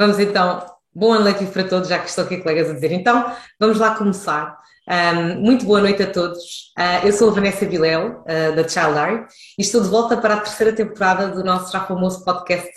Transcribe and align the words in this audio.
Vamos 0.00 0.20
então, 0.20 0.64
boa 0.94 1.18
noite 1.18 1.44
para 1.46 1.64
todos, 1.64 1.88
já 1.88 1.98
que 1.98 2.08
estou 2.08 2.22
aqui 2.22 2.36
colegas 2.36 2.70
a 2.70 2.72
dizer. 2.72 2.92
Então, 2.92 3.34
vamos 3.58 3.80
lá 3.80 3.96
começar. 3.96 4.56
Um, 4.88 5.40
muito 5.40 5.66
boa 5.66 5.80
noite 5.80 6.00
a 6.04 6.06
todos. 6.08 6.72
Uh, 6.78 7.04
eu 7.04 7.12
sou 7.12 7.30
a 7.30 7.32
Vanessa 7.32 7.66
Viléu, 7.66 8.20
uh, 8.20 8.54
da 8.54 8.62
Child 8.68 8.96
Art, 8.96 9.28
e 9.58 9.62
estou 9.62 9.82
de 9.82 9.88
volta 9.88 10.16
para 10.16 10.34
a 10.34 10.40
terceira 10.40 10.72
temporada 10.72 11.26
do 11.26 11.42
nosso 11.42 11.72
já 11.72 11.80
famoso 11.80 12.24
podcast 12.24 12.70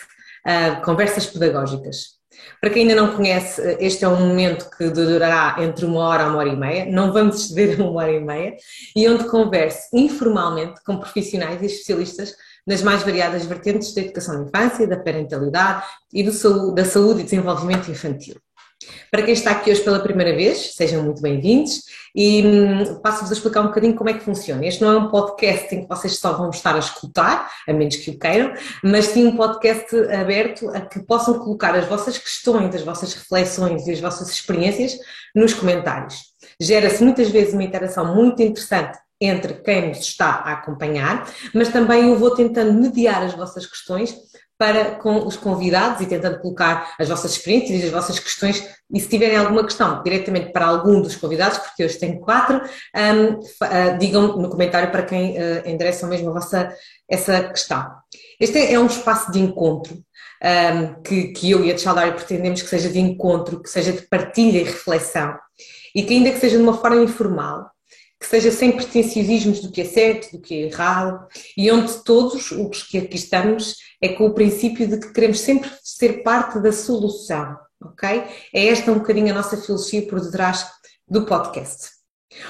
uh, 0.48 0.82
Conversas 0.82 1.28
Pedagógicas. 1.28 2.20
Para 2.60 2.71
quem 2.71 2.89
ainda 2.89 2.96
não 2.96 3.16
conhece, 3.16 3.62
este 3.80 4.04
é 4.04 4.08
um 4.08 4.28
momento 4.28 4.68
que 4.76 4.90
durará 4.90 5.58
entre 5.60 5.86
uma 5.86 6.02
hora 6.02 6.24
a 6.24 6.28
uma 6.28 6.40
hora 6.40 6.50
e 6.50 6.56
meia, 6.56 6.86
não 6.88 7.14
vamos 7.14 7.36
exceder 7.36 7.80
uma 7.86 8.02
hora 8.02 8.14
e 8.14 8.20
meia, 8.20 8.56
e 8.96 9.08
onde 9.08 9.26
converso 9.26 9.90
informalmente 9.94 10.84
com 10.84 10.98
profissionais 10.98 11.62
e 11.62 11.68
especialistas 11.68 12.34
nas 12.66 12.82
mais 12.82 13.04
variadas 13.04 13.46
vertentes 13.46 13.94
da 13.94 14.02
educação 14.02 14.36
da 14.36 14.48
infância, 14.48 14.88
da 14.88 14.98
parentalidade 14.98 15.84
e 16.13 16.23
do, 16.23 16.72
da 16.73 16.86
saúde 16.86 17.22
e 17.22 17.23
desenvolvimento 17.23 17.90
infantil. 17.90 18.36
Para 19.12 19.22
quem 19.22 19.34
está 19.34 19.52
aqui 19.52 19.70
hoje 19.70 19.81
pela 19.81 19.99
primeira 19.99 20.36
vez, 20.36 20.73
sejam 20.73 21.03
muito 21.03 21.22
bem-vindos 21.22 21.84
e 22.16 22.44
hum, 22.44 23.00
passo-vos 23.02 23.30
a 23.30 23.34
explicar 23.34 23.62
um 23.62 23.67
bocadinho 23.67 23.95
como 23.95 24.09
é 24.09 24.13
que 24.13 24.23
funciona. 24.23 24.66
Este 24.66 24.81
não 24.81 24.91
é 24.91 24.98
um 24.98 25.09
podcast 25.09 25.73
em 25.76 25.81
que 25.81 25.88
vocês 25.88 26.17
só 26.17 26.34
vão 26.34 26.50
estar 26.50 26.76
a 26.76 26.80
escutar, 26.80 27.50
a 27.67 27.73
menos 27.73 27.98
que 27.98 28.09
o 28.09 28.17
queiram, 28.17 28.53
mas 28.84 29.05
sim 29.05 29.28
um 29.28 29.36
podcast 29.36 29.95
aberto 30.12 30.70
a 30.70 30.81
que 30.81 31.00
possam 31.02 31.38
colocar 31.39 31.75
as 31.75 31.86
vossas 31.86 32.17
questões, 32.17 32.73
as 32.73 32.81
vossas 32.81 33.14
reflexões 33.14 33.86
e 33.88 33.91
as 33.91 34.00
vossas 34.00 34.30
experiências 34.30 34.98
nos 35.36 35.53
comentários. 35.53 36.31
Gera-se 36.59 37.03
muitas 37.03 37.30
vezes 37.30 37.53
uma 37.53 37.64
interação 37.64 38.16
muito 38.16 38.41
interessante 38.41 38.98
entre 39.21 39.53
quem 39.53 39.89
nos 39.89 39.99
está 39.99 40.41
a 40.43 40.53
acompanhar, 40.53 41.30
mas 41.53 41.70
também 41.70 42.09
eu 42.09 42.17
vou 42.17 42.31
tentando 42.31 42.73
mediar 42.73 43.21
as 43.23 43.34
vossas 43.34 43.66
questões 43.66 44.16
para 44.57 44.91
com 44.95 45.25
os 45.25 45.35
convidados 45.35 46.02
e 46.02 46.05
tentando 46.05 46.39
colocar 46.39 46.94
as 47.00 47.09
vossas 47.09 47.31
experiências 47.31 47.81
e 47.81 47.86
as 47.86 47.91
vossas 47.91 48.19
questões 48.19 48.63
e 48.94 49.00
se 49.00 49.09
tiverem 49.09 49.36
alguma 49.36 49.63
questão 49.63 50.03
diretamente 50.03 50.52
para 50.52 50.67
algum 50.67 51.02
dos 51.02 51.16
convidados, 51.16 51.58
porque 51.58 51.83
hoje 51.83 51.97
tenho 51.97 52.19
quatro, 52.19 52.61
um, 52.95 53.39
uh, 53.39 53.97
digam 53.97 54.38
no 54.38 54.50
comentário 54.50 54.91
para 54.91 55.02
quem 55.02 55.31
uh, 55.31 55.67
endereçam 55.67 56.08
mesmo 56.08 56.30
a 56.30 56.33
vossa, 56.33 56.72
essa 57.09 57.41
questão. 57.45 57.91
Este 58.39 58.59
é, 58.59 58.73
é 58.73 58.80
um 58.80 58.85
espaço 58.85 59.31
de 59.31 59.39
encontro 59.39 59.95
um, 59.95 61.02
que, 61.02 61.30
que 61.30 61.50
eu 61.50 61.63
e 61.63 61.72
a 61.72 61.75
Tchaldário 61.75 62.13
pretendemos 62.13 62.61
que 62.61 62.69
seja 62.69 62.89
de 62.89 63.00
encontro, 63.00 63.63
que 63.63 63.69
seja 63.69 63.91
de 63.91 64.02
partilha 64.03 64.59
e 64.59 64.63
reflexão 64.63 65.38
e 65.95 66.03
que 66.03 66.13
ainda 66.13 66.31
que 66.31 66.39
seja 66.39 66.58
de 66.58 66.63
uma 66.63 66.78
forma 66.78 67.02
informal, 67.02 67.72
que 68.22 68.27
seja 68.27 68.52
sem 68.52 68.72
pretenciosismos 68.72 69.61
do 69.61 69.72
que 69.72 69.81
é 69.81 69.86
certo, 69.86 70.31
do 70.33 70.39
que 70.39 70.53
é 70.53 70.67
errado, 70.67 71.27
e 71.58 71.72
onde 71.72 71.91
todos 72.03 72.52
os 72.52 72.83
que 72.83 73.00
aqui 73.00 73.16
estamos 73.16 73.78
é 74.00 74.09
com 74.09 74.28
o 74.28 74.33
princípio 74.33 74.88
de 74.88 75.00
que 75.00 75.11
queremos 75.11 75.39
sempre 75.39 75.72
ser 75.83 76.22
parte 76.22 76.59
da 76.59 76.72
solução, 76.72 77.58
ok? 77.83 78.23
É 78.53 78.67
esta 78.67 78.91
um 78.91 79.00
bocadinho 79.00 79.31
a 79.31 79.33
nossa 79.33 79.58
filosofia 79.58 80.03
por 80.03 80.22
detrás 80.22 80.67
do 81.09 81.25
podcast. 81.25 81.89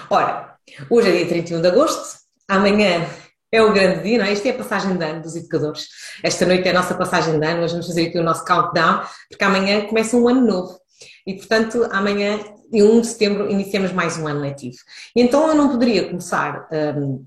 Ora, 0.09 0.57
hoje 0.89 1.07
é 1.07 1.11
dia 1.13 1.27
31 1.27 1.61
de 1.61 1.67
agosto, 1.69 2.19
amanhã 2.49 3.07
é 3.49 3.61
o 3.61 3.71
grande 3.71 4.03
dia, 4.03 4.17
não 4.17 4.25
é? 4.25 4.33
Esta 4.33 4.49
é 4.49 4.51
a 4.51 4.57
passagem 4.57 4.97
de 4.97 5.05
ano 5.05 5.21
dos 5.21 5.37
educadores. 5.37 5.87
Esta 6.21 6.45
noite 6.45 6.67
é 6.67 6.71
a 6.71 6.73
nossa 6.73 6.95
passagem 6.95 7.39
de 7.39 7.45
ano, 7.45 7.61
nós 7.61 7.71
vamos 7.71 7.87
fazer 7.87 8.07
aqui 8.07 8.19
o 8.19 8.23
nosso 8.23 8.43
countdown, 8.43 9.03
porque 9.29 9.43
amanhã 9.43 9.85
começa 9.87 10.17
um 10.17 10.27
ano 10.27 10.45
novo. 10.45 10.77
E, 11.25 11.35
portanto, 11.35 11.87
amanhã 11.91 12.39
em 12.71 12.83
1 12.83 13.01
de 13.01 13.07
setembro 13.07 13.51
iniciamos 13.51 13.91
mais 13.91 14.17
um 14.17 14.27
ano 14.27 14.41
letivo. 14.41 14.77
E 15.15 15.21
então 15.21 15.47
eu 15.47 15.55
não 15.55 15.69
poderia 15.69 16.07
começar 16.07 16.67
um, 16.97 17.25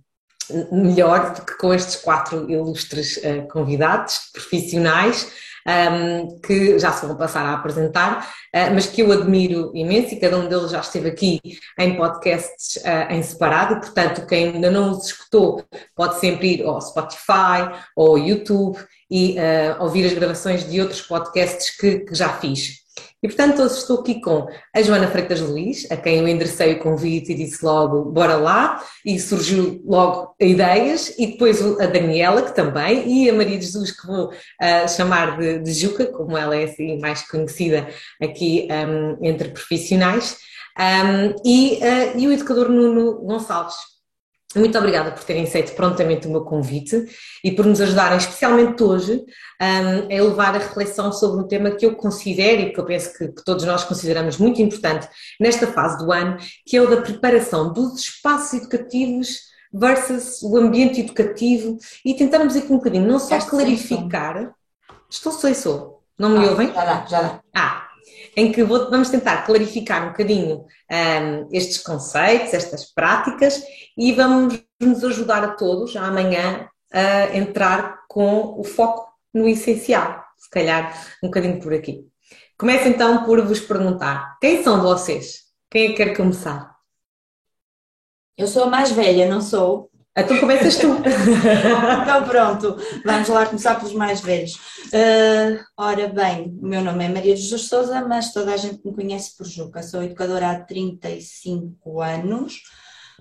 melhor 0.73 1.34
do 1.34 1.42
que 1.42 1.56
com 1.56 1.73
estes 1.73 1.97
quatro 1.97 2.51
ilustres 2.51 3.17
uh, 3.19 3.47
convidados 3.48 4.31
profissionais 4.33 5.33
um, 5.67 6.39
que 6.41 6.78
já 6.78 6.92
se 6.92 7.06
vão 7.06 7.17
passar 7.17 7.47
a 7.47 7.55
apresentar, 7.55 8.28
uh, 8.55 8.75
mas 8.75 8.86
que 8.86 9.01
eu 9.01 9.11
admiro 9.11 9.70
imenso 9.75 10.14
e 10.14 10.20
cada 10.20 10.36
um 10.36 10.47
deles 10.47 10.70
já 10.70 10.81
esteve 10.81 11.09
aqui 11.09 11.41
em 11.79 11.96
podcasts 11.96 12.77
uh, 12.83 13.11
em 13.11 13.23
separado, 13.23 13.80
portanto, 13.80 14.27
quem 14.27 14.51
ainda 14.51 14.70
não 14.70 14.90
os 14.90 15.07
escutou 15.07 15.64
pode 15.95 16.20
sempre 16.20 16.55
ir 16.55 16.63
ao 16.64 16.80
Spotify 16.80 17.73
ou 17.96 18.11
ao 18.11 18.19
YouTube 18.19 18.79
e 19.11 19.36
ouvir 19.79 20.07
as 20.07 20.14
gravações 20.14 20.69
de 20.69 20.80
outros 20.80 21.02
podcasts 21.02 21.77
que, 21.77 22.01
que 22.01 22.14
já 22.14 22.30
fiz. 22.30 22.83
E 23.24 23.27
portanto, 23.27 23.62
hoje 23.62 23.79
estou 23.79 24.01
aqui 24.01 24.20
com 24.20 24.46
a 24.77 24.83
Joana 24.83 25.07
Freitas 25.08 25.40
Luís, 25.40 25.90
a 25.90 25.96
quem 25.96 26.18
eu 26.18 26.29
enderecei 26.29 26.74
o 26.74 26.79
convite 26.79 27.33
e 27.33 27.35
disse 27.35 27.64
logo, 27.64 28.12
bora 28.12 28.36
lá, 28.36 28.85
e 29.02 29.18
surgiu 29.18 29.80
logo 29.86 30.36
ideias, 30.39 31.14
e 31.18 31.29
depois 31.29 31.58
a 31.80 31.86
Daniela, 31.86 32.42
que 32.42 32.55
também, 32.55 33.08
e 33.08 33.30
a 33.30 33.33
Maria 33.33 33.57
de 33.57 33.64
Jesus, 33.64 33.98
que 33.98 34.07
vou 34.07 34.27
uh, 34.27 34.89
chamar 34.95 35.39
de, 35.39 35.58
de, 35.61 35.73
Juca, 35.73 36.05
como 36.05 36.36
ela 36.36 36.55
é 36.55 36.64
assim 36.64 37.01
mais 37.01 37.27
conhecida 37.27 37.89
aqui 38.23 38.68
um, 38.70 39.24
entre 39.27 39.48
profissionais, 39.48 40.36
um, 40.79 41.34
e, 41.42 41.79
uh, 41.79 42.18
e 42.18 42.29
o 42.29 42.33
educador 42.33 42.68
Nuno 42.68 43.23
Gonçalves. 43.23 43.94
Muito 44.55 44.79
obrigada 44.79 45.11
por 45.11 45.25
terem 45.25 45.45
aceito 45.45 45.75
prontamente 45.75 46.27
o 46.27 46.31
meu 46.31 46.42
convite 46.42 47.07
e 47.42 47.51
por 47.51 47.67
nos 47.67 47.81
ajudarem, 47.81 48.19
especialmente 48.19 48.83
hoje, 48.83 49.25
um, 49.61 50.09
a 50.09 50.15
elevar 50.15 50.55
a 50.55 50.59
reflexão 50.59 51.13
sobre 51.13 51.42
um 51.42 51.48
tema 51.48 51.73
que 51.73 51.85
eu 51.85 51.97
considero 51.97 52.63
e 52.63 52.73
que 52.73 52.79
eu 52.79 52.85
penso 52.85 53.13
que, 53.17 53.29
que, 53.29 53.45
todos 53.45 53.64
nós 53.64 53.85
consideramos 53.85 54.39
muito 54.39 54.63
importante 54.63 55.09
nesta 55.41 55.67
fase 55.67 55.98
do 55.98 56.13
ano, 56.13 56.37
que 56.67 56.77
é 56.77 56.83
o 56.83 56.89
da 56.89 57.01
preparação 57.01 57.73
dos 57.73 57.98
espaços 58.01 58.55
educativos 58.55 59.41
versus 59.73 60.41
o 60.43 60.57
ambiente 60.57 61.01
educativo 61.01 61.77
e 62.05 62.14
tentarmos 62.14 62.55
aqui 62.55 62.73
um 62.73 62.77
bocadinho, 62.77 63.07
não 63.07 63.19
só 63.19 63.39
clarificar. 63.41 64.55
Estou 65.11 65.33
e 65.51 65.55
sou. 65.55 66.03
Não 66.19 66.31
me 66.31 66.47
ah, 66.47 66.51
ouvem? 66.51 66.73
Já 66.73 66.85
dá, 66.85 67.07
já 67.07 67.23
dá. 67.23 67.41
Ah, 67.55 67.89
em 68.37 68.53
que 68.53 68.63
vou, 68.63 68.91
vamos 68.91 69.11
tentar 69.11 69.45
clarificar 69.47 70.05
um 70.05 70.11
bocadinho 70.11 70.65
um, 70.91 71.48
estes 71.53 71.79
conceitos, 71.79 72.55
estas 72.55 72.92
práticas 72.92 73.63
e 73.97 74.13
vamos 74.13 74.63
nos 74.81 75.05
ajudar 75.05 75.45
a 75.45 75.53
todos 75.53 75.97
amanhã 75.97 76.69
a 76.93 77.37
entrar 77.37 78.05
com 78.09 78.59
o 78.59 78.64
foco 78.64 79.13
no 79.33 79.48
essencial, 79.48 80.25
se 80.37 80.48
calhar 80.48 80.97
um 81.23 81.27
bocadinho 81.27 81.61
por 81.61 81.75
aqui. 81.75 82.07
Começo 82.57 82.87
então 82.87 83.25
por 83.25 83.45
vos 83.45 83.61
perguntar: 83.61 84.39
quem 84.41 84.63
são 84.63 84.81
vocês? 84.81 85.45
Quem 85.70 85.87
é 85.87 85.89
que 85.89 85.95
quer 85.95 86.17
começar? 86.17 86.73
Eu 88.37 88.47
sou 88.47 88.64
a 88.64 88.70
mais 88.70 88.93
velha, 88.93 89.29
não 89.29 89.41
sou? 89.41 89.91
Então 90.17 90.39
começas 90.39 90.77
tu. 90.77 90.86
então 92.02 92.25
pronto, 92.29 92.77
vamos 93.05 93.29
lá 93.29 93.47
começar 93.47 93.75
pelos 93.75 93.95
mais 93.95 94.20
velhos. 94.20 94.55
Uh, 94.86 95.58
ora 95.77 96.07
bem, 96.07 96.57
o 96.63 96.67
meu 96.67 96.83
nome 96.83 97.05
é 97.05 97.08
Maria 97.08 97.35
Jesus 97.35 97.63
Souza, 97.63 98.01
mas 98.07 98.33
toda 98.33 98.55
a 98.55 98.57
gente 98.57 98.80
me 98.85 98.95
conhece 98.95 99.36
por 99.36 99.45
Juca. 99.45 99.83
Sou 99.83 100.05
educadora 100.05 100.51
há 100.51 100.61
35 100.61 102.01
anos 102.01 102.63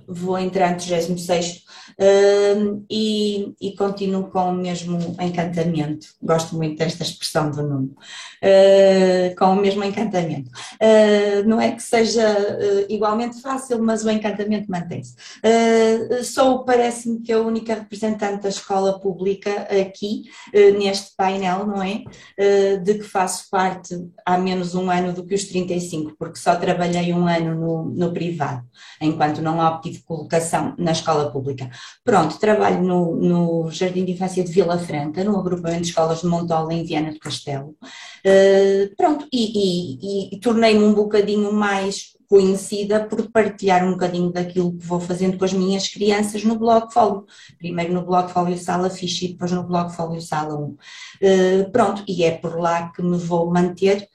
vou 0.07 0.37
entrar 0.37 0.71
no 0.71 0.77
36 0.77 1.63
uh, 1.99 2.85
e, 2.89 3.53
e 3.61 3.75
continuo 3.75 4.29
com 4.29 4.49
o 4.49 4.53
mesmo 4.53 5.15
encantamento. 5.19 6.07
Gosto 6.21 6.55
muito 6.55 6.77
desta 6.77 7.03
expressão 7.03 7.51
do 7.51 7.63
Nuno. 7.63 7.95
Uh, 8.43 9.35
com 9.37 9.45
o 9.45 9.55
mesmo 9.55 9.83
encantamento. 9.83 10.49
Uh, 10.73 11.47
não 11.47 11.61
é 11.61 11.71
que 11.71 11.81
seja 11.81 12.27
uh, 12.29 12.85
igualmente 12.89 13.41
fácil, 13.41 13.81
mas 13.81 14.03
o 14.03 14.09
encantamento 14.09 14.69
mantém-se. 14.69 15.15
sou, 16.23 16.63
parece-me 16.65 17.21
que 17.21 17.31
a 17.31 17.39
única 17.39 17.75
representante 17.75 18.43
da 18.43 18.49
escola 18.49 18.99
pública 18.99 19.67
aqui, 19.81 20.23
neste 20.77 21.15
painel, 21.15 21.65
não 21.65 21.81
é? 21.81 22.03
de 22.83 22.95
que 22.95 23.03
faço 23.03 23.49
parte 23.49 23.95
há 24.25 24.37
menos 24.37 24.75
um 24.75 24.89
ano 24.89 25.13
do 25.13 25.25
que 25.25 25.35
os 25.35 25.45
35, 25.45 26.15
porque 26.17 26.37
só 26.37 26.55
trabalhei 26.55 27.13
um 27.13 27.27
ano 27.27 27.55
no, 27.55 27.83
no 27.85 28.13
privado, 28.13 28.63
enquanto 29.01 29.41
não 29.41 29.59
optei 29.59 29.82
tive 29.83 30.03
colocação 30.03 30.73
na 30.77 30.91
escola 30.91 31.31
pública. 31.31 31.69
Pronto, 32.03 32.39
trabalho 32.39 32.81
no, 32.81 33.15
no 33.15 33.71
Jardim 33.71 34.05
de 34.05 34.13
Infância 34.13 34.43
de 34.43 34.51
Vila 34.51 34.79
Franca, 34.79 35.23
no 35.23 35.37
agrupamento 35.37 35.81
de 35.81 35.89
escolas 35.89 36.21
de 36.21 36.27
Montola 36.27 36.73
em 36.73 36.83
Viana 36.83 37.11
do 37.11 37.19
Castelo. 37.19 37.75
Uh, 38.25 38.95
pronto, 38.97 39.27
e, 39.31 40.29
e, 40.31 40.35
e 40.35 40.39
tornei-me 40.39 40.83
um 40.83 40.93
bocadinho 40.93 41.51
mais 41.51 42.13
conhecida 42.33 43.05
por 43.05 43.29
partilhar 43.29 43.85
um 43.85 43.91
bocadinho 43.91 44.31
daquilo 44.31 44.75
que 44.75 44.83
vou 44.83 44.99
fazendo 44.99 45.37
com 45.37 45.45
as 45.45 45.53
minhas 45.53 45.87
crianças 45.87 46.43
no 46.43 46.57
blog 46.57 46.91
Folio. 46.91 47.27
Primeiro 47.59 47.93
no 47.93 48.03
blog 48.03 48.31
Folio 48.31 48.57
Sala 48.57 48.89
Fixe 48.89 49.25
e 49.25 49.27
depois 49.33 49.51
no 49.51 49.63
blog 49.63 49.93
Folio 49.93 50.19
Sala 50.19 50.55
1. 50.55 50.63
Uh, 50.63 50.77
eh, 51.21 51.63
pronto, 51.71 52.03
e 52.07 52.23
é 52.23 52.31
por 52.31 52.59
lá 52.59 52.91
que 52.91 53.03
me 53.03 53.17
vou 53.17 53.51
manter 53.51 54.09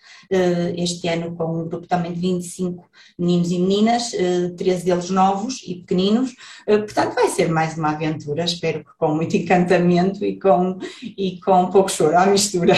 este 0.76 1.08
ano 1.08 1.34
com 1.34 1.62
um 1.62 1.68
grupo 1.68 1.86
também 1.86 2.12
de 2.12 2.20
25 2.20 2.86
meninos 3.18 3.50
e 3.50 3.58
meninas, 3.58 4.12
uh, 4.12 4.46
eh, 4.46 4.54
13 4.56 4.84
deles 4.84 5.10
novos 5.10 5.62
e 5.66 5.76
pequeninos, 5.76 6.34
portanto 6.66 7.14
vai 7.14 7.28
ser 7.28 7.48
mais 7.48 7.76
uma 7.76 7.90
aventura, 7.90 8.44
espero 8.44 8.80
que 8.80 8.90
com 8.98 9.14
muito 9.14 9.36
encantamento 9.36 10.24
e 10.24 10.38
com, 10.38 10.78
e 11.02 11.40
com 11.40 11.70
pouco 11.70 11.90
choro 11.90 12.16
à 12.16 12.26
mistura, 12.26 12.74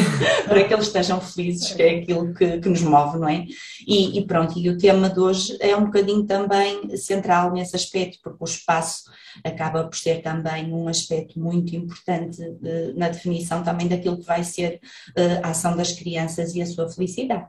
para 0.48 0.64
que 0.64 0.72
eles 0.72 0.86
estejam 0.86 1.20
felizes, 1.20 1.72
que 1.72 1.82
é 1.82 1.98
aquilo 2.00 2.32
que, 2.34 2.58
que 2.58 2.68
nos 2.68 2.82
move, 2.82 3.18
não 3.18 3.28
é? 3.28 3.46
E, 3.86 4.18
e 4.18 4.26
pronto, 4.26 4.58
e 4.58 4.68
o 4.70 4.78
tema 4.78 5.10
de 5.10 5.20
hoje 5.20 5.56
é 5.60 5.76
um 5.76 5.84
bocadinho 5.86 6.24
também 6.24 6.96
central 6.96 7.52
nesse 7.52 7.76
aspecto, 7.76 8.18
porque 8.22 8.38
o 8.40 8.44
espaço 8.44 9.04
acaba 9.42 9.84
por 9.84 9.96
ser 9.96 10.22
também 10.22 10.72
um 10.72 10.88
aspecto 10.88 11.38
muito 11.38 11.74
importante 11.74 12.36
de, 12.36 12.92
na 12.94 13.08
definição 13.08 13.62
também 13.62 13.88
daquilo 13.88 14.18
que 14.18 14.26
vai 14.26 14.44
ser 14.44 14.80
uh, 15.16 15.46
a 15.46 15.50
ação 15.50 15.76
das 15.76 15.92
crianças 15.92 16.54
e 16.54 16.62
a 16.62 16.66
sua 16.66 16.88
felicidade. 16.88 17.48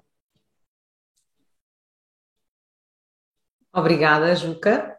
Obrigada, 3.74 4.36
Juca. 4.36 4.98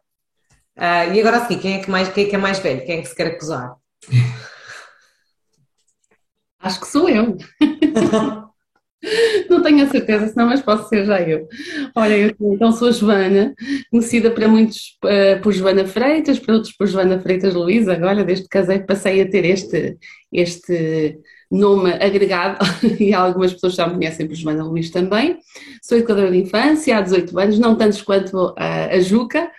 Uh, 0.76 1.14
e 1.14 1.20
agora 1.20 1.46
sim, 1.46 1.58
quem 1.58 1.74
é, 1.74 1.82
que 1.82 1.90
mais, 1.90 2.12
quem 2.12 2.26
é 2.26 2.28
que 2.28 2.34
é 2.34 2.38
mais 2.38 2.58
velho? 2.58 2.84
Quem 2.84 2.98
é 2.98 3.02
que 3.02 3.08
se 3.08 3.14
quer 3.14 3.28
acusar? 3.28 3.74
Acho 6.58 6.80
que 6.80 6.86
sou 6.86 7.08
eu. 7.08 7.36
Não 9.50 9.62
tenho 9.62 9.84
a 9.84 9.88
certeza, 9.88 10.28
senão, 10.28 10.46
mas 10.46 10.62
posso 10.62 10.88
ser 10.88 11.04
já 11.04 11.20
eu. 11.20 11.48
Olha, 11.94 12.16
eu 12.16 12.34
então 12.40 12.72
sou 12.72 12.88
a 12.88 12.92
Joana, 12.92 13.54
conhecida 13.90 14.30
para 14.30 14.48
muitos 14.48 14.96
uh, 15.04 15.40
por 15.42 15.52
Joana 15.52 15.86
Freitas, 15.86 16.38
para 16.38 16.54
outros 16.54 16.74
por 16.74 16.86
Joana 16.86 17.20
Freitas 17.20 17.54
Luísa. 17.54 17.92
Agora, 17.92 18.24
desde 18.24 18.44
que 18.44 18.50
casei, 18.50 18.80
passei 18.80 19.20
a 19.20 19.30
ter 19.30 19.44
este, 19.44 19.96
este 20.32 21.18
nome 21.50 21.92
agregado 21.92 22.58
e 22.98 23.14
algumas 23.14 23.52
pessoas 23.52 23.74
já 23.74 23.86
me 23.86 23.94
conhecem 23.94 24.26
por 24.26 24.34
Joana 24.34 24.64
Luís 24.64 24.90
também. 24.90 25.38
Sou 25.82 25.96
educadora 25.96 26.30
de 26.30 26.38
infância 26.38 26.98
há 26.98 27.00
18 27.00 27.38
anos, 27.38 27.58
não 27.58 27.76
tantos 27.76 28.02
quanto 28.02 28.52
a, 28.56 28.86
a 28.86 29.00
Juca, 29.00 29.50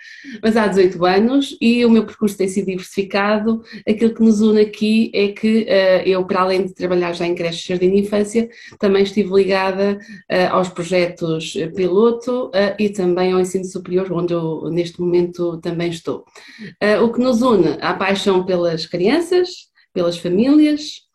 mas 0.42 0.56
há 0.56 0.66
18 0.66 1.04
anos 1.04 1.56
e 1.60 1.84
o 1.84 1.90
meu 1.90 2.04
percurso 2.04 2.36
tem 2.36 2.48
sido 2.48 2.66
diversificado. 2.66 3.62
Aquilo 3.88 4.14
que 4.14 4.22
nos 4.22 4.40
une 4.40 4.60
aqui 4.60 5.10
é 5.14 5.28
que 5.28 5.62
uh, 5.62 6.06
eu, 6.06 6.24
para 6.26 6.42
além 6.42 6.66
de 6.66 6.74
trabalhar 6.74 7.14
já 7.14 7.26
em 7.26 7.34
creches 7.34 7.62
de 7.62 7.68
jardim 7.68 7.90
de 7.90 8.00
infância, 8.00 8.48
também 8.78 9.02
estive 9.02 9.32
ligada 9.32 9.98
uh, 10.30 10.54
aos 10.54 10.68
projetos 10.68 11.54
piloto 11.74 12.48
uh, 12.48 12.74
e 12.78 12.90
também 12.90 13.32
ao 13.32 13.40
ensino 13.40 13.64
superior, 13.64 14.12
onde 14.12 14.34
eu 14.34 14.68
neste 14.70 15.00
momento 15.00 15.58
também 15.58 15.88
estou. 15.88 16.24
o 17.02 17.12
que 17.12 17.20
nos 17.20 17.40
une 17.40 17.78
a 17.80 17.94
paixão 17.94 18.44
pelas 18.44 18.86
crianças, 18.86 19.68
pelas 19.92 20.18
famílias, 20.18 21.07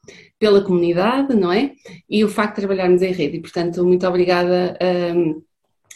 pela 0.44 0.62
comunidade, 0.62 1.34
não 1.34 1.54
é? 1.54 1.72
E 2.10 2.22
o 2.22 2.28
facto 2.28 2.56
de 2.56 2.62
trabalharmos 2.64 3.02
em 3.02 3.14
rede. 3.14 3.38
E, 3.38 3.40
portanto, 3.40 3.82
muito 3.86 4.06
obrigada. 4.06 4.78
Um, 5.16 5.42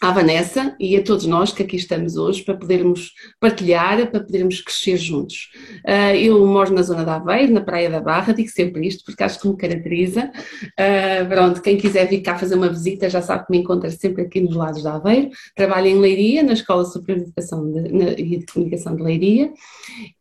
à 0.02 0.12
Vanessa 0.12 0.76
e 0.80 0.96
a 0.96 1.04
todos 1.04 1.26
nós 1.26 1.52
que 1.52 1.64
aqui 1.64 1.76
estamos 1.76 2.18
hoje 2.18 2.44
para 2.44 2.56
podermos 2.56 3.14
partilhar, 3.40 4.10
para 4.12 4.20
podermos 4.20 4.62
crescer 4.62 4.98
juntos. 4.98 5.50
Uh, 5.86 6.16
eu 6.16 6.46
moro 6.46 6.74
na 6.74 6.82
zona 6.82 7.04
da 7.04 7.16
Aveiro, 7.16 7.54
na 7.54 7.62
Praia 7.62 7.90
da 7.90 8.00
Barra, 8.00 8.34
digo 8.34 8.50
sempre 8.50 8.86
isto 8.88 9.04
porque 9.04 9.24
acho 9.24 9.40
que 9.40 9.48
me 9.48 9.58
caracteriza. 9.58 10.32
Uh, 10.64 11.28
pronto, 11.28 11.62
quem 11.62 11.78
quiser 11.78 12.08
vir 12.08 12.22
cá 12.22 12.38
fazer 12.38 12.56
uma 12.56 12.70
visita 12.70 13.10
já 13.10 13.22
sabe 13.22 13.46
que 13.46 13.52
me 13.52 13.58
encontra 13.60 13.90
sempre 13.90 14.24
aqui 14.24 14.40
nos 14.40 14.56
lados 14.56 14.84
da 14.84 14.96
Aveiro. 14.96 15.30
Trabalho 15.56 15.88
em 15.88 16.00
Leiria, 16.00 16.44
na 16.44 16.54
Escola 16.54 16.86
Superior 16.86 17.24
de 17.24 17.24
Educação 17.26 17.74
e 18.18 18.38
de 18.38 18.46
Comunicação 18.46 18.96
de 18.96 19.02
Leiria. 19.02 19.52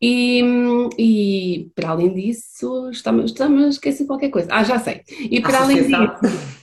E, 0.01 0.43
e 0.99 1.71
para 1.75 1.91
além 1.91 2.15
disso, 2.15 2.89
estamos, 2.91 3.27
estamos 3.27 3.65
a 3.65 3.69
esquecer 3.69 4.07
qualquer 4.07 4.31
coisa. 4.31 4.49
Ah, 4.51 4.65
já 4.65 4.79
sei. 4.79 5.03
E 5.31 5.41
para 5.41 5.61
além 5.61 5.83
disso, 5.83 5.97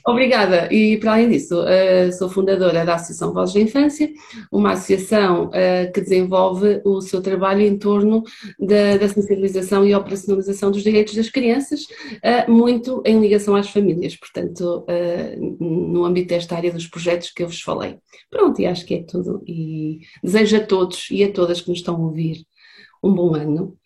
obrigada. 0.05 0.73
E 0.73 0.97
para 0.97 1.13
além 1.13 1.29
disso, 1.29 1.61
uh, 1.61 2.11
sou 2.13 2.29
fundadora 2.29 2.83
da 2.83 3.02
Associação 3.03 3.33
Vozes 3.33 3.53
da 3.53 3.61
Infância, 3.61 4.11
uma 4.51 4.71
associação 4.71 5.47
uh, 5.47 5.91
que 5.93 6.01
desenvolve 6.01 6.81
o 6.83 7.01
seu 7.01 7.21
trabalho 7.21 7.61
em 7.61 7.77
torno 7.77 8.23
da, 8.59 8.97
da 8.97 9.07
sensibilização 9.07 9.85
e 9.85 9.93
operacionalização 9.93 10.71
dos 10.71 10.83
direitos 10.83 11.15
das 11.15 11.29
crianças, 11.29 11.81
uh, 11.83 12.51
muito 12.51 13.03
em 13.05 13.19
ligação 13.19 13.55
às 13.55 13.69
famílias, 13.69 14.15
portanto, 14.15 14.85
uh, 14.87 15.63
no 15.63 16.05
âmbito 16.05 16.29
desta 16.29 16.55
área 16.55 16.71
dos 16.71 16.87
projetos 16.87 17.29
que 17.29 17.43
eu 17.43 17.47
vos 17.47 17.61
falei. 17.61 17.97
Pronto, 18.31 18.59
e 18.59 18.65
acho 18.65 18.85
que 18.85 18.95
é 18.95 19.03
tudo. 19.03 19.43
E 19.45 19.99
desejo 20.23 20.57
a 20.57 20.65
todos 20.65 21.09
e 21.11 21.23
a 21.23 21.31
todas 21.31 21.61
que 21.61 21.69
nos 21.69 21.79
estão 21.79 21.95
a 21.95 21.99
ouvir 21.99 22.45
um 23.03 23.13
bom 23.13 23.35
ano. 23.35 23.77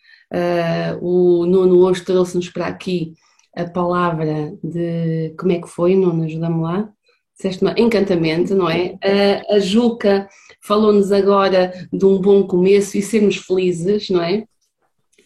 o 1.01 1.45
Nuno 1.45 1.79
hoje 1.79 2.03
trouxe-nos 2.03 2.49
para 2.49 2.67
aqui 2.67 3.13
a 3.55 3.65
palavra 3.65 4.53
de 4.63 5.33
como 5.37 5.51
é 5.51 5.59
que 5.59 5.67
foi, 5.67 5.95
Nuno, 5.95 6.23
ajuda-me 6.23 6.61
lá 6.61 6.93
disseste 7.37 7.63
encantamento, 7.77 8.55
não 8.55 8.69
é? 8.69 8.97
A, 9.03 9.55
a 9.55 9.59
Juca 9.59 10.27
falou-nos 10.61 11.11
agora 11.11 11.71
de 11.93 12.05
um 12.05 12.19
bom 12.19 12.45
começo 12.45 12.97
e 12.97 13.01
sermos 13.01 13.37
felizes, 13.37 14.09
não 14.09 14.21
é? 14.21 14.43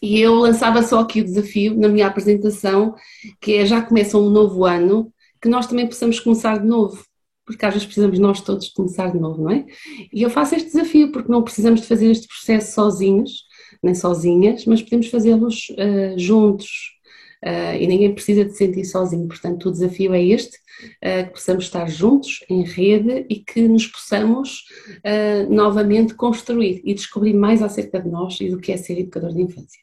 E 0.01 0.19
eu 0.19 0.35
lançava 0.35 0.81
só 0.83 0.99
aqui 0.99 1.21
o 1.21 1.25
desafio 1.25 1.77
na 1.77 1.87
minha 1.87 2.07
apresentação, 2.07 2.95
que 3.39 3.53
é 3.53 3.65
já 3.65 3.81
começa 3.81 4.17
um 4.17 4.29
novo 4.29 4.65
ano, 4.65 5.11
que 5.41 5.47
nós 5.47 5.67
também 5.67 5.87
possamos 5.87 6.19
começar 6.19 6.59
de 6.59 6.67
novo, 6.67 7.03
porque 7.45 7.65
às 7.65 7.73
vezes 7.73 7.85
precisamos 7.85 8.19
nós 8.19 8.41
todos 8.41 8.69
começar 8.69 9.11
de 9.11 9.19
novo, 9.19 9.43
não 9.43 9.51
é? 9.51 9.65
E 10.11 10.23
eu 10.23 10.29
faço 10.29 10.55
este 10.55 10.71
desafio, 10.71 11.11
porque 11.11 11.31
não 11.31 11.43
precisamos 11.43 11.81
de 11.81 11.87
fazer 11.87 12.09
este 12.09 12.27
processo 12.27 12.73
sozinhos, 12.73 13.43
nem 13.81 13.95
sozinhas, 13.95 14.65
mas 14.65 14.81
podemos 14.81 15.07
fazê-los 15.07 15.69
uh, 15.71 16.17
juntos, 16.17 16.99
uh, 17.43 17.75
e 17.79 17.87
ninguém 17.87 18.13
precisa 18.13 18.45
de 18.45 18.51
se 18.51 18.57
sentir 18.57 18.85
sozinho, 18.85 19.27
portanto 19.27 19.67
o 19.67 19.71
desafio 19.71 20.13
é 20.13 20.23
este, 20.23 20.57
uh, 20.57 21.25
que 21.27 21.31
possamos 21.31 21.65
estar 21.65 21.89
juntos, 21.89 22.43
em 22.49 22.63
rede 22.63 23.25
e 23.29 23.35
que 23.39 23.67
nos 23.67 23.87
possamos 23.87 24.65
uh, 24.97 25.53
novamente 25.53 26.13
construir 26.13 26.81
e 26.83 26.93
descobrir 26.93 27.33
mais 27.33 27.61
acerca 27.61 27.99
de 27.99 28.09
nós 28.09 28.39
e 28.39 28.49
do 28.49 28.59
que 28.59 28.71
é 28.71 28.77
ser 28.77 28.99
educador 28.99 29.33
de 29.33 29.41
infância. 29.41 29.81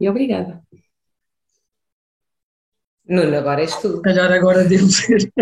E 0.00 0.08
obrigada. 0.08 0.62
Nuno, 3.06 3.36
agora 3.36 3.62
és 3.62 3.74
tu. 3.76 4.00
Calhar 4.02 4.30
agora 4.32 4.64
devo 4.64 4.88
ser. 4.88 5.32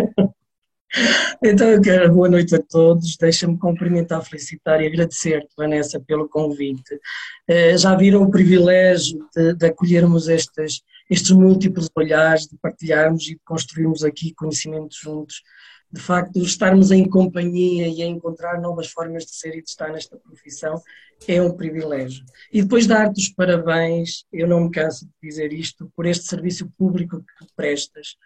Então 1.43 1.69
eu 1.69 1.81
quero 1.81 2.12
boa 2.12 2.29
noite 2.29 2.55
a 2.55 2.62
todos, 2.62 3.17
deixa-me 3.17 3.58
cumprimentar, 3.58 4.25
felicitar 4.25 4.81
e 4.82 4.87
agradecer-te, 4.87 5.49
Vanessa, 5.56 6.00
pelo 6.00 6.29
convite. 6.29 6.99
Eh, 7.46 7.76
já 7.76 7.94
viram 7.94 8.23
o 8.23 8.31
privilégio 8.31 9.26
de, 9.37 9.55
de 9.55 9.67
acolhermos 9.67 10.29
estes, 10.29 10.82
múltiplos 11.31 11.88
olhares, 11.94 12.46
de 12.46 12.56
partilharmos 12.58 13.25
e 13.25 13.35
de 13.35 13.40
construirmos 13.44 14.02
aqui 14.02 14.32
conhecimentos 14.35 14.99
juntos. 14.99 15.43
De 15.90 16.00
facto, 16.00 16.38
estarmos 16.40 16.90
em 16.90 17.08
companhia 17.08 17.88
e 17.88 18.02
a 18.02 18.06
encontrar 18.06 18.61
novas 18.61 18.88
formas 18.88 19.25
de 19.25 19.35
ser 19.35 19.56
e 19.56 19.62
de 19.62 19.69
estar 19.69 19.90
nesta 19.90 20.19
profissão 20.19 20.82
é 21.26 21.40
um 21.40 21.55
privilégio. 21.56 22.25
E 22.52 22.62
depois 22.62 22.87
dar-te 22.87 23.20
os 23.20 23.29
parabéns, 23.31 24.25
eu 24.32 24.46
não 24.46 24.64
me 24.64 24.70
canso 24.70 25.06
de 25.06 25.12
dizer 25.29 25.52
isto, 25.52 25.90
por 25.96 26.06
este 26.06 26.26
serviço 26.26 26.70
público 26.76 27.20
que 27.20 27.46
prestas, 27.56 28.17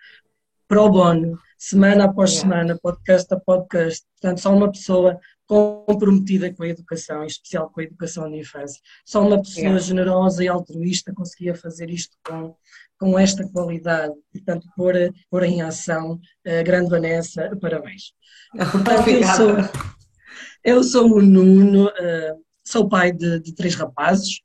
pro 0.67 0.89
bono, 0.89 1.39
semana 1.63 2.07
após 2.07 2.39
semana, 2.39 2.77
podcast 2.77 3.33
a 3.33 3.39
podcast. 3.39 4.05
Portanto, 4.21 4.41
só 4.41 4.53
uma 4.53 4.73
pessoa 4.73 5.17
comprometida 5.47 6.53
com 6.53 6.65
a 6.65 6.69
educação, 6.69 7.23
em 7.23 7.29
especial 7.29 7.71
com 7.71 7.81
a 7.81 7.85
educação 7.85 8.29
de 8.29 8.39
infância. 8.39 8.81
Só 9.07 9.25
uma 9.25 9.41
pessoa 9.41 9.79
generosa 9.79 10.43
e 10.43 10.49
altruísta 10.49 11.15
conseguia 11.15 11.55
fazer 11.55 11.89
isto 11.89 12.17
com, 12.27 12.57
com 12.99 13.17
esta 13.17 13.49
qualidade. 13.49 14.13
Portanto, 14.33 14.67
pôr, 14.77 14.95
pôr 15.31 15.45
em 15.45 15.63
ação 15.63 16.19
a 16.45 16.63
grande 16.65 16.91
Vanessa, 16.91 17.57
parabéns. 17.61 18.13
Portanto, 18.73 19.09
eu 19.09 19.25
sou, 19.25 19.57
eu 20.65 20.83
sou 20.83 21.13
o 21.13 21.23
Nuno, 21.23 21.89
eh, 21.97 22.35
sou 22.65 22.89
pai 22.89 23.13
de, 23.13 23.39
de 23.39 23.55
três 23.55 23.77
rapazes, 23.77 24.41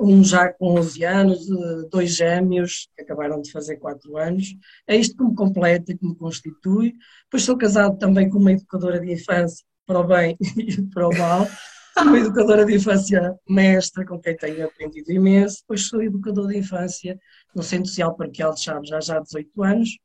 um 0.00 0.22
já 0.22 0.52
com 0.52 0.78
11 0.78 1.04
anos, 1.04 1.48
uh, 1.48 1.88
dois 1.88 2.14
gêmeos 2.14 2.88
que 2.94 3.02
acabaram 3.02 3.40
de 3.40 3.50
fazer 3.50 3.76
4 3.76 4.16
anos. 4.16 4.54
É 4.86 4.96
isto 4.96 5.16
que 5.16 5.24
me 5.24 5.34
completa, 5.34 5.96
que 5.96 6.06
me 6.06 6.14
constitui. 6.14 6.94
Pois 7.30 7.44
sou 7.44 7.56
casado 7.56 7.96
também 7.98 8.28
com 8.28 8.38
uma 8.38 8.52
educadora 8.52 9.00
de 9.00 9.12
infância, 9.12 9.64
para 9.86 10.00
o 10.00 10.04
bem 10.04 10.36
e 10.56 10.82
para 10.82 11.08
o 11.08 11.16
mal. 11.16 11.46
Sou 11.94 12.06
uma 12.06 12.18
educadora 12.18 12.64
de 12.64 12.76
infância 12.76 13.34
mestra, 13.48 14.04
com 14.04 14.20
quem 14.20 14.36
tenho 14.36 14.66
aprendido 14.66 15.10
imenso. 15.10 15.64
Pois 15.66 15.88
sou 15.88 16.02
educador 16.02 16.48
de 16.48 16.58
infância 16.58 17.18
no 17.54 17.62
Centro 17.62 17.88
Social 17.88 18.14
Parqueal 18.14 18.54
de 18.54 18.60
Chaves 18.60 18.88
já 18.88 19.00
já 19.00 19.16
há 19.16 19.20
18 19.20 19.62
anos, 19.62 19.98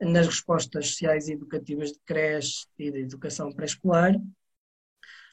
nas 0.00 0.26
respostas 0.26 0.88
sociais 0.88 1.28
e 1.28 1.32
educativas 1.32 1.92
de 1.92 1.98
creche 2.04 2.66
e 2.78 2.90
de 2.90 3.00
educação 3.00 3.50
pré-escolar. 3.52 4.14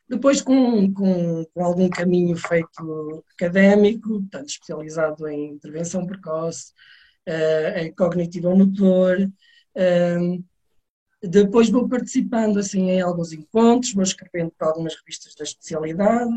Depois, 0.10 0.42
com, 0.42 0.92
com, 0.92 1.46
com, 1.54 1.63
algum 1.63 1.88
caminho 1.88 2.36
feito 2.36 3.24
académico, 3.36 4.25
tanto 4.32 4.48
especializado 4.48 5.28
em 5.28 5.51
intervenção 5.51 6.08
precoce, 6.08 6.74
uh, 7.28 7.78
em 7.78 7.94
cognitivo 7.94 8.56
motor, 8.56 9.20
uh, 9.22 10.44
depois 11.22 11.70
vou 11.70 11.88
participando 11.88 12.58
assim 12.58 12.89
em 12.89 13.01
alguns 13.01 13.34
encontros, 13.34 13.94
vou 13.94 14.04
escrevendo 14.04 14.51
para 14.58 14.70
algumas 14.70 14.96
revistas 14.96 15.36
da 15.36 15.44
especialidade. 15.44 16.32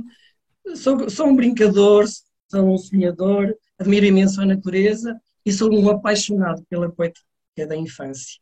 Sou, 0.75 1.09
sou 1.09 1.29
um 1.29 1.37
brincador, 1.37 2.05
sou 2.51 2.75
um 2.75 2.77
sonhador, 2.77 3.57
admiro 3.79 4.05
imenso 4.05 4.41
a 4.43 4.47
natureza 4.47 5.19
e 5.47 5.53
sou 5.53 5.73
um 5.73 5.89
apaixonado 5.89 6.63
pela 6.69 6.91
poética 6.91 7.25
da 7.67 7.77
infância. 7.77 8.42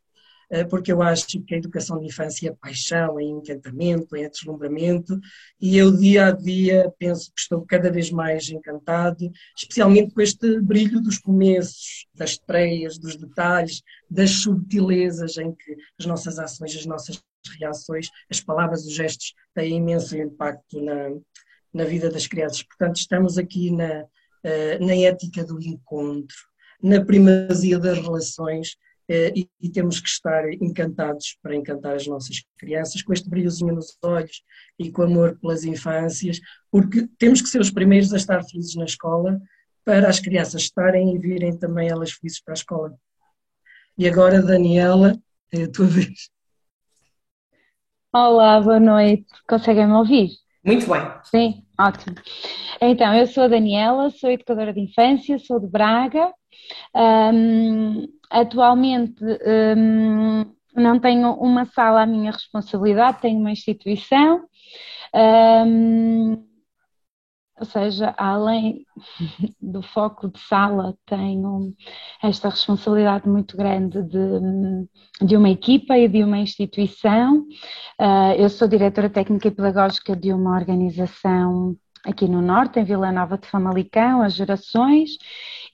Eh, 0.50 0.64
porque 0.64 0.92
eu 0.92 1.00
acho 1.00 1.26
que 1.44 1.54
a 1.54 1.58
educação 1.58 2.00
de 2.00 2.06
infância 2.06 2.48
é 2.48 2.52
paixão, 2.52 3.20
é 3.20 3.22
encantamento, 3.22 4.16
é 4.16 4.28
deslumbramento, 4.28 5.18
e 5.60 5.76
eu 5.76 5.96
dia 5.96 6.26
a 6.26 6.30
dia 6.32 6.92
penso 6.98 7.32
que 7.32 7.40
estou 7.40 7.64
cada 7.64 7.90
vez 7.90 8.10
mais 8.10 8.50
encantado, 8.50 9.30
especialmente 9.56 10.12
com 10.12 10.20
este 10.20 10.60
brilho 10.60 11.00
dos 11.00 11.18
começos, 11.18 12.06
das 12.12 12.30
estreias, 12.30 12.98
dos 12.98 13.16
detalhes, 13.16 13.80
das 14.10 14.30
subtilezas 14.30 15.36
em 15.38 15.54
que 15.54 15.76
as 15.98 16.06
nossas 16.06 16.38
ações, 16.38 16.74
as 16.74 16.86
nossas 16.86 17.22
reações, 17.60 18.08
as 18.28 18.40
palavras, 18.40 18.84
os 18.84 18.92
gestos 18.92 19.32
têm 19.54 19.76
imenso 19.76 20.16
impacto 20.16 20.82
na, 20.82 21.10
na 21.72 21.84
vida 21.84 22.10
das 22.10 22.26
crianças. 22.26 22.64
Portanto, 22.64 22.96
estamos 22.96 23.38
aqui 23.38 23.70
na, 23.70 24.04
eh, 24.42 24.78
na 24.80 24.96
ética 24.96 25.44
do 25.44 25.62
encontro, 25.62 26.36
na 26.82 27.04
primazia 27.04 27.78
das 27.78 27.98
relações 27.98 28.76
e, 29.12 29.48
e, 29.60 29.68
temos 29.68 29.98
que 29.98 30.08
estar 30.08 30.48
encantados 30.52 31.36
para 31.42 31.56
encantar 31.56 31.96
as 31.96 32.06
nossas 32.06 32.44
crianças, 32.56 33.02
com 33.02 33.12
este 33.12 33.28
brilhozinho 33.28 33.74
nos 33.74 33.98
olhos 34.04 34.42
e 34.78 34.90
com 34.90 35.02
amor 35.02 35.36
pelas 35.40 35.64
infâncias, 35.64 36.40
porque 36.70 37.08
temos 37.18 37.42
que 37.42 37.48
ser 37.48 37.60
os 37.60 37.72
primeiros 37.72 38.12
a 38.12 38.16
estar 38.16 38.40
felizes 38.44 38.76
na 38.76 38.84
escola 38.84 39.40
para 39.84 40.08
as 40.08 40.20
crianças 40.20 40.62
estarem 40.62 41.12
e 41.14 41.18
virem 41.18 41.58
também 41.58 41.88
elas 41.88 42.12
felizes 42.12 42.40
para 42.40 42.52
a 42.52 42.54
escola. 42.54 42.94
E 43.98 44.08
agora, 44.08 44.40
Daniela, 44.40 45.18
é 45.52 45.64
a 45.64 45.70
tua 45.70 45.86
vez. 45.90 46.30
Olá, 48.14 48.60
boa 48.60 48.78
noite. 48.78 49.26
Conseguem 49.48 49.88
me 49.88 49.94
ouvir? 49.94 50.30
Muito 50.64 50.88
bem. 50.88 51.00
Sim, 51.24 51.64
ótimo. 51.78 52.14
Então, 52.80 53.12
eu 53.14 53.26
sou 53.26 53.44
a 53.44 53.48
Daniela, 53.48 54.10
sou 54.10 54.30
educadora 54.30 54.72
de 54.72 54.80
infância, 54.80 55.36
sou 55.38 55.58
de 55.58 55.66
Braga. 55.66 56.32
Um, 56.94 58.06
atualmente 58.30 59.22
um, 59.24 60.44
não 60.74 60.98
tenho 60.98 61.32
uma 61.34 61.64
sala 61.66 62.02
à 62.02 62.06
minha 62.06 62.30
responsabilidade, 62.30 63.20
tenho 63.20 63.38
uma 63.38 63.52
instituição. 63.52 64.44
Um, 65.14 66.50
ou 67.60 67.66
seja, 67.66 68.14
além 68.16 68.86
do 69.60 69.82
foco 69.82 70.28
de 70.30 70.40
sala, 70.40 70.96
tenho 71.04 71.74
esta 72.22 72.48
responsabilidade 72.48 73.28
muito 73.28 73.54
grande 73.54 74.02
de, 74.02 75.26
de 75.26 75.36
uma 75.36 75.50
equipa 75.50 75.96
e 75.98 76.08
de 76.08 76.24
uma 76.24 76.38
instituição. 76.38 77.44
Ah, 77.98 78.34
eu 78.36 78.48
sou 78.48 78.66
diretora 78.66 79.10
técnica 79.10 79.48
e 79.48 79.50
pedagógica 79.50 80.16
de 80.16 80.32
uma 80.32 80.56
organização 80.56 81.76
aqui 82.04 82.26
no 82.26 82.40
Norte, 82.40 82.80
em 82.80 82.84
Vila 82.84 83.12
Nova 83.12 83.36
de 83.36 83.46
Famalicão, 83.46 84.22
as 84.22 84.34
gerações, 84.34 85.18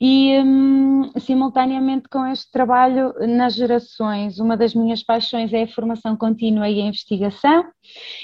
e 0.00 0.38
hum, 0.40 1.10
simultaneamente 1.18 2.08
com 2.08 2.26
este 2.26 2.50
trabalho 2.50 3.14
nas 3.26 3.54
gerações, 3.54 4.38
uma 4.38 4.56
das 4.56 4.74
minhas 4.74 5.02
paixões 5.02 5.52
é 5.52 5.62
a 5.62 5.68
formação 5.68 6.16
contínua 6.16 6.68
e 6.68 6.80
a 6.80 6.86
investigação, 6.86 7.64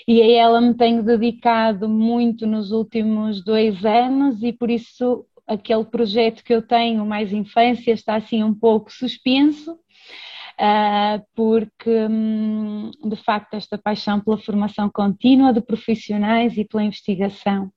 e 0.07 0.21
a 0.21 0.43
ela 0.43 0.61
me 0.61 0.75
tenho 0.75 1.03
dedicado 1.03 1.89
muito 1.89 2.47
nos 2.47 2.73
últimos 2.73 3.43
dois 3.45 3.85
anos, 3.85 4.43
e 4.43 4.53
por 4.53 4.71
isso 4.71 5.25
aquele 5.47 5.85
projeto 5.85 6.43
que 6.43 6.55
eu 6.55 6.63
tenho, 6.63 7.07
Mais 7.07 7.33
Infância, 7.33 7.93
está 7.93 8.17
assim 8.17 8.43
um 8.43 8.55
pouco 8.55 8.93
suspenso, 8.93 9.73
uh, 9.73 11.25
porque 11.35 12.07
hum, 12.09 12.91
de 13.05 13.17
facto 13.17 13.55
esta 13.55 13.79
paixão 13.79 14.21
pela 14.21 14.39
formação 14.39 14.91
contínua 14.91 15.53
de 15.53 15.61
profissionais 15.61 16.57
e 16.57 16.65
pela 16.65 16.85
investigação 16.85 17.71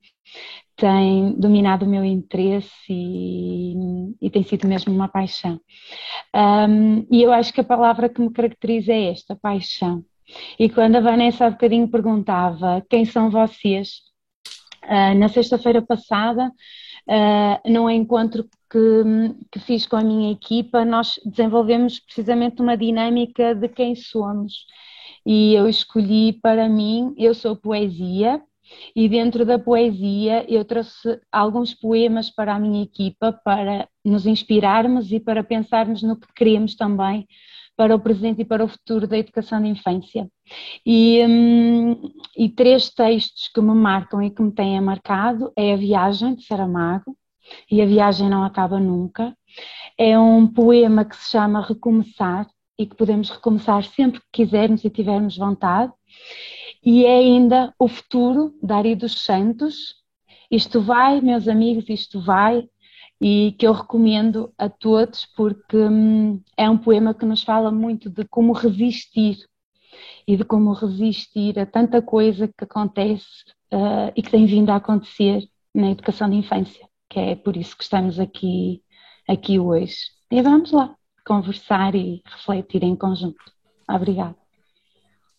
tem 0.76 1.34
dominado 1.40 1.86
o 1.86 1.90
meu 1.90 2.04
interesse 2.04 2.70
e, 2.90 3.74
e 4.22 4.30
tem 4.30 4.44
sido 4.44 4.68
mesmo 4.68 4.94
uma 4.94 5.08
paixão. 5.08 5.60
Um, 6.36 7.06
e 7.10 7.22
eu 7.22 7.32
acho 7.32 7.54
que 7.54 7.62
a 7.62 7.66
palavra 7.66 8.10
que 8.10 8.22
me 8.22 8.32
caracteriza 8.32 8.92
é 8.92 9.12
esta, 9.12 9.36
paixão. 9.36 10.04
E 10.60 10.70
quando 10.70 10.98
a 10.98 11.02
Vanessa 11.02 11.46
há 11.46 11.50
bocadinho 11.50 11.88
perguntava 11.88 12.86
quem 12.90 13.06
são 13.06 13.30
vocês, 13.30 14.02
uh, 14.84 15.18
na 15.18 15.30
sexta-feira 15.30 15.82
passada, 15.82 16.52
uh, 17.08 17.72
num 17.72 17.90
encontro 17.90 18.44
que, 18.70 19.04
que, 19.52 19.60
fiz 19.60 19.86
com 19.86 19.96
a 19.96 20.04
minha 20.04 20.32
equipa, 20.32 20.84
nós 20.84 21.20
desenvolvemos 21.26 22.00
precisamente 22.00 22.62
uma 22.62 22.76
dinâmica 22.76 23.56
de 23.56 23.70
quem 23.70 23.96
somos. 23.96 24.66
E 25.26 25.54
eu 25.54 25.70
escolhi 25.70 26.34
para 26.34 26.68
mim, 26.68 27.14
eu 27.18 27.34
sou 27.34 27.56
poesia, 27.56 28.42
e 28.96 29.08
dentro 29.08 29.46
da 29.46 29.60
poesia 29.60 30.46
eu 30.48 30.64
trouxe 30.66 31.20
alguns 31.32 31.74
poemas 31.74 32.30
para 32.30 32.56
a 32.56 32.60
minha 32.60 32.84
equipa 32.84 33.32
para 33.44 33.88
nos 34.04 34.26
inspirarmos 34.26 35.12
e 35.12 35.20
para 35.20 35.44
pensarmos 35.44 36.02
no 36.02 36.16
que 36.16 36.28
queremos 36.34 36.76
também 36.76 37.28
para 37.76 37.96
o 37.96 38.00
presente 38.00 38.42
e 38.42 38.46
para 38.46 38.64
o 38.64 38.68
futuro 38.68 39.06
da 39.08 39.18
educação 39.18 39.62
de 39.62 39.68
infância. 39.68 40.30
E, 40.86 41.26
hum, 41.28 42.14
e 42.38 42.50
três 42.50 42.90
textos 42.90 43.50
que 43.50 43.60
me 43.60 43.74
marcam 43.74 44.22
e 44.22 44.30
que 44.30 44.42
me 44.42 44.52
têm 44.52 44.80
marcado 44.80 45.52
é 45.58 45.74
A 45.74 45.78
Viagem, 45.78 46.36
de 46.36 46.46
Saramago, 46.46 47.18
e 47.70 47.82
a 47.82 47.86
viagem 47.86 48.30
não 48.30 48.44
acaba 48.44 48.80
nunca. 48.80 49.36
É 49.98 50.18
um 50.18 50.48
poema 50.48 51.06
que 51.06 51.16
se 51.16 51.32
chama 51.32 51.66
Recomeçar 51.66 52.48
e 52.78 52.86
que 52.86 52.96
podemos 52.96 53.30
recomeçar 53.30 53.84
sempre 53.84 54.20
que 54.20 54.44
quisermos 54.44 54.84
e 54.84 54.90
tivermos 54.90 55.38
vontade 55.38 55.94
e 56.86 57.04
é 57.04 57.18
ainda 57.18 57.74
o 57.80 57.88
futuro 57.88 58.54
da 58.62 58.78
Ari 58.78 58.96
dos 58.96 59.24
Santos. 59.24 59.96
Isto 60.52 60.80
vai, 60.80 61.20
meus 61.20 61.48
amigos, 61.48 61.86
isto 61.90 62.22
vai, 62.22 62.70
e 63.20 63.56
que 63.58 63.66
eu 63.66 63.74
recomendo 63.74 64.54
a 64.56 64.70
todos 64.70 65.26
porque 65.36 65.78
hum, 65.78 66.42
é 66.56 66.70
um 66.70 66.78
poema 66.78 67.14
que 67.14 67.26
nos 67.26 67.42
fala 67.42 67.72
muito 67.72 68.10
de 68.10 68.24
como 68.26 68.54
resistir 68.54 69.38
e 70.28 70.38
de 70.38 70.44
como 70.44 70.74
resistir 70.74 71.58
a 71.58 71.66
tanta 71.66 72.02
coisa 72.02 72.48
que 72.48 72.64
acontece 72.64 73.26
uh, 73.74 74.12
e 74.16 74.22
que 74.22 74.30
tem 74.30 74.46
vindo 74.46 74.70
a 74.70 74.76
acontecer 74.76 75.44
na 75.74 75.92
educação 75.92 76.30
de 76.30 76.36
infância, 76.36 76.88
que 77.10 77.20
é 77.20 77.36
por 77.36 77.58
isso 77.58 77.76
que 77.76 77.84
estamos 77.84 78.20
aqui, 78.20 78.84
aqui 79.28 79.60
hoje. 79.60 79.96
E 80.30 80.42
vamos 80.42 80.72
lá 80.72 80.96
conversar 81.26 81.96
e 81.96 82.22
refletir 82.26 82.84
em 82.84 82.96
conjunto. 82.96 83.44
Obrigada. 83.90 84.36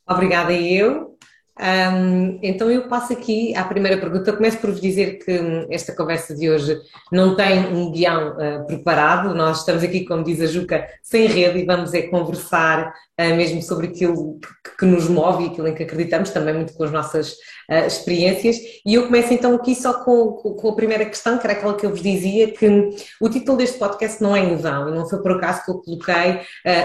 Obrigada 0.09 0.53
eu. 0.53 1.16
Um, 1.59 2.39
então 2.43 2.71
eu 2.71 2.87
passo 2.87 3.15
aqui 3.15 3.55
à 3.55 3.65
primeira 3.65 3.97
pergunta. 3.97 4.33
Começo 4.33 4.59
por 4.59 4.71
vos 4.71 4.81
dizer 4.81 5.19
que 5.25 5.67
esta 5.71 5.95
conversa 5.95 6.35
de 6.35 6.51
hoje 6.51 6.79
não 7.11 7.35
tem 7.35 7.61
um 7.75 7.91
guião 7.91 8.37
uh, 8.37 8.67
preparado. 8.67 9.35
Nós 9.35 9.61
estamos 9.61 9.83
aqui, 9.83 10.05
como 10.05 10.23
diz 10.23 10.41
a 10.41 10.47
Juca, 10.47 10.87
sem 11.03 11.27
rede 11.27 11.61
e 11.61 11.65
vamos 11.65 11.95
é 11.95 12.03
conversar 12.03 12.93
mesmo 13.19 13.63
sobre 13.63 13.87
aquilo 13.87 14.39
que, 14.79 14.85
nos 14.85 15.09
move 15.09 15.45
e 15.45 15.47
aquilo 15.49 15.69
em 15.69 15.75
que 15.75 15.83
acreditamos, 15.83 16.31
também 16.31 16.55
muito 16.55 16.75
com 16.75 16.85
as 16.85 16.93
nossas 16.93 17.33
uh, 17.71 17.87
experiências. 17.87 18.57
E 18.85 18.95
eu 18.95 19.07
começo 19.07 19.33
então 19.33 19.55
aqui 19.55 19.75
só 19.75 20.05
com, 20.05 20.33
com, 20.33 20.69
a 20.69 20.75
primeira 20.75 21.05
questão, 21.07 21.39
que 21.39 21.47
era 21.47 21.55
aquela 21.55 21.75
que 21.75 21.87
eu 21.87 21.91
vos 21.91 22.03
dizia, 22.03 22.53
que 22.53 22.91
o 23.21 23.29
título 23.29 23.57
deste 23.57 23.79
podcast 23.79 24.23
não 24.23 24.37
é 24.37 24.41
em 24.41 24.57
vão, 24.57 24.91
e 24.91 24.95
não 24.95 25.09
foi 25.09 25.23
por 25.23 25.33
acaso 25.33 25.65
que 25.65 25.71
eu 25.71 25.79
coloquei 25.79 26.41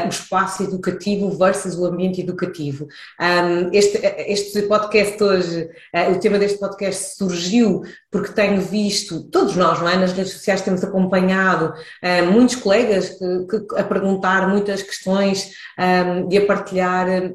o 0.06 0.10
espaço 0.10 0.64
educativo 0.64 1.30
versus 1.32 1.78
o 1.78 1.86
ambiente 1.86 2.22
educativo. 2.22 2.88
Um, 3.20 3.70
este, 3.74 4.00
este 4.28 4.62
podcast 4.64 5.22
hoje, 5.22 5.70
uh, 5.94 6.12
o 6.12 6.20
tema 6.20 6.40
deste 6.40 6.60
podcast 6.60 7.18
surgiu 7.18 7.82
porque 8.12 8.34
tenho 8.34 8.62
visto, 8.62 9.24
todos 9.30 9.56
nós, 9.56 9.80
não 9.80 9.88
é? 9.88 9.96
Nas 9.96 10.12
redes 10.12 10.34
sociais 10.34 10.62
temos 10.62 10.84
acompanhado 10.84 11.74
uh, 11.74 12.32
muitos 12.32 12.58
colegas 12.58 13.10
que, 13.10 13.46
que, 13.48 13.80
a 13.80 13.84
perguntar 13.86 14.50
muitas 14.50 14.84
questões 14.84 15.54
um, 15.80 15.84
ehm, 15.84 16.28
e 16.30 16.38
a 16.38 16.46
partilhar 16.46 17.08
eh, 17.08 17.34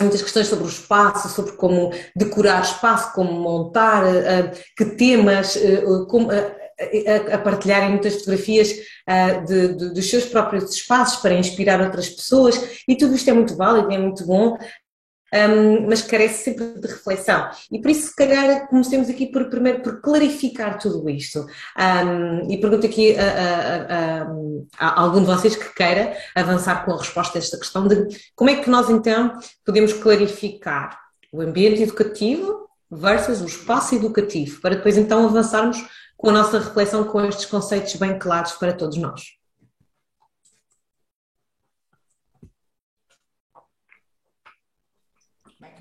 muitas 0.00 0.22
questões 0.22 0.46
sobre 0.46 0.64
o 0.64 0.68
espaço, 0.68 1.28
sobre 1.28 1.52
como 1.52 1.92
decorar 2.14 2.62
espaço, 2.62 3.12
como 3.12 3.32
montar, 3.32 4.04
uh, 4.04 4.50
que 4.76 4.84
temas, 4.84 5.56
uh, 5.56 6.06
como, 6.06 6.30
a, 6.30 7.34
a, 7.34 7.38
partilharem 7.38 7.90
muitas 7.90 8.14
fotografias 8.14 8.70
uh, 8.70 9.44
de, 9.46 9.74
de, 9.74 9.94
dos 9.94 10.10
seus 10.10 10.24
próprios 10.24 10.72
espaços 10.72 11.20
para 11.20 11.34
inspirar 11.34 11.80
outras 11.80 12.08
pessoas 12.08 12.60
e 12.88 12.96
tudo 12.96 13.14
isto 13.14 13.30
é 13.30 13.32
muito 13.32 13.56
válido, 13.56 13.92
é 13.92 13.98
muito 13.98 14.26
bom, 14.26 14.56
um, 15.34 15.86
mas 15.88 16.02
carece 16.02 16.44
sempre 16.44 16.80
de 16.80 16.86
reflexão. 16.86 17.50
E 17.70 17.80
por 17.80 17.90
isso, 17.90 18.08
se 18.08 18.16
calhar, 18.16 18.68
comecemos 18.68 19.08
aqui 19.10 19.26
por, 19.26 19.50
primeiro 19.50 19.80
por 19.80 20.00
clarificar 20.00 20.78
tudo 20.78 21.08
isto. 21.10 21.44
Um, 21.76 22.50
e 22.50 22.58
pergunto 22.58 22.86
aqui 22.86 23.16
a, 23.16 23.24
a, 23.24 24.22
a, 24.22 24.26
a, 24.78 25.00
algum 25.00 25.20
de 25.20 25.26
vocês 25.26 25.56
que 25.56 25.74
queira 25.74 26.16
avançar 26.34 26.84
com 26.84 26.92
a 26.92 26.98
resposta 26.98 27.38
a 27.38 27.40
esta 27.40 27.58
questão 27.58 27.88
de 27.88 28.06
como 28.34 28.50
é 28.50 28.56
que 28.56 28.70
nós 28.70 28.88
então 28.88 29.32
podemos 29.64 29.92
clarificar 29.92 30.98
o 31.32 31.40
ambiente 31.40 31.82
educativo 31.82 32.68
versus 32.90 33.40
o 33.40 33.46
espaço 33.46 33.96
educativo, 33.96 34.60
para 34.60 34.76
depois 34.76 34.96
então 34.96 35.26
avançarmos 35.26 35.84
com 36.16 36.30
a 36.30 36.32
nossa 36.32 36.58
reflexão 36.58 37.04
com 37.04 37.20
estes 37.24 37.46
conceitos 37.46 37.96
bem 37.96 38.18
claros 38.18 38.52
para 38.52 38.72
todos 38.72 38.96
nós. 38.96 39.43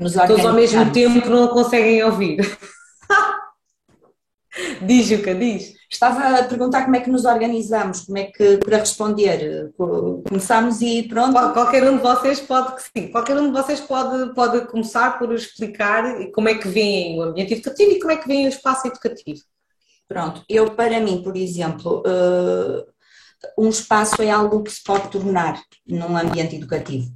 Nos 0.04 0.14
Todos 0.14 0.46
ao 0.46 0.54
mesmo 0.54 0.92
tempo 0.92 1.30
não 1.30 1.48
conseguem 1.48 2.04
ouvir. 2.04 2.40
diz, 4.86 5.08
Juca, 5.08 5.34
diz. 5.34 5.74
Estava 5.90 6.40
a 6.40 6.44
perguntar 6.44 6.84
como 6.84 6.98
é 6.98 7.00
que 7.00 7.10
nos 7.10 7.24
organizamos, 7.24 8.02
como 8.02 8.18
é 8.18 8.26
que, 8.26 8.58
para 8.58 8.80
responder, 8.80 9.72
começamos 9.78 10.82
e 10.82 11.04
pronto. 11.04 11.32
Qualquer 11.54 11.90
um 11.90 11.96
de 11.96 12.04
vocês 12.04 12.42
pode, 12.42 12.82
sim, 12.82 13.08
qualquer 13.12 13.38
um 13.38 13.46
de 13.46 13.54
vocês 13.54 13.80
pode, 13.80 14.34
pode 14.34 14.68
começar 14.68 15.18
por 15.18 15.34
explicar 15.34 16.04
como 16.34 16.50
é 16.50 16.56
que 16.56 16.68
vem 16.68 17.18
o 17.18 17.22
ambiente 17.22 17.54
educativo 17.54 17.92
e 17.92 18.00
como 18.00 18.12
é 18.12 18.18
que 18.18 18.28
vem 18.28 18.46
o 18.46 18.50
espaço 18.50 18.88
educativo. 18.88 19.40
Pronto, 20.06 20.44
eu 20.50 20.72
para 20.72 21.00
mim, 21.00 21.24
por 21.24 21.38
exemplo, 21.38 22.04
uh, 22.06 22.84
um 23.58 23.70
espaço 23.70 24.22
é 24.22 24.30
algo 24.30 24.64
que 24.64 24.72
se 24.72 24.84
pode 24.84 25.10
tornar 25.10 25.62
num 25.88 26.18
ambiente 26.18 26.58
educativo. 26.58 27.10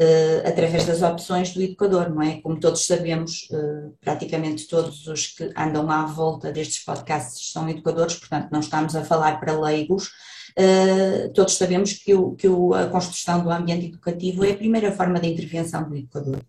Uh, 0.00 0.48
através 0.48 0.86
das 0.86 1.02
opções 1.02 1.52
do 1.52 1.62
educador, 1.62 2.10
não 2.10 2.22
é? 2.22 2.40
Como 2.40 2.58
todos 2.58 2.86
sabemos, 2.86 3.48
uh, 3.50 3.94
praticamente 4.00 4.66
todos 4.66 5.06
os 5.06 5.28
que 5.28 5.50
andam 5.56 5.90
à 5.90 6.04
volta 6.04 6.52
destes 6.52 6.84
podcasts 6.84 7.52
são 7.52 7.68
educadores, 7.68 8.16
portanto, 8.16 8.48
não 8.50 8.60
estamos 8.60 8.94
a 8.96 9.04
falar 9.04 9.38
para 9.40 9.58
leigos. 9.58 10.10
Uh, 10.58 11.32
todos 11.32 11.56
sabemos 11.56 11.92
que, 11.92 12.14
o, 12.14 12.32
que 12.32 12.48
o, 12.48 12.74
a 12.74 12.86
construção 12.86 13.42
do 13.42 13.50
ambiente 13.50 13.86
educativo 13.86 14.44
é 14.44 14.52
a 14.52 14.56
primeira 14.56 14.92
forma 14.92 15.20
de 15.20 15.28
intervenção 15.28 15.88
do 15.88 15.96
educador. 15.96 16.40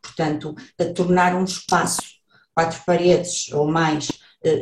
Portanto, 0.00 0.56
tornar 0.96 1.36
um 1.36 1.44
espaço, 1.44 2.02
quatro 2.52 2.80
paredes 2.84 3.52
ou 3.52 3.68
mais, 3.68 4.10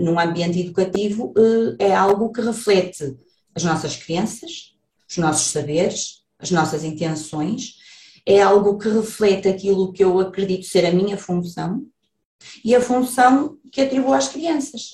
num 0.03 0.21
ambiente 0.21 0.61
educativo 0.61 1.33
é 1.79 1.95
algo 1.95 2.31
que 2.31 2.43
reflete 2.43 3.17
as 3.55 3.65
nossas 3.65 3.97
crenças, 3.97 4.75
os 5.09 5.17
nossos 5.17 5.51
saberes, 5.51 6.21
as 6.39 6.51
nossas 6.51 6.85
intenções 6.85 7.80
é 8.27 8.41
algo 8.41 8.79
que 8.79 8.89
reflete 8.89 9.49
aquilo 9.49 9.93
que 9.93 10.05
eu 10.05 10.19
acredito 10.21 10.67
ser 10.67 10.87
a 10.87 10.93
minha 10.93 11.17
função 11.17 11.85
e 12.65 12.75
a 12.75 12.81
função 12.81 13.57
que 13.71 13.81
atribuo 13.81 14.13
às 14.13 14.29
crianças. 14.29 14.93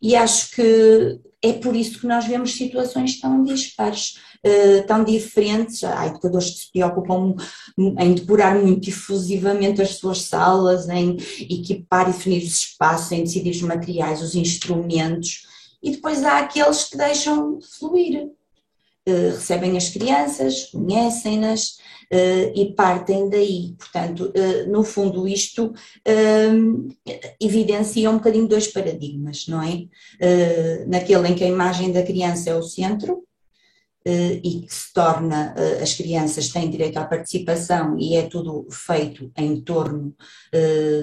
E 0.00 0.16
acho 0.16 0.50
que 0.50 1.20
é 1.40 1.52
por 1.52 1.74
isso 1.74 2.00
que 2.00 2.06
nós 2.06 2.24
vemos 2.26 2.54
situações 2.54 3.20
tão 3.20 3.42
dispares, 3.42 4.18
uh, 4.44 4.86
tão 4.86 5.04
diferentes. 5.04 5.82
Há 5.84 6.06
educadores 6.06 6.50
que 6.50 6.58
se 6.58 6.72
preocupam 6.72 7.34
em 7.76 8.14
decorar 8.14 8.56
muito 8.56 8.88
efusivamente 8.88 9.82
as 9.82 9.96
suas 9.96 10.22
salas, 10.22 10.88
em 10.88 11.16
equipar 11.40 12.08
e 12.08 12.12
definir 12.12 12.42
os 12.42 12.56
espaços, 12.56 13.12
em 13.12 13.24
decidir 13.24 13.50
os 13.50 13.62
materiais, 13.62 14.22
os 14.22 14.34
instrumentos, 14.34 15.46
e 15.82 15.90
depois 15.90 16.22
há 16.22 16.38
aqueles 16.38 16.84
que 16.84 16.96
deixam 16.96 17.58
fluir. 17.60 18.28
Uh, 19.08 19.34
recebem 19.34 19.76
as 19.76 19.88
crianças, 19.88 20.66
conhecem-nas, 20.66 21.78
e 22.54 22.72
partem 22.74 23.28
daí. 23.28 23.74
Portanto, 23.78 24.32
uh, 24.36 24.70
no 24.70 24.84
fundo, 24.84 25.26
isto 25.26 25.66
uh, 25.66 26.88
evidencia 27.40 28.10
um 28.10 28.16
bocadinho 28.16 28.46
dois 28.46 28.68
paradigmas, 28.68 29.46
não 29.48 29.62
é? 29.62 29.86
naquele 30.86 31.28
em 31.28 31.34
que 31.34 31.44
a 31.44 31.48
imagem 31.48 31.92
da 31.92 32.02
criança 32.02 32.50
é 32.50 32.54
o 32.54 32.62
centro, 32.62 33.24
e 34.04 34.62
que 34.66 34.74
se 34.74 34.92
torna, 34.92 35.54
as 35.80 35.94
crianças 35.94 36.48
têm 36.48 36.68
direito 36.68 36.96
à 36.96 37.04
participação 37.04 37.96
e 37.96 38.16
é 38.16 38.22
tudo 38.22 38.66
feito 38.68 39.30
em 39.36 39.60
torno 39.60 40.12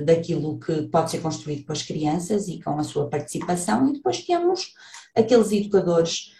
daquilo 0.06 0.60
que 0.60 0.82
pode 0.90 1.12
ser 1.12 1.20
construído 1.20 1.66
com 1.66 1.72
as 1.72 1.82
crianças 1.82 2.50
e 2.50 2.62
com 2.62 2.78
a 2.78 2.84
sua 2.84 3.10
participação, 3.10 3.90
e 3.90 3.94
depois 3.94 4.22
temos 4.24 4.74
aqueles 5.16 5.52
educadores 5.52 6.34
eh, 6.34 6.39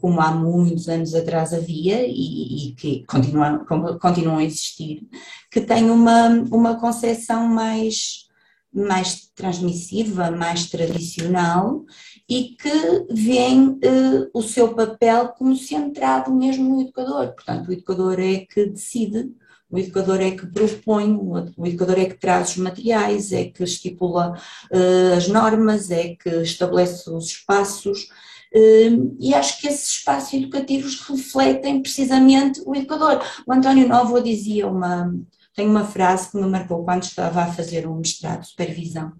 como 0.00 0.20
há 0.20 0.30
muitos 0.30 0.88
anos 0.88 1.14
atrás 1.14 1.52
havia 1.52 2.06
e, 2.06 2.70
e 2.70 2.74
que 2.74 3.04
continuam, 3.06 3.64
continuam 4.00 4.38
a 4.38 4.44
existir, 4.44 5.06
que 5.50 5.60
têm 5.60 5.90
uma, 5.90 6.28
uma 6.50 6.80
concepção 6.80 7.46
mais, 7.46 8.26
mais 8.72 9.30
transmissiva, 9.34 10.30
mais 10.30 10.70
tradicional 10.70 11.84
e 12.28 12.56
que 12.56 13.06
veem 13.10 13.70
uh, 13.70 14.30
o 14.32 14.42
seu 14.42 14.72
papel 14.74 15.28
como 15.28 15.56
centrado 15.56 16.32
mesmo 16.32 16.76
no 16.76 16.80
educador. 16.80 17.32
Portanto, 17.34 17.68
o 17.68 17.72
educador 17.72 18.18
é 18.18 18.46
que 18.46 18.66
decide, 18.66 19.30
o 19.68 19.78
educador 19.78 20.20
é 20.20 20.30
que 20.30 20.46
propõe, 20.46 21.18
o 21.56 21.66
educador 21.66 21.98
é 21.98 22.06
que 22.06 22.18
traz 22.18 22.50
os 22.50 22.56
materiais, 22.56 23.32
é 23.32 23.44
que 23.44 23.62
estipula 23.62 24.38
uh, 24.72 25.16
as 25.16 25.28
normas, 25.28 25.90
é 25.90 26.14
que 26.14 26.30
estabelece 26.42 27.10
os 27.10 27.26
espaços 27.26 28.08
e 28.52 29.32
acho 29.32 29.60
que 29.60 29.68
esses 29.68 29.88
espaços 29.88 30.34
educativos 30.34 31.00
refletem 31.00 31.80
precisamente 31.80 32.60
o 32.66 32.74
educador. 32.74 33.22
O 33.46 33.52
António 33.52 33.86
Novo 33.86 34.20
dizia 34.20 34.66
uma, 34.66 35.14
tem 35.54 35.68
uma 35.68 35.84
frase 35.84 36.30
que 36.30 36.36
me 36.36 36.46
marcou 36.48 36.84
quando 36.84 37.04
estava 37.04 37.42
a 37.42 37.52
fazer 37.52 37.86
um 37.86 37.96
mestrado 37.96 38.40
de 38.40 38.48
supervisão, 38.48 39.12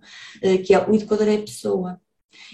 eh, 0.43 0.59
que 0.59 0.75
é 0.75 0.89
o 0.89 0.95
educador 0.95 1.29
é 1.29 1.39
pessoa. 1.39 2.01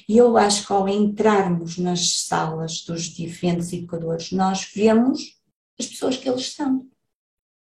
E 0.09 0.17
eu 0.19 0.37
acho 0.37 0.67
que 0.67 0.73
ao 0.73 0.89
entrarmos 0.89 1.79
nas 1.79 2.25
salas 2.25 2.83
dos 2.83 3.05
diferentes 3.05 3.73
educadores, 3.73 4.33
nós 4.33 4.71
vemos 4.75 5.37
as 5.79 5.87
pessoas 5.87 6.17
que 6.17 6.29
eles 6.29 6.53
são, 6.53 6.87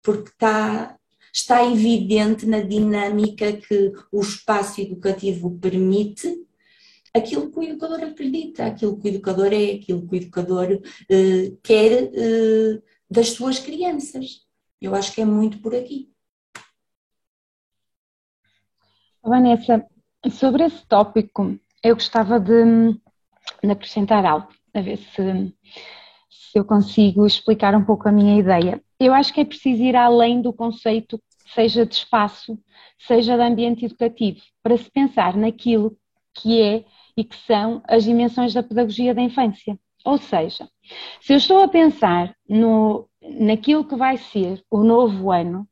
porque 0.02 0.30
está, 0.30 0.97
está 1.32 1.64
evidente 1.64 2.47
na 2.47 2.60
dinâmica 2.60 3.52
que 3.52 3.92
o 4.10 4.21
espaço 4.21 4.80
educativo 4.80 5.58
permite 5.58 6.48
aquilo 7.14 7.50
que 7.50 7.58
o 7.58 7.62
educador 7.62 8.02
acredita, 8.02 8.66
aquilo 8.66 8.99
que 8.99 9.08
o 9.08 9.10
educador 9.10 9.52
é, 9.52 9.73
aquilo 9.73 10.06
que 10.06 10.14
o 10.14 10.16
educador 10.16 10.73
uh, 10.73 11.58
quer 11.62 12.04
uh, 12.04 12.82
das 13.10 13.30
suas 13.30 13.58
crianças. 13.58 14.47
Eu 14.80 14.94
acho 14.94 15.12
que 15.12 15.21
é 15.21 15.25
muito 15.25 15.58
por 15.60 15.75
aqui. 15.75 16.10
Vanessa, 19.23 19.84
sobre 20.30 20.64
esse 20.64 20.86
tópico, 20.86 21.58
eu 21.82 21.94
gostava 21.94 22.40
de, 22.40 22.92
de 23.62 23.71
acrescentar 23.71 24.25
algo, 24.25 24.49
a 24.73 24.80
ver 24.80 24.99
se, 24.99 25.54
se 26.30 26.58
eu 26.58 26.64
consigo 26.64 27.26
explicar 27.26 27.75
um 27.75 27.84
pouco 27.84 28.08
a 28.08 28.12
minha 28.12 28.38
ideia. 28.38 28.82
Eu 28.99 29.12
acho 29.12 29.32
que 29.32 29.40
é 29.40 29.44
preciso 29.44 29.82
ir 29.82 29.97
além 29.97 30.40
do 30.40 30.52
conceito, 30.52 31.21
seja 31.54 31.84
de 31.84 31.94
espaço, 31.94 32.58
seja 32.99 33.36
de 33.36 33.42
ambiente 33.42 33.84
educativo, 33.84 34.40
para 34.62 34.76
se 34.76 34.90
pensar 34.90 35.36
naquilo 35.36 35.97
que 36.34 36.60
é 36.60 36.84
e 37.19 37.25
que 37.25 37.37
são 37.37 37.83
as 37.89 38.04
dimensões 38.04 38.54
da 38.54 38.63
pedagogia 38.63 39.13
da 39.13 39.21
infância. 39.21 39.76
Ou 40.04 40.19
seja, 40.19 40.69
se 41.21 41.33
eu 41.33 41.37
estou 41.37 41.59
a 41.65 41.67
pensar 41.67 42.33
no, 42.49 43.09
naquilo 43.21 43.85
que 43.85 43.97
vai 43.97 44.17
ser 44.17 44.63
o 44.71 44.85
novo 44.85 45.33
ano, 45.33 45.69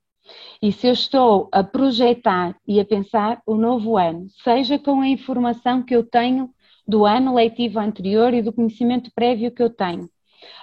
e 0.61 0.73
se 0.73 0.89
eu 0.89 0.93
estou 0.93 1.49
a 1.53 1.63
projetar 1.63 2.57
e 2.67 2.81
a 2.81 2.85
pensar 2.85 3.41
o 3.47 3.55
novo 3.55 3.97
ano, 3.97 4.27
seja 4.43 4.77
com 4.77 5.01
a 5.01 5.09
informação 5.09 5.85
que 5.85 5.95
eu 5.95 6.03
tenho 6.03 6.51
do 6.85 7.07
ano 7.07 7.33
letivo 7.33 7.79
anterior 7.79 8.35
e 8.35 8.43
do 8.43 8.53
conhecimento 8.53 9.09
prévio 9.15 9.53
que 9.53 9.63
eu 9.63 9.71
tenho, 9.71 10.11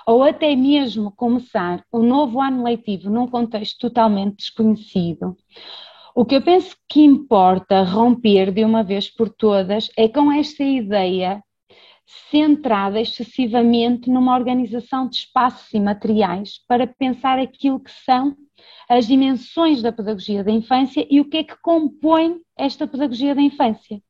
ou 0.05 0.21
até 0.21 0.53
mesmo 0.53 1.13
começar 1.13 1.81
o 1.93 1.99
novo 1.99 2.41
ano 2.41 2.61
letivo 2.61 3.09
num 3.09 3.25
contexto 3.27 3.79
totalmente 3.79 4.35
desconhecido, 4.35 5.37
o 6.15 6.25
que 6.25 6.35
eu 6.35 6.41
penso 6.41 6.75
que 6.87 7.01
importa 7.01 7.83
romper 7.83 8.51
de 8.51 8.63
uma 8.63 8.83
vez 8.83 9.09
por 9.09 9.29
todas 9.29 9.89
é 9.97 10.07
com 10.07 10.31
esta 10.31 10.63
ideia 10.63 11.43
centrada 12.29 12.99
excessivamente 12.99 14.09
numa 14.09 14.35
organização 14.35 15.07
de 15.07 15.17
espaços 15.17 15.73
e 15.73 15.79
materiais 15.79 16.59
para 16.67 16.85
pensar 16.85 17.39
aquilo 17.39 17.79
que 17.79 17.91
são 17.91 18.35
as 18.87 19.07
dimensões 19.07 19.81
da 19.81 19.91
pedagogia 19.91 20.43
da 20.43 20.51
infância 20.51 21.05
e 21.09 21.19
o 21.19 21.25
que 21.29 21.37
é 21.37 21.43
que 21.43 21.59
compõe 21.61 22.41
esta 22.55 22.85
pedagogia 22.85 23.33
da 23.33 23.41
infância. 23.41 24.01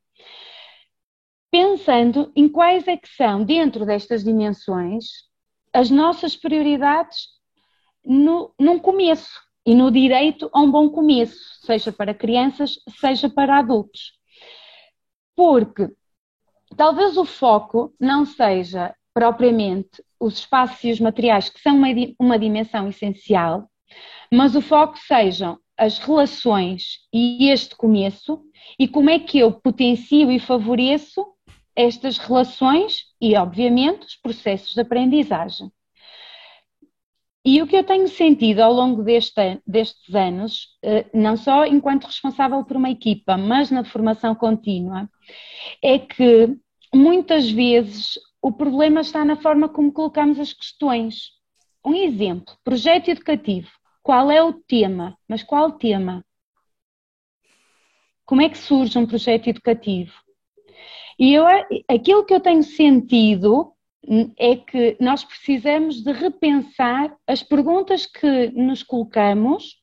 Pensando 1.49 2.31
em 2.35 2.49
quais 2.49 2.87
é 2.87 2.97
que 2.97 3.07
são, 3.07 3.45
dentro 3.45 3.85
destas 3.85 4.23
dimensões, 4.23 5.05
as 5.71 5.89
nossas 5.89 6.35
prioridades 6.35 7.27
no, 8.03 8.53
num 8.59 8.79
começo, 8.79 9.39
e 9.65 9.73
no 9.73 9.89
direito 9.91 10.49
a 10.53 10.61
um 10.61 10.69
bom 10.69 10.89
começo, 10.89 11.39
seja 11.65 11.91
para 11.91 12.13
crianças, 12.13 12.79
seja 12.99 13.29
para 13.29 13.59
adultos. 13.59 14.13
Porque 15.35 15.89
talvez 16.75 17.17
o 17.17 17.25
foco 17.25 17.93
não 17.99 18.25
seja 18.25 18.93
propriamente 19.13 20.03
os 20.19 20.39
espaços 20.39 20.83
e 20.83 20.91
os 20.91 20.99
materiais, 20.99 21.49
que 21.49 21.59
são 21.61 21.75
uma, 21.75 21.87
uma 22.19 22.39
dimensão 22.39 22.87
essencial, 22.87 23.69
mas 24.31 24.55
o 24.55 24.61
foco 24.61 24.97
sejam 24.97 25.59
as 25.77 25.99
relações 25.99 26.99
e 27.11 27.49
este 27.49 27.75
começo 27.75 28.41
e 28.79 28.87
como 28.87 29.09
é 29.09 29.19
que 29.19 29.39
eu 29.39 29.51
potencio 29.51 30.31
e 30.31 30.39
favoreço 30.39 31.25
estas 31.75 32.17
relações 32.17 33.05
e, 33.19 33.35
obviamente, 33.35 34.05
os 34.05 34.15
processos 34.15 34.73
de 34.73 34.81
aprendizagem. 34.81 35.71
E 37.45 37.61
o 37.61 37.67
que 37.67 37.75
eu 37.75 37.83
tenho 37.83 38.07
sentido 38.07 38.61
ao 38.61 38.71
longo 38.71 39.03
deste, 39.03 39.61
destes 39.67 40.15
anos, 40.15 40.77
eh, 40.81 41.05
não 41.13 41.35
só 41.35 41.65
enquanto 41.65 42.05
responsável 42.05 42.63
por 42.63 42.77
uma 42.77 42.89
equipa, 42.89 43.37
mas 43.37 43.69
na 43.69 43.83
formação 43.83 44.33
contínua, 44.33 45.09
é 45.81 45.99
que 45.99 46.57
muitas 46.93 47.51
vezes 47.51 48.17
o 48.41 48.51
problema 48.51 49.01
está 49.01 49.25
na 49.25 49.35
forma 49.35 49.67
como 49.67 49.91
colocamos 49.91 50.39
as 50.39 50.53
questões. 50.53 51.31
Um 51.85 51.93
exemplo: 51.93 52.55
projeto 52.63 53.09
educativo. 53.09 53.69
Qual 54.01 54.31
é 54.31 54.41
o 54.41 54.53
tema? 54.53 55.17
Mas 55.27 55.43
qual 55.43 55.71
tema? 55.73 56.25
Como 58.25 58.41
é 58.41 58.49
que 58.49 58.57
surge 58.57 58.97
um 58.97 59.05
projeto 59.05 59.47
educativo? 59.47 60.13
E 61.19 61.33
eu, 61.33 61.45
aquilo 61.89 62.25
que 62.25 62.33
eu 62.33 62.39
tenho 62.39 62.63
sentido 62.63 63.73
é 64.37 64.55
que 64.55 64.97
nós 64.99 65.23
precisamos 65.23 66.03
de 66.03 66.11
repensar 66.11 67.15
as 67.25 67.41
perguntas 67.41 68.05
que 68.05 68.51
nos 68.51 68.83
colocamos 68.83 69.81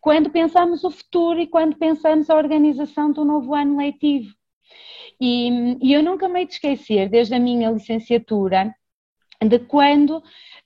quando 0.00 0.30
pensamos 0.30 0.84
o 0.84 0.90
futuro 0.90 1.40
e 1.40 1.46
quando 1.46 1.76
pensamos 1.76 2.28
a 2.28 2.36
organização 2.36 3.12
do 3.12 3.24
novo 3.24 3.54
ano 3.54 3.78
letivo. 3.78 4.34
E, 5.20 5.78
e 5.80 5.92
eu 5.92 6.02
nunca 6.02 6.28
me 6.28 6.40
hei 6.40 6.46
de 6.46 6.54
esquecer, 6.54 7.08
desde 7.08 7.34
a 7.34 7.38
minha 7.38 7.70
licenciatura, 7.70 8.74
de 9.40 9.58
quando 9.60 10.22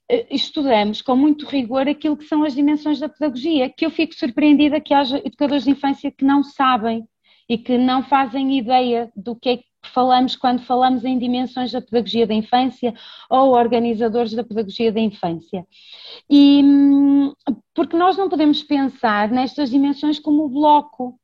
eh, 0.08 0.26
estudamos 0.30 1.02
com 1.02 1.14
muito 1.14 1.46
rigor 1.46 1.86
aquilo 1.88 2.16
que 2.16 2.24
são 2.24 2.42
as 2.42 2.54
dimensões 2.54 2.98
da 2.98 3.08
pedagogia, 3.08 3.68
que 3.68 3.84
eu 3.84 3.90
fico 3.90 4.14
surpreendida 4.14 4.80
que 4.80 4.94
haja 4.94 5.18
educadores 5.18 5.64
de 5.64 5.70
infância 5.70 6.10
que 6.10 6.24
não 6.24 6.42
sabem 6.42 7.06
e 7.48 7.56
que 7.56 7.78
não 7.78 8.02
fazem 8.02 8.58
ideia 8.58 9.10
do 9.16 9.34
que 9.34 9.48
é 9.48 9.56
que 9.56 9.64
falamos 9.82 10.36
quando 10.36 10.62
falamos 10.62 11.04
em 11.04 11.18
dimensões 11.18 11.72
da 11.72 11.80
pedagogia 11.80 12.26
da 12.26 12.34
infância 12.34 12.94
ou 13.30 13.52
organizadores 13.52 14.32
da 14.32 14.44
pedagogia 14.44 14.92
da 14.92 15.00
infância. 15.00 15.66
E 16.28 16.62
porque 17.74 17.96
nós 17.96 18.16
não 18.16 18.28
podemos 18.28 18.62
pensar 18.62 19.30
nestas 19.30 19.70
dimensões 19.70 20.18
como 20.18 20.48
bloco, 20.48 21.18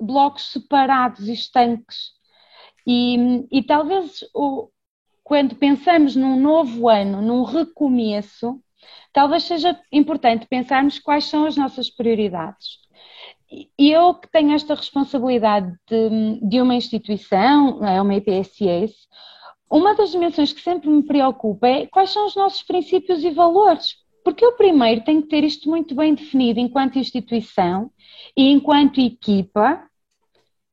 blocos 0.00 0.50
separados 0.50 1.28
e 1.28 1.32
estanques. 1.32 2.12
E, 2.86 3.46
e 3.52 3.62
talvez 3.62 4.24
o, 4.34 4.68
quando 5.22 5.54
pensamos 5.54 6.16
num 6.16 6.40
novo 6.40 6.88
ano, 6.88 7.22
num 7.22 7.42
recomeço, 7.44 8.60
talvez 9.12 9.44
seja 9.44 9.78
importante 9.92 10.46
pensarmos 10.48 10.98
quais 10.98 11.24
são 11.24 11.44
as 11.44 11.56
nossas 11.56 11.90
prioridades. 11.90 12.78
Eu 13.78 14.14
que 14.14 14.30
tenho 14.30 14.52
esta 14.52 14.74
responsabilidade 14.74 15.74
de, 15.88 16.40
de 16.48 16.60
uma 16.60 16.74
instituição, 16.74 17.84
é 17.84 18.00
uma 18.00 18.14
IPSS, 18.14 18.94
uma 19.70 19.94
das 19.94 20.10
dimensões 20.10 20.52
que 20.52 20.60
sempre 20.60 20.88
me 20.90 21.02
preocupa 21.02 21.68
é 21.68 21.86
quais 21.86 22.10
são 22.10 22.26
os 22.26 22.34
nossos 22.34 22.62
princípios 22.62 23.22
e 23.24 23.30
valores. 23.30 23.96
Porque 24.24 24.44
eu 24.44 24.52
primeiro 24.52 25.02
tenho 25.04 25.22
que 25.22 25.28
ter 25.28 25.44
isto 25.44 25.68
muito 25.68 25.94
bem 25.94 26.14
definido 26.14 26.60
enquanto 26.60 26.98
instituição 26.98 27.90
e 28.36 28.50
enquanto 28.50 29.00
equipa, 29.00 29.82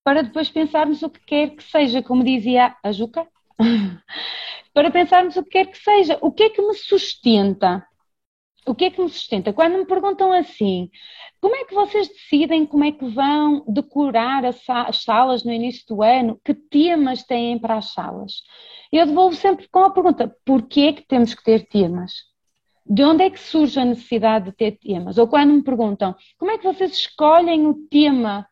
para 0.03 0.23
depois 0.23 0.49
pensarmos 0.49 1.01
o 1.01 1.09
que 1.09 1.19
quer 1.25 1.55
que 1.55 1.63
seja, 1.63 2.01
como 2.01 2.23
dizia 2.23 2.75
a 2.83 2.91
Juca, 2.91 3.27
para 4.73 4.91
pensarmos 4.91 5.35
o 5.37 5.43
que 5.43 5.51
quer 5.51 5.67
que 5.67 5.77
seja, 5.77 6.17
o 6.21 6.31
que 6.31 6.43
é 6.43 6.49
que 6.49 6.61
me 6.61 6.73
sustenta. 6.73 7.86
O 8.67 8.75
que 8.75 8.85
é 8.85 8.91
que 8.91 9.01
me 9.01 9.09
sustenta? 9.09 9.53
Quando 9.53 9.77
me 9.77 9.85
perguntam 9.85 10.33
assim, 10.33 10.89
como 11.39 11.55
é 11.55 11.63
que 11.63 11.73
vocês 11.73 12.09
decidem 12.09 12.65
como 12.65 12.83
é 12.83 12.91
que 12.91 13.05
vão 13.07 13.63
decorar 13.65 14.43
as 14.43 15.03
salas 15.03 15.43
no 15.45 15.53
início 15.53 15.85
do 15.87 16.03
ano? 16.03 16.39
Que 16.43 16.53
temas 16.53 17.23
têm 17.23 17.57
para 17.57 17.77
as 17.77 17.93
salas? 17.93 18.43
Eu 18.91 19.05
devolvo 19.05 19.35
sempre 19.35 19.69
com 19.69 19.79
a 19.79 19.89
pergunta: 19.89 20.35
porquê 20.43 20.81
é 20.81 20.93
que 20.93 21.07
temos 21.07 21.33
que 21.33 21.43
ter 21.43 21.65
temas? 21.67 22.11
De 22.85 23.03
onde 23.03 23.23
é 23.23 23.29
que 23.29 23.39
surge 23.39 23.79
a 23.79 23.85
necessidade 23.85 24.45
de 24.45 24.51
ter 24.51 24.71
temas? 24.71 25.17
Ou 25.17 25.27
quando 25.27 25.53
me 25.53 25.63
perguntam 25.63 26.13
como 26.37 26.51
é 26.51 26.57
que 26.57 26.65
vocês 26.65 26.91
escolhem 26.91 27.67
o 27.67 27.73
tema 27.89 28.45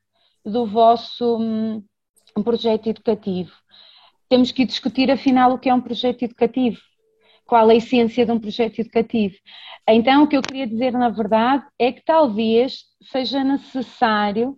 do 0.45 0.65
vosso 0.65 1.37
um, 1.37 1.83
projeto 2.41 2.87
educativo? 2.87 3.51
Temos 4.29 4.53
que 4.53 4.65
discutir 4.65 5.11
afinal 5.11 5.53
o 5.53 5.59
que 5.59 5.69
é 5.69 5.73
um 5.73 5.81
projeto 5.81 6.23
educativo 6.23 6.79
qual 7.45 7.69
a 7.69 7.75
essência 7.75 8.25
de 8.25 8.31
um 8.31 8.39
projeto 8.39 8.79
educativo. 8.79 9.35
Então, 9.87 10.23
o 10.23 10.27
que 10.27 10.35
eu 10.35 10.41
queria 10.41 10.65
dizer, 10.65 10.91
na 10.93 11.09
verdade, 11.09 11.63
é 11.77 11.91
que 11.91 12.03
talvez 12.03 12.85
seja 13.03 13.43
necessário 13.43 14.57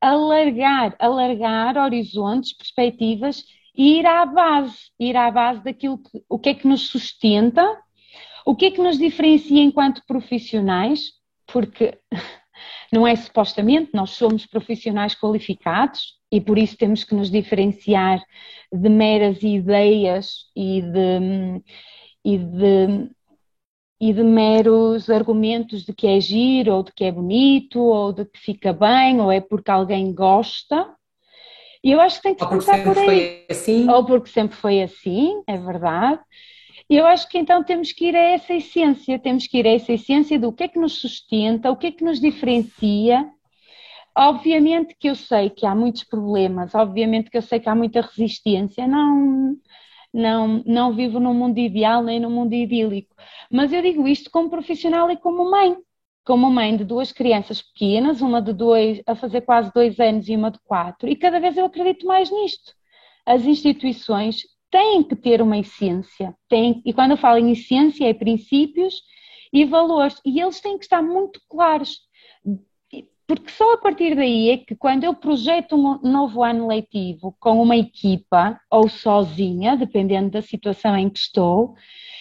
alargar, 0.00 0.96
alargar 0.98 1.76
horizontes, 1.78 2.52
perspectivas 2.52 3.44
e 3.76 3.98
ir 3.98 4.06
à 4.06 4.26
base, 4.26 4.76
ir 4.98 5.16
à 5.16 5.30
base 5.30 5.62
daquilo 5.62 5.98
que, 5.98 6.22
o 6.28 6.38
que 6.38 6.50
é 6.50 6.54
que 6.54 6.66
nos 6.66 6.88
sustenta, 6.88 7.64
o 8.44 8.54
que 8.54 8.66
é 8.66 8.70
que 8.70 8.82
nos 8.82 8.98
diferencia 8.98 9.62
enquanto 9.62 10.04
profissionais, 10.06 11.12
porque 11.46 11.98
não 12.92 13.06
é 13.06 13.14
supostamente, 13.16 13.90
nós 13.94 14.10
somos 14.10 14.44
profissionais 14.44 15.14
qualificados 15.14 16.18
e 16.30 16.40
por 16.40 16.58
isso 16.58 16.76
temos 16.76 17.04
que 17.04 17.14
nos 17.14 17.30
diferenciar 17.30 18.20
de 18.72 18.88
meras 18.88 19.42
ideias 19.42 20.46
e 20.54 20.82
de 20.82 21.62
e 22.24 22.38
de, 22.38 23.10
e 24.00 24.12
de 24.12 24.22
meros 24.22 25.10
argumentos 25.10 25.84
de 25.84 25.92
que 25.92 26.06
é 26.06 26.18
giro, 26.20 26.74
ou 26.74 26.82
de 26.82 26.92
que 26.92 27.04
é 27.04 27.12
bonito, 27.12 27.80
ou 27.80 28.12
de 28.12 28.24
que 28.24 28.38
fica 28.38 28.72
bem, 28.72 29.20
ou 29.20 29.30
é 29.30 29.40
porque 29.40 29.70
alguém 29.70 30.14
gosta. 30.14 30.94
E 31.82 31.90
eu 31.90 32.00
acho 32.00 32.16
que 32.16 32.22
tem 32.22 32.34
que 32.34 32.46
começar 32.46 32.82
por 32.82 32.96
aí. 32.96 33.44
Assim. 33.50 33.88
Ou 33.90 34.06
porque 34.06 34.30
sempre 34.30 34.56
foi 34.56 34.82
assim, 34.82 35.42
é 35.46 35.58
verdade. 35.58 36.20
E 36.88 36.96
eu 36.96 37.06
acho 37.06 37.28
que 37.28 37.38
então 37.38 37.62
temos 37.62 37.92
que 37.92 38.06
ir 38.06 38.16
a 38.16 38.32
essa 38.32 38.54
essência, 38.54 39.18
temos 39.18 39.46
que 39.46 39.58
ir 39.58 39.66
a 39.66 39.72
essa 39.72 39.92
essência 39.92 40.38
do 40.38 40.52
que 40.52 40.64
é 40.64 40.68
que 40.68 40.78
nos 40.78 40.94
sustenta, 41.00 41.70
o 41.70 41.76
que 41.76 41.88
é 41.88 41.92
que 41.92 42.04
nos 42.04 42.20
diferencia. 42.20 43.28
Obviamente 44.16 44.94
que 44.98 45.08
eu 45.08 45.14
sei 45.14 45.50
que 45.50 45.66
há 45.66 45.74
muitos 45.74 46.04
problemas, 46.04 46.74
obviamente 46.74 47.30
que 47.30 47.36
eu 47.36 47.42
sei 47.42 47.58
que 47.58 47.68
há 47.68 47.74
muita 47.74 48.00
resistência, 48.00 48.86
não, 48.86 49.56
não, 50.14 50.62
não 50.64 50.94
vivo 50.94 51.18
num 51.18 51.34
mundo 51.34 51.58
ideal 51.58 52.00
nem 52.02 52.20
num 52.20 52.30
mundo 52.30 52.54
idílico. 52.54 53.16
Mas 53.50 53.72
eu 53.72 53.82
digo 53.82 54.06
isto 54.06 54.30
como 54.30 54.48
profissional 54.48 55.10
e 55.10 55.16
como 55.16 55.50
mãe. 55.50 55.76
Como 56.24 56.50
mãe 56.50 56.74
de 56.74 56.84
duas 56.84 57.12
crianças 57.12 57.60
pequenas, 57.60 58.22
uma 58.22 58.40
de 58.40 58.54
dois, 58.54 59.02
a 59.06 59.14
fazer 59.14 59.42
quase 59.42 59.70
dois 59.74 60.00
anos 60.00 60.26
e 60.26 60.34
uma 60.34 60.50
de 60.50 60.58
quatro, 60.60 61.06
e 61.06 61.14
cada 61.14 61.38
vez 61.38 61.54
eu 61.54 61.66
acredito 61.66 62.06
mais 62.06 62.30
nisto. 62.30 62.72
As 63.26 63.44
instituições 63.44 64.42
têm 64.70 65.02
que 65.02 65.14
ter 65.14 65.42
uma 65.42 65.58
essência, 65.58 66.34
têm, 66.48 66.80
e 66.82 66.94
quando 66.94 67.10
eu 67.10 67.16
falo 67.18 67.38
em 67.38 67.52
essência, 67.52 68.08
é 68.08 68.14
princípios 68.14 69.02
e 69.52 69.66
valores, 69.66 70.18
e 70.24 70.40
eles 70.40 70.62
têm 70.62 70.78
que 70.78 70.84
estar 70.84 71.02
muito 71.02 71.40
claros 71.46 71.98
porque 73.26 73.50
só 73.50 73.74
a 73.74 73.78
partir 73.78 74.14
daí 74.14 74.50
é 74.50 74.58
que 74.58 74.76
quando 74.76 75.04
eu 75.04 75.14
projeto 75.14 75.76
um 75.76 75.98
novo 76.02 76.42
ano 76.42 76.66
letivo 76.66 77.34
com 77.40 77.62
uma 77.62 77.76
equipa 77.76 78.60
ou 78.70 78.88
sozinha, 78.88 79.76
dependendo 79.76 80.30
da 80.30 80.42
situação 80.42 80.96
em 80.96 81.08
que 81.08 81.18
estou, 81.18 81.74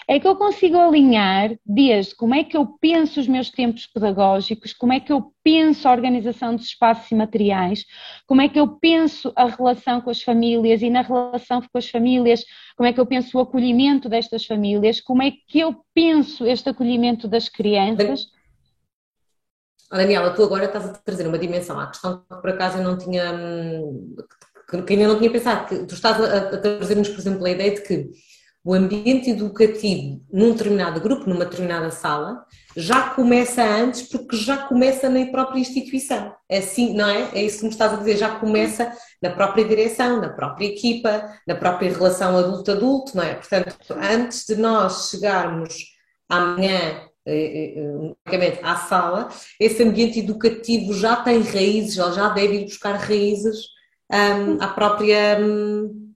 é 0.07 0.19
que 0.19 0.27
eu 0.27 0.35
consigo 0.35 0.77
alinhar 0.77 1.55
desde 1.65 2.15
como 2.15 2.35
é 2.35 2.43
que 2.43 2.57
eu 2.57 2.65
penso 2.65 3.19
os 3.19 3.27
meus 3.27 3.49
tempos 3.49 3.87
pedagógicos, 3.87 4.73
como 4.73 4.93
é 4.93 4.99
que 4.99 5.11
eu 5.11 5.31
penso 5.43 5.87
a 5.87 5.91
organização 5.91 6.55
dos 6.55 6.65
espaços 6.65 7.09
e 7.11 7.15
materiais, 7.15 7.85
como 8.27 8.41
é 8.41 8.49
que 8.49 8.59
eu 8.59 8.67
penso 8.67 9.31
a 9.35 9.45
relação 9.45 10.01
com 10.01 10.09
as 10.09 10.21
famílias 10.21 10.81
e 10.81 10.89
na 10.89 11.01
relação 11.01 11.61
com 11.61 11.77
as 11.77 11.89
famílias, 11.89 12.43
como 12.75 12.87
é 12.87 12.93
que 12.93 12.99
eu 12.99 13.05
penso 13.05 13.37
o 13.37 13.41
acolhimento 13.41 14.09
destas 14.09 14.45
famílias, 14.45 14.99
como 14.99 15.21
é 15.21 15.31
que 15.47 15.59
eu 15.59 15.75
penso 15.93 16.45
este 16.45 16.69
acolhimento 16.69 17.27
das 17.27 17.47
crianças. 17.47 18.31
Daniela, 19.97 20.31
tu 20.31 20.43
agora 20.43 20.65
estás 20.65 20.85
a 20.85 20.93
trazer 20.93 21.27
uma 21.27 21.37
dimensão 21.37 21.79
à 21.79 21.87
questão 21.87 22.19
que 22.19 22.35
por 22.41 22.49
acaso 22.49 22.77
eu 22.77 22.83
não 22.83 22.97
tinha, 22.97 23.31
que 24.85 24.93
ainda 24.93 25.07
não 25.07 25.17
tinha 25.17 25.31
pensado, 25.31 25.67
que 25.67 25.85
tu 25.85 25.93
estás 25.93 26.19
a, 26.19 26.57
trazer-nos, 26.57 27.09
por 27.09 27.19
exemplo, 27.19 27.45
a 27.45 27.51
ideia 27.51 27.75
de 27.75 27.81
que 27.81 28.09
o 28.65 28.73
ambiente 28.73 29.29
educativo 29.29 30.21
num 30.31 30.53
determinado 30.53 31.01
grupo, 31.01 31.29
numa 31.29 31.43
determinada 31.43 31.91
sala, 31.91 32.45
já 32.77 33.09
começa 33.09 33.61
antes, 33.61 34.03
porque 34.03 34.37
já 34.37 34.55
começa 34.57 35.09
na 35.09 35.25
própria 35.25 35.59
instituição. 35.59 36.33
É 36.47 36.59
assim, 36.59 36.93
não 36.93 37.07
é? 37.07 37.29
É 37.33 37.43
isso 37.43 37.57
que 37.59 37.65
me 37.65 37.71
estás 37.71 37.93
a 37.93 37.97
dizer, 37.97 38.15
já 38.15 38.39
começa 38.39 38.91
na 39.21 39.31
própria 39.31 39.65
direção, 39.65 40.21
na 40.21 40.29
própria 40.29 40.65
equipa, 40.67 41.29
na 41.45 41.55
própria 41.55 41.91
relação 41.91 42.37
adulto-adulto, 42.37 43.17
não 43.17 43.23
é? 43.23 43.35
Portanto, 43.35 43.75
antes 43.91 44.45
de 44.45 44.55
nós 44.55 45.09
chegarmos 45.09 45.75
amanhã 46.29 47.01
à 48.61 48.75
sala, 48.75 49.29
esse 49.59 49.81
ambiente 49.83 50.19
educativo 50.19 50.93
já 50.93 51.15
tem 51.17 51.41
raízes, 51.41 51.97
ou 51.97 52.11
já 52.11 52.29
deve 52.29 52.61
ir 52.61 52.63
buscar 52.65 52.95
raízes 52.95 53.67
um, 54.11 54.61
à 54.61 54.67
própria. 54.67 55.39
Um... 55.39 56.13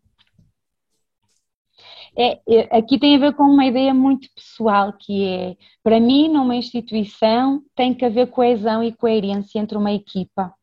É, 2.18 2.40
é, 2.48 2.78
aqui 2.78 3.00
tem 3.00 3.16
a 3.16 3.20
ver 3.20 3.34
com 3.36 3.44
uma 3.44 3.66
ideia 3.66 3.94
muito 3.94 4.28
pessoal, 4.34 4.92
que 4.94 5.26
é, 5.26 5.56
para 5.84 6.00
mim, 6.00 6.30
numa 6.30 6.56
instituição, 6.56 7.62
tem 7.76 7.94
que 7.94 8.04
haver 8.04 8.28
coesão 8.28 8.84
e 8.84 8.92
coerência 8.92 9.60
entre 9.60 9.78
uma 9.78 9.92
equipa. 9.92 10.54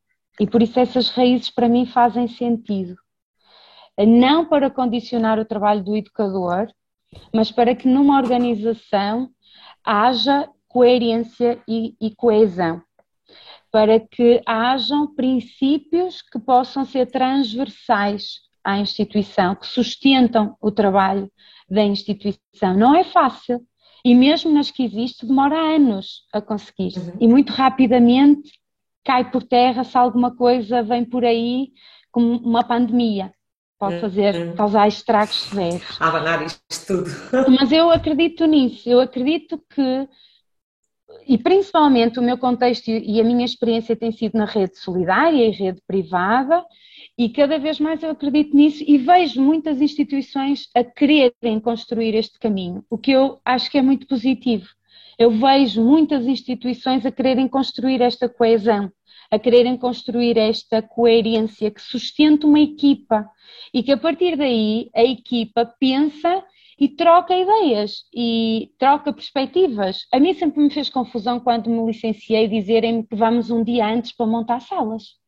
E 0.40 0.46
por 0.46 0.60
isso 0.62 0.78
essas 0.80 1.10
raízes, 1.10 1.50
para 1.50 1.68
mim, 1.68 1.86
fazem 1.86 2.26
sentido. 2.26 2.96
Não 3.96 4.44
para 4.44 4.68
condicionar 4.68 5.38
o 5.38 5.44
trabalho 5.44 5.84
do 5.84 5.96
educador, 5.96 6.66
mas 7.32 7.52
para 7.52 7.76
que 7.76 7.86
numa 7.86 8.18
organização 8.18 9.30
haja 9.84 10.48
coerência 10.68 11.60
e, 11.68 11.94
e 12.00 12.14
coesão, 12.14 12.82
para 13.70 14.00
que 14.00 14.42
hajam 14.46 15.14
princípios 15.14 16.22
que 16.22 16.38
possam 16.38 16.84
ser 16.84 17.06
transversais 17.10 18.40
à 18.64 18.78
instituição, 18.78 19.54
que 19.54 19.66
sustentam 19.66 20.56
o 20.60 20.70
trabalho 20.70 21.30
da 21.68 21.82
instituição. 21.82 22.74
Não 22.76 22.94
é 22.94 23.04
fácil. 23.04 23.60
E 24.04 24.14
mesmo 24.14 24.52
nas 24.52 24.70
que 24.70 24.84
existe, 24.84 25.26
demora 25.26 25.56
anos 25.56 26.24
a 26.32 26.40
conseguir. 26.40 26.92
Uhum. 26.98 27.16
E 27.20 27.28
muito 27.28 27.52
rapidamente 27.52 28.52
cai 29.02 29.30
por 29.30 29.42
terra 29.42 29.84
se 29.84 29.96
alguma 29.96 30.34
coisa 30.34 30.82
vem 30.82 31.04
por 31.04 31.24
aí, 31.24 31.68
como 32.10 32.36
uma 32.38 32.62
pandemia 32.62 33.32
pode 33.78 34.00
fazer, 34.00 34.34
uhum. 34.34 34.54
causar 34.54 34.88
estragos 34.88 35.42
severos. 35.42 36.00
Abanar 36.00 36.44
isto 36.44 36.86
tudo. 36.86 37.10
Mas 37.58 37.72
eu 37.72 37.90
acredito 37.90 38.46
nisso, 38.46 38.88
eu 38.88 39.00
acredito 39.00 39.60
que, 39.74 40.08
e 41.26 41.36
principalmente 41.38 42.18
o 42.18 42.22
meu 42.22 42.38
contexto 42.38 42.88
e 42.88 43.20
a 43.20 43.24
minha 43.24 43.44
experiência 43.44 43.96
tem 43.96 44.12
sido 44.12 44.36
na 44.36 44.44
rede 44.44 44.78
solidária 44.78 45.46
e 45.46 45.50
rede 45.50 45.80
privada, 45.86 46.64
e 47.16 47.28
cada 47.28 47.58
vez 47.58 47.78
mais 47.78 48.02
eu 48.02 48.10
acredito 48.10 48.56
nisso 48.56 48.82
e 48.86 48.98
vejo 48.98 49.40
muitas 49.40 49.80
instituições 49.80 50.68
a 50.74 50.82
quererem 50.82 51.60
construir 51.60 52.14
este 52.14 52.38
caminho, 52.38 52.84
o 52.90 52.98
que 52.98 53.12
eu 53.12 53.40
acho 53.44 53.70
que 53.70 53.78
é 53.78 53.82
muito 53.82 54.06
positivo. 54.06 54.66
Eu 55.16 55.30
vejo 55.30 55.80
muitas 55.80 56.26
instituições 56.26 57.06
a 57.06 57.12
quererem 57.12 57.46
construir 57.46 58.00
esta 58.00 58.28
coesão, 58.28 58.90
a 59.30 59.38
quererem 59.38 59.76
construir 59.76 60.36
esta 60.36 60.82
coerência 60.82 61.70
que 61.70 61.80
sustenta 61.80 62.46
uma 62.46 62.60
equipa 62.60 63.28
e 63.72 63.82
que 63.82 63.92
a 63.92 63.96
partir 63.96 64.36
daí 64.36 64.90
a 64.94 65.02
equipa 65.02 65.66
pensa 65.78 66.44
e 66.78 66.88
troca 66.88 67.36
ideias 67.36 68.04
e 68.14 68.72
troca 68.78 69.12
perspectivas. 69.12 70.06
A 70.12 70.18
mim 70.18 70.34
sempre 70.34 70.62
me 70.62 70.70
fez 70.70 70.88
confusão 70.88 71.38
quando 71.40 71.70
me 71.70 71.86
licenciei 71.86 72.48
dizerem-me 72.48 73.06
que 73.06 73.14
vamos 73.14 73.50
um 73.50 73.62
dia 73.62 73.86
antes 73.86 74.12
para 74.12 74.26
montar 74.26 74.60
salas. 74.60 75.23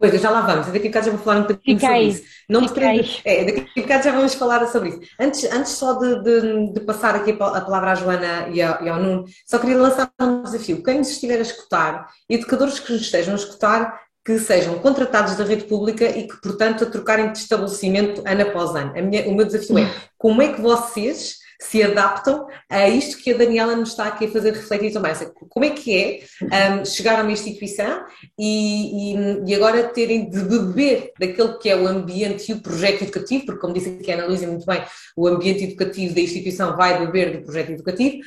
Pois, 0.00 0.18
já 0.18 0.30
lá 0.30 0.40
vamos. 0.40 0.66
Daqui 0.68 0.78
a 0.78 0.90
bocado 0.90 1.04
já 1.04 1.12
vou 1.12 1.20
falar 1.20 1.40
um 1.40 1.44
pouquinho 1.44 1.78
Fica 1.78 1.92
sobre 1.92 2.02
aí. 2.02 2.08
isso. 2.08 2.22
Não 2.48 2.66
Fica 2.66 2.80
é, 3.22 3.44
daqui 3.44 3.60
a 3.60 3.82
bocado 3.82 4.04
já 4.04 4.12
vamos 4.12 4.34
falar 4.34 4.66
sobre 4.68 4.88
isso. 4.88 5.00
Antes, 5.20 5.44
antes 5.52 5.72
só 5.72 5.92
de, 5.92 6.22
de, 6.22 6.72
de 6.72 6.80
passar 6.80 7.14
aqui 7.14 7.32
a 7.32 7.36
palavra 7.36 7.92
à 7.92 7.94
Joana 7.94 8.48
e 8.48 8.62
ao, 8.62 8.82
e 8.82 8.88
ao 8.88 8.98
Nuno, 8.98 9.26
só 9.46 9.58
queria 9.58 9.76
lançar 9.76 10.10
um 10.18 10.42
desafio. 10.42 10.82
Quem 10.82 10.98
nos 10.98 11.10
estiver 11.10 11.36
a 11.38 11.42
escutar, 11.42 12.08
educadores 12.30 12.80
que 12.80 12.90
nos 12.90 13.02
estejam 13.02 13.34
a 13.34 13.36
escutar, 13.36 14.00
que 14.24 14.38
sejam 14.38 14.78
contratados 14.78 15.36
da 15.36 15.44
rede 15.44 15.64
pública 15.64 16.06
e 16.06 16.26
que, 16.26 16.40
portanto, 16.40 16.84
a 16.84 16.86
trocarem 16.86 17.30
de 17.32 17.38
estabelecimento 17.38 18.22
ano 18.24 18.42
após 18.42 18.74
ano. 18.74 18.94
Minha, 18.94 19.28
o 19.28 19.34
meu 19.34 19.44
desafio 19.44 19.78
é 19.78 19.90
como 20.16 20.40
é 20.40 20.52
que 20.52 20.62
vocês 20.62 21.39
se 21.60 21.82
adaptam 21.82 22.46
a 22.68 22.88
isto 22.88 23.22
que 23.22 23.32
a 23.32 23.36
Daniela 23.36 23.76
nos 23.76 23.90
está 23.90 24.06
aqui 24.06 24.24
a 24.24 24.30
fazer 24.30 24.54
refletir 24.54 24.92
também. 24.92 25.12
Como 25.48 25.64
é 25.64 25.70
que 25.70 25.96
é 25.96 26.72
um, 26.72 26.84
chegar 26.84 27.20
a 27.20 27.22
uma 27.22 27.32
instituição 27.32 28.02
e, 28.38 29.12
e, 29.14 29.42
e, 29.46 29.54
agora 29.54 29.88
terem 29.88 30.30
de 30.30 30.40
beber 30.40 31.12
daquele 31.18 31.58
que 31.58 31.68
é 31.68 31.76
o 31.76 31.86
ambiente 31.86 32.50
e 32.50 32.54
o 32.54 32.62
projeto 32.62 33.02
educativo, 33.02 33.44
porque 33.44 33.60
como 33.60 33.74
disse 33.74 33.90
aqui 33.90 34.10
a 34.10 34.14
Ana 34.14 34.26
Luísa 34.26 34.46
muito 34.46 34.64
bem, 34.64 34.82
o 35.14 35.28
ambiente 35.28 35.64
educativo 35.64 36.14
da 36.14 36.20
instituição 36.22 36.76
vai 36.76 36.98
beber 37.04 37.36
do 37.36 37.44
projeto 37.44 37.70
educativo, 37.70 38.24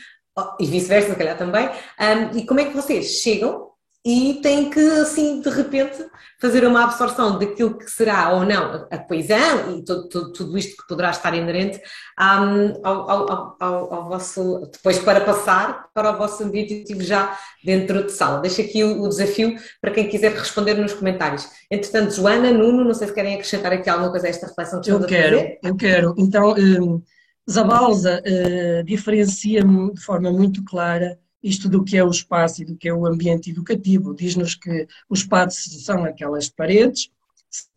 e 0.59 0.65
vice-versa, 0.65 1.11
se 1.11 1.15
calhar 1.15 1.37
também, 1.37 1.67
um, 1.67 2.37
e 2.37 2.45
como 2.45 2.59
é 2.59 2.65
que 2.65 2.73
vocês 2.73 3.21
chegam 3.21 3.72
e 4.05 4.39
tem 4.41 4.69
que, 4.69 4.81
assim, 4.99 5.39
de 5.39 5.49
repente, 5.49 6.05
fazer 6.41 6.67
uma 6.67 6.83
absorção 6.83 7.39
daquilo 7.39 7.77
que 7.77 7.89
será 7.89 8.33
ou 8.33 8.45
não 8.45 8.85
a 8.91 8.97
coesão 8.97 9.77
e 9.77 9.85
todo, 9.85 10.09
todo, 10.09 10.33
tudo 10.33 10.57
isto 10.57 10.75
que 10.75 10.87
poderá 10.89 11.09
estar 11.11 11.33
inerente 11.33 11.79
um, 12.19 12.85
ao, 12.85 13.09
ao, 13.09 13.57
ao, 13.59 13.93
ao, 13.93 14.09
vosso, 14.09 14.69
depois 14.73 14.99
para 14.99 15.21
passar 15.21 15.85
para 15.93 16.11
o 16.11 16.17
vosso 16.17 16.43
ambiente 16.43 16.83
já 17.01 17.37
dentro 17.63 18.03
de 18.03 18.11
sala. 18.11 18.41
Deixo 18.41 18.59
aqui 18.59 18.83
o, 18.83 19.03
o, 19.03 19.07
desafio 19.07 19.55
para 19.79 19.91
quem 19.91 20.09
quiser 20.09 20.33
responder 20.33 20.73
nos 20.73 20.93
comentários. 20.93 21.47
Entretanto, 21.71 22.13
Joana, 22.13 22.51
Nuno, 22.51 22.83
não 22.83 22.93
sei 22.93 23.07
se 23.07 23.13
querem 23.13 23.35
acrescentar 23.35 23.71
aqui 23.71 23.89
alguma 23.89 24.11
coisa 24.11 24.27
a 24.27 24.29
esta 24.29 24.47
reflexão 24.47 24.81
que 24.81 24.91
eu 24.91 25.05
quero, 25.05 25.57
Eu 25.63 25.75
quero, 25.77 26.13
então... 26.17 26.53
Um... 26.53 27.01
Zabalza 27.49 28.21
uh, 28.25 28.83
diferencia-me 28.85 29.93
de 29.93 29.99
forma 29.99 30.31
muito 30.31 30.63
clara 30.63 31.19
isto 31.43 31.67
do 31.67 31.83
que 31.83 31.97
é 31.97 32.03
o 32.03 32.09
espaço 32.09 32.61
e 32.61 32.65
do 32.65 32.75
que 32.75 32.87
é 32.87 32.93
o 32.93 33.05
ambiente 33.05 33.51
educativo. 33.51 34.15
Diz-nos 34.15 34.55
que 34.55 34.87
o 35.09 35.13
espaço 35.13 35.69
são 35.81 36.05
aquelas 36.05 36.49
paredes, 36.49 37.09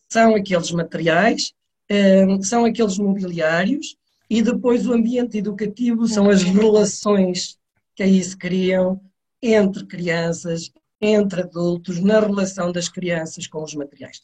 são 0.08 0.34
aqueles 0.36 0.70
materiais, 0.70 1.52
hum, 1.90 2.40
são 2.42 2.64
aqueles 2.64 2.96
mobiliários 2.96 3.96
e 4.30 4.40
depois 4.40 4.86
o 4.86 4.92
ambiente 4.92 5.38
educativo 5.38 6.06
são 6.06 6.30
as 6.30 6.42
relações 6.42 7.58
que 7.94 8.02
aí 8.02 8.22
se 8.22 8.36
criam 8.36 9.00
entre 9.42 9.84
crianças, 9.86 10.70
entre 11.00 11.42
adultos, 11.42 12.00
na 12.00 12.20
relação 12.20 12.72
das 12.72 12.88
crianças 12.88 13.46
com 13.46 13.62
os 13.62 13.74
materiais. 13.74 14.20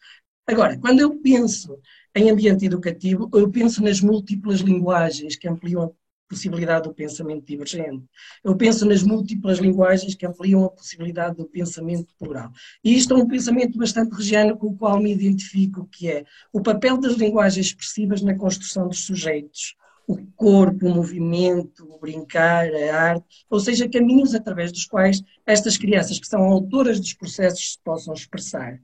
Agora, 0.46 0.78
quando 0.78 1.00
eu 1.00 1.20
penso 1.20 1.78
em 2.14 2.30
ambiente 2.30 2.66
educativo, 2.66 3.30
eu 3.32 3.50
penso 3.50 3.82
nas 3.82 4.00
múltiplas 4.00 4.60
linguagens 4.60 5.36
que 5.36 5.48
ampliam 5.48 5.94
possibilidade 6.32 6.88
do 6.88 6.94
pensamento 6.94 7.44
divergente. 7.44 8.04
Eu 8.42 8.56
penso 8.56 8.86
nas 8.86 9.02
múltiplas 9.02 9.58
linguagens 9.58 10.14
que 10.14 10.26
ampliam 10.26 10.64
a 10.64 10.70
possibilidade 10.70 11.36
do 11.36 11.44
pensamento 11.44 12.14
plural. 12.18 12.50
E 12.82 12.96
isto 12.96 13.12
é 13.12 13.16
um 13.18 13.28
pensamento 13.28 13.78
bastante 13.78 14.14
regiano 14.14 14.56
com 14.56 14.68
o 14.68 14.76
qual 14.76 14.98
me 14.98 15.12
identifico, 15.12 15.86
que 15.92 16.08
é 16.08 16.24
o 16.50 16.62
papel 16.62 16.98
das 16.98 17.14
linguagens 17.16 17.66
expressivas 17.66 18.22
na 18.22 18.34
construção 18.34 18.88
dos 18.88 19.04
sujeitos. 19.04 19.76
O 20.08 20.16
corpo, 20.34 20.86
o 20.86 20.94
movimento, 20.94 21.86
o 21.88 21.98
brincar, 21.98 22.66
a 22.74 23.00
arte, 23.00 23.44
ou 23.48 23.60
seja, 23.60 23.88
caminhos 23.88 24.34
através 24.34 24.72
dos 24.72 24.84
quais 24.84 25.22
estas 25.46 25.76
crianças, 25.76 26.18
que 26.18 26.26
são 26.26 26.40
autoras 26.42 26.98
dos 26.98 27.12
processos, 27.12 27.72
se 27.72 27.78
possam 27.78 28.12
expressar. 28.12 28.80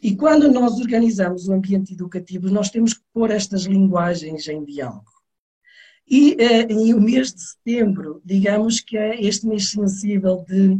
E 0.00 0.16
quando 0.16 0.50
nós 0.50 0.78
organizamos 0.80 1.46
o 1.46 1.52
ambiente 1.52 1.92
educativo, 1.92 2.48
nós 2.48 2.70
temos 2.70 2.94
que 2.94 3.02
pôr 3.12 3.30
estas 3.30 3.64
linguagens 3.64 4.48
em 4.48 4.64
diálogo. 4.64 5.11
E 6.14 6.36
uh, 6.36 6.94
o 6.94 7.00
mês 7.00 7.32
de 7.32 7.40
setembro, 7.40 8.20
digamos 8.22 8.80
que 8.80 8.98
é 8.98 9.18
este 9.18 9.46
mês 9.46 9.70
sensível 9.70 10.44
de 10.46 10.78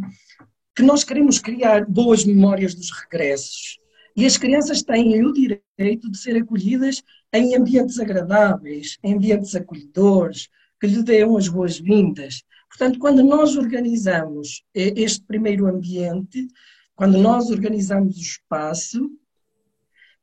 que 0.76 0.82
nós 0.82 1.04
queremos 1.04 1.38
criar 1.38 1.86
boas 1.86 2.22
memórias 2.22 2.74
dos 2.74 2.90
regressos. 2.90 3.78
E 4.14 4.26
as 4.26 4.36
crianças 4.36 4.82
têm 4.82 5.24
o 5.24 5.32
direito 5.32 6.10
de 6.10 6.18
ser 6.18 6.36
acolhidas 6.36 7.02
em 7.32 7.56
ambientes 7.56 7.98
agradáveis, 7.98 8.98
em 9.02 9.14
ambientes 9.14 9.54
acolhedores, 9.54 10.50
que 10.78 10.86
lhe 10.86 11.02
deem 11.02 11.34
as 11.34 11.48
boas-vindas. 11.48 12.42
Portanto, 12.68 12.98
quando 12.98 13.22
nós 13.22 13.56
organizamos 13.56 14.62
eh, 14.74 14.92
este 14.96 15.24
primeiro 15.24 15.66
ambiente, 15.66 16.46
quando 16.94 17.16
nós 17.16 17.48
organizamos 17.48 18.18
o 18.18 18.20
espaço, 18.20 19.10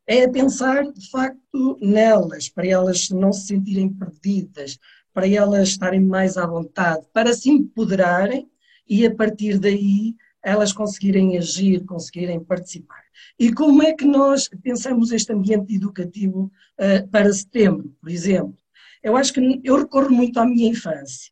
é 0.06 0.28
pensar 0.28 0.92
de 0.92 1.10
facto 1.12 1.78
nelas, 1.80 2.50
para 2.50 2.68
elas 2.68 3.10
não 3.12 3.32
se 3.32 3.46
sentirem 3.46 3.94
perdidas, 3.94 4.80
para 5.14 5.28
elas 5.28 5.70
estarem 5.70 6.02
mais 6.02 6.38
à 6.38 6.46
vontade, 6.46 7.06
para 7.14 7.34
se 7.34 7.50
empoderarem 7.50 8.50
e 8.88 9.06
a 9.06 9.14
partir 9.14 9.60
daí 9.60 10.16
elas 10.42 10.72
conseguirem 10.72 11.38
agir, 11.38 11.86
conseguirem 11.86 12.40
participar. 12.40 13.04
E 13.38 13.52
como 13.54 13.84
é 13.84 13.94
que 13.94 14.06
nós 14.06 14.50
pensamos 14.64 15.12
este 15.12 15.34
ambiente 15.34 15.76
educativo 15.76 16.52
uh, 16.80 17.08
para 17.10 17.32
setembro, 17.34 17.94
por 18.02 18.10
exemplo? 18.10 18.58
Eu 19.04 19.16
acho 19.16 19.34
que 19.34 19.62
eu 19.64 19.78
recorro 19.78 20.12
muito 20.12 20.40
à 20.40 20.46
minha 20.46 20.70
infância. 20.70 21.32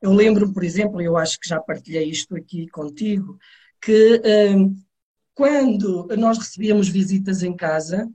Eu 0.00 0.12
lembro, 0.12 0.52
por 0.52 0.62
exemplo, 0.62 1.00
eu 1.00 1.16
acho 1.16 1.38
que 1.40 1.48
já 1.48 1.60
partilhei 1.60 2.08
isto 2.08 2.36
aqui 2.36 2.68
contigo, 2.68 3.38
que 3.80 4.16
uh, 4.16 4.74
quando 5.34 6.06
nós 6.16 6.38
recebíamos 6.38 6.88
visitas 6.88 7.42
em 7.42 7.56
casa, 7.56 8.08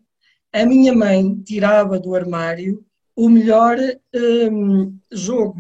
a 0.54 0.66
minha 0.66 0.94
mãe 0.94 1.36
tirava 1.42 2.00
do 2.00 2.16
armário 2.16 2.86
o 3.20 3.28
melhor 3.28 3.78
um, 4.16 4.98
jogo. 5.12 5.60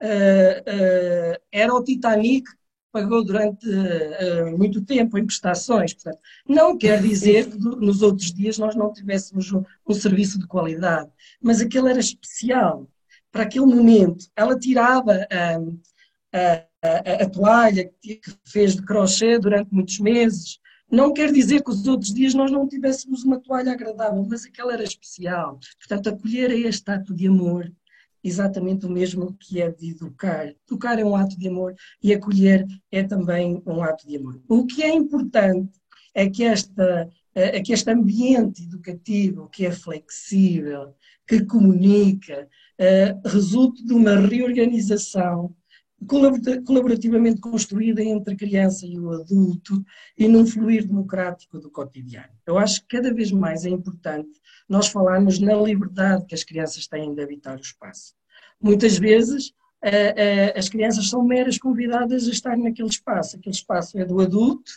Uh, 0.00 0.60
uh, 0.70 1.42
era 1.50 1.74
o 1.74 1.82
Titanic 1.82 2.48
que 2.48 2.56
pagou 2.92 3.24
durante 3.24 3.66
uh, 3.68 4.56
muito 4.56 4.80
tempo 4.84 5.18
em 5.18 5.26
prestações. 5.26 5.92
Portanto, 5.94 6.20
não 6.48 6.78
quer 6.78 7.02
dizer 7.02 7.50
que 7.50 7.58
nos 7.58 8.02
outros 8.02 8.32
dias 8.32 8.56
nós 8.56 8.76
não 8.76 8.92
tivéssemos 8.92 9.50
um, 9.52 9.64
um 9.84 9.94
serviço 9.94 10.38
de 10.38 10.46
qualidade, 10.46 11.10
mas 11.42 11.60
aquele 11.60 11.90
era 11.90 11.98
especial. 11.98 12.86
Para 13.32 13.42
aquele 13.42 13.66
momento, 13.66 14.26
ela 14.36 14.56
tirava 14.56 15.26
hum, 15.60 15.80
a, 16.32 16.64
a, 16.82 17.24
a, 17.24 17.28
toalha 17.28 17.90
que 18.00 18.20
fez 18.44 18.76
de 18.76 18.82
crochê 18.82 19.40
durante 19.40 19.74
muitos 19.74 19.98
meses, 19.98 20.60
não 20.90 21.12
quer 21.12 21.32
dizer 21.32 21.62
que 21.62 21.70
os 21.70 21.86
outros 21.86 22.12
dias 22.12 22.34
nós 22.34 22.50
não 22.50 22.68
tivéssemos 22.68 23.24
uma 23.24 23.40
toalha 23.40 23.72
agradável, 23.72 24.24
mas 24.28 24.44
aquela 24.44 24.72
era 24.72 24.84
especial. 24.84 25.58
Portanto, 25.78 26.08
acolher 26.08 26.50
é 26.50 26.58
este 26.58 26.90
ato 26.90 27.14
de 27.14 27.26
amor, 27.26 27.72
exatamente 28.22 28.86
o 28.86 28.90
mesmo 28.90 29.36
que 29.38 29.60
é 29.60 29.70
de 29.70 29.90
educar. 29.90 30.54
Educar 30.68 30.98
é 30.98 31.04
um 31.04 31.16
ato 31.16 31.38
de 31.38 31.48
amor 31.48 31.74
e 32.02 32.12
acolher 32.12 32.66
é 32.90 33.02
também 33.02 33.62
um 33.66 33.82
ato 33.82 34.06
de 34.06 34.16
amor. 34.16 34.40
O 34.48 34.66
que 34.66 34.82
é 34.82 34.94
importante 34.94 35.78
é 36.14 36.30
que, 36.30 36.44
esta, 36.44 37.10
é 37.34 37.60
que 37.60 37.72
este 37.72 37.90
ambiente 37.90 38.62
educativo, 38.62 39.48
que 39.48 39.66
é 39.66 39.72
flexível, 39.72 40.94
que 41.26 41.44
comunica, 41.44 42.48
eh, 42.78 43.14
resulte 43.24 43.84
de 43.84 43.92
uma 43.92 44.16
reorganização 44.16 45.54
colaborativamente 46.06 47.40
construída 47.40 48.02
entre 48.02 48.34
a 48.34 48.36
criança 48.36 48.86
e 48.86 48.98
o 48.98 49.10
adulto 49.10 49.84
e 50.16 50.26
num 50.28 50.46
fluir 50.46 50.86
democrático 50.86 51.58
do 51.58 51.70
cotidiano. 51.70 52.32
Eu 52.46 52.56
acho 52.58 52.80
que 52.82 52.96
cada 52.96 53.12
vez 53.12 53.30
mais 53.30 53.64
é 53.64 53.70
importante 53.70 54.40
nós 54.68 54.88
falarmos 54.88 55.38
na 55.38 55.54
liberdade 55.54 56.24
que 56.26 56.34
as 56.34 56.42
crianças 56.42 56.86
têm 56.86 57.14
de 57.14 57.22
habitar 57.22 57.56
o 57.58 57.60
espaço. 57.60 58.14
Muitas 58.60 58.98
vezes 58.98 59.52
as 60.56 60.68
crianças 60.68 61.08
são 61.08 61.22
meras 61.22 61.58
convidadas 61.58 62.26
a 62.26 62.30
estar 62.30 62.56
naquele 62.56 62.88
espaço. 62.88 63.36
Aquele 63.36 63.54
espaço 63.54 63.98
é 63.98 64.04
do 64.04 64.20
adulto, 64.20 64.72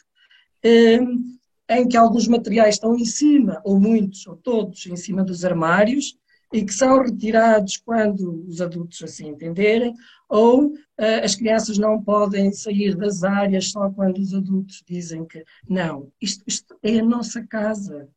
em 0.61 1.87
que 1.87 1.97
alguns 1.97 2.27
materiais 2.27 2.75
estão 2.75 2.95
em 2.95 3.05
cima, 3.05 3.61
ou 3.63 3.79
muitos, 3.79 4.27
ou 4.27 4.35
todos, 4.35 4.85
em 4.85 4.95
cima 4.95 5.23
dos 5.23 5.45
armários, 5.45 6.18
e 6.53 6.63
que 6.63 6.73
são 6.73 7.01
retirados 7.03 7.77
quando 7.77 8.45
os 8.47 8.61
adultos 8.61 9.01
assim 9.03 9.29
entenderem, 9.29 9.93
ou 10.27 10.67
uh, 10.67 10.75
as 11.23 11.35
crianças 11.35 11.77
não 11.77 12.01
podem 12.01 12.51
sair 12.51 12.95
das 12.95 13.23
áreas 13.23 13.71
só 13.71 13.89
quando 13.89 14.17
os 14.17 14.33
adultos 14.33 14.83
dizem 14.87 15.25
que 15.25 15.43
não. 15.67 16.11
Isto, 16.21 16.43
isto 16.47 16.75
é 16.81 16.99
a 16.99 17.05
nossa 17.05 17.45
casa. 17.45 18.09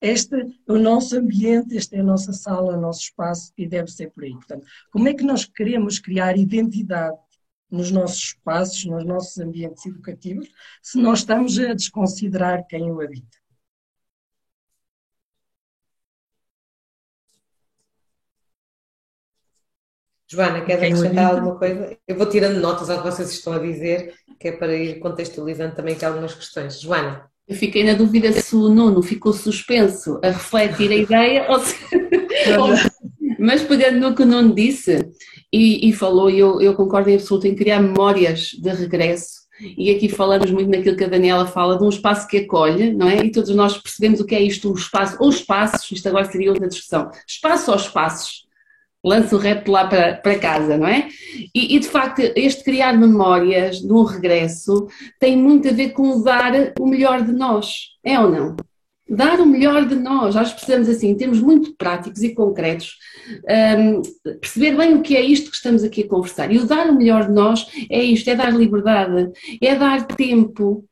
Este 0.00 0.34
é 0.34 0.72
o 0.72 0.78
nosso 0.78 1.16
ambiente, 1.16 1.76
esta 1.76 1.96
é 1.96 2.00
a 2.00 2.04
nossa 2.04 2.32
sala, 2.32 2.76
o 2.76 2.80
nosso 2.80 3.00
espaço 3.00 3.52
e 3.56 3.66
deve 3.68 3.90
ser 3.90 4.10
por 4.10 4.24
aí. 4.24 4.32
Portanto, 4.32 4.66
como 4.90 5.08
é 5.08 5.14
que 5.14 5.24
nós 5.24 5.44
queremos 5.44 5.98
criar 5.98 6.38
identidade 6.38 7.18
nos 7.70 7.90
nossos 7.90 8.18
espaços, 8.18 8.84
nos 8.84 9.04
nossos 9.04 9.38
ambientes 9.38 9.86
educativos, 9.86 10.48
se 10.82 10.98
nós 10.98 11.20
estamos 11.20 11.58
a 11.58 11.72
desconsiderar 11.72 12.66
quem 12.66 12.90
o 12.90 13.00
habita. 13.00 13.39
Joana, 20.30 20.60
queres 20.60 20.84
acrescentar 20.84 21.34
alguma 21.34 21.56
coisa? 21.56 21.96
Eu 22.06 22.16
vou 22.16 22.26
tirando 22.26 22.60
notas 22.60 22.88
ao 22.88 22.98
que 22.98 23.10
vocês 23.10 23.32
estão 23.32 23.52
a 23.52 23.58
dizer, 23.58 24.14
que 24.38 24.48
é 24.48 24.52
para 24.52 24.76
ir 24.76 25.00
contextualizando 25.00 25.74
também 25.74 25.94
aqui 25.94 26.04
algumas 26.04 26.34
questões. 26.34 26.80
Joana. 26.80 27.28
Eu 27.48 27.56
fiquei 27.56 27.82
na 27.82 27.94
dúvida 27.94 28.30
se 28.30 28.54
o 28.54 28.68
Nuno 28.68 29.02
ficou 29.02 29.32
suspenso 29.32 30.20
a 30.22 30.28
refletir 30.28 30.92
a 30.92 30.94
ideia 30.94 31.46
ou 31.50 31.58
se... 31.58 31.74
Mas 33.40 33.62
pegando 33.62 33.98
no 33.98 34.14
que 34.14 34.22
o 34.22 34.26
Nuno 34.26 34.54
disse 34.54 35.10
e, 35.52 35.88
e 35.88 35.92
falou, 35.92 36.30
eu, 36.30 36.60
eu 36.60 36.74
concordo 36.74 37.10
em 37.10 37.14
absoluto 37.14 37.48
em 37.48 37.54
criar 37.56 37.80
memórias 37.80 38.50
de 38.50 38.70
regresso 38.70 39.40
e 39.76 39.90
aqui 39.90 40.08
falamos 40.08 40.50
muito 40.50 40.70
naquilo 40.70 40.96
que 40.96 41.04
a 41.04 41.08
Daniela 41.08 41.46
fala, 41.46 41.76
de 41.76 41.84
um 41.84 41.88
espaço 41.88 42.28
que 42.28 42.38
acolhe, 42.38 42.94
não 42.94 43.08
é? 43.08 43.24
E 43.24 43.32
todos 43.32 43.50
nós 43.50 43.76
percebemos 43.76 44.20
o 44.20 44.24
que 44.24 44.34
é 44.34 44.40
isto, 44.40 44.70
um 44.70 44.74
espaço, 44.74 45.16
ou 45.18 45.28
espaços, 45.28 45.90
isto 45.90 46.08
agora 46.08 46.30
seria 46.30 46.50
outra 46.50 46.68
discussão, 46.68 47.10
espaço 47.26 47.70
ou 47.70 47.76
espaços, 47.76 48.46
lança 49.04 49.34
o 49.34 49.38
repto 49.38 49.70
lá 49.70 49.86
para, 49.86 50.14
para 50.14 50.38
casa, 50.38 50.76
não 50.76 50.86
é? 50.86 51.08
E, 51.54 51.76
e, 51.76 51.78
de 51.78 51.88
facto, 51.88 52.20
este 52.36 52.62
criar 52.64 52.92
memórias 52.96 53.78
de 53.78 53.92
um 53.92 54.02
regresso 54.02 54.86
tem 55.18 55.36
muito 55.36 55.68
a 55.68 55.72
ver 55.72 55.90
com 55.90 56.22
dar 56.22 56.52
o 56.78 56.86
melhor 56.86 57.22
de 57.22 57.32
nós, 57.32 57.96
é 58.04 58.18
ou 58.20 58.30
não? 58.30 58.56
Dar 59.08 59.40
o 59.40 59.46
melhor 59.46 59.86
de 59.86 59.96
nós, 59.96 60.36
nós 60.36 60.52
precisamos 60.52 60.88
assim, 60.88 61.08
em 61.08 61.16
termos 61.16 61.40
muito 61.40 61.74
práticos 61.76 62.22
e 62.22 62.32
concretos, 62.32 62.96
um, 63.76 64.02
perceber 64.38 64.76
bem 64.76 64.94
o 64.94 65.02
que 65.02 65.16
é 65.16 65.20
isto 65.20 65.50
que 65.50 65.56
estamos 65.56 65.82
aqui 65.82 66.02
a 66.02 66.08
conversar. 66.08 66.52
E 66.52 66.58
o 66.58 66.66
dar 66.66 66.88
o 66.88 66.96
melhor 66.96 67.26
de 67.26 67.32
nós 67.32 67.66
é 67.90 68.00
isto, 68.02 68.30
é 68.30 68.36
dar 68.36 68.54
liberdade, 68.54 69.32
é 69.60 69.74
dar 69.74 70.06
tempo, 70.06 70.84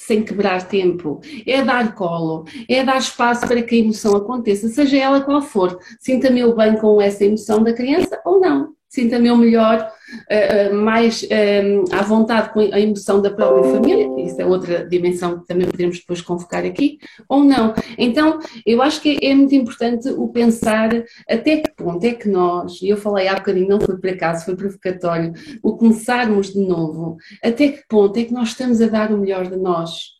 sem 0.00 0.22
quebrar 0.22 0.66
tempo, 0.66 1.20
é 1.46 1.62
dar 1.62 1.94
colo, 1.94 2.46
é 2.66 2.82
dar 2.82 2.96
espaço 2.96 3.46
para 3.46 3.62
que 3.62 3.74
a 3.74 3.78
emoção 3.78 4.16
aconteça, 4.16 4.66
seja 4.68 4.96
ela 4.96 5.20
qual 5.20 5.42
for. 5.42 5.78
Sinta-me 6.00 6.42
bem 6.54 6.76
com 6.78 7.02
essa 7.02 7.22
emoção 7.22 7.62
da 7.62 7.74
criança 7.74 8.18
ou 8.24 8.40
não 8.40 8.79
sinta-me 8.90 9.32
melhor, 9.36 9.88
uh, 9.88 10.74
mais 10.74 11.22
uh, 11.22 11.94
à 11.94 12.02
vontade 12.02 12.52
com 12.52 12.58
a 12.58 12.80
emoção 12.80 13.22
da 13.22 13.30
própria 13.30 13.72
família, 13.72 14.08
isso 14.18 14.40
é 14.40 14.44
outra 14.44 14.84
dimensão 14.86 15.38
que 15.38 15.46
também 15.46 15.68
podemos 15.68 16.00
depois 16.00 16.20
convocar 16.20 16.64
aqui, 16.64 16.98
ou 17.28 17.44
não. 17.44 17.72
Então, 17.96 18.40
eu 18.66 18.82
acho 18.82 19.00
que 19.00 19.16
é 19.22 19.32
muito 19.32 19.54
importante 19.54 20.08
o 20.08 20.28
pensar 20.28 20.90
até 21.28 21.58
que 21.58 21.70
ponto 21.76 22.04
é 22.04 22.12
que 22.12 22.28
nós, 22.28 22.82
e 22.82 22.88
eu 22.88 22.96
falei 22.96 23.28
há 23.28 23.36
bocadinho, 23.36 23.68
não 23.68 23.80
foi 23.80 23.96
por 23.96 24.10
acaso, 24.10 24.44
foi 24.44 24.56
provocatório, 24.56 25.32
o 25.62 25.76
começarmos 25.76 26.52
de 26.52 26.58
novo, 26.58 27.16
até 27.44 27.68
que 27.68 27.84
ponto 27.88 28.18
é 28.18 28.24
que 28.24 28.34
nós 28.34 28.48
estamos 28.48 28.82
a 28.82 28.88
dar 28.88 29.12
o 29.12 29.18
melhor 29.18 29.48
de 29.48 29.56
nós. 29.56 30.18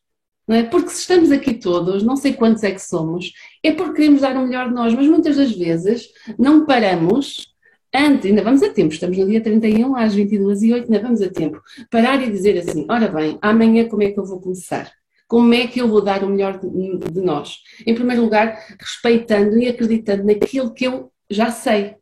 É? 0.48 0.64
Porque 0.64 0.88
se 0.88 1.02
estamos 1.02 1.30
aqui 1.30 1.54
todos, 1.54 2.02
não 2.02 2.16
sei 2.16 2.32
quantos 2.32 2.64
é 2.64 2.72
que 2.72 2.80
somos, 2.80 3.32
é 3.62 3.70
porque 3.72 3.94
queremos 3.94 4.20
dar 4.20 4.36
o 4.36 4.44
melhor 4.44 4.68
de 4.68 4.74
nós, 4.74 4.92
mas 4.94 5.06
muitas 5.06 5.36
das 5.36 5.52
vezes 5.52 6.08
não 6.36 6.66
paramos 6.66 7.49
Antes, 7.94 8.26
ainda 8.26 8.42
vamos 8.42 8.62
a 8.62 8.72
tempo, 8.72 8.92
estamos 8.92 9.18
no 9.18 9.26
dia 9.26 9.42
31 9.42 9.96
às 9.96 10.14
22h08, 10.14 10.84
ainda 10.84 11.00
vamos 11.00 11.22
a 11.22 11.30
tempo. 11.30 11.60
Parar 11.90 12.22
e 12.22 12.30
dizer 12.30 12.58
assim: 12.58 12.86
ora 12.88 13.08
bem, 13.08 13.38
amanhã 13.42 13.88
como 13.88 14.02
é 14.02 14.10
que 14.10 14.18
eu 14.18 14.24
vou 14.24 14.40
começar? 14.40 14.92
Como 15.26 15.52
é 15.54 15.66
que 15.66 15.80
eu 15.80 15.88
vou 15.88 16.02
dar 16.02 16.24
o 16.24 16.28
melhor 16.28 16.58
de, 16.58 16.98
de 16.98 17.20
nós? 17.20 17.58
Em 17.86 17.94
primeiro 17.94 18.22
lugar, 18.22 18.58
respeitando 18.78 19.58
e 19.58 19.68
acreditando 19.68 20.24
naquilo 20.24 20.72
que 20.72 20.84
eu 20.84 21.12
já 21.28 21.50
sei, 21.50 21.96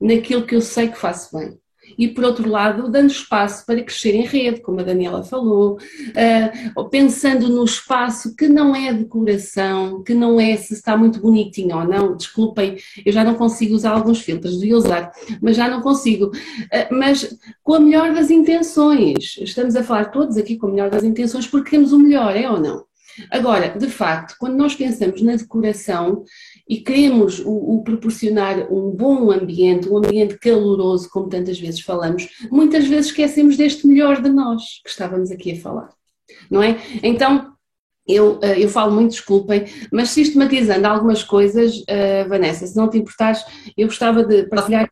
naquilo 0.00 0.46
que 0.46 0.54
eu 0.54 0.60
sei 0.60 0.88
que 0.88 0.98
faço 0.98 1.36
bem 1.36 1.58
e, 1.96 2.08
por 2.08 2.24
outro 2.24 2.48
lado, 2.48 2.90
dando 2.90 3.10
espaço 3.10 3.64
para 3.64 3.82
crescer 3.82 4.14
em 4.14 4.26
rede, 4.26 4.60
como 4.60 4.80
a 4.80 4.82
Daniela 4.82 5.22
falou, 5.22 5.78
uh, 5.78 6.88
pensando 6.88 7.48
no 7.48 7.64
espaço 7.64 8.34
que 8.34 8.48
não 8.48 8.74
é 8.74 8.92
decoração, 8.92 10.02
que 10.02 10.14
não 10.14 10.40
é 10.40 10.56
se 10.56 10.74
está 10.74 10.96
muito 10.96 11.20
bonitinho 11.20 11.76
ou 11.76 11.84
não, 11.84 12.16
desculpem, 12.16 12.76
eu 13.04 13.12
já 13.12 13.24
não 13.24 13.34
consigo 13.34 13.74
usar 13.74 13.92
alguns 13.92 14.20
filtros, 14.20 14.58
devia 14.58 14.76
usar, 14.76 15.12
mas 15.40 15.56
já 15.56 15.68
não 15.68 15.80
consigo, 15.80 16.26
uh, 16.26 16.94
mas 16.94 17.38
com 17.62 17.74
a 17.74 17.80
melhor 17.80 18.12
das 18.12 18.30
intenções, 18.30 19.38
estamos 19.40 19.76
a 19.76 19.84
falar 19.84 20.06
todos 20.06 20.36
aqui 20.36 20.56
com 20.56 20.66
a 20.66 20.70
melhor 20.70 20.90
das 20.90 21.04
intenções 21.04 21.46
porque 21.46 21.70
queremos 21.70 21.92
o 21.92 21.98
melhor, 21.98 22.36
é 22.36 22.50
ou 22.50 22.60
não? 22.60 22.88
Agora, 23.30 23.70
de 23.70 23.88
facto, 23.88 24.36
quando 24.38 24.56
nós 24.56 24.74
pensamos 24.74 25.20
na 25.22 25.36
decoração, 25.36 26.24
e 26.68 26.80
queremos 26.80 27.40
o, 27.40 27.50
o, 27.50 27.82
proporcionar 27.82 28.70
um 28.72 28.90
bom 28.90 29.30
ambiente, 29.30 29.88
um 29.88 29.98
ambiente 29.98 30.38
caloroso, 30.38 31.08
como 31.10 31.28
tantas 31.28 31.58
vezes 31.58 31.80
falamos, 31.80 32.28
muitas 32.50 32.86
vezes 32.86 33.06
esquecemos 33.06 33.56
deste 33.56 33.86
melhor 33.86 34.20
de 34.20 34.28
nós 34.28 34.80
que 34.84 34.90
estávamos 34.90 35.30
aqui 35.30 35.52
a 35.52 35.60
falar, 35.60 35.88
não 36.50 36.62
é? 36.62 36.78
Então, 37.02 37.52
eu, 38.06 38.38
eh, 38.42 38.64
eu 38.64 38.68
falo 38.68 38.94
muito, 38.94 39.10
desculpem, 39.10 39.66
mas 39.92 40.10
sistematizando 40.10 40.86
algumas 40.86 41.22
coisas, 41.22 41.80
uh, 41.80 42.26
Vanessa, 42.26 42.66
se 42.66 42.74
não 42.74 42.88
te 42.88 42.96
importares, 42.96 43.44
eu 43.76 43.86
gostava 43.86 44.24
de 44.24 44.44
partilhar. 44.44 44.90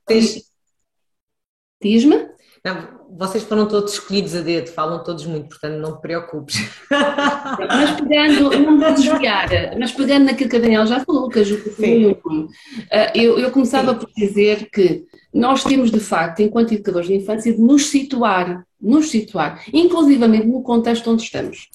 Diz-me? 1.82 2.25
Não, 2.66 2.88
vocês 3.16 3.44
foram 3.44 3.68
todos 3.68 3.92
escolhidos 3.92 4.34
a 4.34 4.40
dedo, 4.40 4.66
falam 4.66 5.04
todos 5.04 5.24
muito, 5.24 5.50
portanto 5.50 5.78
não 5.78 5.94
te 5.94 6.00
preocupes. 6.00 6.68
Mas 6.90 8.00
pegando, 8.00 8.50
não 8.58 8.80
vou 8.80 8.92
desviar, 8.92 9.48
mas 9.78 9.92
pegando 9.92 10.24
naquilo 10.24 10.50
que 10.50 10.56
a 10.56 10.58
Daniela 10.58 10.84
já 10.84 11.04
falou, 11.04 11.28
que 11.28 11.38
a 11.38 11.44
Ju 11.44 11.58
falou, 11.58 12.48
eh, 12.90 13.12
eu, 13.14 13.38
eu 13.38 13.52
começava 13.52 13.92
Sim. 13.92 13.98
por 14.00 14.10
dizer 14.16 14.68
que 14.68 15.04
nós 15.32 15.62
temos 15.62 15.92
de 15.92 16.00
facto, 16.00 16.40
enquanto 16.40 16.72
educadores 16.72 17.06
de 17.06 17.14
infância, 17.14 17.52
de 17.52 17.60
nos 17.60 17.86
situar, 17.86 18.66
nos 18.80 19.10
situar, 19.10 19.62
inclusivamente 19.72 20.48
no 20.48 20.60
contexto 20.62 21.08
onde 21.08 21.22
estamos, 21.22 21.70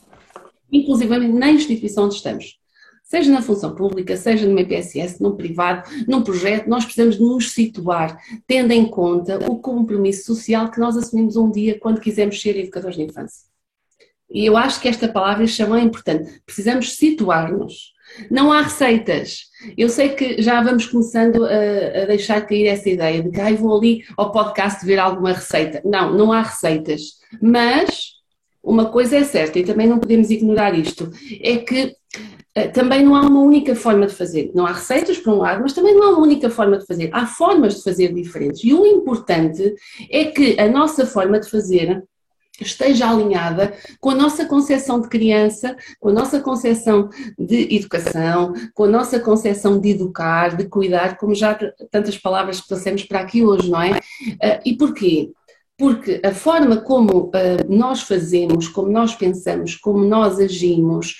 inclusivamente 0.70 1.34
na 1.34 1.52
instituição 1.52 2.04
onde 2.04 2.16
estamos 2.16 2.61
seja 3.12 3.30
na 3.30 3.42
função 3.42 3.76
pública, 3.76 4.16
seja 4.16 4.48
no 4.48 4.58
IPSS, 4.58 5.22
num 5.22 5.36
privado, 5.36 5.84
num 6.08 6.22
projeto, 6.22 6.70
nós 6.70 6.86
precisamos 6.86 7.20
nos 7.20 7.52
situar, 7.52 8.18
tendo 8.48 8.72
em 8.72 8.86
conta 8.86 9.38
o 9.52 9.60
compromisso 9.60 10.28
social 10.28 10.72
que 10.72 10.80
nós 10.80 10.96
assumimos 10.96 11.36
um 11.36 11.52
dia 11.52 11.78
quando 11.78 12.00
quisermos 12.00 12.42
ser 12.42 12.58
educadores 12.58 12.96
de 12.96 13.04
infância. 13.04 13.52
E 14.30 14.46
eu 14.46 14.56
acho 14.56 14.80
que 14.80 14.88
esta 14.88 15.10
palavra 15.10 15.46
chama 15.46 15.78
é 15.78 15.84
importante. 15.84 16.42
Precisamos 16.46 16.96
situar-nos. 16.96 17.92
Não 18.30 18.50
há 18.50 18.62
receitas. 18.62 19.42
Eu 19.78 19.90
sei 19.90 20.10
que 20.16 20.42
já 20.42 20.64
vamos 20.64 20.86
começando 20.86 21.44
a, 21.44 22.04
a 22.04 22.06
deixar 22.06 22.40
cair 22.48 22.68
essa 22.68 22.90
ideia 22.90 23.22
de 23.22 23.30
que 23.30 23.42
ah, 23.42 23.54
vou 23.54 23.78
ali 23.78 24.06
ao 24.16 24.32
podcast 24.32 24.86
ver 24.86 25.00
alguma 25.00 25.34
receita. 25.34 25.82
Não, 25.84 26.14
não 26.14 26.32
há 26.32 26.44
receitas. 26.44 27.20
Mas 27.42 28.14
uma 28.64 28.86
coisa 28.86 29.18
é 29.18 29.24
certa 29.26 29.60
e 29.60 29.66
também 29.66 29.88
não 29.88 30.00
podemos 30.00 30.30
ignorar 30.30 30.80
isto: 30.80 31.12
é 31.42 31.58
que 31.58 31.94
também 32.74 33.04
não 33.04 33.16
há 33.16 33.22
uma 33.22 33.40
única 33.40 33.76
forma 33.76 34.08
de 34.08 34.14
fazer. 34.14 34.52
Não 34.54 34.66
há 34.66 34.74
receitas, 34.74 35.18
por 35.18 35.34
um 35.34 35.38
lado, 35.38 35.62
mas 35.62 35.74
também 35.74 35.96
não 35.96 36.04
há 36.04 36.10
uma 36.10 36.22
única 36.22 36.50
forma 36.50 36.78
de 36.78 36.86
fazer. 36.86 37.10
Há 37.14 37.26
formas 37.26 37.76
de 37.76 37.84
fazer 37.84 38.14
diferentes. 38.14 38.64
E 38.64 38.74
o 38.74 38.86
importante 38.86 39.76
é 40.10 40.26
que 40.26 40.60
a 40.60 40.68
nossa 40.68 41.06
forma 41.06 41.40
de 41.40 41.50
fazer 41.50 42.04
esteja 42.60 43.10
alinhada 43.10 43.74
com 44.00 44.10
a 44.10 44.16
nossa 44.16 44.46
concepção 44.46 45.00
de 45.02 45.10
criança, 45.10 45.76
com 46.00 46.10
a 46.10 46.14
nossa 46.14 46.40
concepção 46.40 47.10
de 47.38 47.76
educação, 47.76 48.54
com 48.74 48.84
a 48.84 48.88
nossa 48.88 49.20
concepção 49.20 49.80
de 49.80 49.90
educar, 49.90 50.56
de 50.56 50.66
cuidar, 50.66 51.18
como 51.18 51.34
já 51.34 51.58
tantas 51.90 52.18
palavras 52.18 52.62
que 52.62 52.68
trouxemos 52.68 53.04
para 53.04 53.20
aqui 53.20 53.44
hoje, 53.44 53.70
não 53.70 53.82
é? 53.82 54.00
Eh, 54.42 54.62
e 54.66 54.78
porquê? 54.78 55.32
Porque 55.78 56.22
a 56.24 56.32
forma 56.32 56.78
como 56.78 57.32
eh, 57.34 57.66
nós 57.68 58.02
fazemos, 58.04 58.68
como 58.68 58.92
nós 58.92 59.16
pensamos, 59.16 59.76
como 59.76 60.04
nós 60.06 60.40
agimos, 60.40 61.16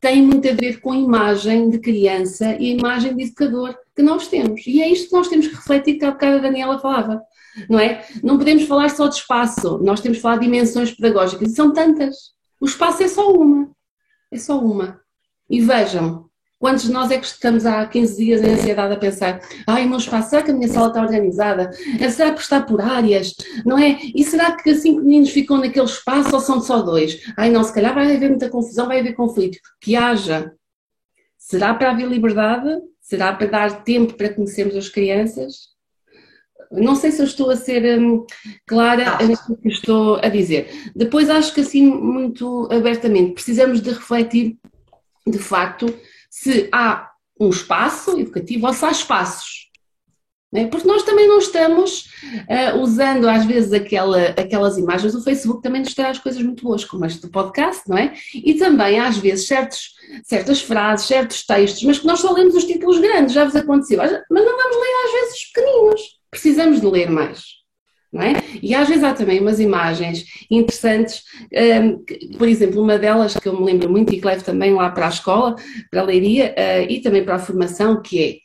tem 0.00 0.22
muito 0.22 0.48
a 0.48 0.52
ver 0.52 0.80
com 0.80 0.92
a 0.92 0.96
imagem 0.96 1.70
de 1.70 1.78
criança 1.78 2.56
e 2.60 2.72
a 2.72 2.76
imagem 2.76 3.16
de 3.16 3.24
educador 3.24 3.76
que 3.94 4.02
nós 4.02 4.28
temos. 4.28 4.66
E 4.66 4.82
é 4.82 4.88
isto 4.88 5.08
que 5.08 5.16
nós 5.16 5.28
temos 5.28 5.48
que 5.48 5.54
refletir, 5.54 5.98
que 5.98 6.04
há 6.04 6.10
bocado 6.10 6.36
a 6.36 6.40
Daniela 6.40 6.78
falava, 6.78 7.22
não 7.68 7.78
é? 7.78 8.04
Não 8.22 8.38
podemos 8.38 8.64
falar 8.64 8.90
só 8.90 9.08
de 9.08 9.16
espaço, 9.16 9.78
nós 9.78 10.00
temos 10.00 10.18
que 10.18 10.22
falar 10.22 10.36
de 10.36 10.44
dimensões 10.44 10.92
pedagógicas, 10.92 11.50
e 11.50 11.54
são 11.54 11.72
tantas. 11.72 12.16
O 12.60 12.66
espaço 12.66 13.02
é 13.02 13.08
só 13.08 13.32
uma, 13.32 13.70
é 14.30 14.38
só 14.38 14.58
uma. 14.58 15.00
E 15.48 15.60
vejam, 15.60 16.28
Quantos 16.58 16.84
de 16.84 16.92
nós 16.92 17.10
é 17.10 17.18
que 17.18 17.26
estamos 17.26 17.66
há 17.66 17.84
15 17.86 18.16
dias 18.16 18.42
em 18.42 18.54
ansiedade 18.54 18.94
a 18.94 18.96
pensar 18.96 19.40
ai, 19.66 19.84
o 19.84 19.88
meu 19.88 19.98
espaço, 19.98 20.30
será 20.30 20.42
que 20.42 20.50
a 20.50 20.54
minha 20.54 20.68
sala 20.68 20.88
está 20.88 21.02
organizada? 21.02 21.70
Será 22.10 22.32
que 22.32 22.40
está 22.40 22.62
por 22.62 22.80
áreas? 22.80 23.34
Não 23.64 23.78
é? 23.78 23.98
E 24.14 24.24
será 24.24 24.56
que 24.56 24.74
cinco 24.74 25.02
meninos 25.02 25.30
ficam 25.30 25.58
naquele 25.58 25.84
espaço 25.84 26.34
ou 26.34 26.40
são 26.40 26.60
só 26.60 26.80
dois? 26.80 27.20
Ai 27.36 27.50
não, 27.50 27.62
se 27.62 27.74
calhar 27.74 27.94
vai 27.94 28.14
haver 28.14 28.30
muita 28.30 28.48
confusão, 28.48 28.86
vai 28.86 29.00
haver 29.00 29.14
conflito. 29.14 29.58
Que 29.80 29.96
haja. 29.96 30.52
Será 31.36 31.74
para 31.74 31.90
haver 31.90 32.08
liberdade? 32.08 32.80
Será 33.00 33.34
para 33.34 33.46
dar 33.46 33.84
tempo 33.84 34.14
para 34.14 34.32
conhecermos 34.32 34.76
as 34.76 34.88
crianças? 34.88 35.76
Não 36.72 36.96
sei 36.96 37.12
se 37.12 37.20
eu 37.20 37.26
estou 37.26 37.50
a 37.50 37.56
ser 37.56 38.00
hum, 38.00 38.24
clara 38.66 39.18
no 39.22 39.56
que 39.58 39.68
estou 39.68 40.16
a 40.16 40.28
dizer. 40.28 40.90
Depois 40.96 41.28
acho 41.28 41.54
que 41.54 41.60
assim, 41.60 41.86
muito 41.86 42.66
abertamente, 42.72 43.34
precisamos 43.34 43.80
de 43.80 43.90
refletir 43.90 44.56
de 45.26 45.38
facto 45.38 45.86
se 46.36 46.68
há 46.70 47.10
um 47.40 47.48
espaço 47.48 48.18
educativo 48.20 48.66
ou 48.66 48.74
se 48.74 48.84
há 48.84 48.90
espaços. 48.90 49.66
É? 50.54 50.66
Porque 50.66 50.86
nós 50.86 51.02
também 51.02 51.26
não 51.26 51.38
estamos 51.38 52.08
uh, 52.48 52.78
usando 52.78 53.28
às 53.28 53.44
vezes 53.44 53.72
aquela, 53.72 54.28
aquelas 54.28 54.78
imagens. 54.78 55.14
O 55.14 55.22
Facebook 55.22 55.62
também 55.62 55.80
nos 55.80 55.94
traz 55.94 56.18
coisas 56.18 56.40
muito 56.40 56.62
boas, 56.62 56.84
como 56.84 57.04
este 57.04 57.22
do 57.22 57.30
podcast, 57.30 57.82
não 57.88 57.98
é? 57.98 58.14
E 58.34 58.54
também 58.54 59.00
às 59.00 59.18
vezes 59.18 59.46
certos, 59.46 59.94
certas 60.24 60.62
frases, 60.62 61.06
certos 61.06 61.44
textos, 61.44 61.82
mas 61.82 61.98
que 61.98 62.06
nós 62.06 62.20
só 62.20 62.32
lemos 62.32 62.54
os 62.54 62.64
títulos 62.64 62.98
grandes, 62.98 63.34
já 63.34 63.44
vos 63.44 63.56
aconteceu. 63.56 63.98
Mas 63.98 64.44
não 64.44 64.56
vamos 64.56 64.76
ler 64.76 65.04
às 65.06 65.12
vezes 65.12 65.34
os 65.36 65.52
pequeninos. 65.52 66.00
Precisamos 66.30 66.80
de 66.80 66.86
ler 66.86 67.10
mais. 67.10 67.40
É? 68.22 68.34
E 68.62 68.74
às 68.74 68.88
vezes 68.88 69.04
há 69.04 69.12
também 69.12 69.40
umas 69.40 69.60
imagens 69.60 70.24
interessantes, 70.50 71.22
um, 71.52 71.56
ehm, 71.56 72.04
por 72.38 72.48
exemplo, 72.48 72.82
uma 72.82 72.98
delas 72.98 73.36
que 73.36 73.48
eu 73.48 73.58
me 73.58 73.64
lembro 73.64 73.90
muito 73.90 74.12
e 74.12 74.20
que 74.20 74.26
levo 74.26 74.44
também 74.44 74.72
lá 74.74 74.90
para 74.90 75.06
a 75.06 75.10
escola, 75.10 75.56
para 75.90 76.00
a 76.00 76.04
leiria 76.04 76.54
uh, 76.56 76.90
e 76.90 77.00
também 77.00 77.24
para 77.24 77.36
a 77.36 77.38
formação, 77.38 78.00
que 78.00 78.40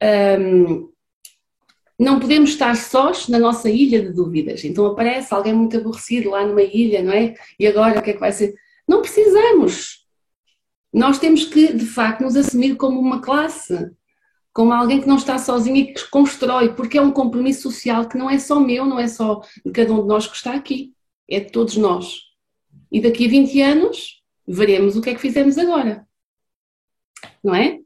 é 0.00 0.38
um, 0.38 0.90
não 1.98 2.18
podemos 2.18 2.50
estar 2.50 2.74
sós 2.76 3.28
na 3.28 3.38
nossa 3.38 3.68
ilha 3.68 4.00
de 4.00 4.10
dúvidas. 4.10 4.64
Então 4.64 4.86
aparece 4.86 5.34
alguém 5.34 5.52
muito 5.52 5.76
aborrecido 5.76 6.30
lá 6.30 6.46
numa 6.46 6.62
ilha, 6.62 7.02
não 7.02 7.12
é? 7.12 7.34
E 7.58 7.66
agora 7.66 7.98
o 7.98 8.02
que 8.02 8.10
é 8.10 8.12
que 8.14 8.18
vai 8.20 8.32
ser? 8.32 8.54
Não 8.88 9.02
precisamos. 9.02 10.06
Nós 10.92 11.18
temos 11.18 11.44
que, 11.44 11.74
de 11.74 11.84
facto, 11.84 12.22
nos 12.22 12.36
assumir 12.36 12.76
como 12.76 12.98
uma 12.98 13.20
classe, 13.20 13.90
como 14.52 14.72
alguém 14.72 15.00
que 15.00 15.06
não 15.06 15.16
está 15.16 15.38
sozinho 15.38 15.76
e 15.76 15.92
que 15.92 16.08
constrói, 16.10 16.74
porque 16.74 16.98
é 16.98 17.02
um 17.02 17.12
compromisso 17.12 17.62
social 17.62 18.08
que 18.08 18.18
não 18.18 18.28
é 18.28 18.38
só 18.38 18.58
meu, 18.58 18.84
não 18.84 18.98
é 18.98 19.06
só 19.06 19.40
de 19.64 19.72
cada 19.72 19.92
um 19.92 20.02
de 20.02 20.08
nós 20.08 20.26
que 20.26 20.36
está 20.36 20.54
aqui, 20.54 20.92
é 21.28 21.40
de 21.40 21.50
todos 21.50 21.76
nós. 21.76 22.20
E 22.90 23.00
daqui 23.00 23.26
a 23.26 23.28
20 23.28 23.62
anos 23.62 24.22
veremos 24.46 24.96
o 24.96 25.00
que 25.00 25.10
é 25.10 25.14
que 25.14 25.20
fizemos 25.20 25.56
agora. 25.56 26.06
Não 27.42 27.54
é? 27.54 27.78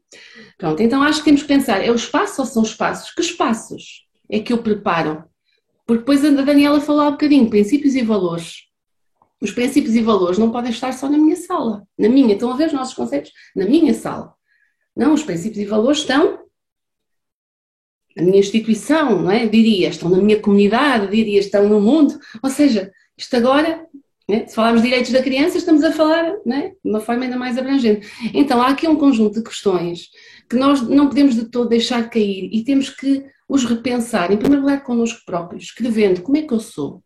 Pronto, 0.57 0.81
então 0.81 1.03
acho 1.03 1.19
que 1.19 1.25
temos 1.25 1.41
que 1.41 1.47
pensar, 1.47 1.83
é 1.83 1.91
o 1.91 1.95
espaço 1.95 2.41
ou 2.41 2.47
são 2.47 2.63
espaços? 2.63 3.11
Que 3.13 3.21
espaços? 3.21 4.05
é 4.29 4.39
que 4.39 4.53
eu 4.53 4.57
preparo? 4.57 5.23
Porque 5.85 5.99
depois 5.99 6.25
a 6.25 6.29
Daniela 6.29 6.81
falou 6.81 7.07
um 7.07 7.11
bocadinho, 7.11 7.49
princípios 7.49 7.95
e 7.95 8.01
valores. 8.01 8.63
Os 9.41 9.51
princípios 9.51 9.95
e 9.95 10.01
valores 10.01 10.37
não 10.37 10.51
podem 10.51 10.71
estar 10.71 10.91
só 10.93 11.09
na 11.09 11.17
minha 11.17 11.35
sala, 11.35 11.87
na 11.97 12.09
minha, 12.09 12.33
estão 12.33 12.51
a 12.51 12.55
ver 12.55 12.67
os 12.67 12.73
nossos 12.73 12.95
conceitos? 12.95 13.31
Na 13.55 13.65
minha 13.65 13.93
sala. 13.93 14.33
Não, 14.95 15.13
os 15.13 15.23
princípios 15.23 15.59
e 15.59 15.65
valores 15.65 15.99
estão 15.99 16.44
na 18.15 18.23
minha 18.23 18.39
instituição, 18.39 19.21
não 19.21 19.31
é? 19.31 19.45
diria, 19.45 19.89
estão 19.89 20.09
na 20.09 20.17
minha 20.17 20.39
comunidade, 20.39 21.11
diria, 21.11 21.39
estão 21.39 21.67
no 21.67 21.81
mundo. 21.81 22.17
Ou 22.41 22.49
seja, 22.49 22.91
isto 23.17 23.35
agora, 23.35 23.85
né? 24.27 24.47
se 24.47 24.55
falarmos 24.55 24.81
de 24.81 24.87
direitos 24.87 25.11
da 25.11 25.21
criança, 25.21 25.57
estamos 25.57 25.83
a 25.83 25.91
falar 25.91 26.33
né? 26.45 26.71
de 26.83 26.89
uma 26.89 27.01
forma 27.01 27.25
ainda 27.25 27.37
mais 27.37 27.57
abrangente. 27.57 28.07
Então, 28.33 28.61
há 28.61 28.69
aqui 28.69 28.87
um 28.87 28.95
conjunto 28.95 29.35
de 29.35 29.43
questões 29.43 30.09
que 30.49 30.55
nós 30.55 30.81
não 30.81 31.07
podemos 31.07 31.35
de 31.35 31.45
todo 31.45 31.69
deixar 31.69 32.09
cair 32.09 32.49
e 32.53 32.63
temos 32.63 32.89
que 32.89 33.25
os 33.47 33.65
repensar, 33.65 34.31
em 34.31 34.37
primeiro 34.37 34.63
lugar, 34.63 34.83
connosco 34.83 35.21
próprios, 35.25 35.65
escrevendo 35.65 36.21
como 36.21 36.37
é 36.37 36.41
que 36.41 36.53
eu 36.53 36.59
sou, 36.59 37.03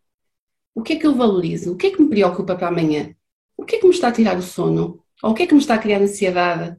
o 0.73 0.81
que 0.81 0.93
é 0.93 0.95
que 0.95 1.07
eu 1.07 1.15
valorizo, 1.15 1.73
o 1.73 1.75
que 1.75 1.87
é 1.87 1.91
que 1.91 2.01
me 2.01 2.09
preocupa 2.09 2.55
para 2.55 2.67
amanhã, 2.67 3.13
o 3.57 3.65
que 3.65 3.75
é 3.75 3.79
que 3.79 3.85
me 3.85 3.93
está 3.93 4.07
a 4.07 4.11
tirar 4.11 4.37
o 4.37 4.41
sono, 4.41 5.03
ou 5.21 5.31
o 5.31 5.33
que 5.33 5.43
é 5.43 5.47
que 5.47 5.53
me 5.53 5.59
está 5.59 5.75
a 5.75 5.79
criar 5.79 6.01
ansiedade, 6.01 6.77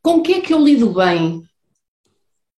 com 0.00 0.16
o 0.16 0.22
que 0.22 0.34
é 0.34 0.40
que 0.40 0.54
eu 0.54 0.64
lido 0.64 0.92
bem 0.94 1.42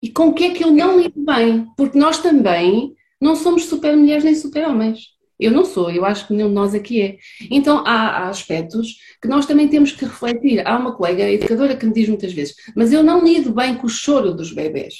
e 0.03 0.09
com 0.09 0.27
o 0.27 0.33
que 0.33 0.43
é 0.43 0.49
que 0.49 0.61
eu 0.61 0.69
não 0.69 0.99
lido 0.99 1.23
bem, 1.23 1.65
porque 1.77 1.97
nós 1.97 2.19
também 2.19 2.93
não 3.21 3.37
somos 3.37 3.63
super 3.63 3.95
mulheres 3.95 4.25
nem 4.25 4.35
super 4.35 4.67
homens. 4.67 5.13
Eu 5.39 5.49
não 5.49 5.63
sou, 5.63 5.89
eu 5.89 6.03
acho 6.03 6.27
que 6.27 6.33
nenhum 6.33 6.49
de 6.49 6.53
nós 6.53 6.75
aqui 6.75 7.01
é. 7.01 7.17
Então 7.49 7.85
há, 7.87 8.17
há, 8.17 8.27
aspectos 8.27 8.97
que 9.21 9.29
nós 9.29 9.45
também 9.45 9.69
temos 9.69 9.93
que 9.93 10.03
refletir. 10.03 10.67
Há 10.67 10.77
uma 10.77 10.93
colega 10.93 11.29
educadora 11.31 11.77
que 11.77 11.85
me 11.85 11.93
diz 11.93 12.09
muitas 12.09 12.33
vezes, 12.33 12.53
mas 12.75 12.91
eu 12.91 13.01
não 13.01 13.23
lido 13.23 13.53
bem 13.53 13.75
com 13.75 13.87
o 13.87 13.89
choro 13.89 14.33
dos 14.33 14.51
bebés. 14.51 14.93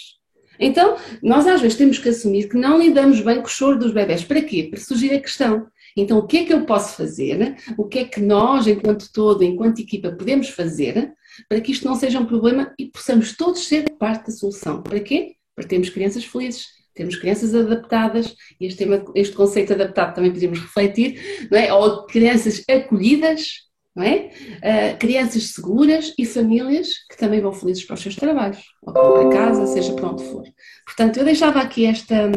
Então, 0.57 0.95
nós 1.21 1.45
às 1.47 1.59
vezes 1.59 1.77
temos 1.77 1.97
que 1.97 2.07
assumir 2.07 2.47
que 2.47 2.57
não 2.57 2.79
lidamos 2.79 3.19
bem 3.19 3.41
com 3.41 3.47
o 3.47 3.49
choro 3.49 3.77
dos 3.77 3.91
bebés. 3.91 4.23
Para 4.23 4.41
quê? 4.41 4.69
Para 4.71 4.79
surgir 4.79 5.13
a 5.13 5.19
questão. 5.19 5.67
Então, 5.97 6.17
o 6.17 6.25
que 6.25 6.37
é 6.37 6.45
que 6.45 6.53
eu 6.53 6.65
posso 6.65 6.95
fazer? 6.95 7.57
O 7.77 7.85
que 7.85 7.99
é 7.99 8.05
que 8.05 8.21
nós, 8.21 8.67
enquanto 8.67 9.11
todo, 9.11 9.43
enquanto 9.43 9.79
equipa, 9.79 10.11
podemos 10.11 10.47
fazer 10.49 11.11
para 11.47 11.61
que 11.61 11.71
isto 11.71 11.85
não 11.85 11.95
seja 11.95 12.19
um 12.19 12.25
problema 12.25 12.73
e 12.79 12.85
possamos 12.87 13.35
todos 13.35 13.67
ser 13.67 13.89
parte 13.97 14.27
da 14.27 14.31
solução? 14.31 14.81
Para 14.81 14.99
quê? 14.99 15.35
Para 15.55 15.67
termos 15.67 15.89
crianças 15.89 16.23
felizes, 16.23 16.67
temos 16.93 17.15
crianças 17.15 17.55
adaptadas, 17.55 18.35
e 18.59 18.65
este, 18.65 18.79
tema, 18.79 19.03
este 19.15 19.35
conceito 19.35 19.73
adaptado 19.73 20.15
também 20.15 20.31
podemos 20.31 20.59
refletir, 20.59 21.47
não 21.49 21.57
é? 21.57 21.73
ou 21.73 22.05
crianças 22.05 22.63
acolhidas, 22.69 23.63
não 23.95 24.03
é? 24.03 24.31
Uh, 24.57 24.97
crianças 24.97 25.51
seguras 25.51 26.13
e 26.17 26.25
famílias 26.25 26.89
que 27.09 27.17
também 27.17 27.41
vão 27.41 27.53
felizes 27.53 27.85
para 27.85 27.93
os 27.95 28.01
seus 28.01 28.15
trabalhos, 28.15 28.63
ou 28.81 28.93
para 28.93 29.29
casa, 29.29 29.67
seja 29.67 29.93
para 29.93 30.09
onde 30.09 30.23
for. 30.23 30.43
Portanto, 30.85 31.17
eu 31.17 31.25
deixava 31.25 31.59
aqui 31.61 31.85
esta, 31.85 32.31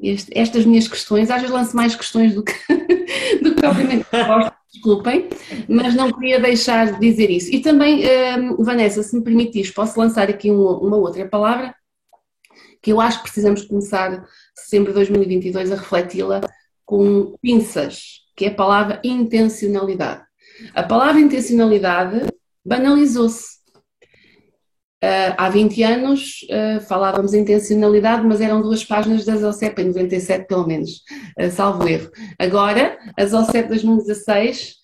este, 0.00 0.30
estas 0.36 0.64
minhas 0.64 0.86
questões, 0.86 1.30
às 1.30 1.40
vezes 1.40 1.54
lanço 1.54 1.76
mais 1.76 1.94
questões 1.94 2.34
do 2.34 2.44
que, 2.44 2.52
do 3.42 3.54
que 3.54 3.60
propriamente 3.60 4.06
desculpem, 4.72 5.28
mas 5.68 5.94
não 5.94 6.12
queria 6.12 6.40
deixar 6.40 6.92
de 6.92 7.00
dizer 7.00 7.30
isso. 7.30 7.54
E 7.54 7.60
também, 7.60 8.04
uh, 8.04 8.62
Vanessa, 8.62 9.02
se 9.02 9.16
me 9.16 9.22
permitires, 9.22 9.70
posso 9.70 9.98
lançar 9.98 10.28
aqui 10.28 10.50
uma, 10.50 10.78
uma 10.78 10.96
outra 10.96 11.26
palavra, 11.26 11.74
que 12.82 12.92
eu 12.92 13.00
acho 13.00 13.18
que 13.18 13.24
precisamos 13.24 13.62
começar 13.62 14.24
sempre 14.54 14.92
2022 14.92 15.72
a 15.72 15.76
refleti-la 15.76 16.40
com 16.84 17.34
pinças, 17.42 18.20
que 18.36 18.44
é 18.44 18.48
a 18.48 18.54
palavra 18.54 19.00
intencionalidade. 19.02 20.22
A 20.74 20.82
palavra 20.82 21.20
intencionalidade 21.20 22.26
banalizou-se. 22.64 23.55
Uh, 25.04 25.36
há 25.36 25.50
20 25.50 25.82
anos 25.82 26.40
uh, 26.44 26.80
falávamos 26.80 27.34
intencionalidade, 27.34 28.26
mas 28.26 28.40
eram 28.40 28.62
duas 28.62 28.82
páginas 28.82 29.26
das 29.26 29.42
OCEP, 29.42 29.82
em 29.82 29.88
97 29.88 30.46
pelo 30.46 30.66
menos, 30.66 31.02
uh, 31.38 31.50
salvo 31.50 31.86
erro. 31.86 32.10
Agora, 32.38 32.98
as 33.16 33.34
OCEP 33.34 33.68
2016 33.68 34.76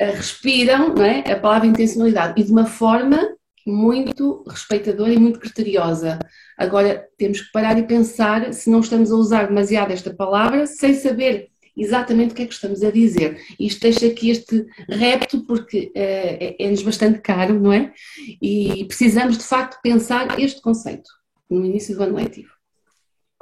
respiram 0.00 0.94
é, 1.02 1.30
a 1.30 1.38
palavra 1.38 1.68
intencionalidade 1.68 2.40
e 2.40 2.44
de 2.44 2.50
uma 2.50 2.64
forma 2.64 3.18
muito 3.66 4.42
respeitadora 4.48 5.12
e 5.12 5.18
muito 5.18 5.38
criteriosa. 5.38 6.18
Agora, 6.56 7.06
temos 7.18 7.42
que 7.42 7.52
parar 7.52 7.78
e 7.78 7.86
pensar 7.86 8.54
se 8.54 8.70
não 8.70 8.80
estamos 8.80 9.12
a 9.12 9.16
usar 9.16 9.48
demasiado 9.48 9.90
esta 9.90 10.12
palavra 10.14 10.66
sem 10.66 10.94
saber 10.94 11.48
exatamente 11.76 12.32
o 12.32 12.34
que 12.34 12.42
é 12.42 12.46
que 12.46 12.54
estamos 12.54 12.82
a 12.82 12.90
dizer. 12.90 13.40
Isto 13.58 13.80
deixa 13.80 14.06
aqui 14.06 14.30
este 14.30 14.66
repto 14.88 15.44
porque 15.46 15.92
uh, 15.96 16.56
é-nos 16.58 16.82
bastante 16.82 17.20
caro, 17.20 17.58
não 17.58 17.72
é? 17.72 17.92
E 18.40 18.84
precisamos 18.86 19.38
de 19.38 19.44
facto 19.44 19.80
pensar 19.82 20.38
este 20.38 20.60
conceito 20.60 21.10
no 21.48 21.64
início 21.64 21.96
do 21.96 22.02
ano 22.02 22.16
letivo. 22.16 22.60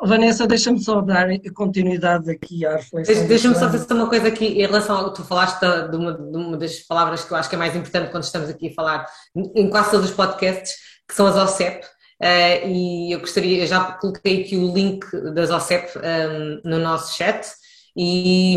Vanessa, 0.00 0.46
deixa-me 0.46 0.78
só 0.78 1.00
dar 1.00 1.26
continuidade 1.52 2.30
aqui 2.30 2.64
à 2.64 2.76
reflexão. 2.76 3.26
Deixa-me 3.26 3.54
só 3.56 3.66
dizer 3.66 3.92
uma 3.92 4.08
coisa 4.08 4.28
aqui 4.28 4.46
em 4.46 4.66
relação 4.66 4.96
ao 4.96 5.10
que 5.10 5.16
tu 5.16 5.24
falaste 5.24 5.58
de 5.58 5.96
uma, 5.96 6.12
de 6.12 6.36
uma, 6.36 6.56
das 6.56 6.78
palavras 6.80 7.24
que 7.24 7.32
eu 7.32 7.36
acho 7.36 7.48
que 7.48 7.56
é 7.56 7.58
mais 7.58 7.74
importante 7.74 8.10
quando 8.12 8.22
estamos 8.22 8.48
aqui 8.48 8.68
a 8.68 8.74
falar 8.74 9.06
em 9.34 9.68
quase 9.68 9.90
todos 9.90 10.10
os 10.10 10.14
podcasts, 10.14 10.76
que 11.06 11.14
são 11.14 11.26
as 11.26 11.34
OCEP. 11.36 11.84
Uh, 12.20 12.68
e 12.68 13.12
eu 13.12 13.20
gostaria, 13.20 13.66
já 13.66 13.92
coloquei 13.92 14.42
aqui 14.42 14.56
o 14.56 14.72
link 14.72 15.04
das 15.34 15.50
OCEP 15.50 15.98
um, 15.98 16.02
ehm, 16.02 16.60
no 16.64 16.78
nosso 16.78 17.16
chat 17.16 17.48
e, 17.96 18.56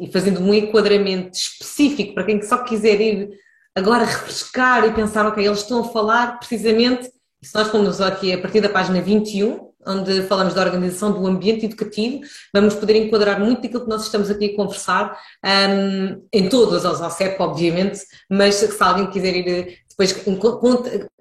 e, 0.00 0.10
fazendo 0.12 0.40
um 0.40 0.52
enquadramento 0.52 1.36
específico 1.36 2.14
para 2.14 2.24
quem 2.24 2.42
só 2.42 2.58
quiser 2.58 3.00
ir 3.00 3.30
agora 3.74 4.04
refrescar 4.04 4.84
e 4.84 4.92
pensar, 4.92 5.26
ok, 5.26 5.44
eles 5.44 5.60
estão 5.60 5.80
a 5.80 5.88
falar 5.88 6.38
precisamente, 6.38 7.10
se 7.42 7.54
nós 7.54 7.68
formos 7.68 8.00
aqui 8.00 8.32
a 8.32 8.40
partir 8.40 8.60
da 8.60 8.68
página 8.68 9.00
21, 9.00 9.72
onde 9.86 10.22
falamos 10.22 10.54
da 10.54 10.62
organização 10.62 11.12
do 11.12 11.26
ambiente 11.26 11.66
educativo, 11.66 12.20
vamos 12.54 12.74
poder 12.74 12.96
enquadrar 12.96 13.40
muito 13.40 13.62
daquilo 13.62 13.82
que 13.82 13.88
nós 13.88 14.04
estamos 14.04 14.30
aqui 14.30 14.46
a 14.46 14.56
conversar, 14.56 15.18
um, 15.44 16.24
em 16.32 16.48
todas 16.48 16.84
as 16.84 17.00
OCEP, 17.00 17.40
obviamente, 17.40 18.00
mas 18.30 18.54
se 18.56 18.82
alguém 18.82 19.10
quiser 19.10 19.34
ir 19.34 19.78
depois 19.88 20.12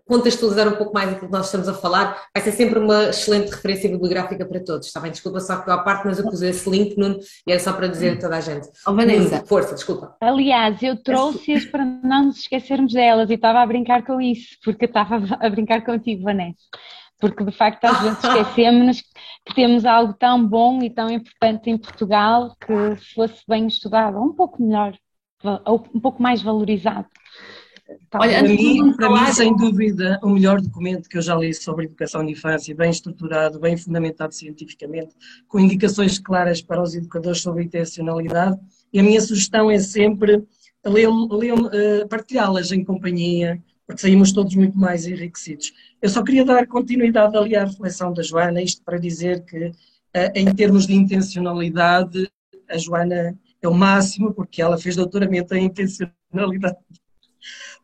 contextualizar 0.08 0.68
um 0.68 0.76
pouco 0.76 0.94
mais 0.94 1.10
aquilo 1.10 1.28
que 1.28 1.34
nós 1.34 1.46
estamos 1.46 1.68
a 1.68 1.74
falar, 1.74 2.26
vai 2.34 2.44
ser 2.44 2.52
sempre 2.52 2.80
uma 2.80 3.10
excelente 3.10 3.50
referência 3.50 3.90
bibliográfica 3.90 4.46
para 4.46 4.60
todos, 4.64 4.88
está 4.88 5.00
bem? 5.00 5.12
Desculpa 5.12 5.40
só 5.40 5.58
que 5.58 5.70
eu 5.70 5.74
à 5.74 5.80
parte, 5.80 6.06
mas 6.06 6.20
eu 6.20 6.26
pus 6.26 6.42
esse 6.42 6.70
link, 6.70 6.98
Nuno, 6.98 7.20
e 7.48 7.52
era 7.52 7.60
só 7.60 7.74
para 7.74 7.88
dizer 7.88 8.18
a 8.18 8.20
toda 8.20 8.38
a 8.38 8.42
gente. 8.42 8.68
Oh, 8.86 8.94
Vanessa. 8.94 9.44
força, 9.46 9.76
desculpa. 9.76 10.16
Aliás, 10.22 10.82
eu 10.82 11.02
trouxe-as 11.02 11.66
para 11.66 11.86
não 11.86 12.26
nos 12.26 12.40
esquecermos 12.40 12.94
delas 12.94 13.30
e 13.30 13.34
estava 13.34 13.62
a 13.62 13.66
brincar 13.66 14.06
com 14.06 14.20
isso, 14.20 14.58
porque 14.64 14.86
eu 14.86 14.88
estava 14.88 15.22
a 15.40 15.50
brincar 15.50 15.84
contigo, 15.84 16.24
Vanessa. 16.24 16.58
Porque 17.20 17.44
de 17.44 17.52
facto 17.52 17.86
às 17.86 18.02
vezes 18.02 18.18
esquecemos 18.24 19.02
que 19.46 19.56
temos 19.56 19.86
algo 19.86 20.14
tão 20.14 20.46
bom 20.46 20.82
e 20.82 20.90
tão 20.90 21.10
importante 21.10 21.70
em 21.70 21.78
Portugal 21.78 22.56
que 22.60 22.96
se 22.98 23.14
fosse 23.14 23.42
bem 23.48 23.68
estudado, 23.68 24.18
ou 24.18 24.26
um 24.26 24.34
pouco 24.34 24.62
melhor, 24.62 24.94
ou 25.66 25.84
um 25.94 26.00
pouco 26.00 26.22
mais 26.22 26.42
valorizado. 26.42 27.08
Olha, 28.14 28.40
para 28.40 28.48
mim, 28.48 28.94
para 28.96 29.10
mim, 29.10 29.34
sem 29.34 29.56
dúvida, 29.56 30.20
o 30.22 30.30
melhor 30.30 30.62
documento 30.62 31.08
que 31.10 31.18
eu 31.18 31.22
já 31.22 31.36
li 31.36 31.54
sobre 31.54 31.86
educação 31.86 32.26
de 32.26 32.34
infância, 32.34 32.76
bem 32.76 32.92
estruturado, 32.92 33.60
bem 33.60 33.78
fundamentado 33.78 34.34
cientificamente, 34.34 35.16
com 35.48 35.60
indicações 35.60 36.20
claras 36.20 36.62
para 36.62 36.82
os 36.82 36.94
educadores 36.94 37.42
sobre 37.42 37.64
a 37.64 37.66
intencionalidade, 37.66 38.60
e 38.92 39.00
a 39.00 39.04
minha 39.04 39.22
sugestão 39.22 39.72
é 39.72 39.80
sempre 39.80 40.36
uh, 40.86 42.08
partilhá-las 42.10 42.72
em 42.72 42.84
companhia, 42.84 43.62
porque 43.88 44.02
saímos 44.02 44.32
todos 44.32 44.56
muito 44.56 44.78
mais 44.78 45.06
enriquecidos. 45.06 45.74
Eu 46.02 46.10
só 46.10 46.24
queria 46.24 46.46
dar 46.46 46.68
continuidade 46.68 47.36
ali 47.38 47.56
à 47.56 47.66
reflexão 47.66 48.14
da 48.14 48.24
Joana, 48.24 48.62
isto 48.62 48.84
para 48.84 48.98
dizer 48.98 49.44
que, 49.46 49.72
eh, 50.14 50.32
em 50.36 50.54
termos 50.56 50.88
de 50.88 50.94
intencionalidade, 50.94 52.30
a 52.70 52.78
Joana 52.78 53.38
é 53.62 53.68
o 53.68 53.74
máximo, 53.74 54.34
porque 54.34 54.62
ela 54.62 54.78
fez 54.78 54.96
doutoramento 54.96 55.54
em 55.54 55.66
intencionalidade. 55.66 56.78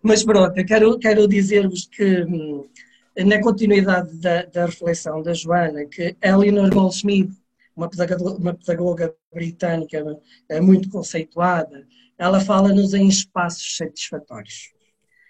Mas 0.01 0.23
pronto, 0.23 0.57
eu 0.57 0.65
quero, 0.65 0.99
quero 0.99 1.27
dizer-vos 1.27 1.87
que, 1.87 2.23
hum, 2.23 2.65
na 3.25 3.41
continuidade 3.41 4.15
da, 4.17 4.43
da, 4.43 4.65
reflexão 4.65 5.21
da 5.21 5.33
Joana, 5.33 5.85
que 5.85 6.15
Eleanor 6.21 6.69
Goldsmith, 6.69 7.31
uma 7.75 7.89
pedagoga, 7.89 8.37
uma 8.37 8.53
pedagoga 8.53 9.15
britânica 9.33 10.03
eh, 10.49 10.61
muito 10.61 10.89
conceituada, 10.89 11.85
ela 12.17 12.39
fala-nos 12.39 12.93
em 12.93 13.07
espaços 13.07 13.75
satisfatórios. 13.75 14.71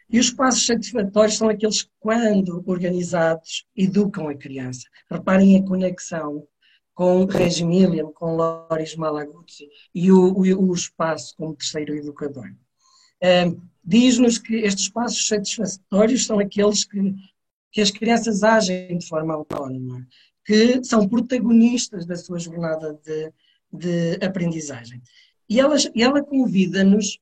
E 0.10 0.20
os 0.20 0.28
espaços 0.28 0.66
satisfatórios 0.66 1.38
são 1.38 1.50
aqueles 1.50 1.84
que, 1.84 1.92
quando 2.00 2.64
organizados, 2.66 3.66
educam 3.76 4.30
a 4.30 4.36
criança. 4.36 4.88
Reparem 5.12 5.58
a 5.58 5.66
conexão 5.66 6.48
com 6.94 7.28
Milliam, 7.66 8.12
com 8.14 8.36
Loris 8.36 8.96
Malaguzzi 8.96 9.68
e 9.94 10.12
o, 10.12 10.34
o, 10.34 10.70
o 10.70 10.74
espaço 10.74 11.36
como 11.36 11.56
terceiro 11.56 11.94
educador. 11.94 12.50
Diz-nos 13.84 14.38
que 14.38 14.56
estes 14.56 14.86
espaços 14.86 15.28
satisfatórios 15.28 16.26
são 16.26 16.40
aqueles 16.40 16.84
que, 16.86 17.16
que 17.72 17.82
as 17.82 17.92
crianças 17.92 18.44
agem 18.44 18.98
de 18.98 19.08
forma 19.08 19.34
autónoma, 19.34 20.06
que 20.46 20.84
são 20.84 21.08
protagonistas 21.08 22.06
da 22.06 22.16
sua 22.16 22.40
jornada 22.40 23.00
de, 23.04 23.32
de 23.72 24.26
aprendizagem. 24.26 25.02
E 25.50 25.60
ela, 25.60 25.76
ela 25.96 26.24
convida-nos 26.24 27.20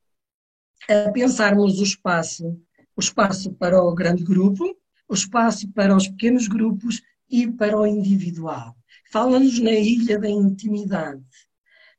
a 0.89 1.11
pensarmos 1.11 1.79
o 1.79 1.83
espaço 1.83 2.59
o 2.95 3.01
espaço 3.01 3.51
para 3.53 3.81
o 3.81 3.93
grande 3.93 4.23
grupo, 4.23 4.75
o 5.07 5.13
espaço 5.13 5.67
para 5.71 5.95
os 5.95 6.07
pequenos 6.07 6.47
grupos 6.47 7.01
e 7.29 7.51
para 7.51 7.77
o 7.77 7.85
individual. 7.85 8.75
Fala-nos 9.11 9.59
na 9.59 9.71
ilha 9.71 10.17
da 10.17 10.29
intimidade. 10.29 11.21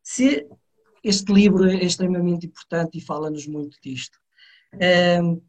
Se 0.03 0.47
este 1.09 1.33
livro 1.33 1.69
é 1.71 1.85
extremamente 1.85 2.47
importante 2.47 2.99
e 2.99 3.01
fala-nos 3.01 3.47
muito 3.47 3.79
disto. 3.81 4.19
Um, 5.23 5.41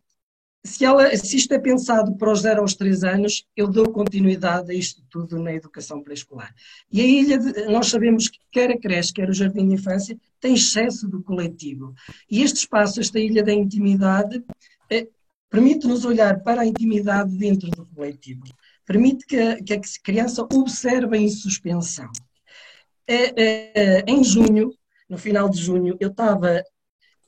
se, 0.64 0.86
ela, 0.86 1.16
se 1.16 1.36
isto 1.36 1.52
é 1.52 1.58
pensado 1.58 2.16
para 2.16 2.32
os 2.32 2.42
0 2.42 2.62
aos 2.62 2.76
3 2.76 3.04
anos, 3.04 3.44
eu 3.56 3.68
dou 3.68 3.92
continuidade 3.92 4.72
a 4.72 4.76
isto 4.76 5.02
tudo 5.10 5.40
na 5.40 5.52
educação 5.52 6.04
pré-escolar. 6.04 6.54
E 6.92 7.02
a 7.02 7.06
ilha, 7.06 7.40
de, 7.40 7.66
nós 7.66 7.88
sabemos 7.88 8.30
que 8.30 8.38
quer 8.52 8.70
a 8.70 8.78
creche, 8.78 9.14
quer 9.14 9.30
o 9.30 9.34
jardim 9.34 9.68
de 9.68 9.74
infância, 9.74 10.16
tem 10.40 10.54
excesso 10.54 11.08
do 11.08 11.24
coletivo. 11.24 11.96
E 12.30 12.44
este 12.44 12.58
espaço, 12.58 13.00
esta 13.00 13.20
ilha 13.20 13.42
da 13.44 13.54
intimidade, 13.54 14.44
é, 14.92 15.08
permite-nos 15.50 16.06
olhar 16.06 16.40
para 16.44 16.62
a 16.62 16.66
intimidade 16.68 17.36
dentro 17.36 17.72
do 17.72 17.86
coletivo, 17.88 18.44
permite 18.86 19.26
que 19.26 19.38
a, 19.38 19.64
que 19.64 19.74
a 19.74 19.82
criança 20.04 20.44
observe 20.54 21.18
em 21.18 21.30
suspensão. 21.30 22.12
É, 23.08 23.42
é, 23.42 24.04
em 24.06 24.24
junho, 24.24 24.72
no 25.10 25.18
final 25.18 25.50
de 25.50 25.62
junho, 25.62 25.96
eu 26.00 26.10
estava, 26.10 26.64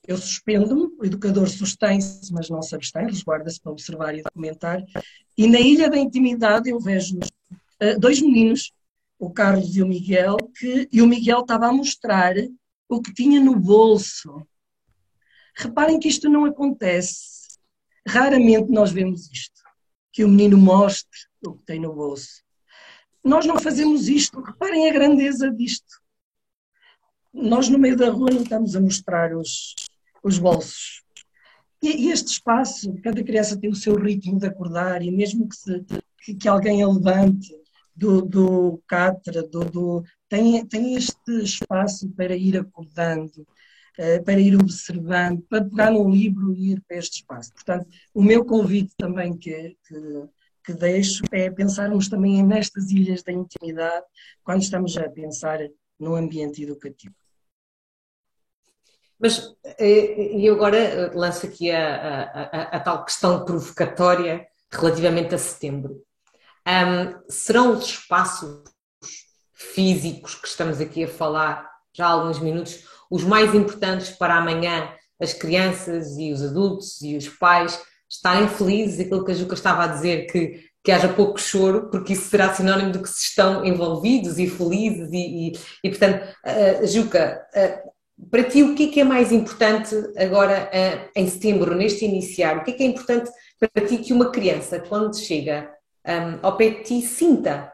eu 0.08 0.18
suspendo-me, 0.18 0.96
o 1.00 1.06
educador 1.06 1.48
sustém-se, 1.48 2.32
mas 2.34 2.50
não 2.50 2.62
se 2.62 2.76
abstém, 2.76 3.06
resguarda-se 3.06 3.60
para 3.62 3.72
observar 3.72 4.16
e 4.16 4.22
documentar, 4.22 4.84
e 5.38 5.48
na 5.48 5.60
Ilha 5.60 5.90
da 5.90 5.98
Intimidade 5.98 6.70
eu 6.70 6.80
vejo 6.80 7.18
uh, 7.18 8.00
dois 8.00 8.22
meninos, 8.22 8.72
o 9.18 9.30
Carlos 9.30 9.76
e 9.76 9.82
o 9.82 9.88
Miguel, 9.88 10.38
que, 10.58 10.88
e 10.92 11.02
o 11.02 11.08
Miguel 11.08 11.42
estava 11.42 11.68
a 11.68 11.74
mostrar 11.74 12.36
o 12.88 13.02
que 13.02 13.14
tinha 13.14 13.40
no 13.40 13.56
bolso. 13.60 14.46
Reparem 15.56 16.00
que 16.00 16.08
isto 16.08 16.30
não 16.30 16.46
acontece 16.46 17.40
Raramente 18.10 18.72
nós 18.72 18.92
vemos 18.92 19.30
isto, 19.32 19.62
que 20.12 20.24
o 20.24 20.28
menino 20.28 20.58
mostre 20.58 21.20
o 21.46 21.54
que 21.54 21.64
tem 21.64 21.80
no 21.80 21.94
bolso. 21.94 22.44
Nós 23.24 23.46
não 23.46 23.60
fazemos 23.60 24.08
isto, 24.08 24.42
reparem 24.42 24.90
a 24.90 24.94
grandeza 24.94 25.52
disto. 25.52 26.02
Nós 27.34 27.70
no 27.70 27.78
meio 27.78 27.96
da 27.96 28.10
rua 28.10 28.30
não 28.32 28.42
estamos 28.42 28.76
a 28.76 28.82
mostrar 28.82 29.36
os, 29.36 29.76
os 30.24 30.40
bolsos. 30.40 31.04
E, 31.82 32.08
e 32.08 32.12
este 32.12 32.34
espaço, 32.34 32.94
cada 33.02 33.24
criança 33.24 33.58
tem 33.58 33.70
o 33.70 33.76
seu 33.76 33.96
ritmo 33.96 34.40
de 34.40 34.48
acordar, 34.48 35.02
e 35.02 35.12
mesmo 35.12 35.48
que, 35.48 35.56
se, 35.56 35.86
que, 36.24 36.36
que 36.36 36.48
alguém 36.48 36.84
a 36.84 36.88
levante 36.88 37.54
do, 37.96 38.22
do 38.22 38.82
catra, 38.88 39.44
do, 39.44 39.60
do, 39.66 40.04
tem, 40.28 40.66
tem 40.66 40.96
este 40.96 41.44
espaço 41.44 42.10
para 42.10 42.36
ir 42.36 42.58
acordando, 42.58 43.46
eh, 43.98 44.20
para 44.20 44.40
ir 44.40 44.56
observando, 44.56 45.42
para 45.44 45.64
pegar 45.64 45.92
num 45.92 46.10
livro 46.10 46.54
e 46.54 46.72
ir 46.72 46.82
para 46.88 46.98
este 46.98 47.18
espaço. 47.18 47.54
Portanto, 47.54 47.88
o 48.14 48.24
meu 48.24 48.46
convite 48.46 48.94
também 48.98 49.38
que, 49.38 49.78
que, 49.88 49.96
que 50.66 50.74
deixo 50.74 51.24
é 51.32 51.50
pensarmos 51.50 52.10
também 52.10 52.44
nestas 52.44 52.90
ilhas 52.92 53.24
da 53.24 53.32
intimidade 53.32 54.06
quando 54.44 54.62
estamos 54.62 54.98
a 54.98 55.10
pensar 55.10 55.60
no 56.00 56.16
ambiente 56.16 56.64
educativo. 56.64 57.19
Mas 59.20 59.54
eh, 59.78 60.38
e 60.38 60.50
agora 60.50 60.78
eh, 60.78 61.12
lanço 61.14 61.46
aqui 61.46 61.70
a, 61.72 61.96
a, 61.96 62.42
a, 62.42 62.62
a, 62.78 62.80
tal 62.80 63.04
questão 63.04 63.44
provocatória 63.44 64.48
relativamente 64.72 65.36
a 65.36 65.38
setembro. 65.38 66.02
Um, 66.68 67.20
serão 67.30 67.74
os 67.74 67.86
espaços 67.86 68.64
físicos 69.54 70.36
que 70.36 70.48
estamos 70.48 70.80
aqui 70.80 71.04
a 71.04 71.08
falar 71.08 71.70
já 71.94 72.06
há 72.06 72.12
alguns 72.12 72.40
minutos 72.40 72.84
os 73.10 73.24
mais 73.24 73.54
importantes 73.56 74.12
para 74.12 74.36
amanhã, 74.36 74.94
as 75.20 75.34
crianças 75.34 76.18
e 76.18 76.32
os 76.32 76.44
adultos 76.44 77.02
e 77.02 77.18
os 77.18 77.28
pais 77.28 77.82
estarem 78.10 78.48
felizes, 78.48 79.00
aquilo 79.00 79.26
que 79.26 79.32
a 79.32 79.36
Juca 79.36 79.54
estava 79.54 79.84
a 79.84 79.88
dizer, 79.88 80.28
que, 80.28 80.64
que 80.84 80.92
haja 80.92 81.10
pouco 81.10 81.40
choro, 81.40 81.90
porque 81.90 82.14
isso 82.14 82.30
será 82.30 82.54
sinónimo 82.54 82.92
de 82.92 83.00
que 83.00 83.10
se 83.10 83.26
estão 83.26 83.66
envolvidos 83.66 84.38
e 84.40 84.50
felizes 84.50 85.10
e, 85.12 85.50
e, 85.50 85.60
e 85.84 85.90
portanto, 85.90 86.24
uh, 86.24 86.88
Juca, 86.88 87.42
uh, 87.56 87.89
para 88.30 88.44
ti 88.44 88.64
o 88.64 88.76
que 88.76 88.90
é 88.90 88.92
que 88.92 89.00
é 89.00 89.04
mais 89.04 89.32
importante 89.32 89.96
agora 90.18 90.70
uh, 90.70 91.10
em 91.16 91.28
setembro, 91.28 91.76
neste 91.76 92.06
iniciar? 92.06 92.58
O 92.58 92.64
que 92.64 92.72
é 92.72 92.74
que 92.74 92.84
é 92.84 92.86
importante 92.86 93.30
para 93.60 93.86
ti 93.86 93.98
que 93.98 94.14
uma 94.14 94.32
criança, 94.32 94.80
quando 94.80 95.18
chega 95.18 95.70
um, 96.06 96.46
ao 96.46 96.58
pé 96.58 96.70
de 96.70 96.84
ti, 96.84 97.02
sinta? 97.02 97.72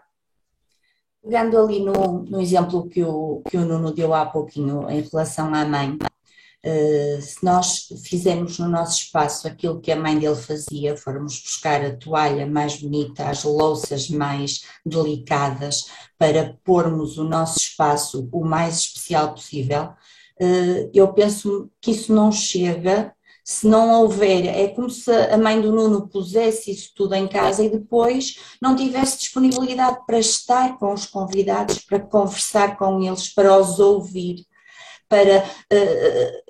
Pegando 1.24 1.58
ali 1.58 1.80
no, 1.80 2.24
no 2.24 2.40
exemplo 2.40 2.88
que 2.88 3.04
o, 3.04 3.42
que 3.50 3.58
o 3.58 3.66
Nuno 3.66 3.92
deu 3.92 4.14
há 4.14 4.26
pouquinho 4.26 4.90
em 4.90 5.02
relação 5.02 5.54
à 5.54 5.66
mãe, 5.66 5.98
uh, 5.98 7.22
se 7.22 7.44
nós 7.44 7.88
fizermos 8.04 8.60
no 8.60 8.70
nosso 8.70 9.04
espaço 9.04 9.48
aquilo 9.48 9.82
que 9.82 9.92
a 9.92 9.96
mãe 9.96 10.18
dele 10.18 10.36
fazia, 10.36 10.96
formos 10.96 11.40
buscar 11.42 11.84
a 11.84 11.96
toalha 11.96 12.46
mais 12.46 12.80
bonita, 12.80 13.28
as 13.28 13.44
louças 13.44 14.10
mais 14.10 14.64
delicadas, 14.86 15.88
para 16.18 16.58
pormos 16.64 17.18
o 17.18 17.24
nosso 17.24 17.60
espaço 17.60 18.30
o 18.32 18.46
mais 18.46 18.78
especial 18.78 19.34
possível, 19.34 19.94
eu 20.94 21.14
penso 21.14 21.70
que 21.82 21.92
isso 21.92 22.14
não 22.14 22.32
chega. 22.32 23.14
Se 23.44 23.68
não 23.68 24.02
houver, 24.02 24.48
é 24.48 24.70
como 24.70 24.90
se 24.90 25.12
a 25.12 25.38
mãe 25.38 25.62
do 25.62 25.72
Nuno 25.72 26.10
pusesse 26.10 26.72
isso 26.72 26.92
tudo 26.96 27.14
em 27.14 27.28
casa 27.28 27.64
e 27.64 27.70
depois 27.70 28.40
não 28.60 28.76
tivesse 28.76 29.20
disponibilidade 29.20 30.00
para 30.08 30.18
estar 30.18 30.80
com 30.80 30.92
os 30.92 31.06
convidados, 31.06 31.78
para 31.78 32.00
conversar 32.00 32.76
com 32.76 33.00
eles, 33.04 33.32
para 33.32 33.56
os 33.56 33.80
ouvir, 33.80 34.48
para 35.08 35.46
uh, 35.72 36.46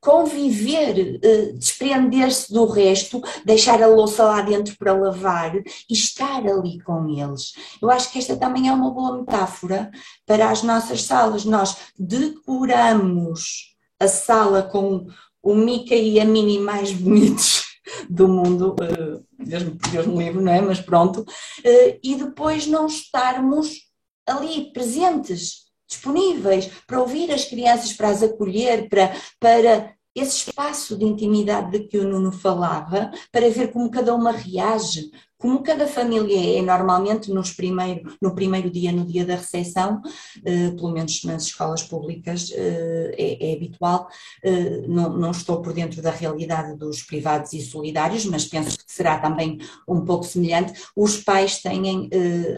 conviver, 0.00 1.20
uh, 1.24 1.58
desprender-se 1.58 2.52
do 2.52 2.66
resto, 2.66 3.20
deixar 3.44 3.82
a 3.82 3.86
louça 3.86 4.24
lá 4.24 4.40
dentro 4.42 4.76
para 4.76 4.92
lavar 4.92 5.54
e 5.56 5.92
estar 5.92 6.46
ali 6.46 6.80
com 6.80 7.08
eles. 7.08 7.52
Eu 7.80 7.90
acho 7.90 8.10
que 8.10 8.18
esta 8.18 8.36
também 8.36 8.68
é 8.68 8.72
uma 8.72 8.90
boa 8.90 9.18
metáfora 9.18 9.90
para 10.26 10.50
as 10.50 10.62
nossas 10.62 11.02
salas. 11.02 11.44
Nós 11.44 11.76
decoramos 11.98 13.74
a 13.98 14.08
sala 14.08 14.62
com 14.62 15.06
o 15.42 15.54
Mickey 15.54 16.12
e 16.12 16.20
a 16.20 16.24
Minnie 16.24 16.58
mais 16.58 16.92
bonitos 16.92 17.64
do 18.08 18.28
mundo, 18.28 18.74
uh, 18.74 19.24
Deus, 19.38 19.62
Deus 19.90 20.06
me 20.06 20.18
livre, 20.18 20.42
não 20.42 20.52
é? 20.52 20.60
Mas 20.60 20.80
pronto, 20.80 21.20
uh, 21.20 21.98
e 22.02 22.14
depois 22.16 22.66
não 22.66 22.86
estarmos 22.86 23.90
ali 24.26 24.72
presentes, 24.72 25.69
disponíveis 25.90 26.70
para 26.86 27.00
ouvir 27.00 27.30
as 27.32 27.44
crianças, 27.44 27.92
para 27.92 28.08
as 28.08 28.22
acolher, 28.22 28.88
para, 28.88 29.12
para 29.38 29.94
esse 30.14 30.48
espaço 30.48 30.96
de 30.96 31.04
intimidade 31.04 31.72
de 31.72 31.80
que 31.86 31.98
o 31.98 32.08
Nuno 32.08 32.32
falava, 32.32 33.10
para 33.32 33.50
ver 33.50 33.72
como 33.72 33.90
cada 33.90 34.14
uma 34.14 34.32
reage, 34.32 35.10
como 35.38 35.62
cada 35.62 35.86
família 35.86 36.58
é 36.58 36.62
normalmente 36.62 37.30
nos 37.30 37.52
primeiro, 37.52 38.14
no 38.20 38.34
primeiro 38.34 38.68
dia, 38.68 38.92
no 38.92 39.06
dia 39.06 39.24
da 39.24 39.36
recepção, 39.36 40.02
eh, 40.44 40.70
pelo 40.72 40.90
menos 40.90 41.24
nas 41.24 41.44
escolas 41.44 41.82
públicas 41.82 42.50
eh, 42.52 43.14
é, 43.16 43.50
é, 43.50 43.54
habitual, 43.54 44.08
eh, 44.42 44.82
não, 44.86 45.16
não, 45.16 45.30
estou 45.30 45.62
por 45.62 45.72
dentro 45.72 46.02
da 46.02 46.10
realidade 46.10 46.76
dos 46.76 47.02
privados 47.02 47.54
e 47.54 47.62
solidários, 47.62 48.26
mas 48.26 48.44
penso 48.44 48.76
que 48.76 48.92
será 48.92 49.18
também 49.18 49.58
um 49.88 50.04
pouco 50.04 50.24
semelhante, 50.24 50.74
os 50.94 51.16
pais 51.16 51.62
têm 51.62 52.10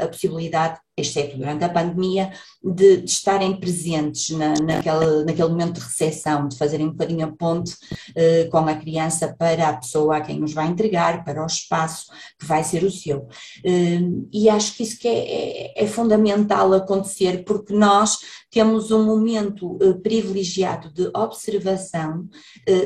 a 0.03 0.09
possibilidade 0.09 0.81
exceto 1.03 1.37
durante 1.37 1.65
a 1.65 1.69
pandemia, 1.69 2.33
de, 2.63 2.99
de 2.99 3.11
estarem 3.11 3.59
presentes 3.59 4.31
na, 4.31 4.55
naquele, 4.55 5.25
naquele 5.25 5.49
momento 5.49 5.75
de 5.75 5.81
recepção, 5.81 6.49
de 6.49 6.57
fazerem 6.57 6.87
um 6.87 6.93
bocadinho 6.93 7.27
a 7.27 7.33
ponte 7.33 7.73
uh, 7.73 8.51
com 8.51 8.59
a 8.59 8.75
criança 8.75 9.35
para 9.37 9.69
a 9.69 9.77
pessoa 9.77 10.17
a 10.17 10.21
quem 10.21 10.39
nos 10.39 10.53
vai 10.53 10.69
entregar, 10.69 11.25
para 11.25 11.43
o 11.43 11.47
espaço 11.47 12.07
que 12.39 12.47
vai 12.47 12.63
ser 12.65 12.85
o 12.85 12.91
seu. 12.91 13.27
Uh, 13.65 14.29
e 14.33 14.49
acho 14.49 14.77
que 14.77 14.83
isso 14.83 14.99
que 14.99 15.09
é, 15.09 15.73
é, 15.75 15.85
é, 15.85 15.87
fundamental 15.87 16.73
acontecer, 16.73 17.45
porque 17.45 17.75
nós 17.75 18.19
temos 18.51 18.91
um 18.91 19.05
momento 19.05 19.73
uh, 19.77 20.01
privilegiado 20.01 20.93
de 20.93 21.11
observação 21.15 22.29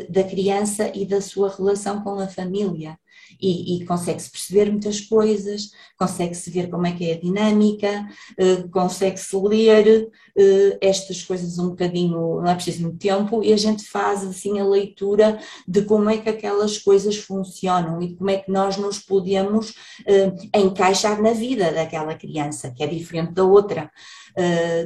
da 0.08 0.22
criança 0.24 0.90
e 0.94 1.04
da 1.04 1.20
sua 1.20 1.54
relação 1.54 2.02
com 2.02 2.18
a 2.18 2.26
família 2.26 2.98
e, 3.40 3.76
e 3.76 3.86
consegue-se 3.86 4.30
perceber 4.30 4.70
muitas 4.70 5.00
coisas, 5.00 5.70
consegue-se 5.98 6.50
ver 6.50 6.68
como 6.68 6.86
é 6.86 6.92
que 6.92 7.10
é 7.10 7.14
a 7.14 7.20
dinâmica, 7.20 8.06
uh, 8.38 8.68
consegue-se 8.70 9.36
ler 9.36 10.08
uh, 10.08 10.78
estas 10.80 11.22
coisas 11.22 11.58
um 11.58 11.70
bocadinho, 11.70 12.40
não 12.40 12.48
é 12.48 12.54
preciso 12.54 12.82
muito 12.82 12.98
tempo, 12.98 13.42
e 13.42 13.52
a 13.52 13.56
gente 13.56 13.84
faz 13.84 14.24
assim 14.24 14.58
a 14.58 14.64
leitura 14.64 15.38
de 15.66 15.82
como 15.82 16.10
é 16.10 16.18
que 16.18 16.28
aquelas 16.28 16.78
coisas 16.78 17.16
funcionam 17.16 18.00
e 18.00 18.14
como 18.14 18.30
é 18.30 18.38
que 18.38 18.50
nós 18.50 18.76
nos 18.76 18.98
podemos 18.98 19.70
uh, 19.70 20.58
encaixar 20.58 21.20
na 21.20 21.32
vida 21.32 21.72
daquela 21.72 22.14
criança, 22.14 22.70
que 22.70 22.82
é 22.82 22.86
diferente 22.86 23.32
da 23.32 23.44
outra. 23.44 23.90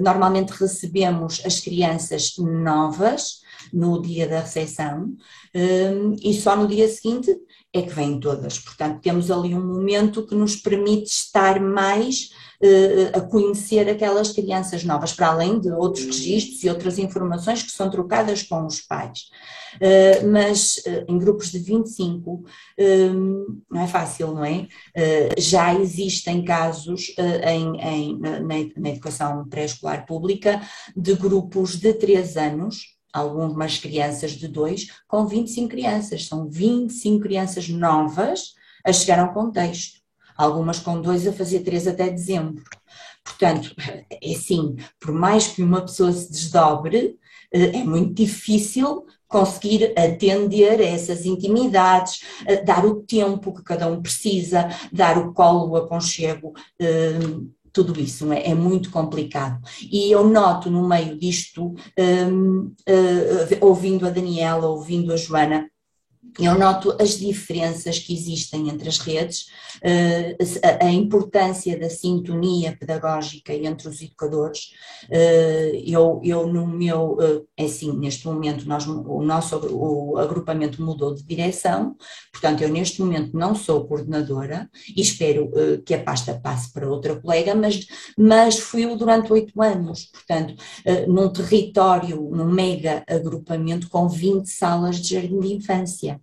normalmente 0.01 0.51
recebemos 0.51 1.43
as 1.45 1.59
crianças 1.61 2.35
novas 2.39 3.41
no 3.73 4.01
dia 4.01 4.29
da 4.29 4.41
recepção 4.41 5.17
e 6.23 6.33
só 6.35 6.55
no 6.57 6.69
dia 6.69 6.89
seguinte 6.89 7.37
é 7.73 7.83
que 7.83 7.95
vêm 7.95 8.19
todas. 8.19 8.59
Portanto, 8.59 9.01
temos 9.01 9.31
ali 9.31 9.55
um 9.55 9.65
momento 9.65 10.27
que 10.27 10.35
nos 10.35 10.57
permite 10.57 11.09
estar 11.09 11.61
mais 11.61 12.31
uh, 12.63 13.19
a 13.19 13.21
conhecer 13.21 13.89
aquelas 13.89 14.33
crianças 14.33 14.83
novas, 14.83 15.13
para 15.13 15.29
além 15.29 15.61
de 15.61 15.71
outros 15.71 16.05
registros 16.07 16.65
e 16.65 16.69
outras 16.69 16.99
informações 16.99 17.63
que 17.63 17.71
são 17.71 17.89
trocadas 17.89 18.43
com 18.43 18.67
os 18.67 18.81
pais. 18.81 19.31
Uh, 19.77 20.27
mas 20.33 20.79
uh, 20.79 21.05
em 21.07 21.17
grupos 21.17 21.53
de 21.53 21.61
25 21.61 22.45
não 23.71 23.81
é 23.83 23.87
fácil, 23.87 24.33
não 24.33 24.45
é? 24.45 24.67
já 25.39 25.75
existem 25.75 26.45
casos 26.45 27.15
em, 27.47 27.81
em, 27.81 28.19
na, 28.19 28.41
na 28.41 28.89
educação 28.89 29.47
pré-escolar 29.49 30.07
pública 30.07 30.61
de 30.97 31.15
grupos 31.15 31.77
de 31.77 31.93
3 31.93 32.37
anos 32.37 33.00
algumas 33.13 33.79
crianças 33.79 34.33
de 34.33 34.49
dois, 34.49 34.89
com 35.07 35.27
25 35.27 35.69
crianças. 35.69 36.27
São 36.27 36.49
25 36.49 37.21
crianças 37.21 37.69
novas 37.69 38.55
a 38.85 38.93
chegar 38.93 39.19
ao 39.19 39.33
contexto. 39.33 40.01
Algumas 40.37 40.79
com 40.79 41.01
dois 41.01 41.27
a 41.27 41.33
fazer 41.33 41.61
três 41.61 41.87
até 41.87 42.09
dezembro. 42.09 42.63
Portanto, 43.23 43.75
é 44.11 44.33
assim, 44.33 44.77
por 44.99 45.13
mais 45.13 45.49
que 45.49 45.63
uma 45.63 45.83
pessoa 45.83 46.13
se 46.13 46.31
desdobre, 46.31 47.19
eh, 47.53 47.79
é 47.79 47.85
muito 47.85 48.15
difícil 48.15 49.05
conseguir 49.29 49.93
atender 49.97 50.81
a 50.81 50.85
essas 50.85 51.25
intimidades, 51.25 52.23
eh, 52.47 52.63
dar 52.65 52.85
o 52.85 53.03
tempo 53.03 53.55
que 53.55 53.63
cada 53.63 53.87
um 53.87 54.03
precisa, 54.03 54.69
dar 54.93 55.19
o 55.19 55.33
colo, 55.33 55.71
o 55.71 55.77
aconchego 55.77 56.53
eh, 56.81 57.19
tudo 57.73 57.99
isso, 58.01 58.33
é? 58.33 58.49
é? 58.49 58.55
muito 58.55 58.91
complicado. 58.91 59.61
E 59.91 60.11
eu 60.11 60.29
noto 60.29 60.71
no 60.71 60.89
meio 60.89 61.19
disto, 61.19 61.75
um, 61.99 62.73
uh, 62.89 63.57
ouvindo 63.61 64.07
a 64.07 64.11
Daniela, 64.11 64.69
ouvindo 64.69 65.13
a 65.13 65.17
Joana, 65.17 65.69
eu 66.39 66.59
noto 66.59 66.95
as 67.01 67.19
diferenças 67.19 67.99
que 67.99 68.15
existem 68.15 68.69
entre 68.69 68.89
as 68.89 68.99
redes, 68.99 69.47
eh, 69.83 70.37
a 70.81 70.91
importância 70.91 71.79
da 71.79 71.89
sintonia 71.89 72.77
pedagógica 72.79 73.53
entre 73.55 73.89
os 73.89 74.01
educadores. 74.01 74.71
Eh, 75.11 75.83
eu, 75.87 76.21
eu 76.23 76.47
no 76.47 76.67
meu, 76.67 77.17
eh, 77.21 77.43
é 77.57 77.65
assim, 77.65 77.97
neste 77.97 78.27
momento 78.27 78.69
nós, 78.69 78.87
o 78.87 79.23
nosso 79.23 79.57
o 79.57 80.19
agrupamento 80.19 80.83
mudou 80.83 81.15
de 81.15 81.25
direção, 81.25 81.97
portanto 82.33 82.63
eu 82.63 82.69
neste 82.69 83.01
momento 83.01 83.37
não 83.37 83.55
sou 83.55 83.87
coordenadora 83.87 84.69
e 84.97 85.01
espero 85.01 85.51
que 85.85 85.95
a 85.95 86.03
pasta 86.03 86.35
passe 86.35 86.73
para 86.73 86.89
outra 86.89 87.21
colega, 87.21 87.55
mas, 87.55 87.87
mas 88.17 88.59
fui 88.59 88.87
durante 88.97 89.33
oito 89.33 89.61
anos, 89.63 90.07
portanto 90.07 90.55
num 91.09 91.29
território, 91.33 92.31
num 92.31 92.51
mega 92.51 93.05
agrupamento 93.09 93.89
com 93.89 94.09
20 94.09 94.47
salas 94.47 95.01
de 95.01 95.15
jardim 95.15 95.41
de 95.41 95.55
infância. 95.55 96.20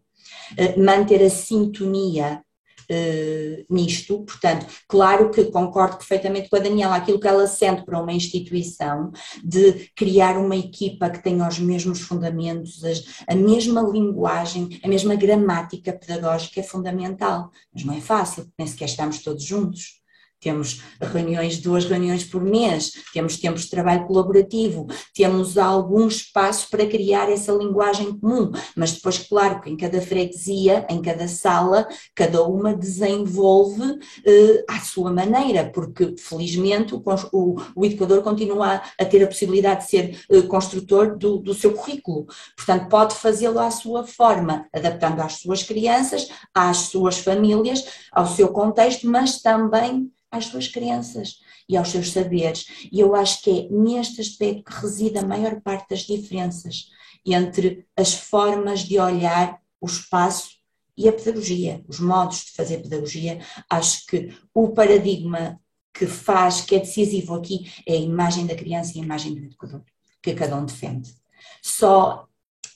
Eh, 0.55 0.79
manter 0.79 1.23
a 1.23 1.29
sintonia 1.29 2.43
Uh, 2.89 3.65
nisto, 3.69 4.23
portanto, 4.23 4.65
claro 4.87 5.29
que 5.29 5.51
concordo 5.51 5.97
perfeitamente 5.97 6.49
com 6.49 6.55
a 6.55 6.59
Daniela, 6.59 6.95
aquilo 6.95 7.19
que 7.19 7.27
ela 7.27 7.45
sente 7.45 7.83
para 7.83 8.01
uma 8.01 8.13
instituição 8.13 9.11
de 9.43 9.91
criar 9.93 10.37
uma 10.37 10.55
equipa 10.55 11.09
que 11.09 11.21
tenha 11.21 11.45
os 11.45 11.59
mesmos 11.59 11.99
fundamentos, 11.99 12.81
as, 12.85 13.03
a 13.27 13.35
mesma 13.35 13.81
linguagem, 13.81 14.79
a 14.81 14.87
mesma 14.87 15.15
gramática 15.15 15.91
pedagógica 15.91 16.61
é 16.61 16.63
fundamental, 16.63 17.51
mas 17.73 17.83
não 17.83 17.93
é 17.93 17.99
fácil, 17.99 18.47
nem 18.57 18.65
sequer 18.65 18.85
estamos 18.85 19.21
todos 19.21 19.43
juntos. 19.43 20.01
Temos 20.39 20.81
reuniões, 21.01 21.57
duas 21.57 21.85
reuniões 21.85 22.23
por 22.23 22.43
mês, 22.43 22.91
temos 23.11 23.37
tempos 23.37 23.63
de 23.63 23.71
trabalho 23.71 24.05
colaborativo, 24.05 24.85
temos 25.13 25.57
algum 25.57 26.07
espaço 26.07 26.69
para 26.69 26.85
criar 26.85 27.29
essa 27.31 27.51
linguagem 27.51 28.17
comum, 28.17 28.51
mas 28.75 28.91
depois, 28.91 29.17
claro, 29.17 29.61
que 29.61 29.69
em 29.69 29.75
cada 29.75 29.99
freguesia, 29.99 30.85
em 30.89 31.01
cada 31.01 31.27
sala, 31.27 31.87
cada 32.13 32.43
uma 32.43 32.75
desenvolve 32.75 33.99
eh, 34.25 34.63
à 34.69 34.79
sua 34.79 35.11
maneira, 35.11 35.71
porque 35.73 36.15
felizmente 36.19 36.93
o, 36.93 37.03
o, 37.31 37.55
o, 37.75 37.85
educador 37.85 38.21
continua 38.21 38.81
a, 38.99 39.05
ter 39.05 39.23
a 39.23 39.27
possibilidade 39.27 39.85
de 39.85 39.89
ser 39.89 40.19
eh, 40.29 40.41
construtor 40.43 41.17
do, 41.17 41.37
do 41.37 41.53
seu 41.55 41.73
currículo, 41.73 42.27
portanto, 42.55 42.89
pode 42.89 43.15
fazê-lo 43.15 43.59
à 43.59 43.71
sua 43.71 44.05
forma, 44.05 44.67
adaptando 44.71 45.19
às 45.21 45.33
suas 45.33 45.63
crianças, 45.63 46.29
às 46.53 46.77
suas 46.77 47.17
famílias, 47.17 47.83
ao 48.11 48.27
seu 48.27 48.49
contexto, 48.49 49.07
mas 49.09 49.41
também 49.41 50.11
às 50.31 50.45
suas 50.45 50.67
crenças 50.67 51.39
e 51.67 51.75
aos 51.75 51.89
seus 51.89 52.11
saberes. 52.11 52.87
E 52.91 52.99
eu 52.99 53.15
acho 53.15 53.41
que 53.41 53.49
é 53.49 53.69
neste 53.69 54.21
aspecto 54.21 54.63
que 54.63 54.81
reside 54.81 55.17
a 55.17 55.25
maior 55.25 55.61
parte 55.61 55.89
das 55.89 56.01
diferenças 56.01 56.89
entre 57.25 57.85
as 57.95 58.13
formas 58.13 58.81
de 58.81 58.99
olhar 58.99 59.61
o 59.81 59.85
espaço 59.85 60.57
e 60.95 61.07
a 61.07 61.13
pedagogia, 61.13 61.83
os 61.87 61.99
modos 61.99 62.45
de 62.45 62.51
fazer 62.51 62.81
pedagogia. 62.81 63.39
Acho 63.69 64.05
que 64.07 64.35
o 64.53 64.69
paradigma 64.69 65.59
que 65.93 66.07
faz, 66.07 66.61
que 66.61 66.75
é 66.75 66.79
decisivo 66.79 67.35
aqui, 67.35 67.71
é 67.85 67.93
a 67.93 67.97
imagem 67.97 68.45
da 68.45 68.55
criança 68.55 68.93
e 68.95 69.01
a 69.01 69.03
imagem 69.03 69.33
do 69.33 69.43
educador, 69.43 69.81
que 70.21 70.33
cada 70.33 70.55
um 70.55 70.65
defende. 70.65 71.13
Só 71.61 72.26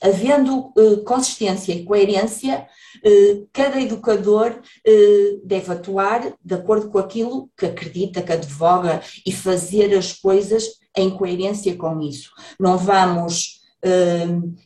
havendo 0.02 0.72
uh, 0.76 1.04
consistência 1.04 1.72
e 1.72 1.84
coerência, 1.84 2.66
uh, 3.04 3.48
cada 3.52 3.80
educador 3.80 4.50
uh, 4.60 5.46
deve 5.46 5.72
atuar 5.72 6.34
de 6.44 6.54
acordo 6.54 6.90
com 6.90 6.98
aquilo 6.98 7.48
que 7.56 7.66
acredita, 7.66 8.20
que 8.20 8.32
advoga 8.32 9.00
e 9.24 9.32
fazer 9.32 9.96
as 9.96 10.12
coisas 10.12 10.64
em 10.96 11.08
coerência 11.10 11.74
com 11.76 12.00
isso. 12.00 12.30
Não 12.58 12.76
vamos 12.76 13.62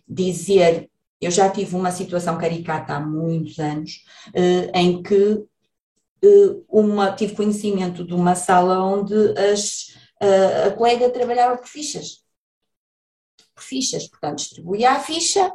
dizer. 0.06 0.90
Eu 1.18 1.30
já 1.30 1.48
tive 1.48 1.74
uma 1.74 1.90
situação 1.90 2.36
caricata 2.36 2.94
há 2.94 3.00
muitos 3.00 3.58
anos 3.58 4.04
em 4.74 5.02
que 5.02 5.42
uma, 6.68 7.12
tive 7.12 7.34
conhecimento 7.34 8.04
de 8.04 8.12
uma 8.12 8.34
sala 8.34 8.84
onde 8.84 9.14
as, 9.38 9.96
a 10.66 10.70
colega 10.72 11.08
trabalhava 11.08 11.56
por 11.56 11.66
fichas 11.66 12.25
por 13.56 13.64
fichas, 13.64 14.06
portanto 14.06 14.36
distribuía 14.38 14.92
a 14.92 15.00
ficha 15.00 15.50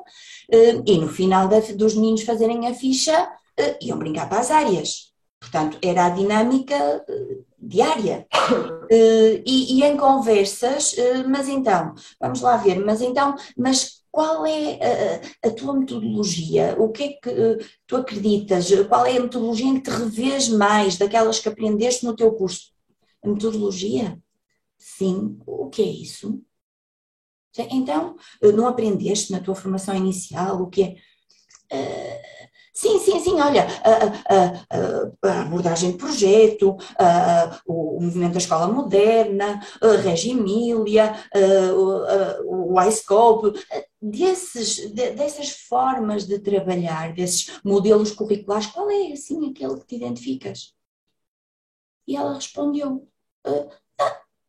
eh, 0.52 0.82
e 0.86 0.98
no 0.98 1.08
final 1.08 1.48
dos 1.48 1.96
meninos 1.96 2.24
fazerem 2.24 2.68
a 2.68 2.74
ficha 2.74 3.32
eh, 3.56 3.78
iam 3.82 4.00
brincar 4.00 4.28
para 4.28 4.40
as 4.40 4.50
áreas. 4.50 5.12
Portanto, 5.40 5.78
era 5.82 6.06
a 6.06 6.10
dinâmica 6.10 6.76
eh, 7.08 7.38
diária. 7.58 8.28
E, 8.94 9.78
e 9.78 9.84
em 9.86 9.96
conversas, 9.96 10.94
mas 11.26 11.48
então, 11.48 11.96
vamos 12.20 12.42
lá 12.42 12.58
ver, 12.58 12.78
mas 12.84 13.02
então, 13.02 13.34
mas 13.56 14.02
qual 14.12 14.46
é 14.46 14.78
a, 15.44 15.48
a, 15.48 15.52
tua 15.52 15.74
metodologia? 15.74 16.76
O 16.78 16.90
que 16.90 17.04
é 17.04 17.08
que 17.14 17.66
tu 17.88 17.96
acreditas? 17.96 18.68
Qual 18.90 19.06
é 19.06 19.16
a 19.16 19.22
metodologia 19.22 19.68
em 19.68 19.76
que 19.80 19.90
te 19.90 19.92
revês 19.92 20.50
mais 20.50 20.98
daquelas 20.98 21.40
que 21.40 21.48
aprendeste 21.48 22.06
no 22.06 22.14
teu 22.14 22.34
curso? 22.34 22.74
A 23.24 23.30
metodologia? 23.30 24.20
Sim. 24.78 25.40
O 25.46 25.70
que 25.70 25.82
é 25.82 25.86
isso? 25.86 26.44
Então, 27.58 28.16
eh, 28.42 28.52
não 28.52 28.68
aprendeste 28.68 29.32
na 29.32 29.40
tua 29.40 29.56
formação 29.56 29.96
inicial 29.96 30.62
o 30.62 30.68
que 30.68 30.84
é. 30.84 30.96
Uh, 31.74 32.22
sim, 32.74 33.00
sim, 33.00 33.20
sim, 33.22 33.40
olha, 33.40 33.66
a, 33.84 34.36
a, 34.36 35.30
a 35.30 35.42
abordagem 35.44 35.92
de 35.92 35.98
projeto, 35.98 36.76
o, 37.66 37.98
o, 37.98 38.02
movimento 38.02 38.34
da 38.34 38.40
escola 38.40 38.68
moderna, 38.68 39.62
a 39.82 40.02
Regimília, 40.02 41.16
o, 41.74 42.74
o 42.74 42.82
iScope, 42.82 43.58
desses, 44.02 44.92
de, 44.94 45.12
dessas 45.12 45.52
formas 45.52 46.26
de 46.26 46.40
trabalhar, 46.40 47.14
desses 47.14 47.60
modelos 47.64 48.12
curriculares, 48.12 48.68
qual 48.68 48.90
é 48.90 49.14
assim 49.14 49.50
aquele 49.50 49.80
que 49.80 49.86
te 49.86 49.96
identificas? 49.96 50.74
E 52.08 52.16
ela 52.16 52.34
respondeu: 52.34 53.08
uh, 53.48 53.70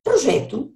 projeto. 0.02 0.74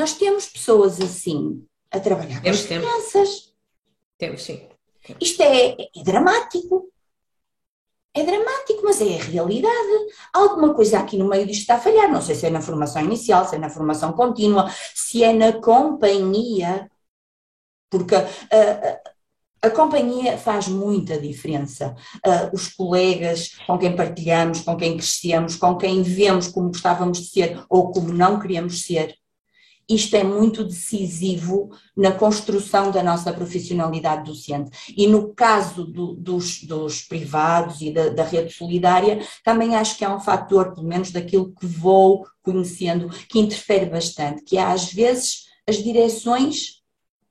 Nós 0.00 0.14
temos 0.14 0.46
pessoas 0.46 0.98
assim 0.98 1.62
a 1.90 2.00
trabalhar 2.00 2.36
com 2.36 2.42
Temos, 2.44 2.60
as 2.60 2.66
temos. 2.66 2.88
crianças. 2.88 3.54
Temos, 4.16 4.42
sim. 4.42 4.66
Isto 5.20 5.42
é, 5.42 5.72
é 5.72 6.02
dramático. 6.02 6.90
É 8.14 8.24
dramático, 8.24 8.80
mas 8.82 8.98
é 9.02 9.16
a 9.16 9.22
realidade. 9.22 10.06
Alguma 10.32 10.72
coisa 10.72 10.98
aqui 10.98 11.18
no 11.18 11.28
meio 11.28 11.44
disto 11.44 11.60
está 11.60 11.74
a 11.74 11.80
falhar. 11.80 12.10
Não 12.10 12.22
sei 12.22 12.34
se 12.34 12.46
é 12.46 12.50
na 12.50 12.62
formação 12.62 13.04
inicial, 13.04 13.46
se 13.46 13.56
é 13.56 13.58
na 13.58 13.68
formação 13.68 14.14
contínua, 14.14 14.70
se 14.94 15.22
é 15.22 15.34
na 15.34 15.60
companhia. 15.60 16.90
Porque 17.90 18.14
a, 18.14 18.20
a, 18.22 19.68
a 19.68 19.70
companhia 19.70 20.38
faz 20.38 20.66
muita 20.66 21.20
diferença. 21.20 21.94
Uh, 22.26 22.54
os 22.54 22.68
colegas 22.68 23.50
com 23.66 23.76
quem 23.76 23.94
partilhamos, 23.94 24.62
com 24.62 24.78
quem 24.78 24.96
crescemos, 24.96 25.56
com 25.56 25.76
quem 25.76 26.02
vemos 26.02 26.48
como 26.48 26.68
gostávamos 26.68 27.18
de 27.18 27.28
ser 27.28 27.62
ou 27.68 27.92
como 27.92 28.14
não 28.14 28.40
queríamos 28.40 28.80
ser 28.86 29.19
isto 29.90 30.14
é 30.14 30.22
muito 30.22 30.62
decisivo 30.62 31.70
na 31.96 32.12
construção 32.12 32.92
da 32.92 33.02
nossa 33.02 33.32
profissionalidade 33.32 34.30
docente. 34.30 34.70
E 34.96 35.06
no 35.06 35.34
caso 35.34 35.84
do, 35.84 36.14
dos, 36.14 36.62
dos, 36.62 37.02
privados 37.02 37.80
e 37.80 37.92
da, 37.92 38.08
da, 38.08 38.22
rede 38.22 38.52
solidária, 38.52 39.20
também 39.44 39.74
acho 39.74 39.98
que 39.98 40.04
é 40.04 40.08
um 40.08 40.20
fator, 40.20 40.72
pelo 40.74 40.86
menos 40.86 41.10
daquilo 41.10 41.52
que 41.52 41.66
vou 41.66 42.24
conhecendo, 42.40 43.10
que 43.28 43.40
interfere 43.40 43.86
bastante, 43.86 44.44
que 44.44 44.56
é 44.56 44.62
às 44.62 44.92
vezes 44.92 45.46
as 45.68 45.82
direções 45.82 46.80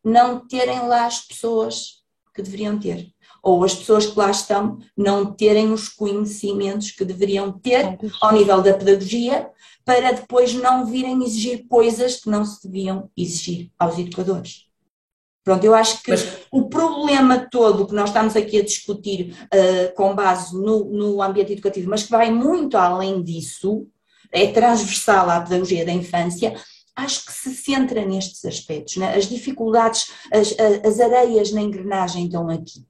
não 0.03 0.45
terem 0.45 0.88
lá 0.88 1.05
as 1.05 1.20
pessoas 1.22 1.99
que 2.36 2.41
deveriam 2.41 2.78
ter. 2.78 3.07
Ou 3.41 3.64
as 3.64 3.74
pessoas 3.74 4.05
que 4.05 4.20
lá 4.20 4.30
estão 4.30 4.80
não 4.97 5.34
terem 5.34 5.72
os 5.72 5.88
conhecimentos 5.88 6.91
que 6.91 7.05
deveriam 7.05 7.51
ter 7.51 7.97
ao 8.22 8.34
nível 8.34 8.62
da 8.62 8.74
pedagogia, 8.74 9.49
para 9.89 10.11
depois 10.11 10.53
não 10.53 10.85
virem 10.85 11.23
exigir 11.23 11.65
coisas 11.67 12.17
que 12.17 12.29
não 12.29 12.45
se 12.45 12.61
deviam 12.67 13.09
exigir 13.17 13.71
aos 13.79 13.97
educadores. 13.97 14.67
Pronto, 15.43 15.63
eu 15.63 15.73
acho 15.73 16.03
que 16.03 16.11
Mas... 16.11 16.27
o 16.51 16.69
problema 16.69 17.47
todo 17.49 17.87
que 17.87 17.95
nós 17.95 18.11
estamos 18.11 18.35
aqui 18.35 18.59
a 18.59 18.63
discutir 18.63 19.35
uh, 19.45 19.95
com 19.95 20.13
base 20.13 20.53
no, 20.53 20.85
no 20.85 21.23
ambiente 21.23 21.53
educativo, 21.53 21.89
mas 21.89 22.03
que 22.03 22.11
vai 22.11 22.29
muito 22.29 22.77
além 22.77 23.23
disso, 23.23 23.87
é 24.31 24.51
transversal 24.51 25.27
à 25.27 25.41
pedagogia 25.41 25.83
da 25.83 25.91
infância, 25.91 26.53
acho 26.95 27.25
que 27.25 27.33
se 27.33 27.51
centra 27.55 28.05
nestes 28.05 28.45
aspectos. 28.45 28.97
Né? 28.97 29.15
As 29.15 29.27
dificuldades, 29.27 30.11
as, 30.31 30.55
as 30.85 30.99
areias 30.99 31.51
na 31.51 31.61
engrenagem 31.61 32.25
estão 32.25 32.47
aqui. 32.47 32.85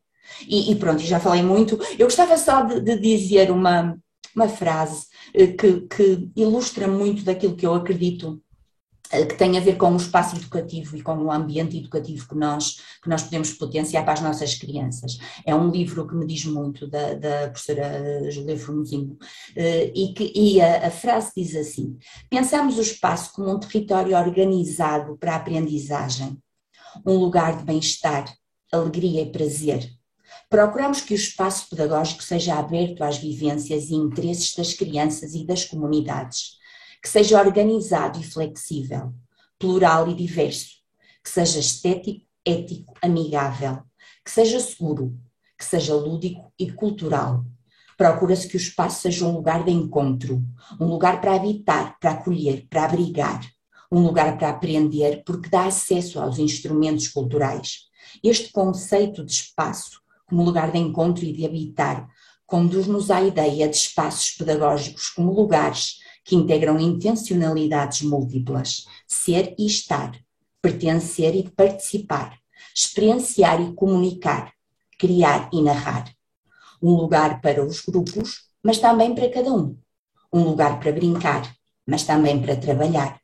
E, 0.46 0.70
e 0.70 0.76
pronto, 0.76 1.00
já 1.00 1.18
falei 1.18 1.44
muito. 1.44 1.80
Eu 1.98 2.08
gostava 2.08 2.36
só 2.36 2.62
de, 2.64 2.82
de 2.82 3.00
dizer 3.00 3.52
uma, 3.52 3.98
uma 4.40 4.48
frase 4.48 5.08
eh, 5.34 5.48
que, 5.48 5.82
que 5.82 6.32
ilustra 6.36 6.88
muito 6.88 7.24
daquilo 7.24 7.56
que 7.56 7.66
eu 7.66 7.74
acredito 7.74 8.42
eh, 9.12 9.26
que 9.26 9.36
tem 9.36 9.58
a 9.58 9.62
ver 9.62 9.76
com 9.76 9.92
o 9.92 9.98
espaço 9.98 10.38
educativo 10.38 10.96
e 10.96 11.02
com 11.02 11.18
o 11.18 11.32
ambiente 11.32 11.78
educativo 11.78 12.28
que 12.28 12.36
nós, 12.36 12.78
que 13.04 13.10
nós 13.10 13.24
podemos 13.24 13.52
potenciar 13.54 14.04
para 14.04 14.14
as 14.14 14.22
nossas 14.22 14.56
crianças. 14.56 15.18
É 15.46 15.54
um 15.54 15.70
livro 15.70 16.08
que 16.08 16.16
me 16.16 16.26
diz 16.26 16.46
muito, 16.46 16.88
da, 16.88 17.16
da 17.16 17.50
professora 17.50 18.32
Julia 18.32 18.58
Formosinho, 18.58 19.18
eh, 19.56 19.92
e, 19.94 20.14
que, 20.14 20.32
e 20.34 20.62
a, 20.62 20.88
a, 20.88 20.92
frase 20.92 21.32
diz 21.36 21.56
assim: 21.56 21.98
Pensamos 22.30 22.78
o 22.78 22.82
espaço 22.82 23.34
como 23.34 23.52
um 23.52 23.60
território 23.60 24.18
organizado 24.18 25.18
para 25.18 25.34
a 25.34 25.38
aprendizagem, 25.38 26.38
um 27.06 27.18
lugar 27.18 27.58
de 27.58 27.64
bem-estar, 27.64 28.26
alegria 28.72 29.24
e 29.24 29.32
prazer, 29.32 29.99
Procuramos 30.50 31.02
que 31.02 31.14
o 31.14 31.16
espaço 31.16 31.70
pedagógico 31.70 32.24
seja 32.24 32.56
aberto 32.56 33.04
às 33.04 33.20
vivências 33.20 33.92
e 33.92 33.94
interesses 33.94 34.56
das 34.56 34.74
crianças 34.74 35.36
e 35.36 35.46
das 35.46 35.64
comunidades, 35.64 36.58
que 37.04 37.08
seja 37.08 37.40
organizado 37.40 38.20
e 38.20 38.24
flexível, 38.24 39.14
plural 39.60 40.10
e 40.10 40.16
diverso, 40.16 40.70
que 41.24 41.30
seja 41.30 41.60
estético, 41.60 42.26
ético, 42.44 42.96
amigável, 43.00 43.84
que 44.26 44.32
seja 44.32 44.60
seguro, 44.60 45.16
que 45.56 45.64
seja 45.64 45.94
lúdico 45.94 46.52
e 46.58 46.72
cultural. 46.72 47.46
Procura-se 47.96 48.48
que 48.48 48.56
o 48.56 48.58
espaço 48.58 49.04
seja 49.04 49.28
um 49.28 49.34
lugar 49.34 49.64
de 49.64 49.72
encontro, 49.72 50.44
um 50.82 50.86
lugar 50.86 51.22
para 51.22 51.36
habitar, 51.36 51.96
para 52.00 52.14
acolher, 52.14 52.66
para 52.68 52.86
abrigar, 52.86 53.40
um 53.92 54.02
lugar 54.02 54.36
para 54.36 54.50
aprender, 54.50 55.22
porque 55.24 55.48
dá 55.48 55.66
acesso 55.66 56.20
aos 56.20 56.40
instrumentos 56.40 57.08
culturais. 57.08 57.82
Este 58.24 58.52
conceito 58.52 59.24
de 59.24 59.32
espaço 59.32 59.99
como 60.30 60.44
lugar 60.44 60.72
de 60.72 60.78
encontro 60.78 61.26
e 61.26 61.34
de 61.34 61.46
habitar, 61.46 62.08
conduz-nos 62.46 63.10
à 63.10 63.22
ideia 63.22 63.68
de 63.68 63.76
espaços 63.76 64.32
pedagógicos 64.32 65.10
como 65.10 65.34
lugares 65.34 65.98
que 66.24 66.36
integram 66.36 66.80
intencionalidades 66.80 68.04
múltiplas, 68.04 68.86
ser 69.08 69.56
e 69.58 69.66
estar, 69.66 70.16
pertencer 70.62 71.36
e 71.36 71.50
participar, 71.50 72.38
experienciar 72.76 73.62
e 73.62 73.74
comunicar, 73.74 74.54
criar 74.98 75.50
e 75.52 75.62
narrar. 75.62 76.12
Um 76.82 76.92
lugar 76.92 77.42
para 77.42 77.66
os 77.66 77.82
grupos, 77.82 78.44
mas 78.64 78.78
também 78.78 79.16
para 79.16 79.30
cada 79.30 79.52
um. 79.52 79.78
Um 80.32 80.44
lugar 80.44 80.80
para 80.80 80.92
brincar, 80.92 81.56
mas 81.86 82.04
também 82.04 82.40
para 82.42 82.56
trabalhar. 82.56 83.20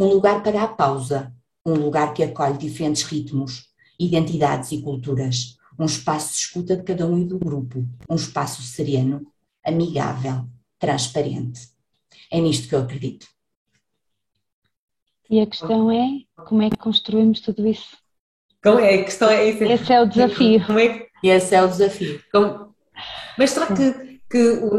Um 0.00 0.06
lugar 0.06 0.42
para 0.42 0.62
a 0.62 0.68
pausa, 0.68 1.32
um 1.64 1.74
lugar 1.74 2.14
que 2.14 2.22
acolhe 2.22 2.56
diferentes 2.56 3.02
ritmos, 3.02 3.66
identidades 3.98 4.72
e 4.72 4.80
culturas 4.80 5.55
um 5.78 5.84
espaço 5.84 6.32
de 6.32 6.38
escuta 6.38 6.76
de 6.76 6.82
cada 6.82 7.06
um 7.06 7.18
e 7.18 7.24
do 7.24 7.38
grupo, 7.38 7.84
um 8.08 8.14
espaço 8.14 8.62
sereno, 8.62 9.26
amigável, 9.64 10.46
transparente. 10.78 11.60
É 12.30 12.40
nisto 12.40 12.68
que 12.68 12.74
eu 12.74 12.80
acredito. 12.80 13.26
E 15.28 15.40
a 15.40 15.46
questão 15.46 15.90
é 15.90 16.08
como 16.46 16.62
é 16.62 16.70
que 16.70 16.76
construímos 16.76 17.40
tudo 17.40 17.66
isso? 17.66 17.96
Como 18.62 18.78
é? 18.78 18.94
A 18.94 19.04
questão 19.04 19.28
é 19.28 19.48
isso. 19.48 19.64
Esse 19.64 19.92
é 19.92 20.00
o 20.00 20.06
desafio. 20.06 20.66
Como 20.66 20.78
é 20.78 20.88
que... 20.88 21.28
Esse 21.28 21.54
é 21.54 21.62
o 21.62 21.68
desafio. 21.68 22.22
Como... 22.32 22.74
Mas 23.36 23.50
será 23.50 23.66
que, 23.66 24.20
que 24.30 24.38
o, 24.38 24.70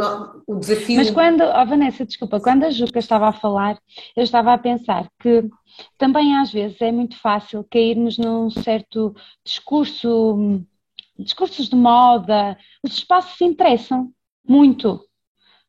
o, 0.47 0.59
desafio. 0.59 0.97
Mas 0.97 1.11
quando, 1.11 1.41
oh 1.41 1.65
Vanessa, 1.65 2.05
desculpa, 2.05 2.39
quando 2.39 2.63
a 2.63 2.71
Juca 2.71 2.99
estava 2.99 3.27
a 3.27 3.33
falar, 3.33 3.77
eu 4.15 4.23
estava 4.23 4.53
a 4.53 4.57
pensar 4.57 5.07
que 5.19 5.49
também 5.97 6.37
às 6.37 6.51
vezes 6.51 6.81
é 6.81 6.91
muito 6.91 7.17
fácil 7.19 7.65
cairmos 7.69 8.17
num 8.17 8.49
certo 8.49 9.15
discurso 9.43 10.63
discursos 11.19 11.69
de 11.69 11.75
moda, 11.75 12.57
os 12.83 12.93
espaços 12.93 13.39
interessam 13.41 14.11
muito. 14.47 15.01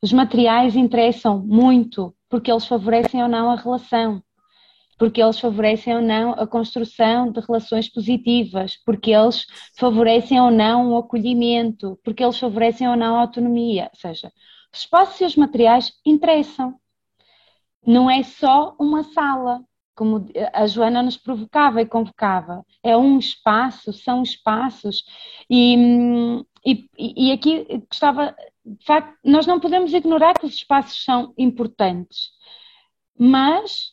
Os 0.03 0.13
materiais 0.13 0.77
interessam 0.77 1.41
muito, 1.41 2.15
porque 2.29 2.51
eles 2.51 2.67
favorecem 2.67 3.23
ou 3.23 3.29
não 3.29 3.51
a 3.51 3.57
relação, 3.57 4.23
porque 4.99 5.23
eles 5.23 5.39
favorecem 5.39 5.95
ou 5.97 6.03
não 6.03 6.33
a 6.33 6.47
construção 6.47 7.31
de 7.33 7.41
relações 7.41 7.89
positivas, 7.89 8.77
porque 8.85 9.11
eles 9.11 9.47
favorecem 9.77 10.41
ou 10.41 10.51
não 10.51 10.93
o 10.93 10.97
acolhimento, 10.99 11.99
porque 12.05 12.23
eles 12.23 12.39
favorecem 12.39 12.89
ou 12.89 12.97
não 12.97 13.17
a 13.17 13.21
autonomia. 13.21 13.91
Ou 13.93 13.99
seja, 13.99 14.33
os 14.73 14.81
espaços 14.81 15.21
e 15.21 15.25
os 15.25 15.37
materiais 15.37 15.93
interessam. 16.05 16.75
Não 17.87 18.11
é 18.11 18.23
só 18.23 18.77
uma 18.79 19.03
sala, 19.03 19.65
como 19.99 20.25
a 20.53 20.65
Joana 20.69 21.03
nos 21.03 21.17
provocava 21.17 21.83
e 21.83 21.87
convocava. 21.87 22.65
É 22.85 22.97
um 22.97 23.19
espaço, 23.19 23.93
são 23.93 24.23
espaços. 24.23 25.03
E, 25.51 25.75
e, 26.65 26.89
e 26.97 27.33
aqui 27.33 27.67
gostava, 27.91 28.33
de 28.65 28.85
facto, 28.85 29.19
nós 29.25 29.45
não 29.45 29.59
podemos 29.59 29.93
ignorar 29.93 30.35
que 30.35 30.47
os 30.47 30.55
espaços 30.55 31.03
são 31.03 31.35
importantes, 31.37 32.31
mas 33.19 33.91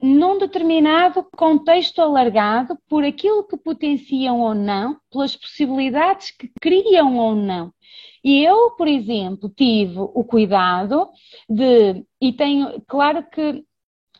num 0.00 0.38
determinado 0.38 1.26
contexto 1.36 2.00
alargado, 2.00 2.78
por 2.88 3.04
aquilo 3.04 3.46
que 3.46 3.56
potenciam 3.56 4.40
ou 4.40 4.54
não, 4.54 4.96
pelas 5.10 5.36
possibilidades 5.36 6.30
que 6.30 6.50
criam 6.60 7.18
ou 7.18 7.34
não. 7.34 7.74
E 8.24 8.42
eu, 8.44 8.70
por 8.76 8.86
exemplo, 8.88 9.52
tive 9.54 9.98
o 9.98 10.24
cuidado 10.24 11.08
de, 11.48 12.04
e 12.20 12.32
tenho, 12.32 12.80
claro 12.86 13.28
que 13.28 13.64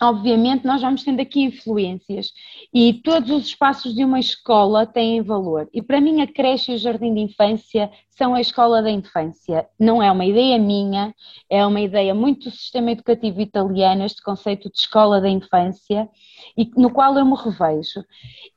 obviamente 0.00 0.66
nós 0.66 0.80
vamos 0.80 1.02
tendo 1.02 1.20
aqui 1.20 1.40
influências 1.42 2.32
e 2.72 2.94
todos 2.94 3.30
os 3.30 3.46
espaços 3.46 3.94
de 3.94 4.04
uma 4.04 4.20
escola 4.20 4.86
têm 4.86 5.22
valor. 5.22 5.68
E 5.72 5.82
para 5.82 6.00
mim 6.00 6.20
a 6.20 6.26
creche 6.26 6.72
e 6.72 6.74
o 6.74 6.78
jardim 6.78 7.14
de 7.14 7.20
infância 7.20 7.90
são 8.10 8.34
a 8.34 8.40
escola 8.40 8.82
da 8.82 8.90
infância. 8.90 9.68
Não 9.78 10.02
é 10.02 10.10
uma 10.10 10.24
ideia 10.24 10.58
minha, 10.58 11.14
é 11.48 11.64
uma 11.64 11.80
ideia 11.80 12.14
muito 12.14 12.50
do 12.50 12.56
sistema 12.56 12.90
educativo 12.92 13.40
italiano, 13.40 14.04
este 14.04 14.22
conceito 14.22 14.70
de 14.70 14.78
escola 14.78 15.20
da 15.20 15.28
infância, 15.28 16.08
e 16.56 16.70
no 16.76 16.90
qual 16.90 17.16
eu 17.16 17.24
me 17.24 17.36
revejo. 17.36 18.04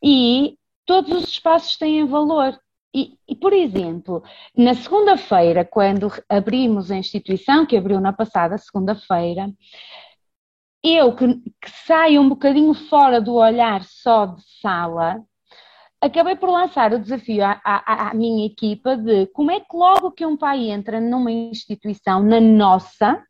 E 0.03 0.57
todos 0.85 1.11
os 1.11 1.29
espaços 1.29 1.77
têm 1.77 2.05
valor. 2.05 2.59
E, 2.93 3.13
e, 3.27 3.35
por 3.35 3.53
exemplo, 3.53 4.21
na 4.55 4.73
segunda-feira, 4.73 5.63
quando 5.63 6.11
abrimos 6.27 6.91
a 6.91 6.97
instituição, 6.97 7.65
que 7.65 7.77
abriu 7.77 8.01
na 8.01 8.11
passada 8.11 8.57
segunda-feira, 8.57 9.49
eu 10.83 11.15
que, 11.15 11.27
que 11.35 11.69
saio 11.85 12.21
um 12.21 12.29
bocadinho 12.29 12.73
fora 12.73 13.21
do 13.21 13.35
olhar 13.35 13.83
só 13.83 14.25
de 14.25 14.41
sala, 14.61 15.23
acabei 16.01 16.35
por 16.35 16.49
lançar 16.49 16.93
o 16.93 16.99
desafio 16.99 17.43
à, 17.45 17.61
à, 17.63 18.09
à, 18.09 18.13
minha 18.13 18.45
equipa 18.45 18.97
de 18.97 19.27
como 19.27 19.51
é 19.51 19.59
que 19.59 19.75
logo 19.75 20.11
que 20.11 20.25
um 20.25 20.35
pai 20.35 20.69
entra 20.69 20.99
numa 20.99 21.31
instituição, 21.31 22.23
na 22.23 22.41
nossa, 22.41 23.23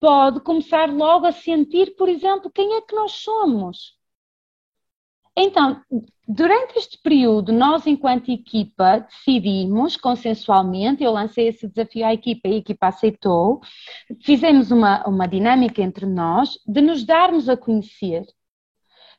pode 0.00 0.40
começar 0.40 0.90
logo 0.90 1.26
a 1.26 1.32
sentir, 1.32 1.94
por 1.96 2.08
exemplo, 2.08 2.50
quem 2.52 2.74
é 2.74 2.80
que 2.80 2.94
nós 2.94 3.12
somos. 3.12 3.97
Então, 5.40 5.80
durante 6.26 6.76
este 6.76 6.98
período, 7.00 7.52
nós, 7.52 7.86
enquanto 7.86 8.28
equipa, 8.28 8.98
decidimos 8.98 9.96
consensualmente, 9.96 11.04
eu 11.04 11.12
lancei 11.12 11.46
esse 11.46 11.68
desafio 11.68 12.04
à 12.04 12.12
equipa 12.12 12.48
e 12.48 12.54
a 12.54 12.56
equipa 12.56 12.88
aceitou, 12.88 13.60
fizemos 14.20 14.72
uma, 14.72 15.06
uma 15.06 15.28
dinâmica 15.28 15.80
entre 15.80 16.06
nós 16.06 16.58
de 16.66 16.80
nos 16.80 17.04
darmos 17.04 17.48
a 17.48 17.56
conhecer, 17.56 18.26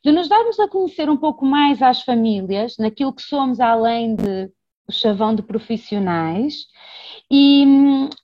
de 0.03 0.11
nos 0.11 0.27
darmos 0.27 0.59
a 0.59 0.67
conhecer 0.67 1.09
um 1.09 1.15
pouco 1.15 1.45
mais 1.45 1.81
às 1.81 2.03
famílias, 2.03 2.75
naquilo 2.77 3.13
que 3.13 3.21
somos 3.21 3.61
além 3.61 4.17
de 4.17 4.51
chavão 4.91 5.33
de 5.35 5.41
profissionais, 5.41 6.67
e, 7.31 7.63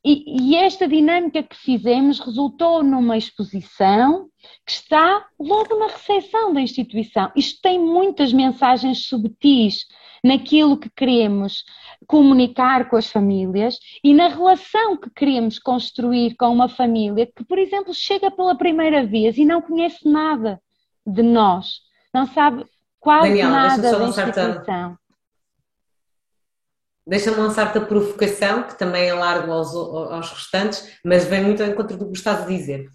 e, 0.03 0.51
e 0.51 0.55
esta 0.55 0.87
dinâmica 0.87 1.43
que 1.43 1.55
fizemos 1.55 2.19
resultou 2.19 2.83
numa 2.83 3.17
exposição 3.17 4.27
que 4.65 4.71
está 4.71 5.25
logo 5.39 5.77
na 5.77 5.87
recepção 5.87 6.53
da 6.53 6.61
instituição. 6.61 7.31
Isto 7.35 7.61
tem 7.61 7.79
muitas 7.79 8.33
mensagens 8.33 9.05
subtis 9.05 9.85
naquilo 10.23 10.77
que 10.77 10.89
queremos 10.89 11.63
comunicar 12.07 12.89
com 12.89 12.95
as 12.95 13.11
famílias 13.11 13.77
e 14.03 14.11
na 14.11 14.27
relação 14.27 14.97
que 14.97 15.09
queremos 15.11 15.59
construir 15.59 16.35
com 16.35 16.47
uma 16.47 16.67
família 16.67 17.27
que, 17.27 17.43
por 17.43 17.59
exemplo, 17.59 17.93
chega 17.93 18.31
pela 18.31 18.55
primeira 18.55 19.05
vez 19.05 19.37
e 19.37 19.45
não 19.45 19.61
conhece 19.61 20.09
nada 20.09 20.59
de 21.05 21.21
nós, 21.21 21.81
não 22.11 22.25
sabe 22.25 22.65
quase 22.99 23.29
Daniel, 23.29 23.49
nada 23.51 23.99
da 23.99 24.05
instituição. 24.07 24.97
Deixa-me 27.07 27.37
lançar-te 27.37 27.77
a 27.77 27.81
provocação, 27.81 28.63
que 28.63 28.77
também 28.77 29.07
é 29.07 29.13
largo 29.13 29.51
aos, 29.51 29.75
aos 29.75 30.31
restantes, 30.31 30.87
mas 31.03 31.25
vem 31.25 31.43
muito 31.43 31.61
ao 31.61 31.69
encontro 31.69 31.97
do 31.97 32.11
que 32.11 32.17
estás 32.17 32.41
a 32.41 32.45
dizer 32.45 32.89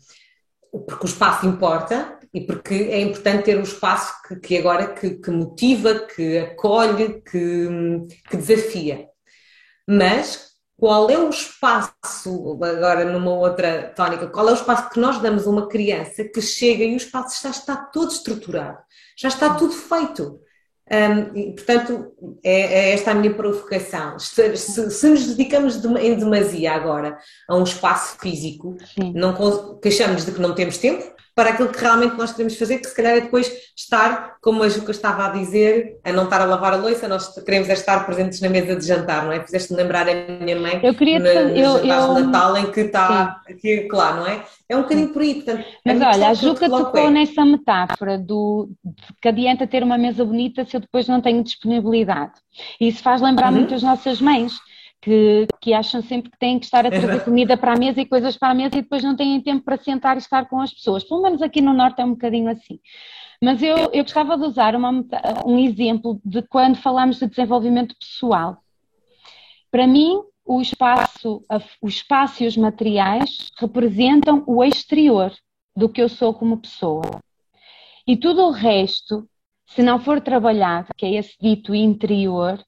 porque 0.70 1.04
o 1.04 1.08
espaço 1.08 1.46
importa 1.46 2.18
e 2.32 2.40
porque 2.40 2.74
é 2.74 3.00
importante 3.00 3.44
ter 3.44 3.58
um 3.58 3.62
espaço 3.62 4.14
que, 4.26 4.36
que 4.36 4.58
agora 4.58 4.94
que, 4.94 5.10
que, 5.16 5.30
motiva, 5.30 6.06
que 6.06 6.38
acolhe, 6.38 7.20
que, 7.22 7.68
que 8.28 8.36
desafia. 8.36 9.08
Mas 9.88 10.50
qual 10.76 11.10
é 11.10 11.18
o 11.18 11.28
espaço, 11.28 12.58
agora 12.62 13.04
numa 13.04 13.32
outra 13.32 13.92
tónica, 13.94 14.28
qual 14.28 14.48
é 14.48 14.52
o 14.52 14.54
espaço 14.54 14.88
que 14.90 15.00
nós 15.00 15.18
damos 15.18 15.46
a 15.46 15.50
uma 15.50 15.68
criança 15.68 16.24
que 16.24 16.40
chega 16.40 16.84
e 16.84 16.94
o 16.94 16.96
espaço 16.96 17.42
já 17.42 17.50
está 17.50 17.76
todo 17.76 18.10
estruturado, 18.10 18.78
já 19.18 19.28
está 19.28 19.54
tudo 19.54 19.72
feito. 19.72 20.40
Um, 20.90 21.36
e, 21.36 21.52
portanto, 21.52 22.12
é, 22.42 22.60
é, 22.60 22.92
esta 22.92 23.12
a 23.12 23.14
minha 23.14 23.32
provocação. 23.32 24.18
Se, 24.18 24.56
se, 24.56 24.90
se 24.90 25.08
nos 25.08 25.24
dedicamos 25.34 25.80
de, 25.80 25.88
em 25.98 26.16
demasia 26.16 26.72
agora 26.72 27.16
a 27.48 27.56
um 27.56 27.62
espaço 27.62 28.18
físico, 28.18 28.76
Sim. 28.94 29.12
não 29.14 29.78
queixamos 29.80 30.26
de 30.26 30.32
que 30.32 30.40
não 30.40 30.54
temos 30.54 30.78
tempo, 30.78 31.04
para 31.40 31.52
aquilo 31.52 31.70
que 31.70 31.80
realmente 31.80 32.18
nós 32.18 32.32
queremos 32.32 32.54
fazer, 32.58 32.80
que 32.80 32.86
se 32.86 32.94
calhar 32.94 33.16
é 33.16 33.20
depois 33.22 33.50
estar, 33.74 34.34
como 34.42 34.62
a 34.62 34.68
Juca 34.68 34.90
estava 34.90 35.24
a 35.24 35.30
dizer, 35.30 35.98
a 36.04 36.12
não 36.12 36.24
estar 36.24 36.42
a 36.42 36.44
lavar 36.44 36.74
a 36.74 36.76
louça, 36.76 37.08
nós 37.08 37.32
queremos 37.42 37.66
é 37.70 37.72
estar 37.72 38.04
presentes 38.04 38.42
na 38.42 38.50
mesa 38.50 38.76
de 38.76 38.86
jantar, 38.86 39.24
não 39.24 39.32
é? 39.32 39.40
Fizeste-me 39.40 39.80
lembrar 39.80 40.06
a 40.06 40.14
minha 40.14 40.60
mãe 40.60 40.78
eu 40.82 40.94
queria 40.94 41.18
na, 41.18 41.30
eu, 41.30 41.78
eu... 41.78 42.14
de 42.14 42.22
Natal 42.24 42.58
em 42.58 42.70
que 42.70 42.80
está 42.80 43.40
aqui, 43.48 43.88
claro, 43.88 44.16
não 44.18 44.26
é? 44.26 44.44
É 44.68 44.76
um 44.76 44.82
bocadinho 44.82 45.08
por 45.08 45.22
aí, 45.22 45.36
portanto... 45.36 45.64
Mas 45.82 46.02
olha, 46.02 46.28
a 46.28 46.34
Juca 46.34 46.68
tocou 46.68 47.08
é. 47.08 47.10
nessa 47.10 47.42
metáfora 47.42 48.18
do 48.18 48.68
que 49.22 49.26
adianta 49.26 49.66
ter 49.66 49.82
uma 49.82 49.96
mesa 49.96 50.22
bonita 50.22 50.66
se 50.66 50.76
eu 50.76 50.80
depois 50.80 51.08
não 51.08 51.22
tenho 51.22 51.42
disponibilidade. 51.42 52.32
E 52.78 52.88
isso 52.88 53.02
faz 53.02 53.22
lembrar 53.22 53.50
uhum. 53.50 53.60
muito 53.60 53.74
as 53.74 53.82
nossas 53.82 54.20
mães, 54.20 54.52
que, 55.00 55.46
que 55.60 55.72
acham 55.72 56.02
sempre 56.02 56.30
que 56.30 56.38
têm 56.38 56.58
que 56.58 56.66
estar 56.66 56.84
a 56.86 56.90
trazer 56.90 57.24
comida 57.24 57.56
para 57.56 57.72
a 57.72 57.78
mesa 57.78 58.00
e 58.00 58.06
coisas 58.06 58.36
para 58.36 58.50
a 58.50 58.54
mesa 58.54 58.76
e 58.76 58.82
depois 58.82 59.02
não 59.02 59.16
têm 59.16 59.40
tempo 59.40 59.64
para 59.64 59.78
sentar 59.78 60.16
e 60.16 60.18
estar 60.18 60.48
com 60.48 60.60
as 60.60 60.72
pessoas. 60.72 61.04
Pelo 61.04 61.22
menos 61.22 61.40
aqui 61.40 61.60
no 61.60 61.72
Norte 61.72 62.00
é 62.00 62.04
um 62.04 62.10
bocadinho 62.10 62.50
assim. 62.50 62.78
Mas 63.42 63.62
eu, 63.62 63.76
eu 63.92 64.02
gostava 64.02 64.36
de 64.36 64.44
usar 64.44 64.76
uma, 64.76 65.04
um 65.46 65.58
exemplo 65.58 66.20
de 66.24 66.42
quando 66.42 66.76
falamos 66.76 67.18
de 67.18 67.26
desenvolvimento 67.26 67.96
pessoal. 67.98 68.58
Para 69.70 69.86
mim, 69.86 70.20
o 70.44 70.60
espaço, 70.60 71.42
o 71.80 71.88
espaço 71.88 72.42
e 72.42 72.46
os 72.46 72.56
materiais 72.56 73.50
representam 73.58 74.44
o 74.46 74.62
exterior 74.62 75.32
do 75.74 75.88
que 75.88 76.02
eu 76.02 76.08
sou 76.08 76.34
como 76.34 76.60
pessoa. 76.60 77.20
E 78.06 78.16
tudo 78.16 78.42
o 78.42 78.50
resto, 78.50 79.26
se 79.66 79.82
não 79.82 79.98
for 80.00 80.20
trabalhado, 80.20 80.88
que 80.96 81.06
é 81.06 81.14
esse 81.14 81.36
dito 81.40 81.74
interior, 81.74 82.62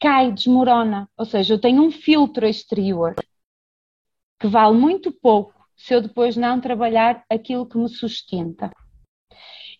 cai, 0.00 0.32
desmorona. 0.32 1.08
Ou 1.16 1.24
seja, 1.24 1.54
eu 1.54 1.60
tenho 1.60 1.82
um 1.82 1.90
filtro 1.90 2.46
exterior 2.46 3.14
que 4.38 4.46
vale 4.46 4.76
muito 4.76 5.10
pouco 5.12 5.54
se 5.76 5.94
eu 5.94 6.00
depois 6.00 6.36
não 6.36 6.60
trabalhar 6.60 7.24
aquilo 7.30 7.66
que 7.66 7.76
me 7.76 7.88
sustenta. 7.88 8.70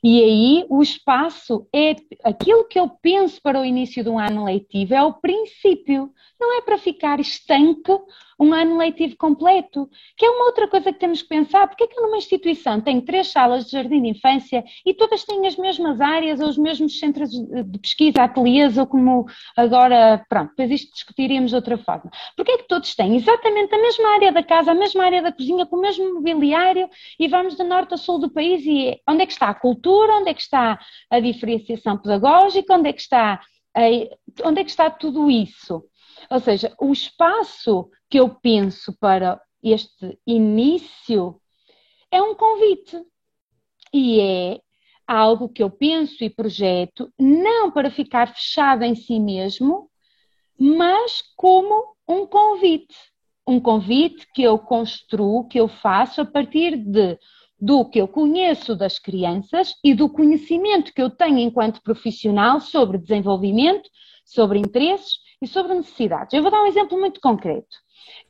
E 0.03 0.23
aí 0.23 0.67
o 0.69 0.83
espaço 0.83 1.67
é 1.75 1.97
aquilo 2.23 2.69
que 2.69 2.79
eu 2.79 2.89
penso 2.89 3.41
para 3.43 3.61
o 3.61 3.65
início 3.65 4.05
de 4.05 4.11
um 4.11 4.19
ano 4.19 4.45
letivo, 4.45 4.95
é 4.95 5.03
o 5.03 5.15
princípio, 5.15 6.13
não 6.39 6.59
é 6.59 6.63
para 6.63 6.79
ficar 6.79 7.19
estanque 7.19 7.93
um 8.39 8.53
ano 8.53 8.77
letivo 8.77 9.17
completo, 9.17 9.89
que 10.17 10.25
é 10.25 10.31
uma 10.31 10.47
outra 10.47 10.69
coisa 10.69 10.93
que 10.93 10.99
temos 10.99 11.23
que 11.23 11.29
pensar, 11.29 11.67
porque 11.67 11.85
é 11.85 11.87
que 11.87 12.01
numa 12.01 12.17
instituição 12.17 12.81
tem 12.81 13.01
três 13.01 13.29
salas 13.29 13.67
de 13.67 13.73
jardim 13.73 14.03
de 14.03 14.09
infância 14.09 14.65
e 14.85 14.95
todas 14.95 15.25
têm 15.25 15.47
as 15.47 15.57
mesmas 15.57 16.01
áreas 16.01 16.41
ou 16.41 16.49
os 16.49 16.59
mesmos 16.59 16.99
centros 16.99 17.31
de 17.31 17.79
pesquisa, 17.79 18.23
ateliês 18.23 18.77
ou 18.77 18.87
como 18.87 19.27
agora, 19.57 20.25
pronto, 20.29 20.51
depois 20.51 20.71
isto 20.71 20.93
discutiríamos 20.93 21.51
de 21.51 21.57
outra 21.57 21.79
forma. 21.79 22.11
Porque 22.37 22.53
é 22.53 22.59
que 22.59 22.69
todos 22.69 22.95
têm 22.95 23.17
exatamente 23.17 23.75
a 23.75 23.81
mesma 23.81 24.09
área 24.15 24.33
da 24.33 24.43
casa, 24.43 24.73
a 24.73 24.75
mesma 24.75 25.05
área 25.05 25.23
da 25.23 25.33
cozinha, 25.33 25.67
com 25.67 25.77
o 25.77 25.81
mesmo 25.81 26.15
mobiliário 26.15 26.89
e 27.19 27.29
vamos 27.29 27.57
de 27.57 27.65
norte 27.65 27.95
a 27.95 27.97
sul 27.97 28.19
do 28.19 28.31
país 28.31 28.65
e 28.67 29.01
onde 29.09 29.23
é 29.23 29.27
que 29.27 29.33
está 29.33 29.49
a 29.49 29.55
cultura, 29.55 30.19
onde 30.19 30.31
é 30.31 30.35
que 30.35 30.43
está 30.43 30.79
a 31.11 31.21
diferenciação 31.21 31.97
pedagógica, 31.97 32.75
onde 32.75 32.89
é 32.89 32.93
que 32.93 33.01
está, 33.01 33.41
onde 34.45 34.61
é 34.61 34.65
que 34.65 34.71
está 34.71 34.91
tudo 34.91 35.31
isso? 35.31 35.85
Ou 36.31 36.41
seja, 36.41 36.75
o 36.81 36.93
espaço 36.93 37.89
que 38.11 38.19
eu 38.19 38.29
penso 38.29 38.97
para 38.99 39.41
este 39.63 40.19
início 40.27 41.41
é 42.11 42.21
um 42.23 42.35
convite 42.35 43.03
e 43.93 44.21
é 44.21 44.61
algo 45.07 45.49
que 45.49 45.63
eu 45.63 45.71
penso 45.71 46.25
e 46.25 46.31
projeto 46.31 47.13
não 47.19 47.71
para 47.71 47.91
ficar 47.91 48.35
fechado 48.35 48.83
em 48.83 48.95
si 48.95 49.21
mesmo, 49.21 49.89
mas 50.59 51.23
como 51.37 51.97
um 52.09 52.27
convite. 52.27 52.97
Um 53.47 53.61
convite 53.61 54.27
que 54.35 54.43
eu 54.43 54.59
construo, 54.59 55.47
que 55.47 55.61
eu 55.61 55.69
faço 55.69 56.21
a 56.21 56.25
partir 56.25 56.77
de 56.77 57.19
do 57.59 57.89
que 57.89 57.99
eu 57.99 58.07
conheço 58.07 58.77
das 58.77 58.99
crianças 58.99 59.75
e 59.83 59.95
do 59.95 60.11
conhecimento 60.11 60.93
que 60.93 61.01
eu 61.01 61.09
tenho 61.09 61.39
enquanto 61.39 61.83
profissional 61.83 62.61
sobre 62.61 62.99
desenvolvimento, 62.99 63.89
sobre 64.27 64.59
interesses 64.59 65.19
e 65.41 65.47
sobre 65.47 65.75
necessidades. 65.75 66.33
Eu 66.33 66.43
vou 66.43 66.51
dar 66.51 66.63
um 66.63 66.67
exemplo 66.67 66.99
muito 66.99 67.21
concreto. 67.21 67.77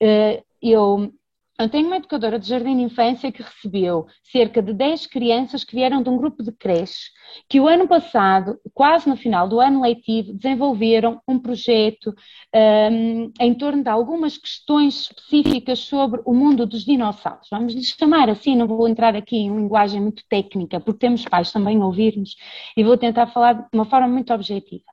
Eh, 0.00 0.42
eu, 0.60 1.12
eu 1.58 1.68
tenho 1.70 1.86
uma 1.86 1.96
educadora 1.96 2.38
de 2.38 2.48
jardim 2.48 2.76
de 2.76 2.82
infância 2.82 3.30
que 3.30 3.42
recebeu 3.42 4.06
cerca 4.24 4.60
de 4.60 4.72
10 4.72 5.06
crianças 5.06 5.64
que 5.64 5.74
vieram 5.74 6.02
de 6.02 6.10
um 6.10 6.16
grupo 6.16 6.42
de 6.42 6.52
creche, 6.52 7.10
que 7.48 7.60
o 7.60 7.68
ano 7.68 7.86
passado, 7.86 8.58
quase 8.74 9.08
no 9.08 9.16
final 9.16 9.48
do 9.48 9.60
ano 9.60 9.82
letivo, 9.82 10.34
desenvolveram 10.34 11.20
um 11.28 11.38
projeto 11.38 12.10
um, 12.54 12.58
ehm, 12.58 13.32
em 13.40 13.54
torno 13.54 13.82
de 13.82 13.88
algumas 13.88 14.36
questões 14.36 15.02
específicas 15.02 15.78
sobre 15.78 16.20
o 16.24 16.34
mundo 16.34 16.66
dos 16.66 16.84
dinossauros. 16.84 17.48
Vamos 17.50 17.72
lhes 17.74 17.94
chamar 17.98 18.28
assim, 18.28 18.56
não 18.56 18.66
vou 18.66 18.88
entrar 18.88 19.14
aqui 19.14 19.36
em 19.36 19.54
linguagem 19.54 20.00
muito 20.00 20.24
técnica, 20.28 20.80
porque 20.80 20.98
temos 20.98 21.24
pais 21.24 21.52
também 21.52 21.80
a 21.80 21.86
ouvir-nos, 21.86 22.36
e 22.76 22.82
vou 22.82 22.96
tentar 22.98 23.28
falar 23.28 23.52
de 23.54 23.68
uma 23.72 23.84
forma 23.84 24.08
muito 24.08 24.32
objetiva. 24.34 24.84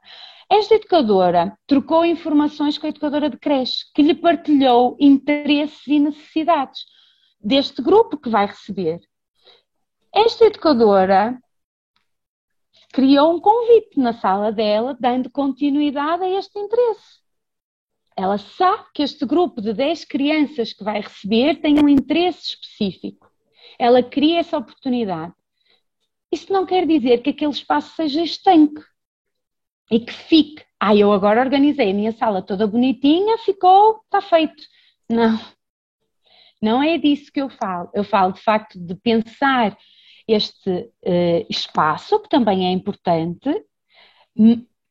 Esta 0.55 0.75
educadora 0.75 1.57
trocou 1.65 2.05
informações 2.05 2.77
com 2.77 2.85
a 2.85 2.89
educadora 2.89 3.27
de 3.27 3.39
creche, 3.39 3.91
que 3.91 4.03
lhe 4.03 4.13
partilhou 4.13 4.95
interesses 4.99 5.87
e 5.87 5.97
necessidades 5.97 6.85
deste 7.41 7.81
grupo 7.81 8.19
que 8.19 8.29
vai 8.29 8.45
receber. 8.45 9.01
Esta 10.13 10.45
educadora 10.45 11.41
criou 12.93 13.33
um 13.33 13.39
convite 13.39 13.99
na 13.99 14.13
sala 14.13 14.51
dela, 14.51 14.95
dando 14.99 15.27
continuidade 15.27 16.23
a 16.23 16.29
este 16.37 16.59
interesse. 16.59 17.19
Ela 18.15 18.37
sabe 18.37 18.85
que 18.93 19.01
este 19.01 19.25
grupo 19.25 19.59
de 19.59 19.73
10 19.73 20.05
crianças 20.05 20.71
que 20.71 20.83
vai 20.83 21.01
receber 21.01 21.61
tem 21.61 21.83
um 21.83 21.89
interesse 21.89 22.49
específico. 22.49 23.27
Ela 23.79 24.03
cria 24.03 24.41
essa 24.41 24.59
oportunidade. 24.59 25.33
Isso 26.31 26.53
não 26.53 26.63
quer 26.63 26.85
dizer 26.85 27.23
que 27.23 27.31
aquele 27.31 27.53
espaço 27.53 27.95
seja 27.95 28.21
estanque 28.21 28.83
e 29.91 29.99
que 29.99 30.13
fique. 30.13 30.63
Ah, 30.79 30.95
eu 30.95 31.11
agora 31.11 31.41
organizei 31.41 31.91
a 31.91 31.93
minha 31.93 32.11
sala 32.11 32.41
toda 32.41 32.67
bonitinha, 32.67 33.37
ficou, 33.39 34.01
está 34.05 34.21
feito. 34.21 34.63
Não, 35.09 35.39
não 36.61 36.81
é 36.83 36.97
disso 36.97 37.31
que 37.31 37.41
eu 37.41 37.49
falo. 37.49 37.89
Eu 37.93 38.03
falo 38.03 38.33
de 38.33 38.41
facto 38.41 38.79
de 38.79 38.95
pensar 38.95 39.77
este 40.27 40.69
uh, 40.69 41.45
espaço, 41.49 42.19
que 42.21 42.29
também 42.29 42.67
é 42.67 42.71
importante, 42.71 43.49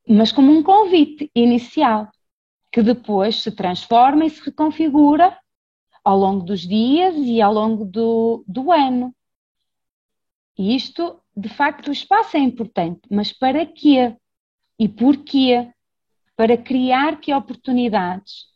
mas 0.06 0.30
como 0.30 0.52
um 0.52 0.62
convite 0.62 1.30
inicial, 1.34 2.10
que 2.70 2.82
depois 2.82 3.42
se 3.42 3.50
transforma 3.50 4.24
e 4.24 4.30
se 4.30 4.42
reconfigura 4.42 5.36
ao 6.04 6.18
longo 6.18 6.44
dos 6.44 6.60
dias 6.60 7.14
e 7.16 7.40
ao 7.40 7.52
longo 7.52 7.84
do, 7.84 8.44
do 8.46 8.72
ano. 8.72 9.14
E 10.58 10.74
isto, 10.74 11.20
de 11.36 11.48
facto, 11.48 11.88
o 11.88 11.92
espaço 11.92 12.36
é 12.36 12.40
importante, 12.40 13.00
mas 13.10 13.32
para 13.32 13.64
quê? 13.64 14.16
E 14.82 14.88
porquê? 14.88 15.70
Para 16.36 16.56
criar 16.56 17.20
que 17.20 17.32
oportunidades? 17.32 18.46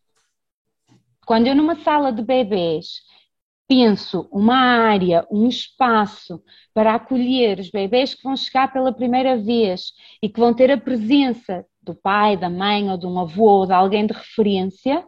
Quando 1.24 1.46
eu 1.46 1.54
numa 1.54 1.76
sala 1.76 2.12
de 2.12 2.20
bebês 2.20 3.00
penso 3.68 4.28
uma 4.32 4.56
área, 4.56 5.24
um 5.30 5.46
espaço 5.46 6.42
para 6.74 6.96
acolher 6.96 7.60
os 7.60 7.70
bebês 7.70 8.12
que 8.12 8.24
vão 8.24 8.36
chegar 8.36 8.72
pela 8.72 8.92
primeira 8.92 9.36
vez 9.36 9.92
e 10.20 10.28
que 10.28 10.40
vão 10.40 10.52
ter 10.52 10.68
a 10.68 10.76
presença 10.76 11.64
do 11.80 11.94
pai, 11.94 12.36
da 12.36 12.50
mãe 12.50 12.90
ou 12.90 12.98
de 12.98 13.06
um 13.06 13.20
avô 13.20 13.60
ou 13.60 13.66
de 13.66 13.72
alguém 13.72 14.04
de 14.04 14.12
referência, 14.12 15.06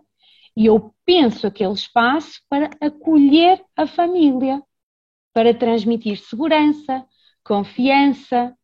e 0.57 0.67
eu 0.67 0.95
penso 1.05 1.49
aquele 1.49 1.73
espaço 1.73 2.41
para 2.49 2.71
acolher 2.81 3.61
a 3.77 3.89
família, 3.89 4.63
para 5.35 5.53
transmitir 5.53 6.17
segurança, 6.17 7.05
confiança, 7.43 8.57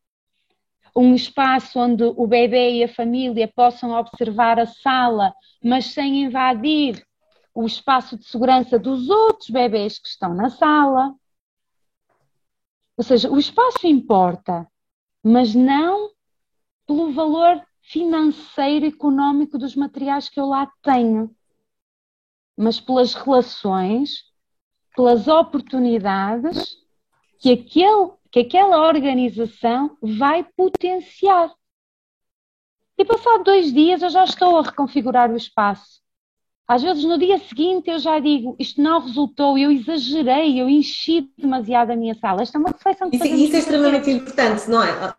um 0.95 1.15
espaço 1.15 1.79
onde 1.79 2.05
o 2.05 2.27
bebê 2.27 2.79
e 2.79 2.85
a 2.85 2.89
família 2.89 3.49
possam 3.49 3.91
observar 3.93 4.59
a 4.59 4.67
sala, 4.67 5.35
mas 5.63 5.87
sem 5.87 6.25
invadir 6.25 7.05
o 7.55 7.67
espaço 7.67 8.17
de 8.17 8.25
segurança 8.25 8.79
dos 8.79 9.09
outros 9.09 9.51
bebês 9.51 9.99
que 9.99 10.09
estão 10.09 10.35
na 10.35 10.51
sala. 10.51 11.15
Ou 12.97 13.05
seja, 13.05 13.31
o 13.31 13.39
espaço 13.39 13.87
importa, 13.87 14.67
mas 15.23 15.55
não 15.55 16.11
pelo 16.87 17.13
valor 17.13 17.61
financeiro 17.83 18.87
e 18.87 18.89
económico 18.89 19.59
dos 19.59 19.75
materiais 19.75 20.29
que 20.29 20.39
eu 20.39 20.47
lá 20.47 20.71
tenho 20.83 21.35
mas 22.57 22.81
pelas 22.81 23.15
relações, 23.15 24.25
pelas 24.95 25.27
oportunidades 25.27 26.77
que, 27.39 27.53
aquele, 27.53 28.13
que 28.35 28.41
aquela 28.41 28.89
organização 28.89 29.97
vai 30.03 30.45
potenciar. 30.57 31.53
E 32.99 33.05
passado 33.05 33.45
dois 33.45 33.73
dias 33.73 34.03
eu 34.03 34.11
já 34.11 34.25
estou 34.25 34.59
a 34.59 34.63
reconfigurar 34.63 35.31
o 35.31 35.37
espaço. 35.37 36.01
Às 36.67 36.83
vezes 36.83 37.05
no 37.05 37.17
dia 37.17 37.39
seguinte 37.39 37.89
eu 37.89 37.99
já 38.01 38.19
digo, 38.19 38.57
isto 38.59 38.83
não 38.83 39.01
resultou, 39.01 39.57
eu 39.57 39.71
exagerei, 39.71 40.61
eu 40.61 40.69
enchi 40.69 41.31
demasiado 41.39 41.93
a 41.93 41.97
minha 41.97 42.17
sala. 42.17 42.43
Esta 42.43 42.59
é 42.59 42.61
uma 42.61 42.71
reflexão 42.71 43.09
que 43.09 43.17
Isso, 43.19 43.27
isso 43.29 43.55
é 43.55 43.59
extremamente 43.61 44.11
importante, 44.11 44.69
não 44.69 44.83
é? 44.83 45.15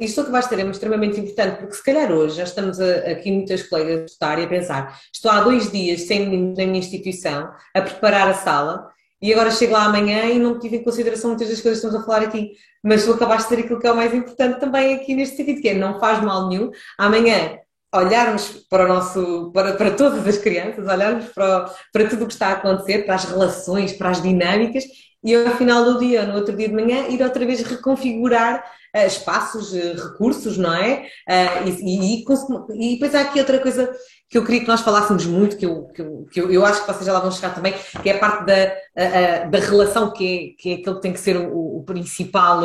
isto 0.00 0.24
que 0.24 0.32
vais 0.32 0.48
ter 0.48 0.58
é 0.58 0.68
extremamente 0.68 1.20
importante, 1.20 1.58
porque 1.58 1.74
se 1.74 1.84
calhar 1.84 2.10
hoje 2.10 2.38
já 2.38 2.44
estamos 2.44 2.80
a, 2.80 3.10
aqui 3.12 3.30
muitas 3.30 3.62
colegas 3.62 4.06
de 4.06 4.10
estar 4.10 4.36
e 4.40 4.46
a 4.46 4.48
pensar, 4.48 5.00
estou 5.14 5.30
há 5.30 5.42
dois 5.42 5.70
dias 5.70 6.00
sem 6.08 6.28
meninos 6.28 6.58
na 6.58 6.66
minha 6.66 6.78
instituição, 6.80 7.52
a 7.72 7.82
preparar 7.82 8.28
a 8.28 8.34
sala, 8.34 8.90
e 9.22 9.32
agora 9.32 9.50
chego 9.50 9.72
lá 9.74 9.84
amanhã 9.84 10.24
e 10.26 10.38
não 10.38 10.58
tive 10.58 10.76
em 10.76 10.84
consideração 10.84 11.30
muitas 11.30 11.48
das 11.48 11.60
coisas 11.60 11.80
que 11.80 11.86
estamos 11.86 12.02
a 12.02 12.06
falar 12.06 12.26
aqui, 12.26 12.52
mas 12.82 13.04
tu 13.04 13.12
acabaste 13.12 13.48
de 13.48 13.56
ter 13.56 13.62
aquilo 13.62 13.80
que 13.80 13.86
é 13.86 13.92
o 13.92 13.96
mais 13.96 14.14
importante 14.14 14.58
também 14.58 14.94
aqui 14.94 15.14
neste 15.14 15.36
sentido, 15.36 15.60
que 15.60 15.68
é 15.68 15.74
não 15.74 16.00
faz 16.00 16.22
mal 16.22 16.48
nenhum, 16.48 16.70
amanhã 16.98 17.58
olharmos 17.94 18.66
para 18.70 18.84
o 18.84 18.88
nosso, 18.88 19.50
para, 19.52 19.74
para 19.74 19.90
todas 19.90 20.26
as 20.26 20.38
crianças, 20.38 20.86
olharmos 20.86 21.26
para, 21.26 21.70
para 21.92 22.08
tudo 22.08 22.24
o 22.24 22.26
que 22.26 22.32
está 22.32 22.48
a 22.48 22.52
acontecer, 22.52 23.04
para 23.04 23.16
as 23.16 23.24
relações, 23.24 23.92
para 23.92 24.10
as 24.10 24.22
dinâmicas, 24.22 24.84
e 25.22 25.34
ao 25.34 25.56
final 25.56 25.84
do 25.84 25.98
dia, 25.98 26.24
no 26.24 26.36
outro 26.36 26.56
dia 26.56 26.68
de 26.68 26.74
manhã, 26.74 27.08
ir 27.08 27.22
outra 27.22 27.44
vez 27.44 27.60
reconfigurar 27.62 28.64
uh, 28.96 29.06
espaços, 29.06 29.72
uh, 29.72 30.08
recursos, 30.10 30.56
não 30.56 30.72
é? 30.72 31.06
Uh, 31.28 31.68
e, 31.68 32.22
e, 32.22 32.24
e, 32.24 32.94
depois 32.94 33.14
há 33.14 33.20
aqui 33.22 33.38
outra 33.38 33.58
coisa 33.58 33.92
que 34.30 34.38
eu 34.38 34.44
queria 34.44 34.60
que 34.60 34.68
nós 34.68 34.80
falássemos 34.80 35.26
muito, 35.26 35.56
que 35.56 35.66
eu, 35.66 35.88
que 35.88 36.00
eu, 36.00 36.26
que 36.32 36.40
eu, 36.40 36.50
eu 36.52 36.64
acho 36.64 36.80
que 36.82 36.92
vocês 36.92 37.04
já 37.04 37.12
lá 37.12 37.20
vão 37.20 37.32
chegar 37.32 37.54
também, 37.54 37.74
que 38.00 38.08
é 38.08 38.14
a 38.14 38.18
parte 38.18 38.46
da, 38.46 39.48
da 39.48 39.58
relação, 39.58 40.12
que 40.12 40.54
é, 40.56 40.62
que 40.62 40.70
é 40.70 40.74
aquilo 40.76 40.96
que 40.96 41.02
tem 41.02 41.12
que 41.12 41.20
ser 41.20 41.36
o, 41.36 41.78
o 41.78 41.84
principal 41.84 42.60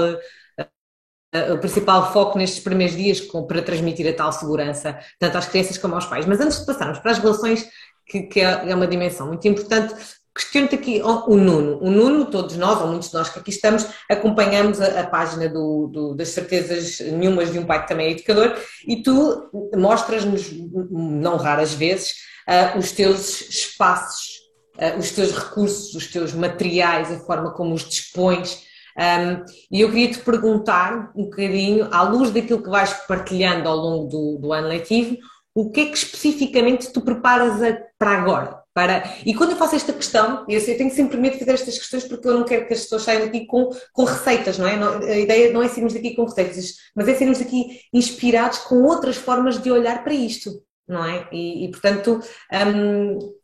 o 1.51 1.57
principal 1.57 2.13
foco 2.13 2.37
nestes 2.37 2.63
primeiros 2.63 2.95
dias 2.95 3.19
com, 3.19 3.45
para 3.45 3.61
transmitir 3.61 4.07
a 4.07 4.15
tal 4.15 4.31
segurança, 4.31 4.97
tanto 5.19 5.37
às 5.37 5.47
crianças 5.47 5.77
como 5.77 5.95
aos 5.95 6.05
pais. 6.05 6.25
Mas 6.25 6.39
antes 6.39 6.59
de 6.59 6.65
passarmos 6.65 6.99
para 6.99 7.11
as 7.11 7.19
relações, 7.19 7.67
que, 8.05 8.23
que 8.23 8.39
é, 8.39 8.69
é 8.69 8.75
uma 8.75 8.87
dimensão 8.87 9.27
muito 9.27 9.47
importante, 9.47 9.93
Questiono-te 10.35 10.75
aqui 10.75 11.01
o 11.01 11.37
Nuno. 11.37 11.79
O 11.81 11.89
Nuno, 11.89 12.25
todos 12.25 12.57
nós, 12.57 12.81
ou 12.81 12.89
muitos 12.89 13.07
de 13.07 13.13
nós 13.13 13.29
que 13.29 13.39
aqui 13.39 13.51
estamos, 13.51 13.87
acompanhamos 14.11 14.81
a, 14.81 14.99
a 14.99 15.07
página 15.07 15.47
do, 15.47 15.87
do, 15.87 16.13
das 16.13 16.27
certezas 16.29 16.99
nenhumas 16.99 17.53
de 17.53 17.57
um 17.59 17.65
pai 17.65 17.81
que 17.81 17.87
também 17.87 18.07
é 18.07 18.11
educador 18.11 18.53
e 18.85 19.01
tu 19.01 19.49
mostras-nos, 19.77 20.51
não 20.91 21.37
raras 21.37 21.73
vezes, 21.73 22.15
uh, 22.49 22.77
os 22.77 22.91
teus 22.91 23.49
espaços, 23.49 24.41
uh, 24.77 24.99
os 24.99 25.09
teus 25.11 25.31
recursos, 25.31 25.95
os 25.95 26.07
teus 26.07 26.33
materiais, 26.33 27.09
a 27.13 27.19
forma 27.19 27.53
como 27.53 27.73
os 27.73 27.87
dispões. 27.87 28.65
Um, 28.97 29.45
e 29.71 29.79
eu 29.79 29.89
queria 29.89 30.11
te 30.11 30.19
perguntar 30.19 31.13
um 31.15 31.23
bocadinho, 31.25 31.87
à 31.93 32.01
luz 32.01 32.31
daquilo 32.31 32.61
que 32.61 32.69
vais 32.69 32.91
partilhando 33.07 33.69
ao 33.69 33.75
longo 33.77 34.07
do, 34.07 34.37
do 34.37 34.51
ano 34.51 34.67
letivo, 34.67 35.17
o 35.53 35.71
que 35.71 35.79
é 35.79 35.85
que 35.85 35.97
especificamente 35.97 36.91
tu 36.91 36.99
preparas 36.99 37.63
a, 37.63 37.77
para 37.97 38.21
agora? 38.21 38.64
Para... 38.75 39.15
E 39.25 39.33
quando 39.33 39.51
eu 39.51 39.57
faço 39.57 39.73
esta 39.73 39.93
questão, 39.93 40.45
eu, 40.49 40.59
eu 40.59 40.77
tenho 40.77 40.91
sempre 40.91 41.15
medo 41.15 41.33
de 41.33 41.39
fazer 41.39 41.53
estas 41.53 41.77
questões 41.77 42.03
porque 42.03 42.27
eu 42.27 42.33
não 42.33 42.43
quero 42.43 42.67
que 42.67 42.73
as 42.73 42.81
pessoas 42.81 43.03
saiam 43.03 43.21
daqui 43.21 43.45
com, 43.45 43.69
com 43.93 44.03
receitas, 44.03 44.57
não 44.57 44.67
é? 44.67 44.75
Não, 44.75 44.97
a 44.97 45.17
ideia 45.17 45.53
não 45.53 45.63
é 45.63 45.69
sairmos 45.69 45.93
daqui 45.93 46.13
com 46.13 46.25
receitas, 46.25 46.73
mas 46.93 47.07
é 47.07 47.15
sairmos 47.15 47.39
daqui 47.39 47.79
inspirados 47.93 48.59
com 48.59 48.83
outras 48.83 49.15
formas 49.15 49.63
de 49.63 49.71
olhar 49.71 50.03
para 50.03 50.13
isto, 50.13 50.61
não 50.85 51.05
é? 51.05 51.25
E, 51.31 51.63
e 51.63 51.71
portanto, 51.71 52.19
uh, 52.19 53.35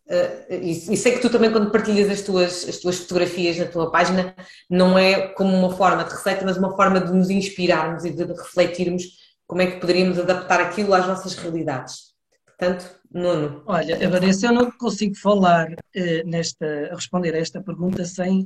e, 0.49 0.71
e, 0.71 0.97
sei 0.97 1.13
que 1.13 1.21
tu 1.21 1.29
também 1.29 1.49
quando 1.49 1.71
partilhas 1.71 2.09
as 2.09 2.21
tuas, 2.23 2.67
as 2.67 2.77
tuas 2.79 2.97
fotografias 2.97 3.57
na 3.57 3.67
tua 3.67 3.89
página, 3.89 4.36
não 4.69 4.99
é 4.99 5.29
como 5.29 5.55
uma 5.55 5.73
forma 5.73 6.03
de 6.03 6.11
receita, 6.11 6.43
mas 6.43 6.57
uma 6.57 6.75
forma 6.75 6.99
de 6.99 7.13
nos 7.13 7.29
inspirarmos 7.29 8.03
e 8.03 8.09
de 8.09 8.25
refletirmos 8.25 9.05
como 9.47 9.61
é 9.61 9.67
que 9.67 9.79
poderíamos 9.79 10.19
adaptar 10.19 10.59
aquilo 10.59 10.93
às 10.93 11.07
nossas 11.07 11.36
realidades. 11.36 12.11
Portanto, 12.62 13.01
Nuno. 13.12 13.64
Olha, 13.66 14.07
Vanessa, 14.07 14.45
eu 14.45 14.53
não 14.53 14.70
consigo 14.70 15.16
falar 15.16 15.74
eh, 15.95 16.24
nesta, 16.24 16.93
responder 16.93 17.34
a 17.34 17.39
esta 17.39 17.59
pergunta 17.59 18.05
sem, 18.05 18.45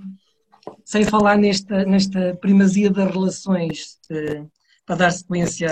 sem 0.86 1.04
falar 1.04 1.38
nesta, 1.38 1.84
nesta 1.84 2.34
primazia 2.38 2.90
das 2.90 3.12
relações, 3.12 4.00
eh, 4.10 4.46
para 4.86 4.96
dar 4.96 5.12
sequência 5.12 5.70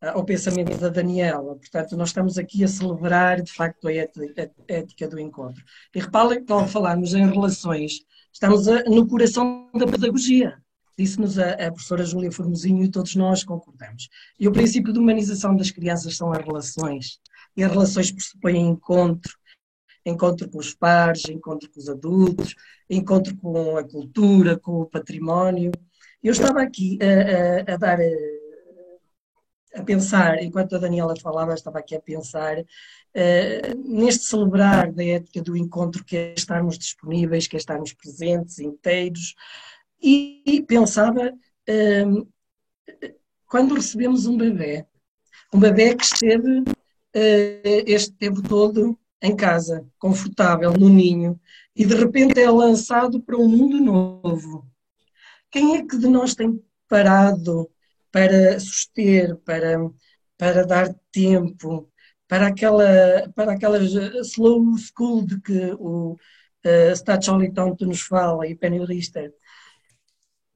ao 0.00 0.24
pensamento 0.24 0.78
da 0.78 0.88
Daniela. 0.88 1.56
Portanto, 1.56 1.96
nós 1.96 2.10
estamos 2.10 2.38
aqui 2.38 2.62
a 2.62 2.68
celebrar, 2.68 3.42
de 3.42 3.52
facto, 3.52 3.88
a 3.88 3.92
ética, 3.92 4.52
a 4.70 4.72
ética 4.72 5.08
do 5.08 5.18
encontro. 5.18 5.64
E 5.92 5.98
repare 5.98 6.42
que 6.42 6.52
ao 6.52 6.68
falarmos 6.68 7.12
em 7.12 7.28
relações, 7.28 8.04
estamos 8.32 8.68
a, 8.68 8.84
no 8.84 9.04
coração 9.08 9.68
da 9.74 9.84
pedagogia. 9.84 10.56
Disse-nos 11.00 11.38
a, 11.38 11.52
a, 11.52 11.72
professora 11.72 12.04
Júlia 12.04 12.30
Formosinho 12.30 12.84
e 12.84 12.90
todos 12.90 13.16
nós 13.16 13.42
concordamos. 13.42 14.10
E 14.38 14.46
o 14.46 14.52
princípio 14.52 14.92
de 14.92 14.98
humanização 14.98 15.56
das 15.56 15.70
crianças 15.70 16.14
são 16.14 16.30
as 16.30 16.44
relações 16.44 17.18
e 17.56 17.64
as 17.64 17.72
relações 17.72 18.12
pressupõem 18.12 18.68
encontro, 18.68 19.32
encontro 20.04 20.50
com 20.50 20.58
os 20.58 20.74
pares, 20.74 21.26
encontro 21.30 21.70
com 21.70 21.80
os 21.80 21.88
adultos, 21.88 22.54
encontro 22.90 23.34
com 23.38 23.78
a 23.78 23.82
cultura, 23.82 24.58
com 24.58 24.82
o 24.82 24.84
património. 24.84 25.72
Eu 26.22 26.32
estava 26.32 26.60
aqui 26.60 26.98
a, 27.00 27.72
a, 27.72 27.74
a 27.74 27.76
dar 27.78 27.98
a, 29.74 29.82
pensar, 29.82 30.42
enquanto 30.42 30.76
a 30.76 30.78
Daniela 30.78 31.14
falava, 31.18 31.54
estava 31.54 31.78
aqui 31.78 31.96
a 31.96 32.00
pensar 32.00 32.58
uh, 32.58 33.88
neste 33.88 34.24
celebrar 34.24 34.92
da 34.92 35.02
ética 35.02 35.40
do 35.40 35.56
encontro 35.56 36.04
que 36.04 36.14
é 36.14 36.34
estarmos 36.36 36.76
disponíveis, 36.76 37.46
que 37.46 37.56
é 37.56 37.58
estarmos 37.58 37.94
presentes, 37.94 38.58
inteiros, 38.58 39.34
e, 40.00 40.42
e 40.46 40.62
pensava 40.62 41.32
uh, 41.32 42.28
quando 43.46 43.74
recebemos 43.74 44.26
um 44.26 44.36
bebê, 44.36 44.86
um 45.52 45.58
bebê 45.58 45.94
que 45.94 46.04
esteve 46.04 46.60
uh, 46.60 47.84
este 47.86 48.12
tempo 48.12 48.42
todo 48.42 48.98
em 49.22 49.36
casa, 49.36 49.86
confortável, 49.98 50.72
no 50.72 50.88
ninho, 50.88 51.38
e 51.76 51.84
de 51.84 51.94
repente 51.94 52.40
é 52.40 52.50
lançado 52.50 53.20
para 53.20 53.36
um 53.36 53.48
mundo 53.48 53.80
novo. 53.80 54.66
Quem 55.50 55.76
é 55.76 55.86
que 55.86 55.98
de 55.98 56.08
nós 56.08 56.34
tem 56.34 56.62
parado 56.88 57.68
para 58.10 58.58
suster, 58.58 59.36
para, 59.36 59.78
para 60.38 60.66
dar 60.66 60.94
tempo, 61.12 61.90
para 62.26 62.46
aquela, 62.46 63.28
para 63.34 63.52
aquela 63.52 63.78
slow 64.22 64.76
school 64.78 65.26
de 65.26 65.40
que 65.40 65.72
o 65.78 66.12
uh, 66.12 66.92
Stacholi 66.92 67.52
tanto 67.52 67.84
nos 67.86 68.00
fala 68.00 68.46
e 68.46 68.54
Penny 68.54 68.84
Lister? 68.84 69.34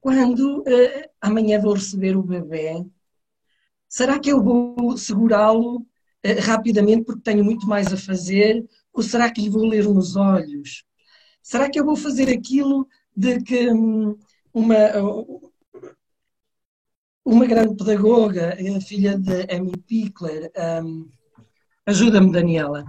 Quando 0.05 0.59
uh, 0.59 1.09
amanhã 1.19 1.59
vou 1.59 1.73
receber 1.73 2.15
o 2.15 2.21
bebê, 2.21 2.85
será 3.89 4.19
que 4.19 4.31
eu 4.31 4.39
vou 4.39 4.95
segurá-lo 4.95 5.83
eh, 6.21 6.39
rapidamente 6.39 7.05
porque 7.05 7.23
tenho 7.23 7.43
muito 7.43 7.65
mais 7.65 7.91
a 7.91 7.97
fazer? 7.97 8.63
Ou 8.93 9.01
será 9.01 9.31
que 9.31 9.41
lhe 9.41 9.49
vou 9.49 9.65
ler 9.65 9.83
nos 9.85 10.15
olhos? 10.15 10.85
Será 11.41 11.71
que 11.71 11.79
eu 11.79 11.83
vou 11.83 11.95
fazer 11.95 12.29
aquilo 12.29 12.87
de 13.17 13.41
que 13.41 13.71
hum, 13.71 14.15
uma, 14.53 14.75
uma 17.25 17.47
grande 17.47 17.75
pedagoga, 17.75 18.55
a 18.77 18.81
filha 18.81 19.17
de 19.17 19.51
Amy 19.51 19.75
Pickler, 19.87 20.51
um, 20.83 21.09
ajuda-me, 21.83 22.31
Daniela. 22.31 22.85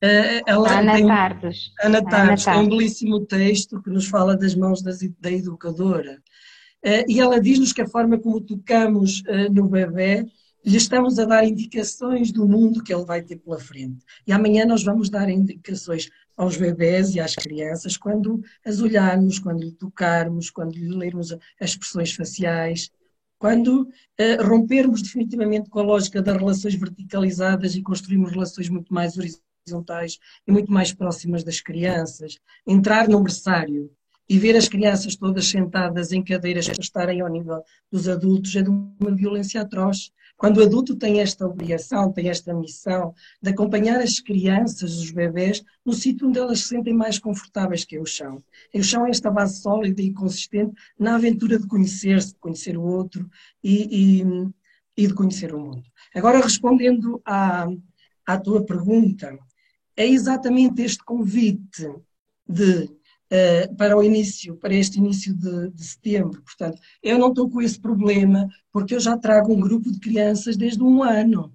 Ela 0.00 0.78
Ana 0.78 0.94
tem, 0.94 1.06
Tardes. 1.06 1.72
Ana 1.82 2.04
Tardes 2.04 2.44
tem 2.44 2.54
um 2.54 2.68
belíssimo 2.68 3.26
texto 3.26 3.82
que 3.82 3.90
nos 3.90 4.06
fala 4.06 4.36
das 4.36 4.54
mãos 4.54 4.82
das, 4.82 5.00
da 5.20 5.30
educadora. 5.30 6.22
E 7.08 7.20
ela 7.20 7.40
diz-nos 7.40 7.72
que 7.72 7.82
a 7.82 7.88
forma 7.88 8.18
como 8.18 8.40
tocamos 8.40 9.22
no 9.50 9.68
bebê 9.68 10.24
lhe 10.64 10.76
estamos 10.76 11.18
a 11.18 11.24
dar 11.24 11.44
indicações 11.44 12.30
do 12.30 12.46
mundo 12.46 12.82
que 12.82 12.92
ele 12.92 13.04
vai 13.04 13.22
ter 13.22 13.36
pela 13.36 13.58
frente. 13.58 14.04
E 14.26 14.32
amanhã 14.32 14.64
nós 14.66 14.82
vamos 14.84 15.08
dar 15.08 15.28
indicações 15.28 16.10
aos 16.36 16.56
bebés 16.56 17.14
e 17.14 17.20
às 17.20 17.34
crianças 17.34 17.96
quando 17.96 18.40
as 18.64 18.80
olharmos, 18.80 19.38
quando 19.38 19.62
lhe 19.62 19.72
tocarmos, 19.72 20.50
quando 20.50 20.74
lhe 20.74 20.88
lermos 20.88 21.32
as 21.32 21.70
expressões 21.70 22.12
faciais, 22.12 22.90
quando 23.38 23.88
rompermos 24.40 25.02
definitivamente 25.02 25.70
com 25.70 25.78
a 25.80 25.84
lógica 25.84 26.20
das 26.20 26.36
relações 26.36 26.74
verticalizadas 26.74 27.74
e 27.74 27.82
construirmos 27.82 28.30
relações 28.30 28.68
muito 28.68 28.92
mais 28.92 29.16
horizontais 29.16 29.47
e 30.46 30.52
muito 30.52 30.72
mais 30.72 30.92
próximas 30.92 31.44
das 31.44 31.60
crianças, 31.60 32.38
entrar 32.66 33.08
no 33.08 33.22
berçário 33.22 33.90
e 34.28 34.38
ver 34.38 34.56
as 34.56 34.68
crianças 34.68 35.16
todas 35.16 35.46
sentadas 35.46 36.12
em 36.12 36.22
cadeiras 36.22 36.68
para 36.68 36.80
estarem 36.80 37.20
ao 37.20 37.28
nível 37.28 37.62
dos 37.90 38.08
adultos 38.08 38.54
é 38.54 38.62
de 38.62 38.68
uma 38.68 39.14
violência 39.14 39.62
atroz. 39.62 40.12
Quando 40.36 40.58
o 40.58 40.62
adulto 40.62 40.94
tem 40.94 41.20
esta 41.20 41.46
obrigação, 41.46 42.12
tem 42.12 42.28
esta 42.28 42.54
missão 42.54 43.12
de 43.42 43.50
acompanhar 43.50 44.00
as 44.00 44.20
crianças, 44.20 44.96
os 44.96 45.10
bebés, 45.10 45.64
no 45.84 45.92
sítio 45.92 46.28
onde 46.28 46.38
elas 46.38 46.60
se 46.60 46.68
sentem 46.68 46.94
mais 46.94 47.18
confortáveis, 47.18 47.84
que 47.84 47.96
é 47.96 48.00
o 48.00 48.06
chão. 48.06 48.40
E 48.72 48.78
o 48.78 48.84
chão 48.84 49.04
é 49.06 49.10
esta 49.10 49.30
base 49.30 49.60
sólida 49.60 50.00
e 50.00 50.12
consistente 50.12 50.72
na 50.96 51.16
aventura 51.16 51.58
de 51.58 51.66
conhecer-se, 51.66 52.34
de 52.34 52.38
conhecer 52.38 52.76
o 52.76 52.82
outro 52.82 53.28
e, 53.64 54.20
e, 54.20 54.24
e, 54.96 55.06
de 55.08 55.14
conhecer 55.14 55.52
o 55.52 55.58
mundo. 55.58 55.82
Agora, 56.14 56.40
respondendo 56.40 57.20
à, 57.24 57.66
à 58.24 58.38
tua 58.38 58.64
pergunta, 58.64 59.36
é 59.98 60.06
exatamente 60.06 60.80
este 60.80 61.02
convite 61.04 61.92
de 62.48 62.84
uh, 62.84 63.76
para 63.76 63.96
o 63.96 64.02
início, 64.02 64.56
para 64.56 64.72
este 64.72 64.98
início 64.98 65.34
de, 65.34 65.70
de, 65.70 65.84
setembro. 65.84 66.40
Portanto, 66.40 66.80
eu 67.02 67.18
não 67.18 67.30
estou 67.30 67.50
com 67.50 67.60
esse 67.60 67.80
problema, 67.80 68.48
porque 68.72 68.94
eu 68.94 69.00
já 69.00 69.18
trago 69.18 69.52
um 69.52 69.58
grupo 69.60 69.90
de 69.90 69.98
crianças 69.98 70.56
desde 70.56 70.80
um 70.80 71.02
ano. 71.02 71.52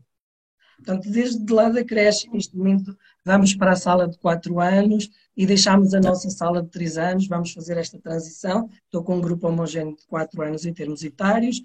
Portanto, 0.75 1.09
desde 1.09 1.53
lá 1.53 1.69
da 1.69 1.85
creche, 1.85 2.29
neste 2.29 2.57
momento, 2.57 2.93
vamos 3.23 3.55
para 3.55 3.71
a 3.71 3.77
sala 3.77 4.09
de 4.09 4.17
quatro 4.17 4.59
anos 4.59 5.09
e 5.37 5.45
deixamos 5.45 5.93
a 5.93 6.01
nossa 6.01 6.29
sala 6.29 6.61
de 6.61 6.69
três 6.69 6.97
anos, 6.97 7.25
vamos 7.25 7.53
fazer 7.53 7.77
esta 7.77 7.97
transição. 7.97 8.69
Estou 8.83 9.01
com 9.05 9.15
um 9.15 9.21
grupo 9.21 9.47
homogéneo 9.47 9.95
de 9.95 10.05
quatro 10.05 10.41
anos 10.41 10.65
em 10.65 10.73
termos 10.73 11.01
etários. 11.01 11.61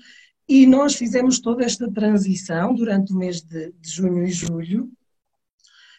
E 0.49 0.65
nós 0.65 0.95
fizemos 0.95 1.41
toda 1.41 1.65
esta 1.65 1.91
transição 1.91 2.73
durante 2.73 3.13
o 3.13 3.17
mês 3.17 3.43
de, 3.43 3.73
de 3.73 3.91
junho 3.91 4.25
e 4.25 4.31
julho. 4.31 4.89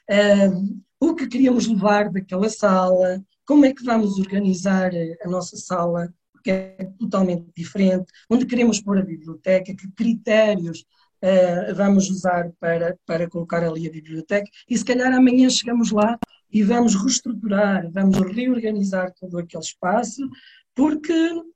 Uh, 0.10 0.82
o 1.00 1.14
que 1.16 1.28
queríamos 1.28 1.68
levar 1.68 2.10
daquela 2.10 2.50
sala, 2.50 3.24
como 3.46 3.66
é 3.66 3.74
que 3.74 3.84
vamos 3.84 4.18
organizar 4.20 4.92
a 5.24 5.30
nossa 5.30 5.56
sala, 5.56 6.14
porque 6.34 6.52
é 6.52 6.90
totalmente 6.98 7.46
diferente, 7.56 8.12
onde 8.30 8.46
queremos 8.46 8.82
pôr 8.82 8.98
a 8.98 9.04
biblioteca, 9.04 9.76
que 9.76 9.92
critérios 9.92 10.86
uh, 11.24 11.76
vamos 11.76 12.10
usar 12.10 12.52
para, 12.60 12.98
para 13.06 13.30
colocar 13.30 13.64
ali 13.64 13.88
a 13.88 13.92
biblioteca, 13.92 14.50
e 14.68 14.78
se 14.78 14.84
calhar 14.84 15.14
amanhã 15.14 15.50
chegamos 15.50 15.92
lá 15.92 16.18
e 16.52 16.64
vamos 16.64 16.96
reestruturar, 16.96 17.90
vamos 17.92 18.18
reorganizar 18.34 19.14
todo 19.14 19.38
aquele 19.38 19.64
espaço, 19.64 20.28
porque 20.74 21.14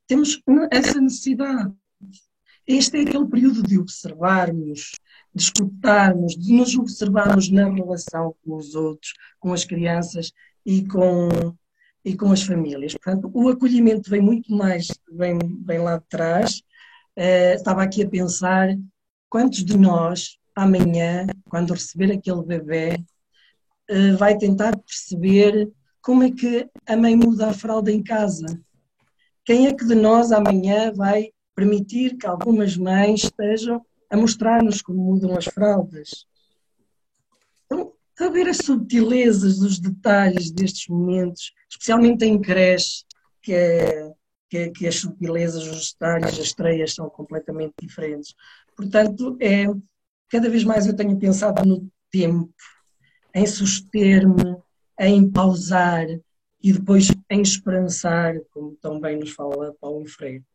temos 0.07 0.39
essa 0.71 0.99
necessidade. 1.01 1.73
Este 2.67 2.97
é 2.97 3.01
aquele 3.01 3.27
período 3.27 3.63
de 3.63 3.77
observarmos, 3.77 4.91
de 5.33 5.43
escutarmos, 5.43 6.37
de 6.37 6.53
nos 6.53 6.75
observarmos 6.75 7.49
na 7.49 7.69
relação 7.69 8.35
com 8.43 8.55
os 8.55 8.75
outros, 8.75 9.13
com 9.39 9.53
as 9.53 9.65
crianças 9.65 10.31
e 10.65 10.85
com, 10.85 11.29
e 12.05 12.15
com 12.15 12.31
as 12.31 12.43
famílias. 12.43 12.93
Portanto, 12.93 13.31
o 13.33 13.49
acolhimento 13.49 14.09
vem 14.09 14.21
muito 14.21 14.53
mais, 14.53 14.87
vem, 15.11 15.37
vem 15.65 15.79
lá 15.79 15.97
de 15.97 16.05
trás. 16.07 16.61
Uh, 17.17 17.55
estava 17.55 17.83
aqui 17.83 18.03
a 18.03 18.09
pensar 18.09 18.75
quantos 19.29 19.63
de 19.63 19.77
nós, 19.77 20.37
amanhã, 20.55 21.25
quando 21.49 21.73
receber 21.73 22.11
aquele 22.11 22.43
bebê, 22.43 23.03
uh, 23.89 24.17
vai 24.17 24.37
tentar 24.37 24.77
perceber 24.77 25.71
como 26.01 26.23
é 26.23 26.31
que 26.31 26.69
a 26.87 26.97
mãe 26.97 27.15
muda 27.15 27.49
a 27.49 27.53
fralda 27.53 27.91
em 27.91 28.03
casa. 28.03 28.59
Quem 29.45 29.67
é 29.67 29.73
que 29.73 29.85
de 29.85 29.95
nós 29.95 30.31
amanhã 30.31 30.91
vai 30.93 31.29
permitir 31.55 32.17
que 32.17 32.25
algumas 32.25 32.77
mães 32.77 33.23
estejam 33.23 33.83
a 34.13 34.17
mostrar-nos 34.17 34.79
como 34.79 35.03
mudam 35.03 35.35
as 35.35 35.45
fraldas? 35.45 36.27
a 38.19 38.29
ver 38.29 38.47
as 38.47 38.57
subtilezas 38.57 39.57
dos 39.57 39.79
detalhes 39.79 40.51
destes 40.51 40.87
momentos, 40.87 41.51
especialmente 41.67 42.23
em 42.23 42.39
creche, 42.39 43.03
que, 43.41 43.51
é, 43.51 44.13
que, 44.47 44.57
é, 44.57 44.69
que 44.69 44.87
as 44.87 44.95
subtilezas, 44.95 45.65
os 45.65 45.91
detalhes, 45.91 46.39
as 46.39 46.45
estreias 46.45 46.93
são 46.93 47.09
completamente 47.09 47.73
diferentes. 47.81 48.35
Portanto, 48.77 49.35
é, 49.41 49.65
cada 50.29 50.47
vez 50.47 50.63
mais 50.63 50.85
eu 50.85 50.95
tenho 50.95 51.17
pensado 51.17 51.67
no 51.67 51.89
tempo, 52.11 52.53
em 53.33 53.47
suster-me, 53.47 54.57
em 54.99 55.29
pausar 55.29 56.05
e 56.61 56.71
depois 56.71 57.07
em 57.31 57.41
esperançar, 57.41 58.35
como 58.51 58.75
tão 58.75 59.01
bem 59.01 59.17
nos 59.17 59.31
fala 59.31 59.75
Paulo 59.81 60.05
Freire. 60.05 60.45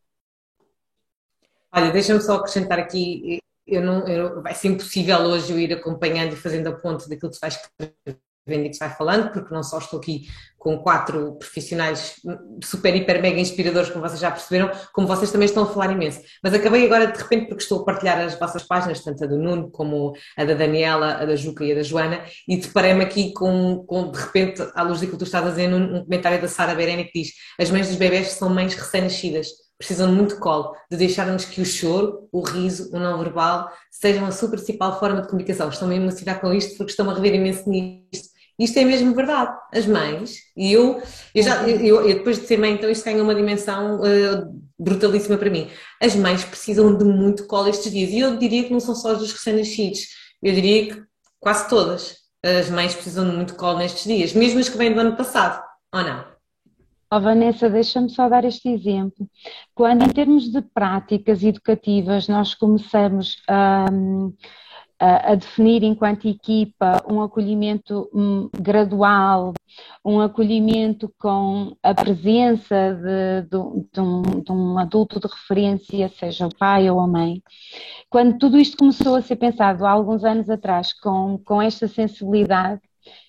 Olha, 1.73 1.91
deixa-me 1.91 2.21
só 2.21 2.37
acrescentar 2.37 2.79
aqui 2.79 3.41
eu 3.69 3.83
não, 3.83 4.07
eu, 4.09 4.43
vai 4.43 4.55
ser 4.55 4.69
impossível 4.69 5.19
hoje 5.19 5.53
eu 5.53 5.59
ir 5.59 5.73
acompanhando 5.73 6.33
e 6.33 6.37
fazendo 6.37 6.69
a 6.69 6.73
ponte 6.73 7.09
daquilo 7.09 7.31
que 7.31 7.39
tu 7.39 7.41
vais 7.41 7.55
escrevendo 7.55 8.67
e 8.67 8.71
que 8.71 8.77
tu 8.77 8.79
vais 8.79 8.97
falando, 8.97 9.31
porque 9.31 9.53
não 9.53 9.63
só 9.63 9.79
estou 9.79 10.01
aqui 10.01 10.27
com 10.57 10.79
quatro 10.79 11.37
profissionais 11.39 12.17
super, 12.65 12.95
hiper, 12.97 13.21
mega 13.23 13.39
inspiradores, 13.39 13.91
como 13.91 14.07
vocês 14.07 14.19
já 14.19 14.31
perceberam, 14.31 14.71
como 14.93 15.07
vocês 15.07 15.31
também 15.31 15.47
estão 15.47 15.63
a 15.63 15.67
falar 15.67 15.93
imenso. 15.93 16.21
Mas 16.43 16.55
acabei 16.55 16.85
agora 16.85 17.07
de 17.07 17.19
repente 17.19 17.47
porque 17.47 17.63
estou 17.63 17.83
a 17.83 17.85
partilhar 17.85 18.19
as 18.21 18.39
vossas 18.39 18.63
páginas, 18.65 19.05
tanto 19.05 19.23
a 19.23 19.27
do 19.27 19.39
Nuno 19.39 19.71
como 19.71 20.15
a 20.37 20.45
da 20.45 20.55
Daniela, 20.55 21.15
a 21.15 21.25
da 21.27 21.37
Juca 21.37 21.65
e 21.65 21.73
a 21.73 21.75
da 21.75 21.83
Joana, 21.83 22.25
e 22.49 22.57
deparei-me 22.57 23.05
aqui 23.05 23.33
com, 23.33 23.85
com, 23.87 24.11
de 24.11 24.19
repente, 24.19 24.67
à 24.75 24.83
luz 24.83 25.01
daquilo 25.01 25.19
que 25.19 25.25
tu 25.25 25.27
estás 25.27 25.47
a 25.47 25.51
dizer, 25.51 25.69
num, 25.69 25.99
um 25.99 26.05
comentário 26.05 26.41
da 26.41 26.49
Sara 26.49 26.75
Bereni 26.75 27.05
que 27.05 27.23
diz: 27.23 27.33
as 27.61 27.71
mães 27.71 27.87
dos 27.87 27.97
bebés 27.97 28.29
são 28.29 28.49
mães 28.49 28.75
recém-nascidas 28.75 29.68
precisam 29.79 30.11
de 30.11 30.15
muito 30.15 30.39
colo, 30.39 30.75
de 30.91 30.97
deixarmos 30.97 31.45
que 31.45 31.61
o 31.61 31.65
choro, 31.65 32.29
o 32.33 32.41
riso, 32.41 32.91
o 32.93 32.99
não 32.99 33.19
verbal 33.19 33.71
sejam 33.91 34.27
a 34.27 34.33
sua 34.33 34.49
principal 34.49 34.99
forma 34.99 35.23
de 35.23 35.29
comunicação. 35.29 35.69
Estão 35.69 35.87
mesmo 35.87 36.05
a 36.05 36.07
emocionar 36.09 36.41
com 36.41 36.53
isto 36.53 36.77
porque 36.77 36.91
estão 36.91 37.09
a 37.09 37.15
rever 37.15 37.35
imenso 37.35 37.69
nisto. 37.71 38.29
Isto 38.59 38.79
é 38.81 38.85
mesmo 38.85 39.15
verdade. 39.15 39.57
As 39.73 39.87
mães, 39.87 40.39
e 40.57 40.73
eu, 40.73 41.01
eu, 41.33 41.43
já, 41.45 41.63
eu, 41.69 42.09
eu 42.09 42.17
depois 42.19 42.41
de 42.41 42.47
ser 42.47 42.59
mãe, 42.59 42.73
então 42.73 42.91
isto 42.91 43.05
ganha 43.05 43.23
uma 43.23 43.35
dimensão 43.35 44.01
uh, 44.01 44.63
brutalíssima 44.77 45.39
para 45.39 45.49
mim. 45.49 45.71
As 46.03 46.17
mães 46.17 46.45
precisam 46.45 46.97
de 46.97 47.05
muito 47.05 47.47
colo 47.47 47.69
estes 47.69 47.93
dias. 47.93 48.11
E 48.11 48.19
eu 48.19 48.37
diria 48.37 48.65
que 48.65 48.73
não 48.73 48.81
são 48.81 48.97
só 48.97 49.13
os 49.13 49.33
recém-nascidos. 49.33 50.01
Eu 50.43 50.53
diria 50.53 50.93
que 50.93 51.03
quase 51.39 51.69
todas 51.69 52.17
as 52.43 52.69
mães 52.69 52.95
precisam 52.95 53.29
de 53.29 53.37
muito 53.37 53.55
colo 53.55 53.79
nestes 53.79 54.05
dias, 54.05 54.33
mesmo 54.33 54.61
as 54.61 54.69
que 54.69 54.79
vêm 54.79 54.93
do 54.93 55.01
ano 55.01 55.17
passado, 55.17 55.63
ou 55.93 56.03
não? 56.03 56.38
Oh, 57.11 57.21
Vanessa, 57.21 57.71
deixa-me 57.71 58.11
só 58.11 58.29
dar 58.29 58.45
este 58.45 58.69
exemplo. 58.69 59.27
Quando, 59.75 60.05
em 60.05 60.11
termos 60.11 60.51
de 60.53 60.61
práticas 60.61 61.43
educativas, 61.43 62.29
nós 62.29 62.55
começamos 62.55 63.43
a, 63.49 63.87
a, 65.01 65.33
a 65.33 65.35
definir, 65.35 65.83
enquanto 65.85 66.29
equipa, 66.29 67.03
um 67.11 67.23
acolhimento 67.23 68.11
hum, 68.13 68.51
gradual, 68.61 69.55
um 70.05 70.21
acolhimento 70.21 71.11
com 71.19 71.75
a 71.83 71.95
presença 71.95 72.95
de, 72.95 73.43
de, 73.49 73.89
de, 73.91 74.01
um, 74.03 74.23
de 74.43 74.53
um 74.53 74.79
adulto 74.79 75.19
de 75.19 75.29
referência, 75.29 76.11
seja 76.11 76.47
o 76.47 76.55
pai 76.55 76.91
ou 76.91 77.01
a 77.01 77.07
mãe, 77.07 77.43
quando 78.11 78.39
tudo 78.39 78.59
isto 78.59 78.77
começou 78.77 79.17
a 79.17 79.23
ser 79.23 79.37
pensado 79.37 79.87
há 79.87 79.91
alguns 79.91 80.25
anos 80.25 80.51
atrás 80.51 80.93
com, 80.93 81.39
com 81.39 81.63
esta 81.63 81.89
sensibilidade, 81.89 82.83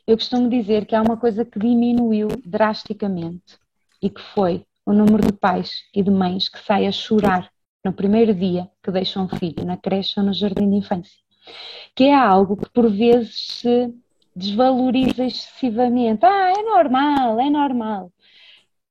eu 0.05 0.17
costumo 0.17 0.49
dizer 0.49 0.85
que 0.85 0.95
há 0.95 1.01
uma 1.01 1.15
coisa 1.15 1.45
que 1.45 1.59
diminuiu 1.59 2.27
drasticamente 2.45 3.57
e 4.01 4.09
que 4.09 4.21
foi 4.21 4.65
o 4.85 4.93
número 4.93 5.25
de 5.25 5.33
pais 5.33 5.83
e 5.93 6.01
de 6.01 6.09
mães 6.09 6.49
que 6.49 6.59
saem 6.59 6.87
a 6.87 6.91
chorar 6.91 7.51
no 7.83 7.93
primeiro 7.93 8.33
dia 8.33 8.69
que 8.83 8.91
deixam 8.91 9.25
um 9.25 9.29
filho 9.29 9.65
na 9.65 9.77
creche 9.77 10.19
ou 10.19 10.25
no 10.25 10.33
jardim 10.33 10.69
de 10.69 10.77
infância. 10.77 11.19
Que 11.95 12.05
é 12.05 12.15
algo 12.15 12.57
que 12.57 12.69
por 12.69 12.89
vezes 12.89 13.59
se 13.61 13.93
desvaloriza 14.35 15.25
excessivamente. 15.25 16.25
Ah, 16.25 16.53
é 16.57 16.61
normal, 16.63 17.39
é 17.39 17.49
normal. 17.49 18.11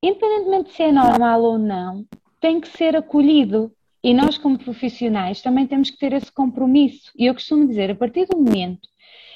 Independentemente 0.01 0.69
de 0.69 0.75
se 0.75 0.83
é 0.83 0.91
normal 0.91 1.43
ou 1.43 1.57
não, 1.57 2.05
tem 2.39 2.59
que 2.59 2.67
ser 2.69 2.95
acolhido. 2.95 3.71
E 4.01 4.13
nós, 4.13 4.37
como 4.37 4.57
profissionais, 4.57 5.41
também 5.41 5.67
temos 5.67 5.89
que 5.89 5.97
ter 5.97 6.13
esse 6.13 6.31
compromisso. 6.31 7.11
E 7.17 7.25
eu 7.25 7.33
costumo 7.33 7.67
dizer, 7.67 7.91
a 7.91 7.95
partir 7.95 8.25
do 8.27 8.37
momento 8.37 8.87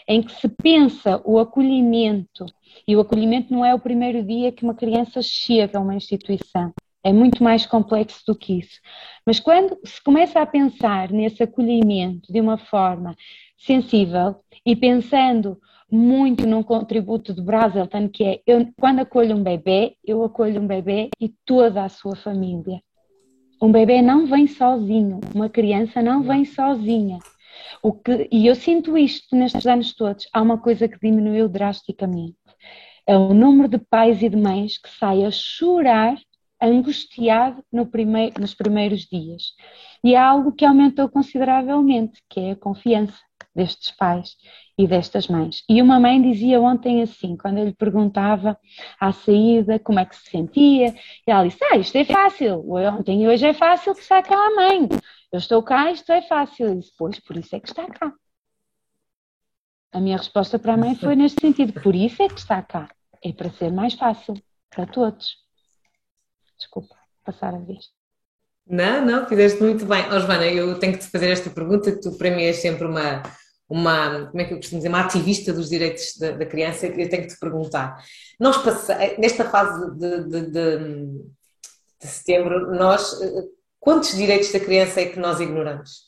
em 0.07 0.21
que 0.21 0.33
se 0.33 0.49
pensa 0.49 1.21
o 1.23 1.39
acolhimento 1.39 2.45
e 2.87 2.95
o 2.95 2.99
acolhimento 2.99 3.53
não 3.53 3.63
é 3.63 3.73
o 3.73 3.79
primeiro 3.79 4.23
dia 4.23 4.51
que 4.51 4.63
uma 4.63 4.73
criança 4.73 5.21
chega 5.21 5.77
a 5.77 5.81
uma 5.81 5.95
instituição. 5.95 6.73
É 7.03 7.11
muito 7.11 7.43
mais 7.43 7.65
complexo 7.65 8.23
do 8.25 8.35
que 8.35 8.59
isso. 8.59 8.79
Mas 9.25 9.39
quando 9.39 9.77
se 9.83 10.01
começa 10.01 10.41
a 10.41 10.45
pensar 10.45 11.11
nesse 11.11 11.43
acolhimento 11.43 12.31
de 12.31 12.39
uma 12.39 12.57
forma 12.57 13.15
sensível 13.57 14.35
e 14.65 14.75
pensando 14.75 15.59
muito 15.91 16.47
num 16.47 16.63
contributo 16.63 17.33
do 17.33 17.43
Brazelton, 17.43 18.09
que 18.09 18.23
é 18.23 18.41
eu, 18.47 18.67
quando 18.79 18.99
acolho 18.99 19.35
um 19.35 19.43
bebê, 19.43 19.95
eu 20.03 20.23
acolho 20.23 20.61
um 20.61 20.65
bebê 20.65 21.09
e 21.19 21.29
toda 21.45 21.83
a 21.83 21.89
sua 21.89 22.15
família. 22.15 22.81
Um 23.61 23.71
bebê 23.71 24.01
não 24.01 24.25
vem 24.25 24.47
sozinho, 24.47 25.21
uma 25.35 25.49
criança 25.49 26.01
não 26.01 26.23
vem 26.23 26.45
sozinha. 26.45 27.19
O 27.81 27.93
que, 27.93 28.27
e 28.31 28.47
eu 28.47 28.55
sinto 28.55 28.97
isto 28.97 29.35
nestes 29.35 29.65
anos 29.65 29.93
todos. 29.93 30.27
Há 30.33 30.41
uma 30.41 30.57
coisa 30.57 30.87
que 30.87 30.99
diminuiu 30.99 31.47
drasticamente. 31.49 32.37
É 33.05 33.17
o 33.17 33.33
número 33.33 33.67
de 33.67 33.77
pais 33.77 34.21
e 34.21 34.29
de 34.29 34.37
mães 34.37 34.77
que 34.77 34.89
saem 34.89 35.25
a 35.25 35.31
chorar, 35.31 36.17
angustiado 36.61 37.63
no 37.71 37.85
primeiro, 37.85 38.39
nos 38.39 38.53
primeiros 38.53 39.01
dias. 39.01 39.53
E 40.03 40.15
há 40.15 40.25
algo 40.25 40.53
que 40.53 40.65
aumentou 40.65 41.09
consideravelmente, 41.09 42.21
que 42.29 42.39
é 42.39 42.51
a 42.51 42.55
confiança 42.55 43.19
destes 43.55 43.91
pais 43.91 44.35
e 44.77 44.87
destas 44.87 45.27
mães. 45.27 45.63
E 45.69 45.81
uma 45.81 45.99
mãe 45.99 46.21
dizia 46.21 46.59
ontem 46.59 47.01
assim, 47.01 47.37
quando 47.37 47.59
eu 47.59 47.65
lhe 47.65 47.73
perguntava 47.73 48.57
à 48.99 49.11
saída 49.11 49.79
como 49.79 49.99
é 49.99 50.05
que 50.05 50.15
se 50.15 50.29
sentia, 50.29 50.95
e 51.27 51.31
ela 51.31 51.47
disse: 51.47 51.63
Ah, 51.65 51.77
isto 51.77 51.95
é 51.95 52.05
fácil, 52.05 52.63
ontem 52.69 53.23
e 53.23 53.27
hoje 53.27 53.45
é 53.45 53.53
fácil 53.53 53.93
que 53.93 54.07
cá 54.07 54.35
a 54.35 54.55
mãe. 54.55 54.89
Eu 55.31 55.39
estou 55.39 55.61
cá, 55.63 55.91
isto 55.91 56.11
é 56.11 56.21
fácil. 56.21 56.67
Eu 56.67 56.75
disse: 56.75 56.93
Pois, 56.97 57.19
por 57.19 57.37
isso 57.37 57.55
é 57.55 57.59
que 57.59 57.67
está 57.67 57.85
cá. 57.87 58.13
A 59.91 59.99
minha 59.99 60.17
resposta 60.17 60.57
para 60.57 60.73
a 60.73 60.77
mãe 60.77 60.95
foi 60.95 61.15
neste 61.15 61.41
sentido: 61.41 61.79
Por 61.81 61.95
isso 61.95 62.21
é 62.23 62.27
que 62.27 62.39
está 62.39 62.61
cá. 62.61 62.89
É 63.23 63.31
para 63.31 63.51
ser 63.51 63.71
mais 63.71 63.93
fácil 63.93 64.35
para 64.69 64.85
todos. 64.87 65.37
Desculpa, 66.57 66.95
passar 67.23 67.53
a 67.53 67.59
vez. 67.59 67.91
Não, 68.65 69.05
não, 69.05 69.27
fizeste 69.27 69.61
muito 69.61 69.85
bem. 69.85 70.05
Oh, 70.07 70.19
Joana, 70.19 70.47
eu 70.47 70.79
tenho 70.79 70.93
que 70.93 70.99
te 70.99 71.09
fazer 71.09 71.29
esta 71.29 71.49
pergunta, 71.49 71.91
que 71.91 71.99
tu 71.99 72.17
para 72.17 72.31
mim 72.31 72.43
és 72.43 72.57
sempre 72.57 72.87
uma, 72.87 73.21
uma, 73.73 74.27
como 74.27 74.39
é 74.39 74.45
que 74.45 74.53
eu 74.53 74.57
costumo 74.57 74.77
dizer, 74.79 74.89
uma 74.89 75.01
ativista 75.01 75.51
dos 75.51 75.67
direitos 75.67 76.15
da, 76.17 76.29
da 76.29 76.45
criança, 76.45 76.85
eu 76.85 77.09
tenho 77.09 77.23
que 77.23 77.33
te 77.33 77.39
perguntar. 77.39 78.05
Nós 78.39 78.55
nesta 79.17 79.49
fase 79.49 79.97
de, 79.97 80.23
de, 80.25 80.41
de, 80.51 80.77
de, 81.99 82.07
setembro, 82.07 82.75
nós, 82.75 83.19
quantos 83.79 84.15
direitos 84.15 84.51
da 84.51 84.59
criança 84.59 85.01
é 85.01 85.07
que 85.07 85.19
nós 85.19 85.39
ignoramos? 85.39 86.07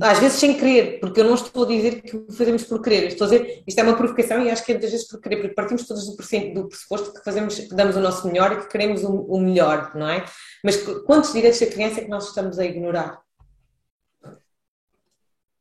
Às 0.00 0.20
vezes 0.20 0.38
sem 0.38 0.56
querer, 0.56 1.00
porque 1.00 1.20
eu 1.20 1.24
não 1.24 1.34
estou 1.34 1.64
a 1.64 1.68
dizer 1.68 2.00
que 2.00 2.16
o 2.16 2.32
fazemos 2.32 2.64
por 2.64 2.80
querer, 2.80 3.08
estou 3.08 3.26
a 3.26 3.30
dizer, 3.30 3.62
isto 3.66 3.78
é 3.78 3.82
uma 3.82 3.94
provocação 3.94 4.42
e 4.42 4.50
acho 4.50 4.64
que 4.64 4.72
é 4.72 4.74
muitas 4.74 4.90
vezes 4.90 5.06
por 5.06 5.20
querer, 5.20 5.36
porque 5.36 5.54
partimos 5.54 5.86
todos 5.86 6.06
do, 6.06 6.16
do 6.54 6.68
pressuposto 6.68 7.12
que 7.12 7.22
fazemos, 7.22 7.58
que 7.58 7.74
damos 7.74 7.94
o 7.94 8.00
nosso 8.00 8.26
melhor 8.26 8.52
e 8.52 8.60
que 8.62 8.68
queremos 8.68 9.04
o, 9.04 9.10
o 9.10 9.38
melhor, 9.38 9.94
não 9.94 10.08
é? 10.08 10.24
Mas 10.64 10.78
quantos 11.04 11.34
direitos 11.34 11.60
da 11.60 11.66
criança 11.66 12.00
é 12.00 12.04
que 12.04 12.10
nós 12.10 12.28
estamos 12.28 12.58
a 12.58 12.64
ignorar? 12.64 13.20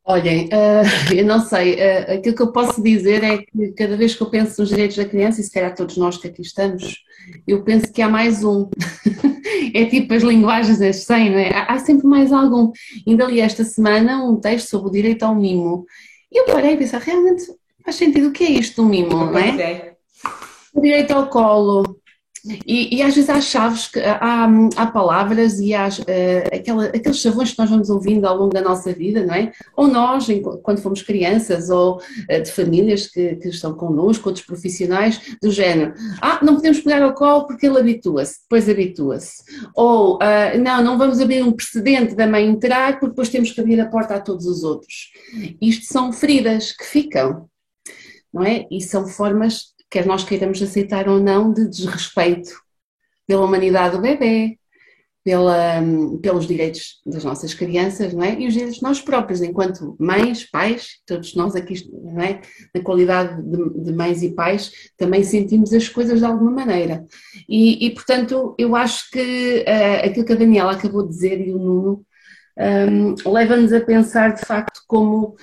Olhem, 0.03 0.45
uh, 0.45 1.13
eu 1.15 1.25
não 1.25 1.39
sei, 1.39 1.75
uh, 1.75 2.13
aquilo 2.17 2.35
que 2.35 2.41
eu 2.41 2.51
posso 2.51 2.81
dizer 2.81 3.23
é 3.23 3.37
que 3.37 3.71
cada 3.73 3.95
vez 3.95 4.15
que 4.15 4.21
eu 4.21 4.29
penso 4.29 4.59
nos 4.59 4.69
direitos 4.69 4.97
da 4.97 5.05
criança, 5.05 5.41
e 5.41 5.43
se 5.43 5.51
calhar 5.51 5.75
todos 5.75 5.97
nós 5.97 6.17
que 6.17 6.27
aqui 6.27 6.41
estamos, 6.41 7.03
eu 7.47 7.63
penso 7.63 7.91
que 7.91 8.01
há 8.01 8.09
mais 8.09 8.43
um. 8.43 8.69
é 9.73 9.85
tipo 9.85 10.13
as 10.13 10.23
linguagens 10.23 10.79
das 10.79 10.97
100, 11.03 11.29
não 11.29 11.37
é? 11.37 11.53
Há, 11.53 11.73
há 11.73 11.79
sempre 11.79 12.07
mais 12.07 12.31
algum. 12.31 12.71
Ainda 13.07 13.25
li 13.25 13.39
esta 13.39 13.63
semana 13.63 14.23
um 14.23 14.39
texto 14.39 14.69
sobre 14.69 14.89
o 14.89 14.91
direito 14.91 15.23
ao 15.23 15.35
mimo. 15.35 15.85
E 16.31 16.39
eu 16.39 16.45
parei 16.45 16.73
a 16.73 16.77
pensar, 16.77 16.99
realmente 16.99 17.43
faz 17.83 17.95
sentido, 17.95 18.29
o 18.29 18.31
que 18.31 18.43
é 18.43 18.51
isto 18.51 18.81
do 18.81 18.87
mimo, 18.87 19.09
não 19.09 19.37
é? 19.37 19.95
O 20.73 20.81
direito 20.81 21.11
ao 21.11 21.27
colo, 21.27 22.00
e, 22.65 22.97
e, 22.97 23.01
às 23.01 23.13
vezes 23.13 23.29
há 23.29 23.39
chaves, 23.39 23.87
que, 23.87 23.99
há, 23.99 24.47
há 24.75 24.87
palavras 24.87 25.59
e 25.59 25.73
há 25.73 25.87
uh, 25.87 26.55
aquela, 26.55 26.85
aqueles 26.85 27.19
chavões 27.19 27.51
que 27.51 27.59
nós 27.59 27.69
vamos 27.69 27.89
ouvindo 27.89 28.25
ao 28.25 28.35
longo 28.35 28.53
da 28.53 28.61
nossa 28.61 28.91
vida, 28.91 29.23
não 29.23 29.35
é? 29.35 29.51
Ou 29.75 29.87
nós, 29.87 30.27
quando 30.63 30.81
fomos 30.81 31.03
crianças, 31.03 31.69
ou 31.69 31.97
uh, 31.97 32.41
de 32.41 32.51
famílias 32.51 33.07
que, 33.07 33.35
que 33.35 33.49
estão 33.49 33.73
connosco, 33.73 34.29
outros 34.29 34.45
profissionais, 34.45 35.21
do 35.41 35.51
género, 35.51 35.93
ah, 36.21 36.39
não 36.41 36.55
podemos 36.55 36.79
pegar 36.79 37.03
ao 37.03 37.13
colo 37.13 37.45
porque 37.45 37.67
ele 37.67 37.79
habitua-se, 37.79 38.41
depois 38.41 38.67
habitua-se. 38.67 39.43
Ou, 39.75 40.15
uh, 40.15 40.57
não, 40.59 40.83
não 40.83 40.97
vamos 40.97 41.19
abrir 41.19 41.43
um 41.43 41.51
precedente 41.51 42.15
da 42.15 42.25
mãe 42.25 42.47
entrar 42.47 42.93
porque 42.93 43.09
depois 43.09 43.29
temos 43.29 43.51
que 43.51 43.61
abrir 43.61 43.79
a 43.79 43.87
porta 43.87 44.15
a 44.15 44.19
todos 44.19 44.47
os 44.47 44.63
outros. 44.63 45.11
Isto 45.61 45.85
são 45.85 46.11
feridas 46.11 46.71
que 46.71 46.85
ficam, 46.85 47.47
não 48.33 48.43
é? 48.43 48.65
E 48.71 48.81
são 48.81 49.07
formas 49.07 49.71
quer 49.91 50.05
nós 50.05 50.23
queiramos 50.23 50.61
aceitar 50.61 51.07
ou 51.09 51.19
não, 51.19 51.53
de 51.53 51.67
desrespeito 51.67 52.51
pela 53.27 53.45
humanidade 53.45 53.95
do 53.95 54.01
bebê, 54.01 54.57
pela, 55.23 55.81
pelos 56.21 56.47
direitos 56.47 56.99
das 57.05 57.23
nossas 57.23 57.53
crianças, 57.53 58.13
não 58.13 58.23
é? 58.23 58.39
E 58.39 58.47
os 58.47 58.53
direitos 58.53 58.77
de 58.77 58.83
nós 58.83 58.99
próprios, 58.99 59.41
enquanto 59.41 59.95
mães, 59.99 60.49
pais, 60.49 60.99
todos 61.05 61.35
nós 61.35 61.55
aqui, 61.55 61.75
não 61.91 62.21
é? 62.21 62.41
Na 62.73 62.81
qualidade 62.81 63.41
de, 63.43 63.83
de 63.83 63.93
mães 63.93 64.23
e 64.23 64.31
pais, 64.33 64.71
também 64.97 65.23
sentimos 65.23 65.73
as 65.73 65.87
coisas 65.87 66.19
de 66.19 66.25
alguma 66.25 66.51
maneira. 66.51 67.05
E, 67.47 67.85
e 67.85 67.91
portanto, 67.91 68.55
eu 68.57 68.75
acho 68.75 69.11
que 69.11 69.63
uh, 69.67 70.05
aquilo 70.05 70.25
que 70.25 70.33
a 70.33 70.37
Daniela 70.37 70.71
acabou 70.71 71.03
de 71.03 71.09
dizer 71.09 71.39
e 71.39 71.53
o 71.53 71.59
Nuno 71.59 72.05
um, 72.57 73.31
leva-nos 73.31 73.73
a 73.73 73.81
pensar 73.81 74.33
de 74.33 74.45
facto 74.45 74.81
como 74.87 75.35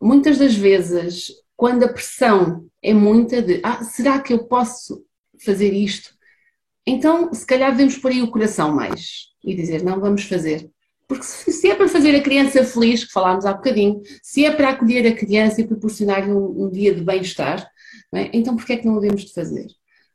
muitas 0.00 0.38
das 0.38 0.54
vezes 0.54 1.30
quando 1.56 1.84
a 1.84 1.88
pressão 1.88 2.66
é 2.84 2.92
muita 2.92 3.40
de 3.40 3.60
ah, 3.64 3.82
será 3.82 4.20
que 4.20 4.32
eu 4.32 4.44
posso 4.44 5.02
fazer 5.42 5.72
isto? 5.72 6.10
Então, 6.86 7.32
se 7.32 7.46
calhar 7.46 7.70
devemos 7.70 7.96
pôr 7.96 8.10
aí 8.10 8.22
o 8.22 8.30
coração 8.30 8.74
mais 8.74 9.30
e 9.42 9.54
dizer, 9.54 9.82
não, 9.82 9.98
vamos 9.98 10.24
fazer. 10.24 10.70
Porque 11.08 11.24
se 11.24 11.70
é 11.70 11.74
para 11.74 11.88
fazer 11.88 12.14
a 12.14 12.22
criança 12.22 12.62
feliz, 12.62 13.04
que 13.04 13.12
falámos 13.12 13.46
há 13.46 13.54
bocadinho, 13.54 14.02
se 14.22 14.44
é 14.44 14.50
para 14.50 14.68
acolher 14.68 15.06
a 15.06 15.16
criança 15.16 15.62
e 15.62 15.66
proporcionar-lhe 15.66 16.30
um, 16.30 16.64
um, 16.64 16.70
dia 16.70 16.94
de 16.94 17.02
bem-estar, 17.02 17.66
é? 18.14 18.30
então 18.34 18.54
porquê 18.54 18.74
é 18.74 18.76
que 18.76 18.86
não 18.86 18.96
o 18.96 19.00
devemos 19.00 19.24
de 19.24 19.32
fazer? 19.32 19.66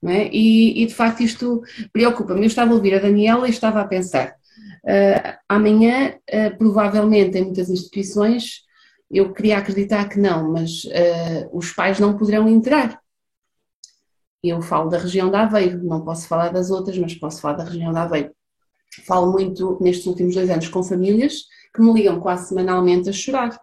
É? 0.06 0.30
E, 0.32 0.84
e, 0.84 0.86
de 0.86 0.94
facto 0.94 1.22
isto 1.22 1.62
preocupa-me. 1.92 2.42
Eu 2.42 2.46
estava 2.46 2.72
a 2.72 2.76
ouvir 2.76 2.94
a 2.94 3.00
Daniela 3.00 3.48
e 3.48 3.52
estava 3.52 3.82
a 3.82 3.88
pensar, 3.88 4.30
uh, 4.30 5.38
amanhã, 5.48 6.14
uh, 6.14 6.58
provavelmente 6.58 7.38
em 7.38 7.46
muitas 7.46 7.70
instituições, 7.70 8.62
eu 9.10 9.34
queria 9.34 9.58
acreditar 9.58 10.08
que 10.08 10.20
não, 10.20 10.52
mas 10.52 10.84
uh, 10.86 11.50
os 11.52 11.72
pais 11.72 12.00
não 12.00 12.18
poderão 12.18 12.48
entrar. 12.48 13.02
Eu 14.44 14.62
falo 14.62 14.90
da 14.90 15.00
região 15.00 15.32
da 15.32 15.44
Aveiro, 15.44 15.84
não 15.84 16.06
posso 16.06 16.28
falar 16.28 16.50
das 16.50 16.70
outras, 16.70 16.98
mas 16.98 17.16
posso 17.16 17.42
falar 17.42 17.56
da 17.56 17.64
região 17.64 17.92
da 17.92 18.04
Aveiro. 18.04 18.32
Falo 19.06 19.32
muito 19.32 19.78
nestes 19.82 20.06
últimos 20.06 20.36
dois 20.36 20.50
anos 20.50 20.68
com 20.68 20.84
famílias 20.84 21.44
que 21.74 21.82
me 21.82 21.92
ligam 21.94 22.20
quase 22.20 22.48
semanalmente 22.48 23.10
a 23.10 23.14
chorar. 23.14 23.60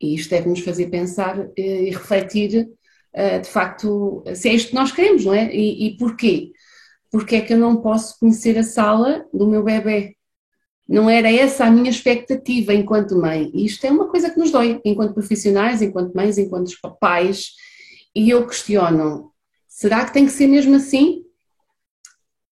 E 0.00 0.14
isto 0.14 0.30
deve-nos 0.30 0.60
fazer 0.60 0.88
pensar 0.88 1.38
uh, 1.38 1.52
e 1.56 1.90
refletir, 1.90 2.68
uh, 3.14 3.40
de 3.42 3.48
facto, 3.48 4.22
se 4.34 4.48
é 4.48 4.54
isto 4.54 4.70
que 4.70 4.74
nós 4.74 4.92
queremos, 4.92 5.24
não 5.24 5.34
é? 5.34 5.52
E, 5.52 5.88
e 5.88 5.96
porquê? 5.96 6.52
Porque 7.10 7.36
é 7.36 7.40
que 7.40 7.52
eu 7.52 7.58
não 7.58 7.82
posso 7.82 8.18
conhecer 8.20 8.56
a 8.56 8.62
sala 8.62 9.26
do 9.34 9.48
meu 9.48 9.64
bebê? 9.64 10.16
Não 10.90 11.08
era 11.08 11.32
essa 11.32 11.66
a 11.66 11.70
minha 11.70 11.88
expectativa 11.88 12.74
enquanto 12.74 13.16
mãe. 13.16 13.48
E 13.54 13.64
isto 13.64 13.86
é 13.86 13.90
uma 13.92 14.08
coisa 14.08 14.28
que 14.28 14.40
nos 14.40 14.50
dói, 14.50 14.80
enquanto 14.84 15.14
profissionais, 15.14 15.80
enquanto 15.80 16.12
mães, 16.12 16.36
enquanto 16.36 16.72
pais. 16.98 17.52
E 18.12 18.28
eu 18.28 18.44
questiono: 18.44 19.30
será 19.68 20.04
que 20.04 20.12
tem 20.12 20.26
que 20.26 20.32
ser 20.32 20.48
mesmo 20.48 20.74
assim? 20.74 21.22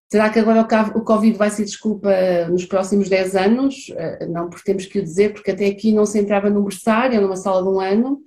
Será 0.08 0.30
que 0.30 0.38
agora 0.38 0.66
o 0.94 1.02
Covid 1.02 1.36
vai 1.36 1.50
ser 1.50 1.64
desculpa 1.64 2.10
nos 2.48 2.64
próximos 2.64 3.08
10 3.08 3.34
anos? 3.34 3.92
Eh, 3.94 4.26
não, 4.26 4.48
porque 4.48 4.64
temos 4.64 4.86
que 4.86 5.00
o 5.00 5.02
dizer, 5.02 5.34
porque 5.34 5.50
até 5.50 5.66
aqui 5.66 5.92
não 5.92 6.06
se 6.06 6.18
entrava 6.18 6.48
num 6.48 6.62
berçário, 6.62 7.20
numa 7.20 7.36
sala 7.36 7.60
de 7.62 7.68
um 7.68 7.80
ano, 7.80 8.20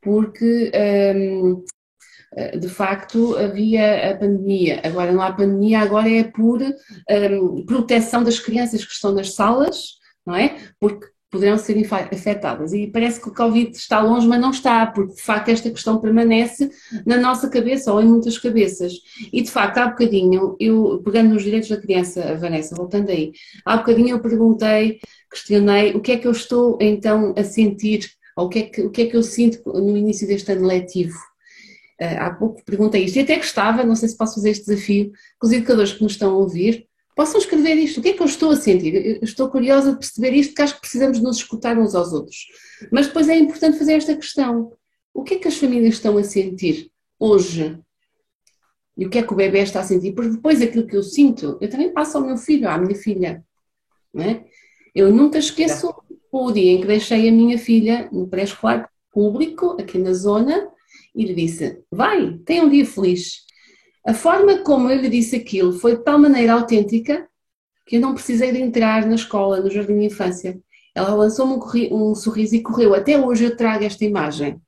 porque 0.00 0.70
eh, 0.72 1.12
de 2.58 2.68
facto 2.68 3.36
havia 3.36 4.10
a 4.10 4.16
pandemia. 4.16 4.80
Agora 4.84 5.12
não 5.12 5.22
há 5.22 5.32
pandemia, 5.32 5.80
agora 5.80 6.10
é 6.10 6.24
por 6.24 6.60
um, 6.62 7.64
proteção 7.64 8.22
das 8.22 8.38
crianças 8.38 8.84
que 8.84 8.92
estão 8.92 9.12
nas 9.12 9.34
salas, 9.34 9.96
não 10.26 10.34
é? 10.34 10.56
Porque 10.78 11.06
poderão 11.30 11.58
ser 11.58 11.76
afetadas. 11.92 12.72
E 12.72 12.86
parece 12.86 13.20
que 13.20 13.28
o 13.28 13.34
Covid 13.34 13.70
está 13.76 14.00
longe, 14.00 14.26
mas 14.26 14.40
não 14.40 14.50
está, 14.50 14.86
porque 14.86 15.14
de 15.14 15.22
facto 15.22 15.48
esta 15.48 15.70
questão 15.70 16.00
permanece 16.00 16.70
na 17.04 17.16
nossa 17.16 17.48
cabeça 17.48 17.92
ou 17.92 18.00
em 18.00 18.06
muitas 18.06 18.38
cabeças. 18.38 18.92
E 19.32 19.42
de 19.42 19.50
facto, 19.50 19.78
há 19.78 19.88
bocadinho, 19.88 20.56
eu, 20.58 21.00
pegando 21.04 21.30
nos 21.30 21.42
direitos 21.42 21.68
da 21.68 21.80
criança, 21.80 22.36
Vanessa, 22.36 22.74
voltando 22.74 23.10
aí, 23.10 23.32
há 23.64 23.76
bocadinho 23.76 24.10
eu 24.10 24.20
perguntei, 24.20 24.98
questionei 25.30 25.94
o 25.94 26.00
que 26.00 26.12
é 26.12 26.16
que 26.16 26.26
eu 26.26 26.32
estou 26.32 26.78
então 26.80 27.34
a 27.36 27.44
sentir, 27.44 28.08
ou 28.36 28.46
o 28.46 28.48
que 28.48 28.58
é 28.58 28.62
que, 28.62 28.82
o 28.82 28.90
que, 28.90 29.02
é 29.02 29.06
que 29.06 29.16
eu 29.16 29.22
sinto 29.22 29.60
no 29.72 29.96
início 29.96 30.26
deste 30.26 30.50
ano 30.52 30.66
letivo. 30.66 31.18
Eh, 31.98 32.16
há 32.18 32.30
pouco 32.30 32.62
perguntei 32.64 33.04
isto 33.04 33.16
e 33.16 33.20
até 33.20 33.36
gostava, 33.36 33.84
não 33.84 33.96
sei 33.96 34.08
se 34.08 34.16
posso 34.16 34.34
fazer 34.34 34.50
este 34.50 34.66
desafio, 34.66 35.10
que 35.12 35.46
os 35.46 35.52
educadores 35.52 35.92
que 35.92 36.02
nos 36.02 36.12
estão 36.12 36.32
a 36.32 36.36
ouvir 36.36 36.86
possam 37.16 37.40
escrever 37.40 37.76
isto. 37.76 37.98
O 37.98 38.02
que 38.02 38.10
é 38.10 38.12
que 38.12 38.22
eu 38.22 38.26
estou 38.26 38.50
a 38.50 38.56
sentir? 38.56 38.94
Eu 38.94 39.20
estou 39.22 39.48
curiosa 39.48 39.92
de 39.92 39.98
perceber 39.98 40.34
isto, 40.34 40.50
porque 40.50 40.62
acho 40.62 40.74
que 40.74 40.80
precisamos 40.82 41.20
nos 41.20 41.38
escutar 41.38 41.78
uns 41.78 41.94
aos 41.94 42.12
outros. 42.12 42.46
Mas 42.92 43.06
depois 43.06 43.28
é 43.28 43.36
importante 43.36 43.78
fazer 43.78 43.94
esta 43.94 44.14
questão. 44.14 44.72
O 45.14 45.22
que 45.22 45.34
é 45.34 45.38
que 45.38 45.48
as 45.48 45.56
famílias 45.56 45.94
estão 45.94 46.18
a 46.18 46.22
sentir 46.22 46.90
hoje? 47.18 47.78
E 48.98 49.06
o 49.06 49.10
que 49.10 49.18
é 49.18 49.22
que 49.22 49.32
o 49.32 49.36
bebê 49.36 49.60
está 49.60 49.80
a 49.80 49.84
sentir? 49.84 50.12
Porque 50.12 50.32
depois 50.32 50.60
aquilo 50.60 50.86
que 50.86 50.96
eu 50.96 51.02
sinto, 51.02 51.56
eu 51.60 51.70
também 51.70 51.90
passo 51.90 52.18
ao 52.18 52.24
meu 52.24 52.36
filho, 52.36 52.68
à 52.68 52.76
minha 52.76 52.94
filha. 52.94 53.42
Não 54.12 54.22
é? 54.22 54.44
Eu 54.94 55.10
nunca 55.10 55.38
esqueço 55.38 55.94
o 56.30 56.52
dia 56.52 56.72
em 56.72 56.80
que 56.82 56.86
deixei 56.86 57.28
a 57.28 57.32
minha 57.32 57.58
filha 57.58 58.08
no 58.12 58.28
pré-escolar, 58.28 58.90
público 59.10 59.78
aqui 59.80 59.96
na 59.96 60.12
zona 60.12 60.68
e 61.16 61.24
lhe 61.24 61.34
disse: 61.34 61.82
Vai, 61.90 62.38
tenha 62.44 62.62
um 62.62 62.68
dia 62.68 62.84
feliz. 62.84 63.46
A 64.06 64.14
forma 64.14 64.58
como 64.58 64.90
eu 64.90 65.00
lhe 65.00 65.08
disse 65.08 65.34
aquilo 65.34 65.72
foi 65.72 65.96
de 65.96 66.04
tal 66.04 66.18
maneira 66.18 66.52
autêntica 66.52 67.26
que 67.86 67.96
eu 67.96 68.00
não 68.00 68.14
precisei 68.14 68.52
de 68.52 68.60
entrar 68.60 69.06
na 69.06 69.14
escola, 69.14 69.60
no 69.60 69.70
jardim 69.70 69.98
de 69.98 70.04
infância. 70.04 70.60
Ela 70.94 71.14
lançou-me 71.14 71.54
um, 71.54 72.10
um 72.10 72.14
sorriso 72.14 72.54
e 72.54 72.62
correu. 72.62 72.94
Até 72.94 73.18
hoje 73.18 73.44
eu 73.44 73.56
trago 73.56 73.84
esta 73.84 74.04
imagem. 74.04 74.60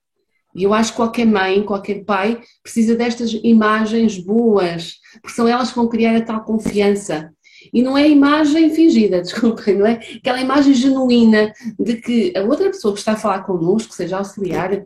E 0.55 0.63
eu 0.63 0.73
acho 0.73 0.93
que 0.93 0.97
qualquer 0.97 1.27
mãe, 1.27 1.63
qualquer 1.63 2.05
pai 2.05 2.41
precisa 2.63 2.97
destas 2.97 3.33
imagens 3.45 4.19
boas, 4.19 4.95
porque 5.21 5.37
são 5.37 5.47
elas 5.47 5.71
que 5.71 5.77
vão 5.77 5.89
criar 5.89 6.17
a 6.17 6.21
tal 6.21 6.45
confiança. 6.45 7.33
E 7.73 7.83
não 7.83 7.99
é 7.99 8.09
imagem 8.09 8.71
fingida, 8.75 9.21
desculpem, 9.23 9.77
não 9.77 9.87
é? 9.87 10.01
Aquela 10.17 10.41
imagem 10.41 10.75
genuína 10.75 11.53
de 11.79 11.97
que 11.97 12.33
a 12.37 12.43
outra 12.43 12.67
pessoa 12.71 12.93
que 12.95 13.01
está 13.01 13.13
a 13.13 13.17
falar 13.17 13.45
connosco, 13.45 13.95
seja 13.95 14.19
auxiliar, 14.19 14.85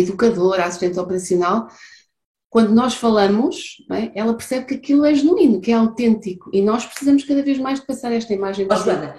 educadora, 0.00 0.64
assistente 0.64 0.98
operacional, 0.98 1.68
quando 2.52 2.74
nós 2.74 2.94
falamos, 2.94 3.78
é? 3.90 4.10
ela 4.14 4.34
percebe 4.34 4.66
que 4.66 4.74
aquilo 4.74 5.06
é 5.06 5.14
genuíno, 5.14 5.58
que 5.58 5.72
é 5.72 5.74
autêntico 5.74 6.50
e 6.52 6.60
nós 6.60 6.84
precisamos 6.84 7.24
cada 7.24 7.42
vez 7.42 7.58
mais 7.58 7.80
de 7.80 7.86
passar 7.86 8.12
esta 8.12 8.34
imagem. 8.34 8.68
Oh, 8.70 8.76
Joana, 8.76 9.16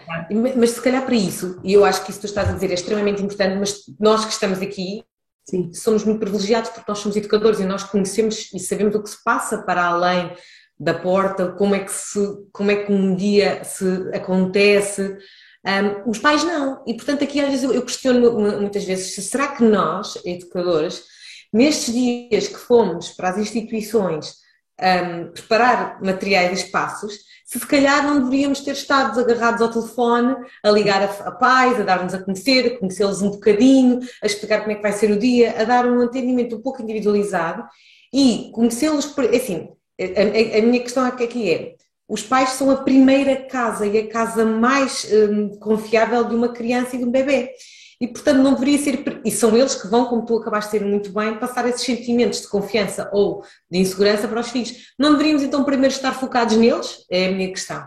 mas 0.56 0.70
se 0.70 0.82
calhar 0.82 1.04
para 1.04 1.16
isso, 1.16 1.60
e 1.64 1.74
eu 1.74 1.84
acho 1.84 2.04
que 2.04 2.12
isso 2.12 2.20
que 2.20 2.28
tu 2.28 2.30
estás 2.30 2.50
a 2.50 2.54
dizer 2.54 2.70
é 2.70 2.76
extremamente 2.76 3.24
importante, 3.24 3.58
mas 3.58 3.82
nós 4.00 4.24
que 4.24 4.32
estamos 4.32 4.62
aqui 4.62 5.04
Sim. 5.46 5.74
somos 5.74 6.04
muito 6.04 6.20
privilegiados 6.20 6.70
porque 6.70 6.86
nós 6.88 7.00
somos 7.00 7.18
educadores 7.18 7.60
e 7.60 7.66
nós 7.66 7.84
conhecemos 7.84 8.52
e 8.54 8.60
sabemos 8.60 8.94
o 8.94 9.02
que 9.02 9.10
se 9.10 9.24
passa 9.24 9.64
para 9.64 9.84
além 9.84 10.32
da 10.80 10.94
porta, 10.94 11.54
como 11.54 11.74
é 11.74 11.80
que, 11.80 11.92
se, 11.92 12.20
como 12.52 12.70
é 12.70 12.84
que 12.84 12.92
um 12.92 13.16
dia 13.16 13.64
se 13.64 13.86
acontece. 14.14 15.18
Um, 15.66 16.10
os 16.10 16.20
pais 16.20 16.44
não. 16.44 16.84
E 16.86 16.94
portanto 16.94 17.24
aqui 17.24 17.40
às 17.40 17.50
vezes 17.50 17.64
eu, 17.64 17.82
questiono 17.84 18.40
muitas 18.60 18.84
vezes, 18.84 19.16
será 19.30 19.50
que 19.50 19.64
nós, 19.64 20.18
educadores, 20.26 21.04
Nestes 21.54 21.94
dias 21.94 22.48
que 22.48 22.58
fomos 22.58 23.10
para 23.10 23.30
as 23.30 23.38
instituições 23.38 24.38
um, 24.82 25.32
preparar 25.32 26.02
materiais 26.02 26.50
e 26.50 26.66
espaços, 26.66 27.14
se 27.46 27.60
se 27.60 27.68
calhar 27.68 28.04
não 28.04 28.24
deveríamos 28.24 28.62
ter 28.62 28.72
estado 28.72 29.20
agarrados 29.20 29.62
ao 29.62 29.70
telefone, 29.70 30.36
a 30.64 30.72
ligar 30.72 31.04
a, 31.04 31.28
a 31.28 31.32
pais, 31.32 31.80
a 31.80 31.84
dar-nos 31.84 32.16
a 32.16 32.24
conhecer, 32.24 32.66
a 32.66 32.80
conhecê-los 32.80 33.22
um 33.22 33.30
bocadinho, 33.30 34.00
a 34.24 34.26
explicar 34.26 34.62
como 34.62 34.72
é 34.72 34.76
que 34.76 34.82
vai 34.82 34.94
ser 34.94 35.12
o 35.12 35.20
dia, 35.20 35.54
a 35.62 35.64
dar 35.64 35.86
um 35.86 36.02
atendimento 36.02 36.56
um 36.56 36.62
pouco 36.62 36.82
individualizado 36.82 37.64
e 38.12 38.50
conhecê-los 38.52 39.06
por. 39.06 39.26
Assim, 39.26 39.70
a, 40.02 40.58
a, 40.58 40.62
minha 40.64 40.82
questão 40.82 41.06
aqui 41.06 41.52
é: 41.52 41.76
os 42.14 42.22
pais 42.22 42.50
são 42.50 42.70
a 42.70 42.76
primeira 42.76 43.36
casa 43.48 43.88
e 43.88 43.98
a 43.98 44.08
casa 44.08 44.46
mais 44.46 45.04
um, 45.12 45.50
confiável 45.58 46.24
de 46.24 46.36
uma 46.36 46.50
criança 46.50 46.96
e 46.96 47.00
de 47.00 47.06
um 47.06 47.10
bebê. 47.10 47.50
E, 48.00 48.08
portanto, 48.08 48.38
não 48.38 48.54
deveria 48.54 48.78
ser. 48.78 49.22
E 49.26 49.32
são 49.32 49.58
eles 49.58 49.74
que 49.74 49.88
vão, 49.88 50.06
como 50.06 50.24
tu 50.24 50.38
acabaste 50.38 50.74
de 50.74 50.78
ter 50.78 50.86
muito 50.86 51.12
bem, 51.12 51.40
passar 51.40 51.68
esses 51.68 51.82
sentimentos 51.82 52.42
de 52.42 52.50
confiança 52.50 53.10
ou 53.12 53.44
de 53.72 53.80
insegurança 53.80 54.28
para 54.28 54.42
os 54.42 54.50
filhos. 54.50 54.94
Não 55.00 55.14
deveríamos, 55.14 55.42
então, 55.42 55.64
primeiro 55.64 55.92
estar 55.92 56.14
focados 56.14 56.56
neles? 56.56 56.98
É 57.10 57.30
a 57.30 57.32
minha 57.32 57.50
questão. 57.50 57.84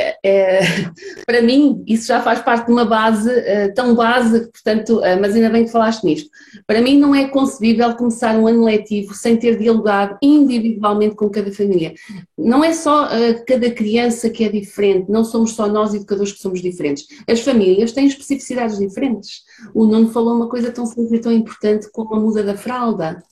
É, 0.00 0.18
é, 0.24 0.60
para 1.26 1.42
mim, 1.42 1.84
isso 1.86 2.06
já 2.06 2.22
faz 2.22 2.40
parte 2.40 2.66
de 2.66 2.72
uma 2.72 2.84
base, 2.84 3.28
uh, 3.28 3.74
tão 3.74 3.94
base, 3.94 4.50
portanto, 4.50 4.98
uh, 4.98 5.20
mas 5.20 5.34
ainda 5.34 5.50
bem 5.50 5.64
que 5.64 5.70
falaste 5.70 6.04
nisto. 6.04 6.30
Para 6.66 6.80
mim, 6.80 6.98
não 6.98 7.14
é 7.14 7.28
concebível 7.28 7.94
começar 7.94 8.36
um 8.36 8.46
ano 8.46 8.64
letivo 8.64 9.14
sem 9.14 9.36
ter 9.36 9.58
dialogado 9.58 10.16
individualmente 10.22 11.14
com 11.14 11.28
cada 11.28 11.52
família. 11.52 11.92
Não 12.36 12.64
é 12.64 12.72
só 12.72 13.06
uh, 13.06 13.44
cada 13.46 13.70
criança 13.70 14.30
que 14.30 14.44
é 14.44 14.48
diferente, 14.48 15.10
não 15.10 15.24
somos 15.24 15.52
só 15.52 15.66
nós 15.68 15.92
educadores 15.92 16.32
que 16.32 16.40
somos 16.40 16.62
diferentes. 16.62 17.06
As 17.28 17.40
famílias 17.40 17.92
têm 17.92 18.06
especificidades 18.06 18.78
diferentes. 18.78 19.42
O 19.74 19.84
Nuno 19.84 20.10
falou 20.10 20.34
uma 20.34 20.48
coisa 20.48 20.70
tão 20.70 20.86
simples 20.86 21.12
e 21.12 21.18
tão 21.18 21.32
importante 21.32 21.88
como 21.92 22.14
a 22.14 22.20
muda 22.20 22.42
da 22.42 22.56
fralda 22.56 23.22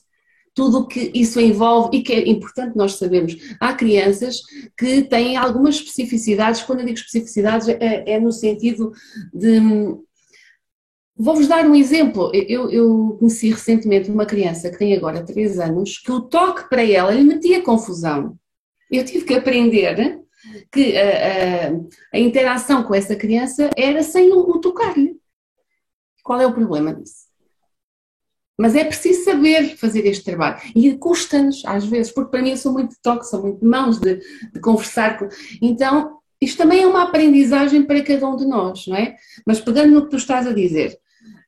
tudo 0.59 0.79
o 0.79 0.87
que 0.87 1.09
isso 1.13 1.39
envolve 1.39 1.97
e 1.97 2.03
que 2.03 2.11
é 2.11 2.27
importante 2.27 2.75
nós 2.75 2.95
sabermos. 2.95 3.37
Há 3.61 3.73
crianças 3.73 4.41
que 4.77 5.03
têm 5.03 5.37
algumas 5.37 5.75
especificidades, 5.75 6.61
quando 6.63 6.81
eu 6.81 6.85
digo 6.87 6.97
especificidades 6.97 7.69
é, 7.69 8.03
é 8.05 8.19
no 8.19 8.29
sentido 8.29 8.91
de. 9.33 9.61
Vou-vos 11.15 11.47
dar 11.47 11.65
um 11.65 11.73
exemplo. 11.73 12.29
Eu, 12.33 12.69
eu, 12.69 13.15
conheci 13.17 13.51
recentemente 13.51 14.11
uma 14.11 14.25
criança 14.25 14.69
que 14.69 14.77
tem 14.77 14.93
agora 14.93 15.23
3 15.23 15.59
anos, 15.59 15.97
que 15.97 16.11
o 16.11 16.19
toque 16.19 16.67
para 16.67 16.83
ela 16.83 17.11
lhe 17.11 17.23
metia 17.23 17.63
confusão. 17.63 18.37
Eu 18.91 19.05
tive 19.05 19.23
que 19.23 19.33
aprender 19.35 20.19
que 20.69 20.97
a, 20.97 21.69
a, 21.69 22.17
a 22.17 22.19
interação 22.19 22.83
com 22.83 22.93
essa 22.93 23.15
criança 23.15 23.69
era 23.77 24.03
sem 24.03 24.33
o, 24.33 24.39
o 24.39 24.59
tocar-lhe. 24.59 25.17
Qual 26.21 26.41
é 26.41 26.45
o 26.45 26.53
problema 26.53 26.93
disso? 26.93 27.28
Mas 28.59 28.75
é 28.75 28.83
preciso 28.83 29.23
saber 29.23 29.77
fazer 29.77 30.05
este 30.05 30.25
trabalho. 30.25 30.59
E 30.75 30.91
custa-nos, 30.97 31.63
às 31.65 31.85
vezes, 31.85 32.11
porque 32.11 32.29
para 32.29 32.41
mim 32.41 32.49
eu 32.49 32.57
sou 32.57 32.73
muito 32.73 32.89
de 32.89 33.01
toque, 33.01 33.25
sou 33.25 33.41
muito 33.41 33.61
de 33.61 33.65
mãos, 33.65 33.97
de, 33.99 34.15
de 34.53 34.59
conversar. 34.59 35.17
Com... 35.17 35.29
Então, 35.61 36.17
isto 36.41 36.57
também 36.57 36.83
é 36.83 36.87
uma 36.87 37.03
aprendizagem 37.03 37.83
para 37.83 38.03
cada 38.03 38.27
um 38.27 38.35
de 38.35 38.45
nós, 38.45 38.85
não 38.85 38.97
é? 38.97 39.15
Mas 39.45 39.61
pegando 39.61 39.93
no 39.93 40.03
que 40.03 40.09
tu 40.09 40.17
estás 40.17 40.45
a 40.45 40.51
dizer, 40.51 40.99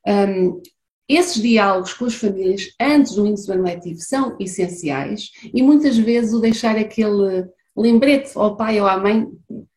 um, 0.08 0.62
esses 1.06 1.34
diálogos 1.42 1.92
com 1.92 2.06
as 2.06 2.14
famílias 2.14 2.70
antes 2.80 3.14
do 3.14 3.26
início 3.26 3.48
do 3.48 3.52
ano 3.52 3.64
letivo 3.64 4.00
são 4.00 4.34
essenciais 4.40 5.32
e 5.52 5.62
muitas 5.62 5.98
vezes 5.98 6.32
o 6.32 6.40
deixar 6.40 6.78
aquele 6.78 7.46
lembrete 7.76 8.30
ao 8.36 8.56
pai 8.56 8.80
ou 8.80 8.86
à 8.86 8.96
mãe, 8.96 9.26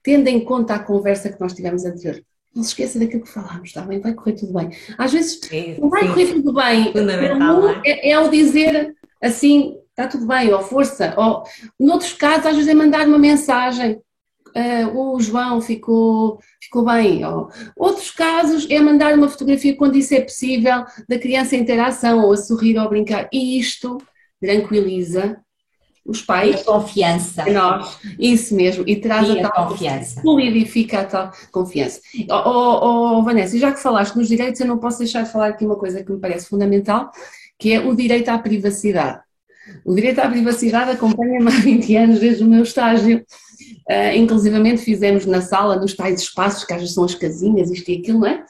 tendo 0.02 0.30
em 0.30 0.40
conta 0.40 0.76
a 0.76 0.80
conversa 0.80 1.30
que 1.30 1.42
nós 1.42 1.54
tivemos 1.54 1.84
anterior 1.84 2.24
não 2.56 2.64
se 2.64 2.70
esqueça 2.70 2.98
daquilo 2.98 3.24
que 3.24 3.30
falámos, 3.30 3.68
está 3.68 3.82
bem? 3.82 4.00
Vai 4.00 4.14
correr 4.14 4.34
tudo 4.34 4.54
bem. 4.54 4.70
Às 4.98 5.12
vezes 5.12 5.40
não 5.78 5.90
vai 5.90 6.04
sim. 6.04 6.08
correr 6.08 6.34
tudo 6.34 6.54
bem. 6.54 6.92
Fundamental, 6.94 7.70
é? 7.70 7.82
é? 7.86 8.12
é 8.12 8.20
o 8.20 8.30
dizer 8.30 8.96
assim, 9.22 9.78
está 9.90 10.08
tudo 10.08 10.26
bem, 10.26 10.54
ou 10.54 10.62
força. 10.62 11.14
Ou, 11.18 11.44
noutros 11.80 12.14
casos, 12.14 12.46
às 12.46 12.56
vezes 12.56 12.72
é 12.72 12.74
mandar 12.74 13.08
uma 13.08 13.20
mensagem. 13.20 14.00
Uh, 14.56 14.98
o 14.98 15.20
João 15.20 15.60
ficou, 15.60 16.40
ficou 16.64 16.86
bem. 16.86 17.26
Ou, 17.26 17.50
outros 17.76 18.10
casos 18.12 18.66
é 18.70 18.80
mandar 18.80 19.14
uma 19.18 19.28
fotografia 19.28 19.76
quando 19.76 19.98
isso 19.98 20.14
é 20.14 20.22
possível, 20.22 20.86
da 21.10 21.20
criança 21.20 21.58
em 21.58 21.60
interação, 21.60 22.24
ou 22.24 22.32
a 22.32 22.38
sorrir 22.38 22.78
ou 22.78 22.86
a 22.86 22.90
brincar. 22.90 23.28
E 23.34 23.60
isto 23.60 23.98
tranquiliza 24.40 25.42
os 26.06 26.22
pais. 26.22 26.58
E 26.58 26.60
a 26.60 26.64
confiança. 26.64 27.46
Nós, 27.52 27.98
isso 28.20 28.56
mesmo, 28.56 28.84
e 28.88 28.96
traz 28.98 29.28
e 29.28 29.40
a, 29.40 29.50
tal 29.50 29.70
confiança. 29.70 30.22
Solidifica 30.22 31.00
a 31.00 31.06
tal 31.06 31.32
confiança. 31.52 32.00
Oh, 32.30 32.44
oh, 32.46 33.18
oh, 33.18 33.24
Vanessa, 33.24 33.58
já 33.58 33.72
que 33.72 33.82
falaste 33.82 34.16
nos 34.16 34.28
direitos, 34.28 34.62
eu 34.62 34.68
não 34.68 34.78
posso 34.78 35.00
deixar 35.00 35.24
de 35.24 35.32
falar 35.32 35.48
aqui 35.48 35.66
uma 35.66 35.76
coisa 35.76 36.04
que 36.04 36.12
me 36.12 36.20
parece 36.20 36.48
fundamental, 36.48 37.10
que 37.58 37.74
é 37.74 37.80
o 37.80 37.96
direito 37.96 38.30
à 38.30 38.38
privacidade. 38.38 39.20
O 39.84 39.96
direito 39.96 40.20
à 40.20 40.30
privacidade 40.30 40.92
acompanha-me 40.92 41.48
há 41.48 41.60
20 41.60 41.96
anos 41.96 42.20
desde 42.20 42.44
o 42.44 42.48
meu 42.48 42.62
estágio. 42.62 43.26
Uh, 43.90 44.16
inclusivamente 44.16 44.82
fizemos 44.82 45.26
na 45.26 45.42
sala, 45.42 45.76
nos 45.76 45.96
tais 45.96 46.22
espaços, 46.22 46.64
que 46.64 46.74
às 46.74 46.82
vezes 46.82 46.94
são 46.94 47.04
as 47.04 47.16
casinhas, 47.16 47.72
isto 47.72 47.90
e 47.90 47.98
aquilo, 47.98 48.20
não 48.20 48.28
é? 48.28 48.46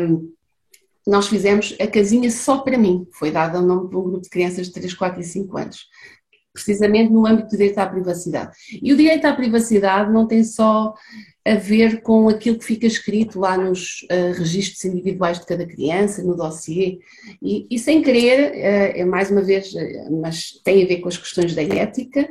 Uh, 0.00 0.30
nós 1.06 1.26
fizemos 1.26 1.74
a 1.80 1.86
casinha 1.86 2.30
só 2.30 2.58
para 2.58 2.78
mim, 2.78 3.06
foi 3.12 3.30
dada 3.30 3.58
ao 3.58 3.64
nome 3.64 3.88
de 3.88 3.96
um 3.96 4.02
grupo 4.02 4.20
de 4.20 4.28
crianças 4.28 4.66
de 4.66 4.72
3, 4.74 4.94
4 4.94 5.20
e 5.20 5.24
5 5.24 5.56
anos 5.56 5.86
precisamente 6.52 7.12
no 7.12 7.26
âmbito 7.26 7.48
do 7.48 7.56
direito 7.56 7.78
à 7.78 7.86
privacidade. 7.86 8.56
E 8.82 8.92
o 8.92 8.96
direito 8.96 9.24
à 9.24 9.32
privacidade 9.32 10.12
não 10.12 10.26
tem 10.26 10.42
só 10.42 10.94
a 11.46 11.54
ver 11.54 12.02
com 12.02 12.28
aquilo 12.28 12.58
que 12.58 12.64
fica 12.64 12.86
escrito 12.86 13.40
lá 13.40 13.56
nos 13.56 14.02
uh, 14.02 14.32
registros 14.36 14.84
individuais 14.84 15.40
de 15.40 15.46
cada 15.46 15.66
criança, 15.66 16.22
no 16.22 16.36
dossiê, 16.36 16.98
e, 17.42 17.66
e 17.70 17.78
sem 17.78 18.02
querer, 18.02 18.52
uh, 18.52 19.00
é 19.00 19.04
mais 19.04 19.30
uma 19.30 19.40
vez, 19.40 19.72
uh, 19.72 20.20
mas 20.20 20.60
tem 20.62 20.84
a 20.84 20.86
ver 20.86 20.98
com 20.98 21.08
as 21.08 21.16
questões 21.16 21.54
da 21.54 21.62
ética, 21.62 22.30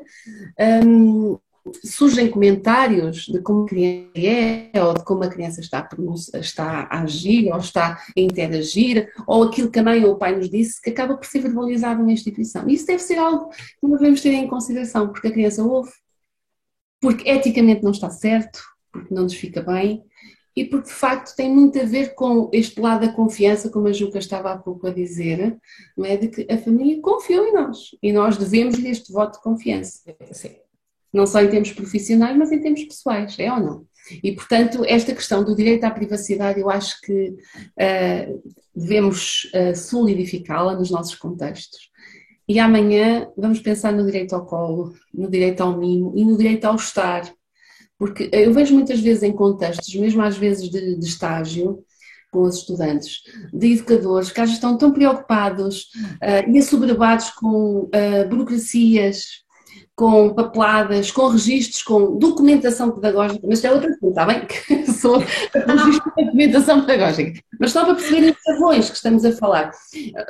um, 0.85 1.39
surgem 1.83 2.29
comentários 2.29 3.25
de 3.25 3.41
como 3.41 3.63
a 3.63 3.67
criança 3.67 4.11
é, 4.15 4.83
ou 4.83 4.93
de 4.93 5.03
como 5.03 5.23
a 5.23 5.29
criança 5.29 5.61
está, 5.61 5.87
está 6.35 6.87
a 6.89 7.01
agir, 7.01 7.51
ou 7.51 7.59
está 7.59 7.93
a 7.93 8.19
interagir, 8.19 9.11
ou 9.27 9.43
aquilo 9.43 9.71
que 9.71 9.79
a 9.79 9.83
mãe 9.83 10.03
ou 10.03 10.13
o 10.13 10.17
pai 10.17 10.35
nos 10.35 10.49
disse, 10.49 10.81
que 10.81 10.89
acaba 10.89 11.17
por 11.17 11.25
ser 11.25 11.39
verbalizado 11.39 12.03
na 12.03 12.11
instituição. 12.11 12.67
Isso 12.67 12.85
deve 12.85 12.99
ser 12.99 13.17
algo 13.17 13.49
que 13.49 13.87
devemos 13.87 14.21
ter 14.21 14.33
em 14.33 14.47
consideração, 14.47 15.09
porque 15.09 15.27
a 15.27 15.31
criança 15.31 15.63
ouve, 15.63 15.91
porque 17.01 17.29
eticamente 17.29 17.83
não 17.83 17.91
está 17.91 18.09
certo, 18.09 18.61
porque 18.91 19.13
não 19.13 19.23
nos 19.23 19.33
fica 19.33 19.61
bem, 19.61 20.03
e 20.55 20.65
porque 20.65 20.87
de 20.87 20.93
facto 20.93 21.35
tem 21.35 21.53
muito 21.53 21.79
a 21.79 21.83
ver 21.83 22.15
com 22.15 22.49
este 22.51 22.79
lado 22.81 23.05
da 23.05 23.13
confiança, 23.13 23.69
como 23.69 23.87
a 23.87 23.93
Juca 23.93 24.19
estava 24.19 24.51
há 24.51 24.57
pouco 24.57 24.87
a 24.87 24.93
dizer, 24.93 25.57
não 25.95 26.05
é? 26.05 26.17
de 26.17 26.27
que 26.27 26.51
a 26.51 26.57
família 26.57 27.01
confiou 27.01 27.45
em 27.45 27.53
nós 27.53 27.95
e 28.01 28.11
nós 28.11 28.37
devemos-lhe 28.37 28.89
este 28.89 29.11
voto 29.11 29.37
de 29.37 29.43
confiança. 29.43 30.01
Sim 30.31 30.55
não 31.13 31.25
só 31.25 31.41
em 31.41 31.49
termos 31.49 31.71
profissionais, 31.71 32.37
mas 32.37 32.51
em 32.51 32.61
termos 32.61 32.83
pessoais, 32.83 33.37
é 33.39 33.51
ou 33.51 33.59
não? 33.59 33.89
E, 34.23 34.31
portanto, 34.31 34.83
esta 34.85 35.13
questão 35.13 35.43
do 35.43 35.55
direito 35.55 35.83
à 35.83 35.91
privacidade, 35.91 36.59
eu 36.59 36.69
acho 36.69 36.99
que 37.01 37.29
uh, 37.29 38.53
devemos 38.75 39.49
uh, 39.53 39.75
solidificá-la 39.75 40.75
nos 40.75 40.89
nossos 40.89 41.15
contextos. 41.15 41.89
E 42.47 42.57
amanhã 42.59 43.27
vamos 43.37 43.59
pensar 43.59 43.93
no 43.93 44.05
direito 44.05 44.33
ao 44.33 44.45
colo, 44.45 44.95
no 45.13 45.29
direito 45.29 45.61
ao 45.61 45.77
mimo 45.77 46.13
e 46.15 46.25
no 46.25 46.35
direito 46.35 46.65
ao 46.65 46.75
estar. 46.75 47.31
Porque 47.97 48.29
eu 48.31 48.51
vejo 48.53 48.73
muitas 48.73 48.99
vezes 48.99 49.23
em 49.23 49.31
contextos, 49.31 49.93
mesmo 49.95 50.21
às 50.21 50.37
vezes 50.37 50.69
de, 50.69 50.95
de 50.97 51.05
estágio, 51.05 51.83
com 52.31 52.41
os 52.43 52.57
estudantes, 52.57 53.23
de 53.51 53.73
educadores 53.73 54.31
que 54.31 54.39
às 54.39 54.49
vezes 54.49 54.57
estão 54.57 54.77
tão 54.77 54.91
preocupados 54.91 55.89
uh, 56.23 56.49
e 56.49 56.57
assoberbados 56.57 57.29
com 57.31 57.89
burocracias, 58.29 59.43
com 59.99 60.33
papeladas, 60.33 61.11
com 61.11 61.27
registros, 61.27 61.83
com 61.83 62.17
documentação 62.17 62.89
pedagógica, 62.89 63.45
mas 63.45 63.61
é 63.65 63.69
outra 63.69 63.89
coisa, 63.97 64.07
está 64.07 64.25
bem? 64.25 64.47
Que 64.69 64.89
sou 64.93 65.17
registro 65.17 66.13
de 66.15 66.23
documentação 66.23 66.85
pedagógica. 66.85 67.43
Mas 67.59 67.73
só 67.73 67.83
para 67.83 67.95
perceberem 67.95 68.31
os 68.31 68.41
chavões 68.41 68.89
que 68.89 68.95
estamos 68.95 69.25
a 69.25 69.33
falar. 69.33 69.71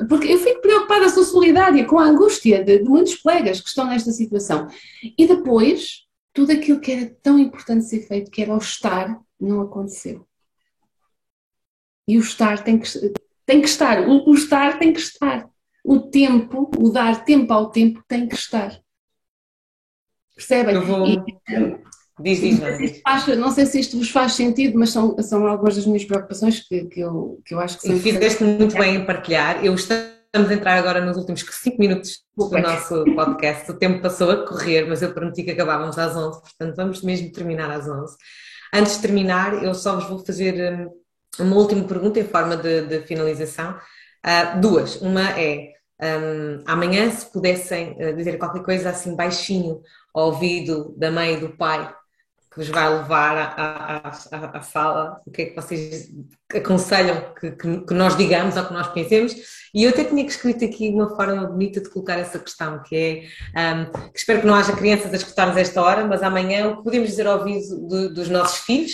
Porque 0.09 0.27
eu 0.27 0.39
fico 0.39 0.61
preocupada, 0.61 1.07
sou 1.09 1.23
solidária 1.23 1.85
com 1.85 1.99
a 1.99 2.05
angústia 2.05 2.63
de, 2.63 2.79
de 2.79 2.89
muitos 2.89 3.13
colegas 3.17 3.61
que 3.61 3.69
estão 3.69 3.85
nesta 3.85 4.11
situação. 4.11 4.67
E 5.15 5.27
depois, 5.27 5.99
tudo 6.33 6.51
aquilo 6.51 6.79
que 6.79 6.91
era 6.91 7.15
tão 7.21 7.37
importante 7.37 7.85
ser 7.85 8.07
feito, 8.07 8.31
que 8.31 8.41
era 8.41 8.55
o 8.55 8.57
estar, 8.57 9.19
não 9.39 9.61
aconteceu. 9.61 10.25
E 12.07 12.17
o 12.17 12.21
estar 12.21 12.63
tem 12.63 12.79
que, 12.79 12.89
tem 13.45 13.61
que 13.61 13.67
estar, 13.67 14.09
o, 14.09 14.27
o 14.27 14.33
estar 14.33 14.79
tem 14.79 14.91
que 14.91 14.99
estar. 14.99 15.47
O 15.85 15.99
tempo, 15.99 16.71
o 16.75 16.89
dar 16.89 17.23
tempo 17.23 17.53
ao 17.53 17.69
tempo 17.69 18.03
tem 18.07 18.27
que 18.27 18.33
estar. 18.33 18.81
Percebem? 20.39 20.75
Eu 20.75 20.85
vou... 20.85 21.05
E, 21.05 21.19
diz, 22.21 22.39
diz, 22.39 22.59
não, 22.59 22.77
diz. 22.77 23.01
Faz, 23.01 23.27
não 23.37 23.51
sei 23.51 23.65
se 23.65 23.79
isto 23.81 23.97
vos 23.97 24.09
faz 24.09 24.33
sentido, 24.33 24.79
mas 24.79 24.91
são, 24.91 25.17
são 25.19 25.45
algumas 25.45 25.75
das 25.75 25.85
minhas 25.85 26.05
preocupações 26.05 26.61
que, 26.65 26.85
que, 26.85 27.01
eu, 27.01 27.41
que 27.45 27.53
eu 27.53 27.59
acho 27.59 27.77
que 27.77 27.87
são. 27.87 27.99
Fizeste 27.99 28.43
muito 28.43 28.77
bem 28.77 28.95
em 28.95 29.05
partilhar. 29.05 29.63
Eu 29.63 29.75
estamos 29.75 30.49
a 30.49 30.53
entrar 30.53 30.77
agora 30.77 31.03
nos 31.03 31.17
últimos 31.17 31.41
5 31.41 31.77
minutos 31.77 32.23
do 32.37 32.49
nosso 32.49 33.03
podcast. 33.15 33.69
O 33.69 33.77
tempo 33.77 34.01
passou 34.01 34.31
a 34.31 34.47
correr, 34.47 34.85
mas 34.87 35.01
eu 35.01 35.13
prometi 35.13 35.43
que 35.43 35.51
acabávamos 35.51 35.97
às 35.97 36.15
11, 36.15 36.41
portanto 36.41 36.75
vamos 36.75 37.01
mesmo 37.01 37.31
terminar 37.31 37.69
às 37.69 37.87
11. 37.87 38.15
Antes 38.73 38.95
de 38.95 39.01
terminar, 39.01 39.63
eu 39.63 39.73
só 39.73 39.95
vos 39.95 40.05
vou 40.07 40.19
fazer 40.19 40.73
hum, 40.73 40.89
uma 41.39 41.55
última 41.55 41.83
pergunta 41.83 42.19
em 42.19 42.23
forma 42.23 42.55
de, 42.55 42.81
de 42.85 43.01
finalização. 43.01 43.75
Uh, 44.25 44.61
duas. 44.61 45.01
Uma 45.01 45.31
é: 45.39 45.71
um, 46.01 46.63
amanhã, 46.65 47.09
se 47.09 47.25
pudessem 47.31 47.97
uh, 47.99 48.15
dizer 48.15 48.37
qualquer 48.37 48.63
coisa 48.63 48.89
assim 48.89 49.15
baixinho 49.15 49.81
ao 50.13 50.27
ouvido 50.27 50.93
da 50.97 51.11
mãe 51.11 51.35
e 51.35 51.39
do 51.39 51.49
pai 51.49 51.93
que 52.51 52.57
vos 52.57 52.69
vai 52.69 52.89
levar 52.89 53.37
à, 53.37 54.09
à, 54.09 54.57
à 54.57 54.61
sala, 54.61 55.21
o 55.25 55.31
que 55.31 55.43
é 55.43 55.45
que 55.45 55.55
vocês 55.55 56.09
aconselham 56.53 57.33
que, 57.39 57.51
que, 57.51 57.81
que, 57.81 57.93
nós 57.93 58.17
digamos 58.17 58.57
ou 58.57 58.65
que 58.65 58.73
nós 58.73 58.87
pensemos. 58.87 59.35
E 59.73 59.83
eu 59.83 59.91
até 59.91 60.03
tinha 60.03 60.25
escrito 60.25 60.65
aqui 60.65 60.89
uma 60.89 61.15
forma 61.15 61.45
bonita 61.45 61.79
de 61.79 61.89
colocar 61.89 62.17
essa 62.17 62.39
questão, 62.39 62.81
que 62.81 63.29
é 63.55 63.75
um, 63.75 63.91
que 64.11 64.17
espero 64.17 64.41
que 64.41 64.47
não 64.47 64.55
haja 64.55 64.75
crianças 64.75 65.13
a 65.13 65.17
escutar-nos 65.17 65.57
esta 65.57 65.79
hora, 65.81 66.05
mas 66.05 66.23
amanhã 66.23 66.69
o 66.69 66.77
que 66.77 66.83
podemos 66.83 67.09
dizer 67.09 67.27
ao 67.27 67.37
ouvido 67.37 67.87
de, 67.87 68.13
dos 68.15 68.29
nossos 68.29 68.59
filhos 68.59 68.93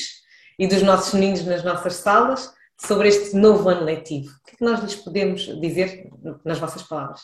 e 0.59 0.67
dos 0.67 0.81
nossos 0.81 1.13
meninos 1.13 1.45
nas 1.45 1.63
nossas 1.63 1.95
salas 1.95 2.53
sobre 2.77 3.07
este 3.07 3.37
novo 3.37 3.69
ano 3.69 3.85
letivo. 3.85 4.29
O 4.29 4.43
que 4.45 4.55
é 4.55 4.57
que 4.57 4.65
nós 4.65 4.81
lhes 4.81 4.95
podemos 4.95 5.43
dizer 5.61 6.09
nas 6.43 6.59
vossas 6.59 6.83
palavras? 6.83 7.21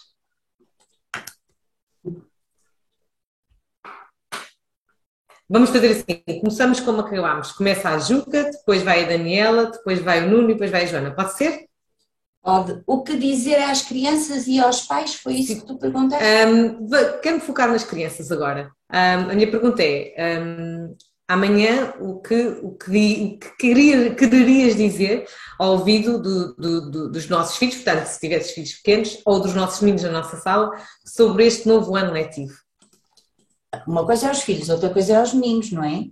Vamos 5.51 5.69
fazer 5.69 5.91
assim, 5.91 6.39
começamos 6.39 6.79
como 6.79 7.01
acabámos. 7.01 7.51
Começa 7.51 7.89
a 7.89 7.99
Juca, 7.99 8.45
depois 8.45 8.83
vai 8.83 9.03
a 9.03 9.07
Daniela, 9.09 9.65
depois 9.65 9.99
vai 9.99 10.25
o 10.25 10.29
Nuno 10.29 10.49
e 10.49 10.53
depois 10.53 10.71
vai 10.71 10.83
a 10.83 10.85
Joana. 10.85 11.11
Pode 11.11 11.33
ser? 11.35 11.65
Pode. 12.41 12.81
O 12.87 13.03
que 13.03 13.17
dizer 13.17 13.57
às 13.57 13.81
crianças 13.81 14.47
e 14.47 14.61
aos 14.61 14.83
pais? 14.83 15.13
Foi 15.15 15.33
isso 15.33 15.59
que 15.59 15.67
tu 15.67 15.77
perguntaste? 15.77 16.23
Um, 16.47 16.87
Quero-me 17.21 17.41
focar 17.41 17.69
nas 17.69 17.83
crianças 17.83 18.31
agora. 18.31 18.71
Um, 18.89 19.29
a 19.29 19.33
minha 19.33 19.51
pergunta 19.51 19.83
é: 19.83 20.39
um, 20.41 20.95
amanhã 21.27 21.95
o 21.99 22.21
que, 22.21 22.57
o 22.63 22.71
que, 22.71 23.35
o 23.35 23.37
que 23.37 23.57
queria, 23.59 24.15
quererias 24.15 24.77
dizer 24.77 25.27
ao 25.59 25.73
ouvido 25.73 26.17
do, 26.17 26.55
do, 26.55 26.91
do, 26.91 27.11
dos 27.11 27.27
nossos 27.27 27.57
filhos, 27.57 27.75
portanto, 27.75 28.05
se 28.05 28.21
tivesses 28.21 28.51
filhos 28.51 28.73
pequenos, 28.75 29.21
ou 29.25 29.41
dos 29.41 29.53
nossos 29.53 29.81
meninos 29.81 30.03
na 30.03 30.11
nossa 30.11 30.37
sala, 30.37 30.71
sobre 31.05 31.45
este 31.45 31.67
novo 31.67 31.93
ano 31.97 32.13
letivo? 32.13 32.53
Uma 33.87 34.05
coisa 34.05 34.27
é 34.27 34.31
os 34.31 34.41
filhos, 34.41 34.69
outra 34.69 34.89
coisa 34.89 35.13
é 35.13 35.23
os 35.23 35.33
meninos, 35.33 35.71
não 35.71 35.83
é? 35.83 36.09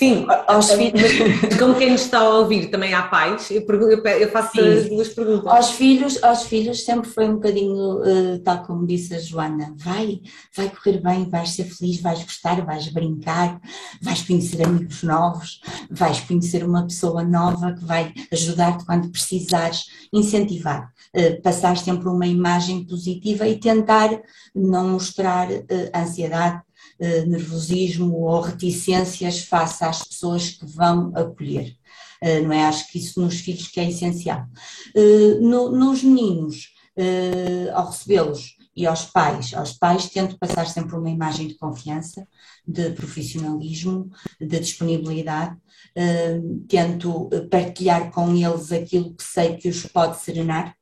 Sim, 0.00 0.24
aos 0.46 0.70
filhos, 0.72 1.02
mas 1.42 1.58
como 1.58 1.74
quem 1.74 1.90
nos 1.90 2.00
está 2.00 2.20
a 2.20 2.38
ouvir 2.38 2.70
também 2.70 2.94
há 2.94 3.02
pais, 3.02 3.50
eu, 3.50 3.60
eu 3.60 4.30
faço 4.30 4.52
Sim. 4.52 4.66
as 4.66 4.88
duas 4.88 5.08
perguntas. 5.10 5.52
Aos 5.52 5.72
filhos, 5.72 6.24
aos 6.24 6.44
filhos 6.44 6.84
sempre 6.86 7.10
foi 7.10 7.28
um 7.28 7.34
bocadinho, 7.34 7.98
uh, 7.98 8.38
tal 8.42 8.62
como 8.62 8.86
disse 8.86 9.14
a 9.14 9.18
Joana, 9.18 9.74
vai, 9.76 10.22
vai 10.56 10.70
correr 10.70 11.02
bem, 11.02 11.28
vais 11.28 11.50
ser 11.50 11.64
feliz, 11.64 12.00
vais 12.00 12.22
gostar, 12.22 12.64
vais 12.64 12.88
brincar, 12.88 13.60
vais 14.00 14.22
conhecer 14.22 14.64
amigos 14.64 15.02
novos, 15.02 15.60
vais 15.90 16.18
conhecer 16.20 16.64
uma 16.64 16.84
pessoa 16.84 17.22
nova 17.22 17.74
que 17.74 17.84
vai 17.84 18.14
ajudar-te 18.32 18.86
quando 18.86 19.10
precisares, 19.10 19.84
incentivar, 20.10 20.90
passar 21.42 21.76
sempre 21.76 22.08
uma 22.08 22.26
imagem 22.26 22.84
positiva 22.84 23.46
e 23.46 23.58
tentar 23.58 24.20
não 24.54 24.90
mostrar 24.90 25.50
uh, 25.50 25.64
ansiedade, 25.94 26.62
eh, 26.98 27.24
nervosismo 27.24 28.14
ou 28.14 28.40
reticências 28.42 29.40
face 29.40 29.82
às 29.84 30.04
pessoas 30.04 30.50
que 30.50 30.66
vão 30.66 31.12
acolher. 31.14 31.74
Uh, 32.22 32.42
não 32.42 32.52
é? 32.52 32.64
Acho 32.64 32.90
que 32.92 32.98
isso 32.98 33.18
nos 33.20 33.40
filhos 33.40 33.68
que 33.68 33.80
é 33.80 33.88
essencial. 33.88 34.44
Uh, 34.94 35.40
no, 35.40 35.70
nos 35.70 36.02
meninos, 36.02 36.74
ao 37.72 37.86
recebê-los 37.86 38.56
e 38.76 38.86
aos 38.86 39.06
pais, 39.06 39.54
aos 39.54 39.72
pais 39.72 40.10
tento 40.10 40.38
passar 40.38 40.66
sempre 40.66 40.94
uma 40.96 41.08
imagem 41.08 41.48
de 41.48 41.54
confiança, 41.54 42.28
de 42.66 42.90
profissionalismo, 42.90 44.10
de 44.38 44.60
disponibilidade, 44.60 45.56
tento 46.68 47.30
partilhar 47.50 48.10
com 48.10 48.36
eles 48.36 48.70
aquilo 48.70 49.14
que 49.14 49.22
sei 49.24 49.56
que 49.56 49.68
os 49.68 49.86
pode 49.86 50.20
serenar, 50.20 50.76
eh, 50.76 50.79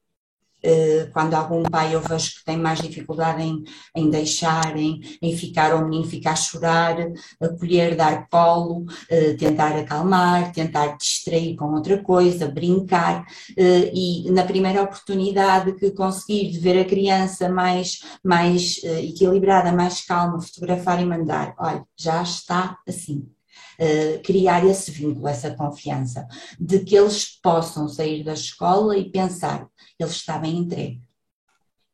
quando 1.13 1.35
algum 1.35 1.63
pai 1.63 1.95
eu 1.95 2.01
vejo 2.01 2.37
que 2.37 2.45
tem 2.45 2.57
mais 2.57 2.81
dificuldade 2.81 3.43
em, 3.43 3.65
em 3.95 4.11
deixar, 4.11 4.77
em, 4.77 5.01
em 5.23 5.37
ficar, 5.37 5.75
ou 5.75 5.85
menino 5.85 6.05
ficar 6.05 6.33
a 6.33 6.37
chorar, 6.37 6.97
acolher, 7.41 7.97
dar 7.97 8.29
colo, 8.29 8.85
eh, 9.11 9.35
tentar 9.35 9.77
acalmar, 9.77 10.53
tentar 10.53 10.97
distrair 10.97 11.57
com 11.57 11.73
outra 11.75 12.03
coisa, 12.03 12.49
brincar, 12.49 13.25
eh, 13.57 13.91
e 13.95 14.31
na 14.31 14.45
primeira 14.45 14.83
oportunidade 14.83 15.75
que 15.75 15.91
conseguir 15.93 16.59
ver 16.59 16.81
a 16.81 16.85
criança 16.85 17.49
mais, 17.49 18.01
mais 18.25 18.83
equilibrada, 18.85 19.73
mais 19.73 20.05
calma, 20.05 20.41
fotografar 20.41 21.01
e 21.01 21.07
mandar, 21.07 21.55
olha, 21.59 21.85
já 21.97 22.23
está 22.23 22.79
assim. 22.87 23.38
Uh, 23.81 24.21
criar 24.25 24.65
esse 24.65 24.91
vínculo, 24.91 25.29
essa 25.29 25.55
confiança, 25.55 26.27
de 26.59 26.81
que 26.81 26.97
eles 26.97 27.39
possam 27.41 27.89
sair 27.89 28.25
da 28.25 28.33
escola 28.33 28.97
e 28.97 29.09
pensar: 29.09 29.69
ele 29.99 30.11
está 30.11 30.37
bem 30.37 30.59
entregue. 30.59 31.01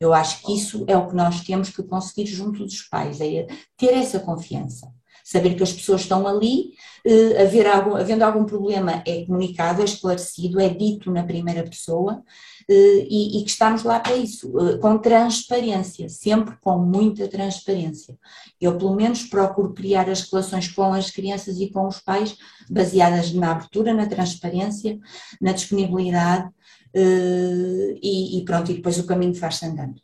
Eu 0.00 0.12
acho 0.12 0.42
que 0.42 0.54
isso 0.54 0.84
é 0.88 0.96
o 0.96 1.08
que 1.08 1.14
nós 1.14 1.42
temos 1.42 1.70
que 1.70 1.82
conseguir 1.82 2.26
junto 2.26 2.64
dos 2.64 2.82
pais, 2.82 3.20
é 3.20 3.46
ter 3.76 3.94
essa 3.94 4.18
confiança. 4.18 4.92
Saber 5.24 5.54
que 5.54 5.62
as 5.62 5.72
pessoas 5.72 6.02
estão 6.02 6.26
ali, 6.26 6.74
eh, 7.06 7.42
haver 7.42 7.66
algum, 7.66 7.96
havendo 7.96 8.22
algum 8.22 8.44
problema 8.44 9.02
é 9.06 9.24
comunicado, 9.24 9.80
é 9.80 9.84
esclarecido, 9.86 10.60
é 10.60 10.68
dito 10.68 11.10
na 11.10 11.24
primeira 11.24 11.62
pessoa 11.64 12.22
eh, 12.68 13.06
e, 13.08 13.38
e, 13.38 13.44
que 13.44 13.50
estamos 13.50 13.82
lá 13.84 14.00
para 14.00 14.16
isso, 14.16 14.52
eh, 14.58 14.76
com 14.78 14.98
transparência, 14.98 16.08
sempre 16.10 16.56
com 16.60 16.78
muita 16.78 17.26
transparência. 17.26 18.18
Eu, 18.60 18.76
pelo 18.76 18.94
menos, 18.94 19.24
procuro 19.24 19.72
criar 19.72 20.10
as 20.10 20.30
relações 20.30 20.68
com 20.68 20.92
as 20.92 21.10
crianças 21.10 21.58
e 21.58 21.70
com 21.70 21.86
os 21.88 22.00
pais 22.00 22.36
baseadas 22.70 23.32
na 23.32 23.52
abertura, 23.52 23.94
na 23.94 24.06
transparência, 24.06 24.98
na 25.40 25.52
disponibilidade, 25.52 26.48
uh, 26.94 27.98
e, 28.02 28.38
e, 28.38 28.44
pronto, 28.44 28.70
e 28.70 28.74
depois 28.74 28.98
o 28.98 29.06
caminho 29.06 29.34
faz-se 29.34 29.66
andando. 29.66 30.03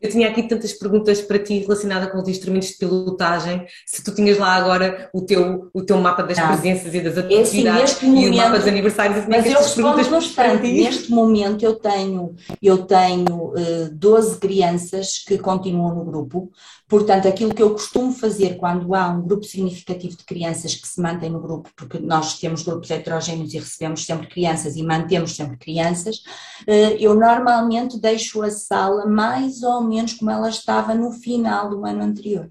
Eu 0.00 0.10
tinha 0.10 0.28
aqui 0.28 0.44
tantas 0.44 0.72
perguntas 0.72 1.20
para 1.20 1.38
ti 1.38 1.58
relacionadas 1.58 2.10
com 2.10 2.18
os 2.18 2.28
instrumentos 2.28 2.68
de 2.68 2.76
pilotagem. 2.76 3.66
Se 3.84 4.02
tu 4.02 4.14
tinhas 4.14 4.38
lá 4.38 4.54
agora 4.54 5.10
o 5.12 5.22
teu, 5.22 5.68
o 5.74 5.82
teu 5.82 5.98
mapa 5.98 6.22
das 6.22 6.38
presenças 6.38 6.94
e 6.94 7.00
das 7.00 7.16
é 7.16 7.20
assim, 7.20 7.66
atividades 7.66 8.02
momento, 8.02 8.22
e 8.22 8.30
o 8.30 8.36
mapa 8.36 8.58
dos 8.58 8.68
aniversários, 8.68 9.26
mas 9.26 9.44
é 9.44 9.48
eu 9.50 9.58
respondo 9.58 10.10
bastante. 10.10 10.72
Neste 10.72 11.10
momento 11.10 11.64
eu 11.64 11.74
tenho, 11.74 12.34
eu 12.62 12.78
tenho 12.78 13.52
uh, 13.52 13.90
12 13.92 14.38
crianças 14.38 15.24
que 15.26 15.36
continuam 15.36 15.94
no 15.94 16.04
grupo, 16.04 16.50
Portanto, 16.88 17.28
aquilo 17.28 17.54
que 17.54 17.62
eu 17.62 17.70
costumo 17.72 18.12
fazer 18.12 18.56
quando 18.56 18.94
há 18.94 19.08
um 19.08 19.20
grupo 19.20 19.44
significativo 19.44 20.16
de 20.16 20.24
crianças 20.24 20.74
que 20.74 20.88
se 20.88 20.98
mantém 21.02 21.28
no 21.28 21.38
grupo, 21.38 21.68
porque 21.76 21.98
nós 21.98 22.38
temos 22.38 22.62
grupos 22.62 22.90
heterogéneos 22.90 23.52
e 23.52 23.58
recebemos 23.58 24.06
sempre 24.06 24.26
crianças 24.26 24.74
e 24.74 24.82
mantemos 24.82 25.36
sempre 25.36 25.58
crianças, 25.58 26.22
eh, 26.66 26.96
eu 26.98 27.14
normalmente 27.14 28.00
deixo 28.00 28.42
a 28.42 28.50
sala 28.50 29.04
mais 29.04 29.62
ou 29.62 29.82
menos 29.82 30.14
como 30.14 30.30
ela 30.30 30.48
estava 30.48 30.94
no 30.94 31.12
final 31.12 31.68
do 31.68 31.84
ano 31.84 32.02
anterior, 32.02 32.50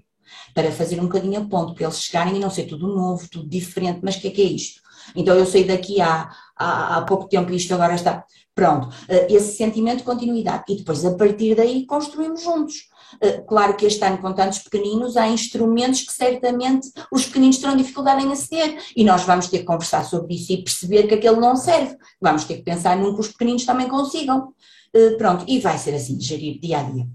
para 0.54 0.70
fazer 0.70 1.00
um 1.00 1.06
bocadinho 1.06 1.40
a 1.40 1.44
ponto, 1.44 1.74
para 1.74 1.84
eles 1.84 2.00
chegarem 2.00 2.36
e 2.36 2.40
não 2.40 2.50
ser 2.50 2.66
tudo 2.66 2.86
novo, 2.86 3.28
tudo 3.28 3.48
diferente, 3.48 3.98
mas 4.04 4.14
o 4.14 4.20
que 4.20 4.28
é 4.28 4.30
que 4.30 4.42
é 4.42 4.44
isto? 4.44 4.80
Então 5.16 5.34
eu 5.34 5.46
saí 5.46 5.64
daqui 5.64 6.00
há, 6.00 6.30
há, 6.56 6.96
há 6.98 7.02
pouco 7.02 7.28
tempo 7.28 7.50
e 7.50 7.56
isto 7.56 7.74
agora 7.74 7.94
está. 7.94 8.24
Pronto, 8.54 8.88
eh, 9.08 9.28
esse 9.30 9.56
sentimento 9.56 9.98
de 9.98 10.04
continuidade. 10.04 10.64
E 10.68 10.76
depois, 10.76 11.04
a 11.04 11.14
partir 11.14 11.54
daí, 11.54 11.86
construímos 11.86 12.42
juntos. 12.42 12.87
Uh, 13.14 13.44
claro 13.46 13.74
que 13.76 13.86
este 13.86 14.04
ano, 14.04 14.18
com 14.18 14.32
tantos 14.32 14.58
pequeninos, 14.58 15.16
há 15.16 15.26
instrumentos 15.26 16.02
que 16.02 16.12
certamente 16.12 16.90
os 17.12 17.26
pequeninos 17.26 17.58
terão 17.58 17.76
dificuldade 17.76 18.24
em 18.24 18.32
aceder 18.32 18.78
e 18.96 19.04
nós 19.04 19.22
vamos 19.24 19.48
ter 19.48 19.60
que 19.60 19.64
conversar 19.64 20.04
sobre 20.04 20.34
isso 20.34 20.52
e 20.52 20.62
perceber 20.62 21.06
que 21.06 21.14
aquele 21.14 21.40
não 21.40 21.56
serve. 21.56 21.96
Vamos 22.20 22.44
ter 22.44 22.56
que 22.56 22.62
pensar 22.62 22.96
num 22.96 23.14
que 23.14 23.20
os 23.20 23.28
pequeninos 23.28 23.64
também 23.64 23.88
consigam. 23.88 24.52
Uh, 24.94 25.16
pronto, 25.16 25.44
e 25.48 25.60
vai 25.60 25.78
ser 25.78 25.94
assim, 25.94 26.20
gerir 26.20 26.58
dia 26.60 26.78
a 26.78 26.82
dia. 26.82 27.06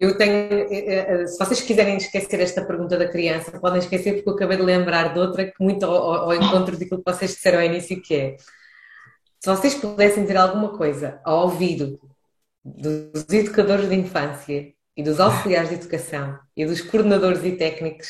Eu 0.00 0.18
tenho, 0.18 0.34
eh, 0.34 1.22
eh, 1.22 1.26
se 1.26 1.38
vocês 1.38 1.62
quiserem 1.62 1.96
esquecer 1.96 2.40
esta 2.40 2.64
pergunta 2.64 2.96
da 2.98 3.08
criança, 3.08 3.58
podem 3.58 3.78
esquecer 3.78 4.14
porque 4.14 4.28
eu 4.28 4.34
acabei 4.34 4.56
de 4.56 4.62
lembrar 4.62 5.14
de 5.14 5.20
outra 5.20 5.46
que 5.46 5.54
muito 5.60 5.86
ao, 5.86 6.24
ao 6.24 6.34
encontro 6.34 6.76
daquilo 6.76 7.02
que 7.02 7.10
vocês 7.10 7.30
disseram 7.30 7.60
ao 7.60 7.64
início, 7.64 8.02
que 8.02 8.14
é 8.14 8.36
se 9.44 9.50
vocês 9.50 9.74
pudessem 9.74 10.22
dizer 10.22 10.36
alguma 10.36 10.76
coisa 10.76 11.20
ao 11.24 11.42
ouvido 11.42 12.00
dos 12.64 13.28
educadores 13.28 13.88
de 13.88 13.94
infância 13.94 14.72
e 14.96 15.02
dos 15.02 15.20
auxiliares 15.20 15.68
de 15.68 15.76
educação 15.76 16.38
e 16.56 16.64
dos 16.64 16.80
coordenadores 16.80 17.44
e 17.44 17.52
técnicos 17.52 18.08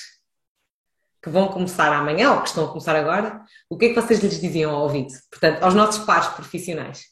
que 1.23 1.31
vão 1.31 1.49
começar 1.49 1.91
amanhã 1.91 2.33
ou 2.33 2.43
que 2.43 2.49
estão 2.49 2.67
a 2.67 2.69
começar 2.69 2.95
agora, 2.95 3.43
o 3.69 3.79
que 3.79 3.87
é 3.87 3.89
que 3.89 3.95
vocês 3.95 4.23
lhes 4.23 4.39
diziam 4.39 4.71
ao 4.71 4.83
ouvido? 4.83 5.09
Portanto, 5.31 5.63
aos 5.63 5.75
nossos 5.75 6.05
pares 6.05 6.29
profissionais. 6.29 7.07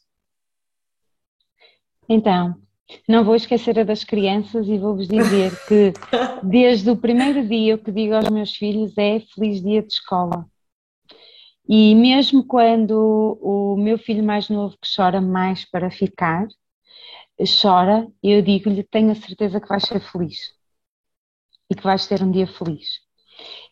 Então, 2.07 2.61
não 3.09 3.25
vou 3.25 3.35
esquecer 3.35 3.79
a 3.79 3.85
das 3.85 4.05
crianças 4.05 4.69
e 4.69 4.77
vou-vos 4.77 5.09
dizer 5.09 5.51
que 5.67 5.95
desde 6.43 6.91
o 6.91 6.97
primeiro 6.97 7.47
dia 7.49 7.75
o 7.75 7.79
que 7.79 7.91
digo 7.91 8.15
aos 8.15 8.29
meus 8.29 8.55
filhos 8.55 8.93
é 8.99 9.21
feliz 9.35 9.63
dia 9.63 9.83
de 9.83 9.95
escola. 9.95 10.47
E 11.67 11.95
mesmo 11.95 12.45
quando 12.45 13.39
o 13.41 13.77
meu 13.77 13.97
filho 13.97 14.23
mais 14.23 14.51
novo 14.51 14.77
que 14.79 14.89
chora 14.95 15.21
mais 15.23 15.65
para 15.65 15.91
ficar, 15.91 16.47
chora, 17.45 18.07
eu 18.23 18.43
digo-lhe, 18.43 18.83
tenho 18.83 19.11
a 19.11 19.15
certeza 19.15 19.61
que 19.61 19.69
vais 19.69 19.83
ser 19.85 20.01
feliz. 20.01 20.55
E 21.71 21.75
que 21.75 21.83
vais 21.83 22.07
ter 22.07 22.23
um 22.23 22.31
dia 22.31 22.47
feliz. 22.47 23.01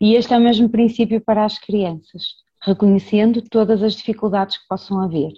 E 0.00 0.14
este 0.14 0.32
é 0.32 0.38
o 0.38 0.40
mesmo 0.40 0.68
princípio 0.68 1.20
para 1.20 1.44
as 1.44 1.58
crianças, 1.58 2.34
reconhecendo 2.62 3.42
todas 3.42 3.82
as 3.82 3.94
dificuldades 3.94 4.58
que 4.58 4.66
possam 4.68 5.00
haver. 5.00 5.32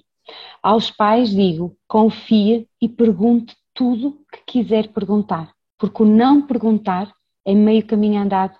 Aos 0.62 0.90
pais 0.90 1.30
digo, 1.30 1.76
confia 1.88 2.66
e 2.80 2.88
pergunte 2.88 3.56
tudo 3.74 4.24
que 4.32 4.44
quiser 4.46 4.88
perguntar, 4.88 5.52
porque 5.78 6.02
o 6.02 6.06
não 6.06 6.46
perguntar 6.46 7.12
é 7.44 7.54
meio 7.54 7.84
caminho 7.84 8.20
andado 8.20 8.56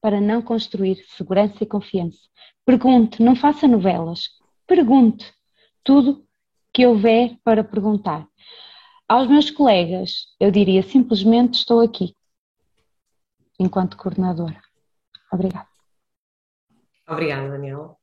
para 0.00 0.20
não 0.20 0.42
construir 0.42 1.04
segurança 1.08 1.62
e 1.62 1.66
confiança. 1.66 2.18
Pergunte, 2.64 3.22
não 3.22 3.36
faça 3.36 3.68
novelas. 3.68 4.28
Pergunte 4.66 5.30
tudo 5.82 6.24
que 6.72 6.86
houver 6.86 7.36
para 7.44 7.62
perguntar. 7.62 8.26
Aos 9.06 9.28
meus 9.28 9.50
colegas, 9.50 10.34
eu 10.40 10.50
diria 10.50 10.82
simplesmente 10.82 11.54
estou 11.54 11.80
aqui, 11.80 12.16
enquanto 13.58 13.96
coordenadora. 13.96 14.60
Obrigada. 15.30 15.68
Obrigada, 17.06 17.50
Daniel. 17.50 18.00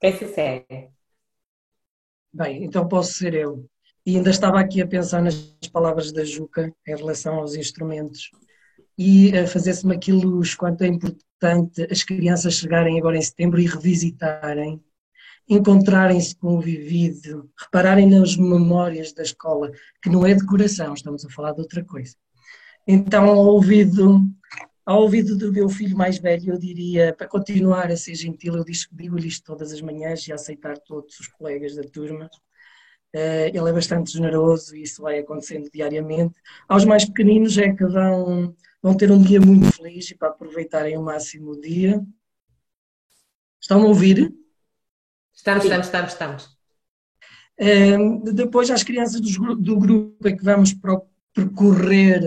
Quem 0.00 0.16
se 0.16 0.28
segue? 0.28 0.90
Bem, 2.32 2.64
então 2.64 2.86
posso 2.88 3.14
ser 3.14 3.34
eu. 3.34 3.68
E 4.06 4.16
ainda 4.16 4.30
estava 4.30 4.60
aqui 4.60 4.80
a 4.80 4.86
pensar 4.86 5.20
nas 5.20 5.34
palavras 5.72 6.12
da 6.12 6.24
Juca 6.24 6.72
em 6.86 6.96
relação 6.96 7.36
aos 7.36 7.54
instrumentos 7.54 8.30
e 8.96 9.36
a 9.36 9.46
fazer-se-me 9.46 9.94
aquilo 9.94 10.40
quanto 10.56 10.82
é 10.82 10.86
importante 10.86 11.86
as 11.90 12.02
crianças 12.02 12.54
chegarem 12.54 12.98
agora 12.98 13.16
em 13.16 13.22
setembro 13.22 13.60
e 13.60 13.66
revisitarem, 13.66 14.82
encontrarem-se 15.48 16.34
com 16.36 16.56
o 16.56 16.60
vivido, 16.60 17.50
repararem 17.58 18.08
nas 18.08 18.36
memórias 18.36 19.12
da 19.12 19.22
escola, 19.22 19.70
que 20.02 20.08
não 20.08 20.26
é 20.26 20.34
decoração, 20.34 20.94
estamos 20.94 21.24
a 21.24 21.30
falar 21.30 21.52
de 21.52 21.60
outra 21.60 21.84
coisa. 21.84 22.14
Então, 22.86 23.26
ao 23.26 23.38
ouvido, 23.38 24.20
ao 24.84 25.02
ouvido 25.02 25.36
do 25.36 25.52
meu 25.52 25.68
filho 25.68 25.96
mais 25.96 26.18
velho, 26.18 26.54
eu 26.54 26.58
diria, 26.58 27.14
para 27.14 27.28
continuar 27.28 27.90
a 27.90 27.96
ser 27.96 28.14
gentil, 28.14 28.56
eu 28.56 28.64
digo-lhe 28.92 29.28
isto 29.28 29.44
todas 29.44 29.72
as 29.72 29.80
manhãs 29.80 30.26
e 30.26 30.32
a 30.32 30.34
aceitar 30.34 30.78
todos 30.78 31.18
os 31.20 31.28
colegas 31.28 31.76
da 31.76 31.82
turma, 31.82 32.28
eh, 33.14 33.48
ele 33.48 33.68
é 33.68 33.72
bastante 33.72 34.12
generoso 34.12 34.74
e 34.74 34.82
isso 34.82 35.02
vai 35.02 35.18
acontecendo 35.18 35.70
diariamente. 35.70 36.34
Aos 36.68 36.84
mais 36.84 37.04
pequeninos 37.04 37.58
é 37.58 37.72
que 37.72 37.84
vão, 37.84 38.54
vão 38.82 38.96
ter 38.96 39.10
um 39.12 39.22
dia 39.22 39.40
muito 39.40 39.70
feliz 39.72 40.10
e 40.10 40.16
para 40.16 40.28
aproveitarem 40.28 40.96
o 40.96 41.02
máximo 41.02 41.52
o 41.52 41.60
dia. 41.60 42.02
Estão 43.60 43.82
a 43.82 43.86
ouvir? 43.86 44.34
Estamos, 45.42 45.64
estamos, 45.64 45.86
estamos, 45.86 46.12
estamos. 46.12 46.58
Eh, 47.58 47.98
depois, 48.32 48.70
às 48.70 48.84
crianças 48.84 49.20
do, 49.20 49.56
do 49.56 49.76
grupo 49.76 50.28
é 50.28 50.36
que 50.36 50.44
vamos 50.44 50.72
percorrer 51.34 52.22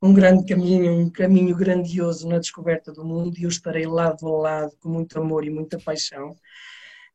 um 0.00 0.14
grande 0.14 0.46
caminho, 0.46 0.90
um 0.90 1.10
caminho 1.10 1.54
grandioso 1.54 2.26
na 2.26 2.38
descoberta 2.38 2.90
do 2.90 3.04
mundo 3.04 3.36
e 3.36 3.42
eu 3.42 3.50
estarei 3.50 3.86
lado 3.86 4.26
a 4.26 4.40
lado 4.40 4.72
com 4.80 4.88
muito 4.88 5.20
amor 5.20 5.44
e 5.44 5.50
muita 5.50 5.78
paixão. 5.78 6.34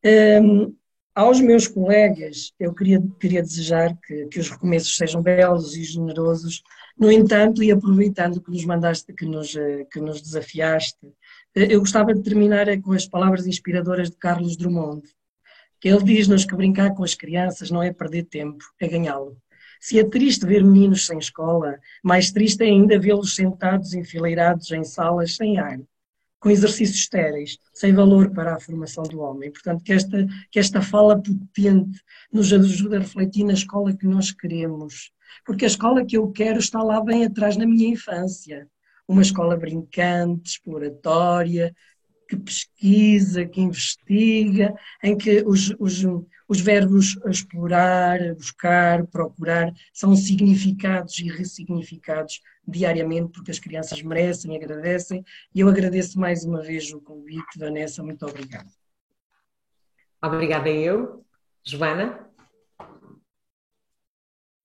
Eh, 0.03 0.39
aos 1.15 1.41
meus 1.41 1.67
colegas, 1.67 2.53
eu 2.59 2.71
queria, 2.71 3.01
queria 3.19 3.41
desejar 3.41 3.97
que, 4.05 4.27
que 4.27 4.39
os 4.39 4.47
recomeços 4.47 4.95
sejam 4.95 5.23
belos 5.23 5.75
e 5.75 5.83
generosos, 5.83 6.61
no 6.95 7.11
entanto, 7.11 7.63
e 7.63 7.71
aproveitando 7.71 8.39
que 8.43 8.51
nos 8.51 8.63
mandaste, 8.63 9.11
que 9.11 9.25
nos, 9.25 9.55
eh, 9.55 9.87
que 9.91 9.99
nos 9.99 10.21
desafiaste, 10.21 11.07
eh, 11.55 11.73
eu 11.73 11.79
gostava 11.79 12.13
de 12.13 12.21
terminar 12.21 12.67
com 12.81 12.91
as 12.91 13.07
palavras 13.07 13.47
inspiradoras 13.47 14.11
de 14.11 14.17
Carlos 14.17 14.55
Drummond, 14.55 15.01
ele 15.89 16.03
diz-nos 16.03 16.45
que 16.45 16.55
brincar 16.55 16.93
com 16.93 17.03
as 17.03 17.15
crianças 17.15 17.71
não 17.71 17.81
é 17.81 17.91
perder 17.91 18.23
tempo, 18.23 18.63
é 18.79 18.87
ganhá-lo. 18.87 19.37
Se 19.79 19.97
é 19.97 20.03
triste 20.03 20.45
ver 20.45 20.63
meninos 20.63 21.07
sem 21.07 21.17
escola, 21.17 21.79
mais 22.03 22.31
triste 22.31 22.61
é 22.61 22.67
ainda 22.67 22.99
vê-los 22.99 23.33
sentados 23.33 23.95
enfileirados 23.95 24.71
em 24.71 24.83
salas 24.83 25.35
sem 25.35 25.57
ar, 25.57 25.79
com 26.39 26.51
exercícios 26.51 26.99
estéreis, 26.99 27.57
sem 27.73 27.91
valor 27.91 28.29
para 28.29 28.55
a 28.55 28.59
formação 28.59 29.03
do 29.03 29.21
homem. 29.21 29.51
Portanto, 29.51 29.83
que 29.83 29.91
esta, 29.91 30.27
que 30.51 30.59
esta 30.59 30.83
fala 30.83 31.19
potente 31.19 31.99
nos 32.31 32.53
ajude 32.53 32.95
a 32.95 32.99
refletir 32.99 33.43
na 33.43 33.53
escola 33.53 33.95
que 33.95 34.05
nós 34.05 34.31
queremos. 34.31 35.11
Porque 35.43 35.65
a 35.65 35.67
escola 35.67 36.05
que 36.05 36.15
eu 36.15 36.31
quero 36.31 36.59
está 36.59 36.83
lá 36.83 37.03
bem 37.03 37.25
atrás 37.25 37.57
na 37.57 37.65
minha 37.65 37.89
infância. 37.89 38.67
Uma 39.07 39.23
escola 39.23 39.57
brincante, 39.57 40.51
exploratória, 40.51 41.75
que 42.31 42.37
pesquisa, 42.37 43.45
que 43.45 43.59
investiga, 43.59 44.73
em 45.03 45.17
que 45.17 45.43
os, 45.45 45.75
os, 45.77 46.01
os 46.47 46.61
verbos 46.61 47.19
explorar, 47.27 48.19
buscar, 48.35 49.05
procurar 49.07 49.69
são 49.93 50.15
significados 50.15 51.19
e 51.19 51.27
ressignificados 51.27 52.41
diariamente, 52.65 53.33
porque 53.33 53.51
as 53.51 53.59
crianças 53.59 54.01
merecem, 54.01 54.55
agradecem, 54.55 55.25
e 55.53 55.59
eu 55.59 55.67
agradeço 55.67 56.17
mais 56.17 56.45
uma 56.45 56.61
vez 56.61 56.89
o 56.93 57.01
convite, 57.01 57.59
Vanessa, 57.59 58.01
muito 58.01 58.25
obrigada. 58.25 58.69
Obrigada 60.23 60.69
eu. 60.69 61.25
Joana? 61.65 62.29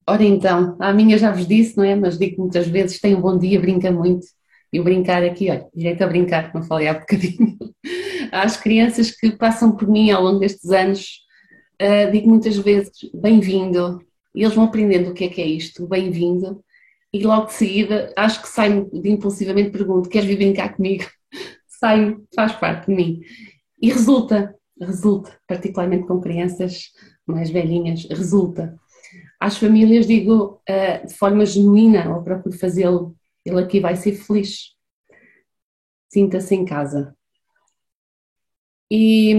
Ora 0.09 0.23
então, 0.23 0.77
a 0.79 0.93
minha 0.93 1.19
já 1.19 1.33
vos 1.33 1.49
disse, 1.49 1.77
não 1.77 1.83
é? 1.83 1.97
Mas 1.97 2.17
digo 2.17 2.41
muitas 2.41 2.69
vezes, 2.69 3.01
tem 3.01 3.17
um 3.17 3.21
bom 3.21 3.37
dia, 3.37 3.61
brinca 3.61 3.91
muito. 3.91 4.25
E 4.73 4.81
o 4.81 4.85
brincar 4.85 5.23
aqui, 5.23 5.51
olha, 5.51 5.67
direito 5.75 6.03
a 6.03 6.07
brincar, 6.07 6.53
como 6.53 6.65
falei 6.65 6.89
há 6.89 6.95
bocadinho. 6.95 7.57
Às 8.33 8.57
crianças 8.57 9.11
que 9.11 9.31
passam 9.33 9.77
por 9.77 9.89
mim 9.89 10.11
ao 10.11 10.23
longo 10.23 10.41
destes 10.41 10.71
anos, 10.71 11.21
uh, 11.81 12.11
digo 12.11 12.29
muitas 12.29 12.57
vezes 12.57 12.93
bem-vindo, 13.15 14.01
e 14.35 14.43
eles 14.43 14.55
vão 14.55 14.65
aprendendo 14.65 15.11
o 15.11 15.15
que 15.15 15.25
é 15.25 15.29
que 15.29 15.41
é 15.41 15.47
isto, 15.47 15.87
bem-vindo, 15.87 16.63
e 17.17 17.23
logo 17.23 17.47
de 17.47 17.55
seguida 17.55 18.13
acho 18.15 18.43
que 18.43 18.49
saio 18.49 18.91
de 18.93 19.09
impulsivamente 19.09 19.71
pergunto: 19.71 20.09
queres 20.09 20.29
vir 20.29 20.37
brincar 20.37 20.75
comigo? 20.75 21.05
Saio, 21.67 22.27
faz 22.35 22.53
parte 22.53 22.87
de 22.89 22.95
mim. 22.95 23.21
E 23.81 23.91
resulta, 23.91 24.55
resulta, 24.79 25.33
particularmente 25.47 26.07
com 26.07 26.21
crianças 26.21 26.91
mais 27.27 27.49
velhinhas, 27.49 28.07
resulta. 28.11 28.77
Às 29.41 29.57
famílias 29.57 30.07
digo 30.07 30.61
uh, 30.69 31.07
de 31.07 31.15
forma 31.15 31.47
genuína, 31.47 32.15
ou 32.15 32.23
procuro 32.23 32.59
fazê-lo, 32.59 33.16
ele 33.47 33.61
aqui 33.61 33.81
vai 33.81 33.97
ser 33.97 34.13
feliz. 34.13 34.75
Sinta-se 36.09 36.55
em 36.55 36.65
casa. 36.65 37.17
E, 38.91 39.33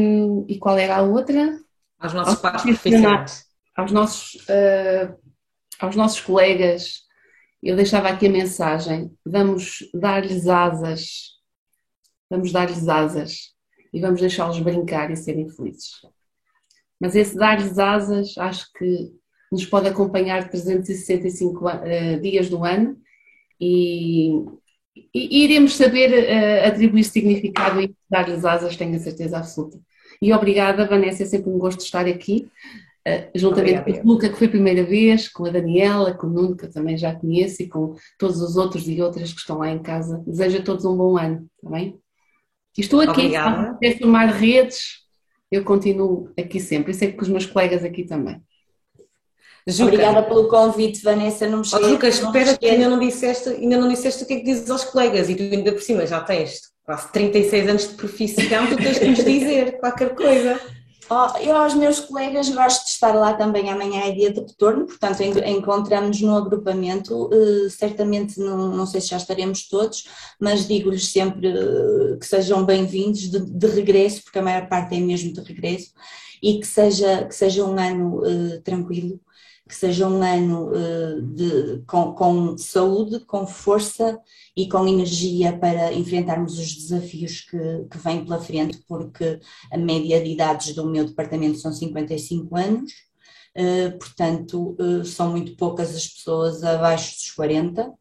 e 0.48 0.58
qual 0.60 0.78
era 0.78 0.98
a 0.98 1.02
outra? 1.02 1.58
aos 2.00 2.14
nossos 2.14 2.40
pais 2.40 2.62
profissionais. 2.62 3.46
Aos 3.76 3.92
nossos, 3.92 4.36
uh, 4.48 5.16
aos 5.80 5.96
nossos 5.96 6.20
colegas, 6.22 7.04
eu 7.62 7.76
deixava 7.76 8.10
aqui 8.10 8.28
a 8.28 8.32
mensagem: 8.32 9.12
vamos 9.26 9.80
dar-lhes 9.94 10.48
asas, 10.48 11.36
vamos 12.30 12.52
dar-lhes 12.52 12.88
asas 12.88 13.56
e 13.94 14.02
vamos 14.02 14.20
deixá-los 14.20 14.60
brincar 14.60 15.12
e 15.12 15.16
serem 15.16 15.50
felizes. 15.50 15.92
Mas 17.00 17.16
esse 17.16 17.36
dar-lhes 17.36 17.78
asas 17.78 18.38
acho 18.38 18.72
que 18.74 19.12
nos 19.52 19.66
pode 19.66 19.88
acompanhar 19.88 20.50
365 20.50 21.66
uh, 21.66 21.70
eh, 21.86 22.20
dias 22.20 22.50
do 22.50 22.64
ano 22.64 22.98
e, 23.60 24.32
e 25.14 25.44
iremos 25.44 25.76
saber 25.76 26.12
uh, 26.12 26.68
atribuir 26.68 27.04
significado 27.04 27.82
e 27.82 27.96
dar-lhes 28.10 28.46
asas, 28.46 28.76
tenho 28.76 28.96
a 28.96 29.00
certeza 29.00 29.38
absoluta. 29.38 29.80
E 30.22 30.34
obrigada, 30.34 30.88
Vanessa, 30.88 31.24
é 31.24 31.26
sempre 31.26 31.50
um 31.50 31.58
gosto 31.58 31.82
estar 31.82 32.06
aqui. 32.06 32.50
uh, 33.08 33.30
juntamente 33.34 33.80
Obrigada. 33.80 34.04
com 34.04 34.08
o 34.08 34.12
Luca, 34.12 34.30
que 34.30 34.36
foi 34.36 34.48
a 34.48 34.52
primeira 34.52 34.84
vez, 34.84 35.30
com 35.30 35.46
a 35.46 35.50
Daniela, 35.50 36.14
com 36.14 36.28
o 36.28 36.30
Nuno, 36.30 36.56
que 36.56 36.66
eu 36.66 36.72
também 36.72 36.98
já 36.98 37.16
conheço, 37.16 37.62
e 37.62 37.68
com 37.68 37.96
todos 38.18 38.42
os 38.42 38.58
outros 38.58 38.88
e 38.88 39.02
outras 39.02 39.32
que 39.32 39.40
estão 39.40 39.60
lá 39.60 39.72
em 39.72 39.80
casa. 39.80 40.24
Desejo 40.26 40.60
a 40.60 40.62
todos 40.62 40.86
um 40.86 40.98
bom 40.98 41.18
ano, 41.18 41.48
está 41.56 41.70
bem? 41.70 41.98
E 42.78 42.82
estou 42.82 43.00
aqui 43.02 43.32
para 43.32 43.98
formar 44.00 44.28
redes, 44.28 45.06
eu 45.52 45.64
continuo 45.64 46.32
aqui 46.38 46.60
sempre, 46.60 46.92
e 46.92 46.94
sei 46.94 47.12
que 47.12 47.18
com 47.18 47.24
os 47.24 47.30
meus 47.30 47.46
colegas 47.46 47.84
aqui 47.84 48.04
também. 48.04 48.42
Juca. 49.68 49.84
Obrigada 49.84 50.24
pelo 50.24 50.48
convite, 50.48 51.04
Vanessa. 51.04 51.48
Não 51.48 51.60
me 51.60 51.66
esqueço. 51.66 51.84
Oh, 51.84 51.90
Juca, 51.90 52.08
espera 52.08 52.58
que 52.58 52.66
ainda 52.66 52.88
não, 52.88 53.00
disseste, 53.00 53.50
ainda 53.50 53.78
não 53.78 53.90
disseste 53.90 54.24
o 54.24 54.26
que 54.26 54.34
é 54.34 54.38
que 54.38 54.46
dizes 54.46 54.70
aos 54.70 54.86
colegas 54.86 55.30
e 55.30 55.36
tu 55.36 55.44
ainda 55.44 55.74
por 55.74 55.82
cima 55.82 56.06
já 56.08 56.22
tens 56.22 56.62
quase 56.86 57.12
36 57.12 57.70
anos 57.70 57.88
de 57.90 57.94
profissão, 57.96 58.68
tu 58.68 58.78
tens 58.78 58.98
que 58.98 59.08
nos 59.08 59.24
dizer 59.26 59.78
qualquer 59.82 60.16
coisa. 60.16 60.58
Oh, 61.10 61.38
eu 61.40 61.56
aos 61.56 61.74
meus 61.74 62.02
colegas 62.02 62.50
gosto 62.50 62.86
de 62.86 62.92
estar 62.92 63.14
lá 63.14 63.34
também 63.34 63.70
amanhã 63.70 64.02
é 64.06 64.12
dia 64.12 64.32
de 64.32 64.42
retorno, 64.42 64.86
portanto 64.86 65.22
encontramos 65.22 66.20
no 66.22 66.36
agrupamento, 66.36 67.28
uh, 67.28 67.70
certamente 67.70 68.38
não, 68.40 68.76
não 68.76 68.86
sei 68.86 69.00
se 69.00 69.08
já 69.08 69.18
estaremos 69.18 69.70
todos, 69.70 70.06
mas 70.38 70.68
digo-lhes 70.68 71.08
sempre 71.08 71.48
uh, 71.48 72.18
que 72.20 72.26
sejam 72.26 72.66
bem-vindos 72.66 73.30
de, 73.32 73.40
de, 73.40 73.68
regresso, 73.68 74.22
porque 74.24 74.40
a 74.40 74.42
maior 74.42 74.68
parte 74.68 74.96
é 74.96 75.00
mesmo 75.00 75.32
de 75.32 75.40
regresso, 75.40 75.92
e 76.44 76.60
que 76.60 76.68
seja, 76.68 77.24
que 77.24 77.36
seja 77.36 77.64
um 77.64 77.80
ano 77.80 78.20
uh, 78.20 78.62
tranquilo, 78.62 79.18
que 79.68 79.76
seja 79.76 80.08
um 80.08 80.22
ano 80.24 80.70
uh, 80.72 81.22
de, 81.22 81.84
com, 81.86 82.14
com, 82.14 82.58
saúde, 82.58 83.20
com 83.22 83.46
força 83.46 84.20
e 84.56 84.68
com 84.68 84.88
energia 84.88 85.58
para 85.58 85.94
enfrentarmos 85.94 86.58
os 86.58 86.74
desafios 86.76 87.42
que, 87.42 87.86
que 87.92 87.98
vêm 87.98 88.24
pela 88.24 88.40
frente, 88.40 88.82
porque 88.88 89.40
a 89.72 89.78
média 89.78 90.24
de 90.24 90.32
idades 90.32 90.74
do 90.74 90.86
meu 90.86 91.06
departamento 91.06 91.58
são 91.58 91.72
55 91.72 92.56
anos, 92.56 92.92
uh, 93.58 93.98
portanto, 94.00 94.76
uh, 94.80 95.04
são 95.06 95.32
muito 95.32 95.56
poucas 95.56 95.96
as 95.96 96.08
pessoas 96.08 96.64
abaixo 96.64 97.16
dos 97.16 97.32
40 97.32 97.94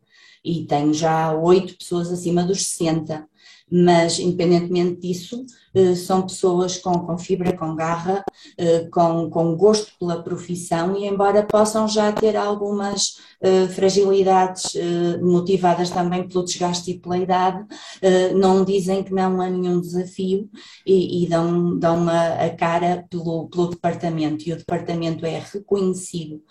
e 0.45 0.65
tenho 0.67 0.95
já 0.95 1.35
oito 1.35 1.77
pessoas 1.77 2.13
acima 2.13 2.45
dos 2.45 2.65
60 2.67 3.27
mas 3.71 4.19
independentemente 4.19 5.01
disso, 5.01 5.45
eh, 5.66 5.66
são 5.95 6.23
pessoas 6.23 6.79
com, 6.79 6.93
com 7.01 7.19
fibra, 7.19 7.57
com 7.57 7.75
garra, 7.75 8.25
eh, 8.57 8.89
com, 8.91 9.29
com 9.29 9.55
gosto 9.57 9.93
pela 9.99 10.23
profissão 10.23 10.97
e 10.97 11.07
embora 11.07 11.43
possam 11.43 11.87
já 11.87 12.11
ter 12.13 12.37
algumas 12.37 13.19
eh, 13.43 13.69
fragilidades 13.69 14.75
motivadas 15.21 15.91
também 15.91 16.27
pelo 16.27 16.45
desgaste 16.45 16.93
e 16.93 16.99
pela 16.99 17.19
idade, 17.19 17.67
não 18.35 18.65
dizem 18.65 19.03
que 19.03 19.13
não 19.13 19.41
há 19.41 19.51
nenhum 19.51 19.81
desafio 19.81 20.49
e, 20.87 21.25
e 21.25 21.29
dão, 21.29 21.79
dão 21.79 22.09
a, 22.09 22.47
a, 22.47 22.51
cara 22.51 23.05
pelo, 23.11 23.49
pelo 23.49 23.69
departamento. 23.69 24.49
E 24.49 24.53
o 24.53 24.57
departamento 24.57 25.27
é 25.27 25.43
reconhecido 25.53 26.43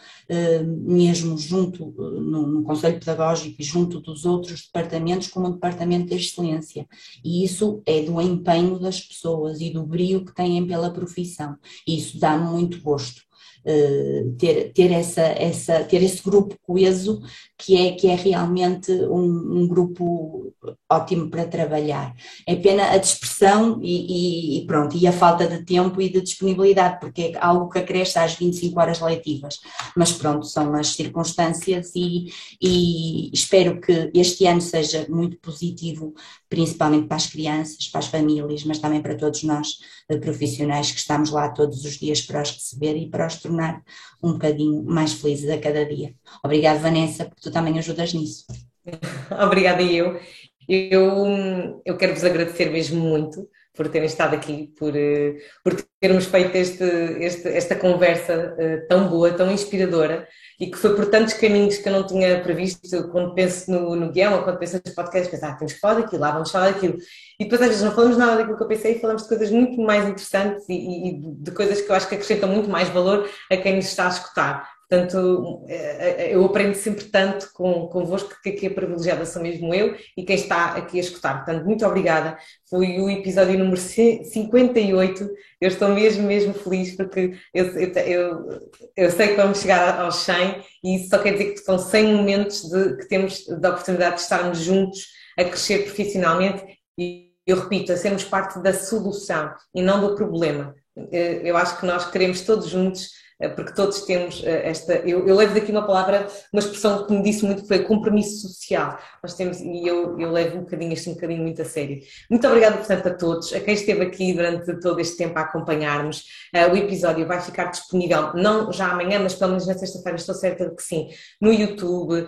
mesmo 0.86 1.38
junto 1.38 1.94
no, 1.98 2.48
no 2.48 2.64
Conselho 2.64 3.00
Pedagógico 3.00 3.56
e 3.60 3.64
junto 3.64 4.00
dos 4.00 4.26
outros 4.26 4.66
departamentos 4.66 5.28
como 5.28 5.48
um 5.48 5.52
departamento 5.52 6.08
de 6.08 6.16
excelência. 6.16 6.88
E 7.24 7.44
isso 7.44 7.82
é 7.86 8.02
do 8.02 8.22
empenho 8.22 8.80
das 8.80 9.02
pessoas 9.02 9.15
e 9.60 9.72
do 9.72 9.86
brio 9.86 10.26
que 10.26 10.34
têm 10.34 10.66
pela 10.66 10.92
profissão. 10.92 11.56
E 11.88 11.98
isso 11.98 12.20
dá 12.20 12.38
muito 12.38 12.82
gosto. 12.82 13.22
Uh, 13.68 14.36
ter, 14.38 14.72
ter, 14.74 14.92
essa, 14.92 15.24
essa, 15.24 15.84
ter 15.86 16.04
esse 16.04 16.22
grupo 16.22 16.56
coeso 16.62 17.20
que 17.58 17.76
é, 17.76 17.94
que 17.94 18.08
é 18.08 18.14
realmente 18.14 18.92
um, 18.92 19.62
um 19.62 19.68
grupo 19.68 20.54
ótimo 20.92 21.30
para 21.30 21.48
trabalhar. 21.48 22.14
É 22.48 22.56
pena 22.56 22.92
a 22.92 22.98
dispersão 22.98 23.80
e, 23.82 24.58
e, 24.58 24.60
e, 24.60 24.68
pronto, 24.68 24.96
e 24.96 25.08
a 25.08 25.12
falta 25.12 25.48
de 25.48 25.64
tempo 25.64 26.02
e 26.02 26.10
de 26.10 26.22
disponibilidade, 26.22 27.00
porque 27.00 27.34
é 27.34 27.38
algo 27.40 27.70
que 27.70 27.80
acresce 27.80 28.20
às 28.20 28.36
25 28.36 28.80
horas 28.80 29.00
letivas. 29.00 29.60
Mas 29.96 30.12
pronto, 30.12 30.46
são 30.46 30.74
as 30.76 30.90
circunstâncias 30.90 31.92
e, 31.96 32.28
e 32.62 33.32
espero 33.34 33.80
que 33.80 34.12
este 34.14 34.46
ano 34.46 34.62
seja 34.62 35.06
muito 35.10 35.38
positivo, 35.40 36.14
principalmente 36.50 37.08
para 37.08 37.18
as 37.18 37.28
crianças, 37.28 37.88
para 37.88 38.00
as 38.00 38.08
famílias, 38.08 38.64
mas 38.64 38.80
também 38.80 39.02
para 39.02 39.16
todos 39.16 39.44
nós 39.44 39.80
eh, 40.10 40.18
profissionais 40.18 40.92
que 40.92 41.00
estamos 41.00 41.32
lá 41.32 41.50
todos 41.50 41.84
os 41.84 41.94
dias 41.94 42.22
para 42.22 42.42
os 42.42 42.52
receber 42.52 42.96
e 42.96 43.10
para 43.10 43.28
os 43.28 43.36
tornar 43.38 43.82
um 44.22 44.34
bocadinho 44.34 44.84
mais 44.84 45.14
felizes 45.14 45.50
a 45.50 45.58
cada 45.58 45.86
dia. 45.86 46.14
Obrigada, 46.44 46.80
Vanessa, 46.80 47.26
porque 47.26 47.42
tu 47.42 47.52
também 47.52 47.78
ajudas 47.80 48.14
nisso. 48.14 48.46
Obrigada 49.44 49.82
eu. 49.82 50.20
Eu, 50.68 51.82
eu 51.86 51.98
quero 51.98 52.14
vos 52.14 52.24
agradecer 52.24 52.72
mesmo 52.72 53.00
muito 53.00 53.48
por 53.76 53.90
terem 53.90 54.08
estado 54.08 54.36
aqui, 54.36 54.74
por, 54.78 54.96
eh, 54.96 55.36
por 55.64 55.76
termos 56.00 56.26
feito 56.26 56.56
este, 56.56 56.84
este, 57.20 57.50
esta 57.50 57.76
conversa 57.76 58.56
uh, 58.58 58.88
tão 58.88 59.10
boa, 59.10 59.34
tão 59.34 59.52
inspiradora 59.52 60.28
e 60.60 60.68
que 60.68 60.78
foi 60.78 60.96
por 60.96 61.08
tantos 61.08 61.34
caminhos 61.34 61.78
que 61.78 61.88
eu 61.88 61.94
não 61.94 62.06
tinha 62.06 62.42
previsto 62.42 63.08
quando 63.10 63.34
penso 63.34 63.70
no, 63.70 63.96
no 63.96 64.12
guião 64.12 64.36
ou 64.36 64.44
quando 64.44 64.58
penso 64.58 64.82
nos 64.84 64.96
podcasts, 64.96 65.30
penso, 65.30 65.46
ah, 65.46 65.54
temos 65.54 65.74
que 65.74 65.80
falar 65.80 66.02
daquilo, 66.02 66.22
lá 66.22 66.32
vamos 66.32 66.52
falar 66.52 66.72
daquilo. 66.72 66.98
E 67.40 67.44
depois 67.44 67.62
às 67.62 67.68
vezes 67.68 67.84
não 67.84 67.92
falamos 67.92 68.18
nada 68.18 68.38
daquilo 68.38 68.58
que 68.58 68.64
eu 68.64 68.68
pensei 68.68 68.96
e 68.96 69.00
falamos 69.00 69.24
de 69.24 69.30
coisas 69.30 69.52
muito 69.52 69.82
mais 69.82 70.08
interessantes 70.08 70.66
e, 70.70 71.10
e 71.10 71.22
de 71.22 71.52
coisas 71.52 71.82
que 71.82 71.90
eu 71.90 71.96
acho 71.96 72.08
que 72.08 72.16
acrescentam 72.16 72.50
muito 72.50 72.70
mais 72.70 72.90
valor 72.90 73.30
a 73.52 73.58
quem 73.58 73.76
nos 73.76 73.86
está 73.86 74.06
a 74.06 74.10
escutar. 74.10 74.75
Portanto, 74.88 75.66
eh, 75.68 76.28
eh, 76.28 76.36
eu 76.36 76.46
aprendo 76.46 76.76
sempre 76.76 77.06
tanto 77.06 77.52
com, 77.54 77.88
convosco 77.88 78.36
que 78.44 78.50
aqui 78.50 78.68
a 78.68 78.72
privilegiada 78.72 79.26
sou 79.26 79.42
mesmo 79.42 79.74
eu 79.74 79.96
e 80.16 80.24
quem 80.24 80.36
está 80.36 80.76
aqui 80.76 80.98
a 80.98 81.02
escutar. 81.02 81.44
Portanto, 81.44 81.66
muito 81.66 81.86
obrigada. 81.86 82.38
Foi 82.70 83.00
o 83.00 83.10
episódio 83.10 83.58
número 83.58 83.78
58. 83.78 85.30
Eu 85.60 85.68
estou 85.68 85.90
mesmo, 85.90 86.28
mesmo 86.28 86.54
feliz 86.54 86.96
porque 86.96 87.34
eu, 87.54 87.66
eu, 87.76 88.62
eu 88.96 89.12
sei 89.12 89.30
que 89.30 89.36
vamos 89.36 89.60
chegar 89.60 90.00
aos 90.00 90.18
100 90.18 90.64
e 90.84 90.96
isso 90.98 91.10
só 91.10 91.18
quer 91.18 91.32
dizer 91.32 91.54
que 91.54 91.60
são 91.60 91.80
100 91.80 92.16
momentos 92.16 92.62
de, 92.70 92.98
que 92.98 93.08
temos 93.08 93.44
da 93.60 93.72
oportunidade 93.72 94.16
de 94.16 94.22
estarmos 94.22 94.60
juntos 94.60 95.08
a 95.38 95.44
crescer 95.44 95.84
profissionalmente 95.84 96.64
e 96.98 97.32
eu 97.46 97.60
repito, 97.60 97.92
a 97.92 97.98
sermos 97.98 98.24
parte 98.24 98.60
da 98.60 98.74
solução 98.74 99.52
e 99.74 99.82
não 99.82 100.02
do 100.02 100.16
problema. 100.16 100.76
Eh, 101.12 101.42
eu 101.44 101.58
acho 101.58 101.80
que 101.80 101.86
nós 101.86 102.10
queremos 102.10 102.42
todos 102.42 102.70
juntos 102.70 103.10
porque 103.56 103.74
todos 103.74 104.02
temos 104.02 104.42
eh, 104.46 104.70
esta. 104.70 104.94
Eu, 105.00 105.28
eu, 105.28 105.36
levo 105.36 105.54
daqui 105.54 105.72
uma 105.72 105.86
palavra, 105.86 106.28
uma 106.54 106.60
expressão 106.62 107.06
que 107.06 107.14
me 107.14 107.22
disse 107.22 107.44
muito 107.44 107.64
que 107.64 107.68
foi 107.68 107.80
compromisso 107.84 108.48
social. 108.48 108.98
Nós 109.22 109.34
temos, 109.34 109.60
e 109.60 109.86
eu, 109.86 110.18
eu 110.18 110.32
levo 110.32 110.60
um 110.60 110.62
bocadinho, 110.62 110.94
este 110.94 111.10
um 111.10 111.16
bocadinho 111.16 111.42
muito 111.42 111.62
a 111.62 111.66
sério. 111.66 112.00
Muito 112.30 112.48
obrigada, 112.48 112.78
portanto, 112.78 113.08
a 113.08 113.14
todos, 113.14 113.54
a 113.54 113.60
quem 113.60 113.74
esteve 113.74 114.04
aqui 114.04 114.34
durante 114.34 114.80
todo 114.80 115.00
este 115.02 115.18
tempo 115.18 115.38
a 115.38 115.42
acompanhar-nos. 115.42 116.20
Uh, 116.56 116.72
o 116.72 116.78
episódio 116.78 117.28
vai 117.28 117.42
ficar 117.42 117.66
disponível, 117.66 118.34
não 118.36 118.72
já 118.72 118.92
amanhã, 118.92 119.20
mas 119.20 119.36
pelo 119.36 119.52
menos 119.52 119.68
na 119.68 119.74
sexta-feira, 119.74 120.18
estou 120.18 120.34
certa 120.34 120.70
de 120.70 120.76
que 120.76 120.84
sim, 120.84 121.10
no 121.42 121.52
YouTube, 121.52 122.28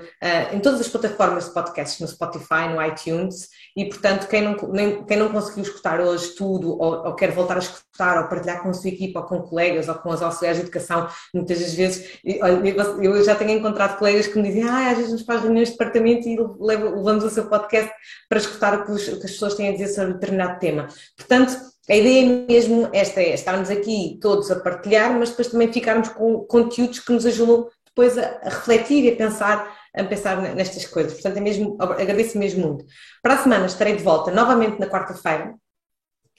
em 0.52 0.60
todas 0.60 0.82
as 0.82 0.88
plataformas 0.88 1.46
de 1.46 1.54
podcasts, 1.54 2.00
no 2.00 2.08
Spotify, 2.08 2.68
no 2.70 2.84
iTunes, 2.84 3.48
e 3.76 3.86
portanto, 3.86 4.28
quem 4.28 4.42
não, 4.42 4.56
nem, 4.72 5.06
quem 5.06 5.18
não 5.18 5.30
conseguiu 5.30 5.64
escutar 5.64 6.02
hoje 6.02 6.36
tudo, 6.36 6.72
ou, 6.72 7.06
ou 7.06 7.16
quer 7.16 7.32
voltar 7.32 7.56
a 7.56 7.60
escutar, 7.60 8.22
ou 8.22 8.28
partilhar 8.28 8.62
com 8.62 8.70
a 8.70 8.74
sua 8.74 8.90
equipa, 8.90 9.20
ou 9.20 9.26
com 9.26 9.42
colegas, 9.42 9.88
ou 9.88 9.96
com 9.96 10.12
as 10.12 10.22
auxiliares 10.22 10.60
de 10.60 10.66
educação, 10.66 10.97
muitas 11.34 11.60
das 11.60 11.74
vezes, 11.74 12.20
eu 12.24 13.24
já 13.24 13.36
tenho 13.36 13.52
encontrado 13.52 13.98
colegas 13.98 14.28
que 14.28 14.38
me 14.38 14.48
dizem, 14.48 14.64
ah, 14.64 14.92
às 14.92 14.98
vezes 14.98 15.12
nos 15.12 15.24
faz 15.24 15.42
reuniões 15.42 15.70
de 15.70 15.74
departamento 15.74 16.28
e 16.28 16.38
levamos 16.60 17.24
o 17.24 17.30
seu 17.30 17.48
podcast 17.48 17.92
para 18.30 18.40
escutar 18.40 18.80
o 18.80 18.86
que, 18.86 18.92
os, 18.92 19.08
o 19.08 19.20
que 19.20 19.26
as 19.26 19.32
pessoas 19.32 19.56
têm 19.56 19.70
a 19.70 19.72
dizer 19.74 19.88
sobre 19.88 20.14
determinado 20.14 20.60
tema. 20.60 20.88
Portanto, 21.16 21.58
a 21.90 21.96
ideia 21.96 22.26
é 22.26 22.52
mesmo 22.52 22.90
esta 22.92 23.22
é 23.22 23.34
estarmos 23.34 23.70
aqui 23.70 24.18
todos 24.22 24.52
a 24.52 24.60
partilhar, 24.60 25.18
mas 25.18 25.30
depois 25.30 25.48
também 25.48 25.72
ficarmos 25.72 26.10
com 26.10 26.40
conteúdos 26.46 27.00
que 27.00 27.12
nos 27.12 27.26
ajudam 27.26 27.68
depois 27.86 28.18
a, 28.18 28.40
a 28.44 28.50
refletir 28.50 29.04
e 29.06 29.10
a 29.10 29.16
pensar 29.16 29.78
a 29.96 30.04
pensar 30.04 30.40
nestas 30.54 30.86
coisas. 30.86 31.14
Portanto, 31.14 31.38
é 31.38 31.42
mesmo, 31.42 31.76
agradeço 31.80 32.38
mesmo 32.38 32.68
muito. 32.68 32.86
Para 33.22 33.34
a 33.34 33.38
semana 33.38 33.66
estarei 33.66 33.96
de 33.96 34.04
volta 34.04 34.32
novamente 34.32 34.80
na 34.80 34.88
quarta-feira, 34.88 35.56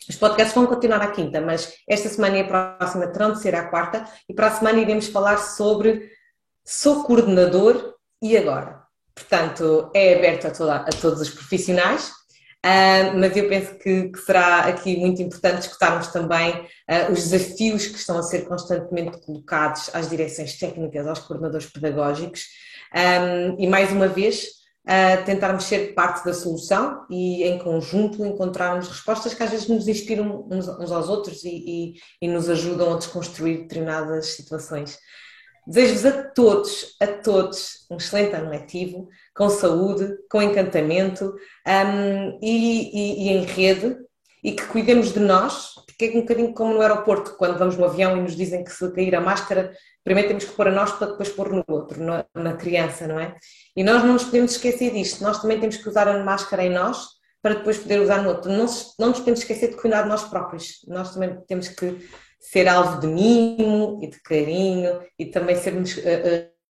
os 0.08 0.16
podcasts 0.16 0.54
vão 0.54 0.66
continuar 0.66 1.02
à 1.02 1.10
quinta, 1.10 1.40
mas 1.40 1.74
esta 1.88 2.08
semana 2.08 2.38
e 2.38 2.40
a 2.40 2.76
próxima 2.78 3.06
terão 3.08 3.32
de 3.32 3.40
ser 3.40 3.54
à 3.54 3.68
quarta, 3.68 4.04
e 4.28 4.34
para 4.34 4.48
a 4.48 4.50
semana 4.50 4.78
iremos 4.78 5.06
falar 5.08 5.38
sobre 5.38 6.10
sou 6.64 7.04
coordenador 7.04 7.94
e 8.20 8.36
agora. 8.36 8.82
Portanto, 9.14 9.90
é 9.94 10.14
aberto 10.14 10.46
a, 10.46 10.50
toda, 10.50 10.76
a 10.76 10.90
todos 10.90 11.20
os 11.20 11.30
profissionais, 11.30 12.12
Uh, 12.58 13.16
mas 13.16 13.36
eu 13.36 13.48
penso 13.48 13.78
que, 13.78 14.08
que, 14.08 14.18
será 14.18 14.62
aqui 14.62 14.96
muito 14.96 15.22
importante 15.22 15.60
escutarmos 15.60 16.08
também 16.08 16.50
uh, 16.50 17.12
os 17.12 17.28
desafios 17.28 17.86
que 17.86 17.96
estão 17.96 18.18
a 18.18 18.22
ser 18.22 18.48
constantemente 18.48 19.16
colocados 19.18 19.88
às 19.94 20.10
direções 20.10 20.58
técnicas, 20.58 21.06
aos 21.06 21.20
coordenadores 21.20 21.66
pedagógicos. 21.66 22.46
Um, 22.92 23.62
e 23.62 23.66
mais 23.68 23.92
uma 23.92 24.08
vez, 24.08 24.57
tentarmos 25.26 25.64
ser 25.64 25.92
parte 25.94 26.24
da 26.24 26.32
solução 26.32 27.04
e, 27.10 27.44
em 27.44 27.58
conjunto, 27.58 28.24
encontrarmos 28.24 28.88
respostas 28.88 29.34
que 29.34 29.42
às 29.42 29.50
vezes 29.50 29.68
nos 29.68 29.86
inspiram 29.86 30.48
uns, 30.50 30.66
aos 30.66 31.08
outros 31.08 31.44
e, 31.44 31.50
e, 31.50 31.94
e, 32.22 32.28
nos 32.28 32.48
ajudam 32.48 32.94
a 32.94 32.96
desconstruir 32.96 33.58
determinadas 33.62 34.28
situações. 34.28 34.98
Desejo-vos 35.66 36.06
a 36.06 36.22
todos, 36.30 36.96
a 36.98 37.06
todos, 37.06 37.86
um 37.90 37.98
excelente 37.98 38.34
ano 38.34 38.48
letivo, 38.48 39.08
com 39.36 39.50
saúde, 39.50 40.08
com 40.30 40.40
encantamento 40.40 41.34
um, 41.66 42.38
e, 42.42 43.28
em 43.28 43.44
rede 43.44 44.07
e 44.42 44.52
que 44.52 44.66
cuidemos 44.66 45.12
de 45.12 45.20
nós, 45.20 45.74
porque 45.86 46.06
é 46.06 46.18
um 46.18 46.20
bocadinho 46.20 46.52
como 46.52 46.74
no 46.74 46.80
aeroporto, 46.80 47.36
quando 47.36 47.58
vamos 47.58 47.76
no 47.76 47.84
avião 47.84 48.16
e 48.16 48.20
nos 48.20 48.36
dizem 48.36 48.62
que 48.62 48.70
se 48.70 48.90
cair 48.92 49.14
a 49.14 49.20
máscara, 49.20 49.72
primeiro 50.04 50.28
temos 50.28 50.44
que 50.44 50.52
pôr 50.52 50.68
a 50.68 50.72
nós 50.72 50.92
para 50.92 51.08
depois 51.08 51.28
pôr 51.30 51.52
no 51.52 51.64
outro, 51.68 52.00
na 52.34 52.52
criança, 52.54 53.06
não 53.06 53.18
é? 53.18 53.34
E 53.76 53.82
nós 53.82 54.02
não 54.04 54.14
nos 54.14 54.24
podemos 54.24 54.52
esquecer 54.52 54.92
disto, 54.92 55.22
nós 55.22 55.40
também 55.40 55.58
temos 55.58 55.76
que 55.76 55.88
usar 55.88 56.08
a 56.08 56.22
máscara 56.22 56.64
em 56.64 56.70
nós 56.70 57.18
para 57.42 57.54
depois 57.54 57.78
poder 57.78 58.00
usar 58.00 58.22
no 58.22 58.30
outro. 58.30 58.50
Não, 58.50 58.66
não 58.98 59.08
nos 59.08 59.18
podemos 59.18 59.40
esquecer 59.40 59.70
de 59.70 59.76
cuidar 59.76 60.02
de 60.02 60.08
nós 60.08 60.24
próprios, 60.24 60.84
nós 60.86 61.12
também 61.12 61.36
temos 61.46 61.68
que 61.68 61.96
ser 62.40 62.68
alvo 62.68 63.00
de 63.00 63.06
mimo 63.06 63.98
e 64.02 64.08
de 64.08 64.20
carinho 64.22 65.00
e 65.18 65.26
também 65.26 65.56
sermos 65.56 65.96
uh, 65.96 66.00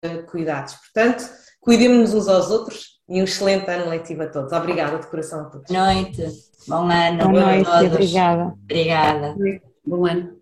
uh, 0.05 0.25
cuidados. 0.27 0.75
Portanto, 0.75 1.27
cuidemos 1.59 2.13
uns 2.13 2.27
aos 2.27 2.51
outros 2.51 2.94
e 3.07 3.21
um 3.21 3.23
excelente 3.23 3.69
ano 3.69 3.89
letivo 3.89 4.23
a 4.23 4.27
todos. 4.27 4.51
Obrigada 4.51 4.97
de 4.97 5.07
coração 5.07 5.41
a 5.41 5.45
todos. 5.45 5.71
Boa 5.71 5.93
noite, 5.93 6.25
bom 6.67 6.89
ano. 6.89 7.29
Boa 7.29 7.45
noite, 7.45 7.69
obrigada. 7.93 8.55
Obrigada. 8.63 9.35
Bom 9.85 10.05
ano. 10.05 10.34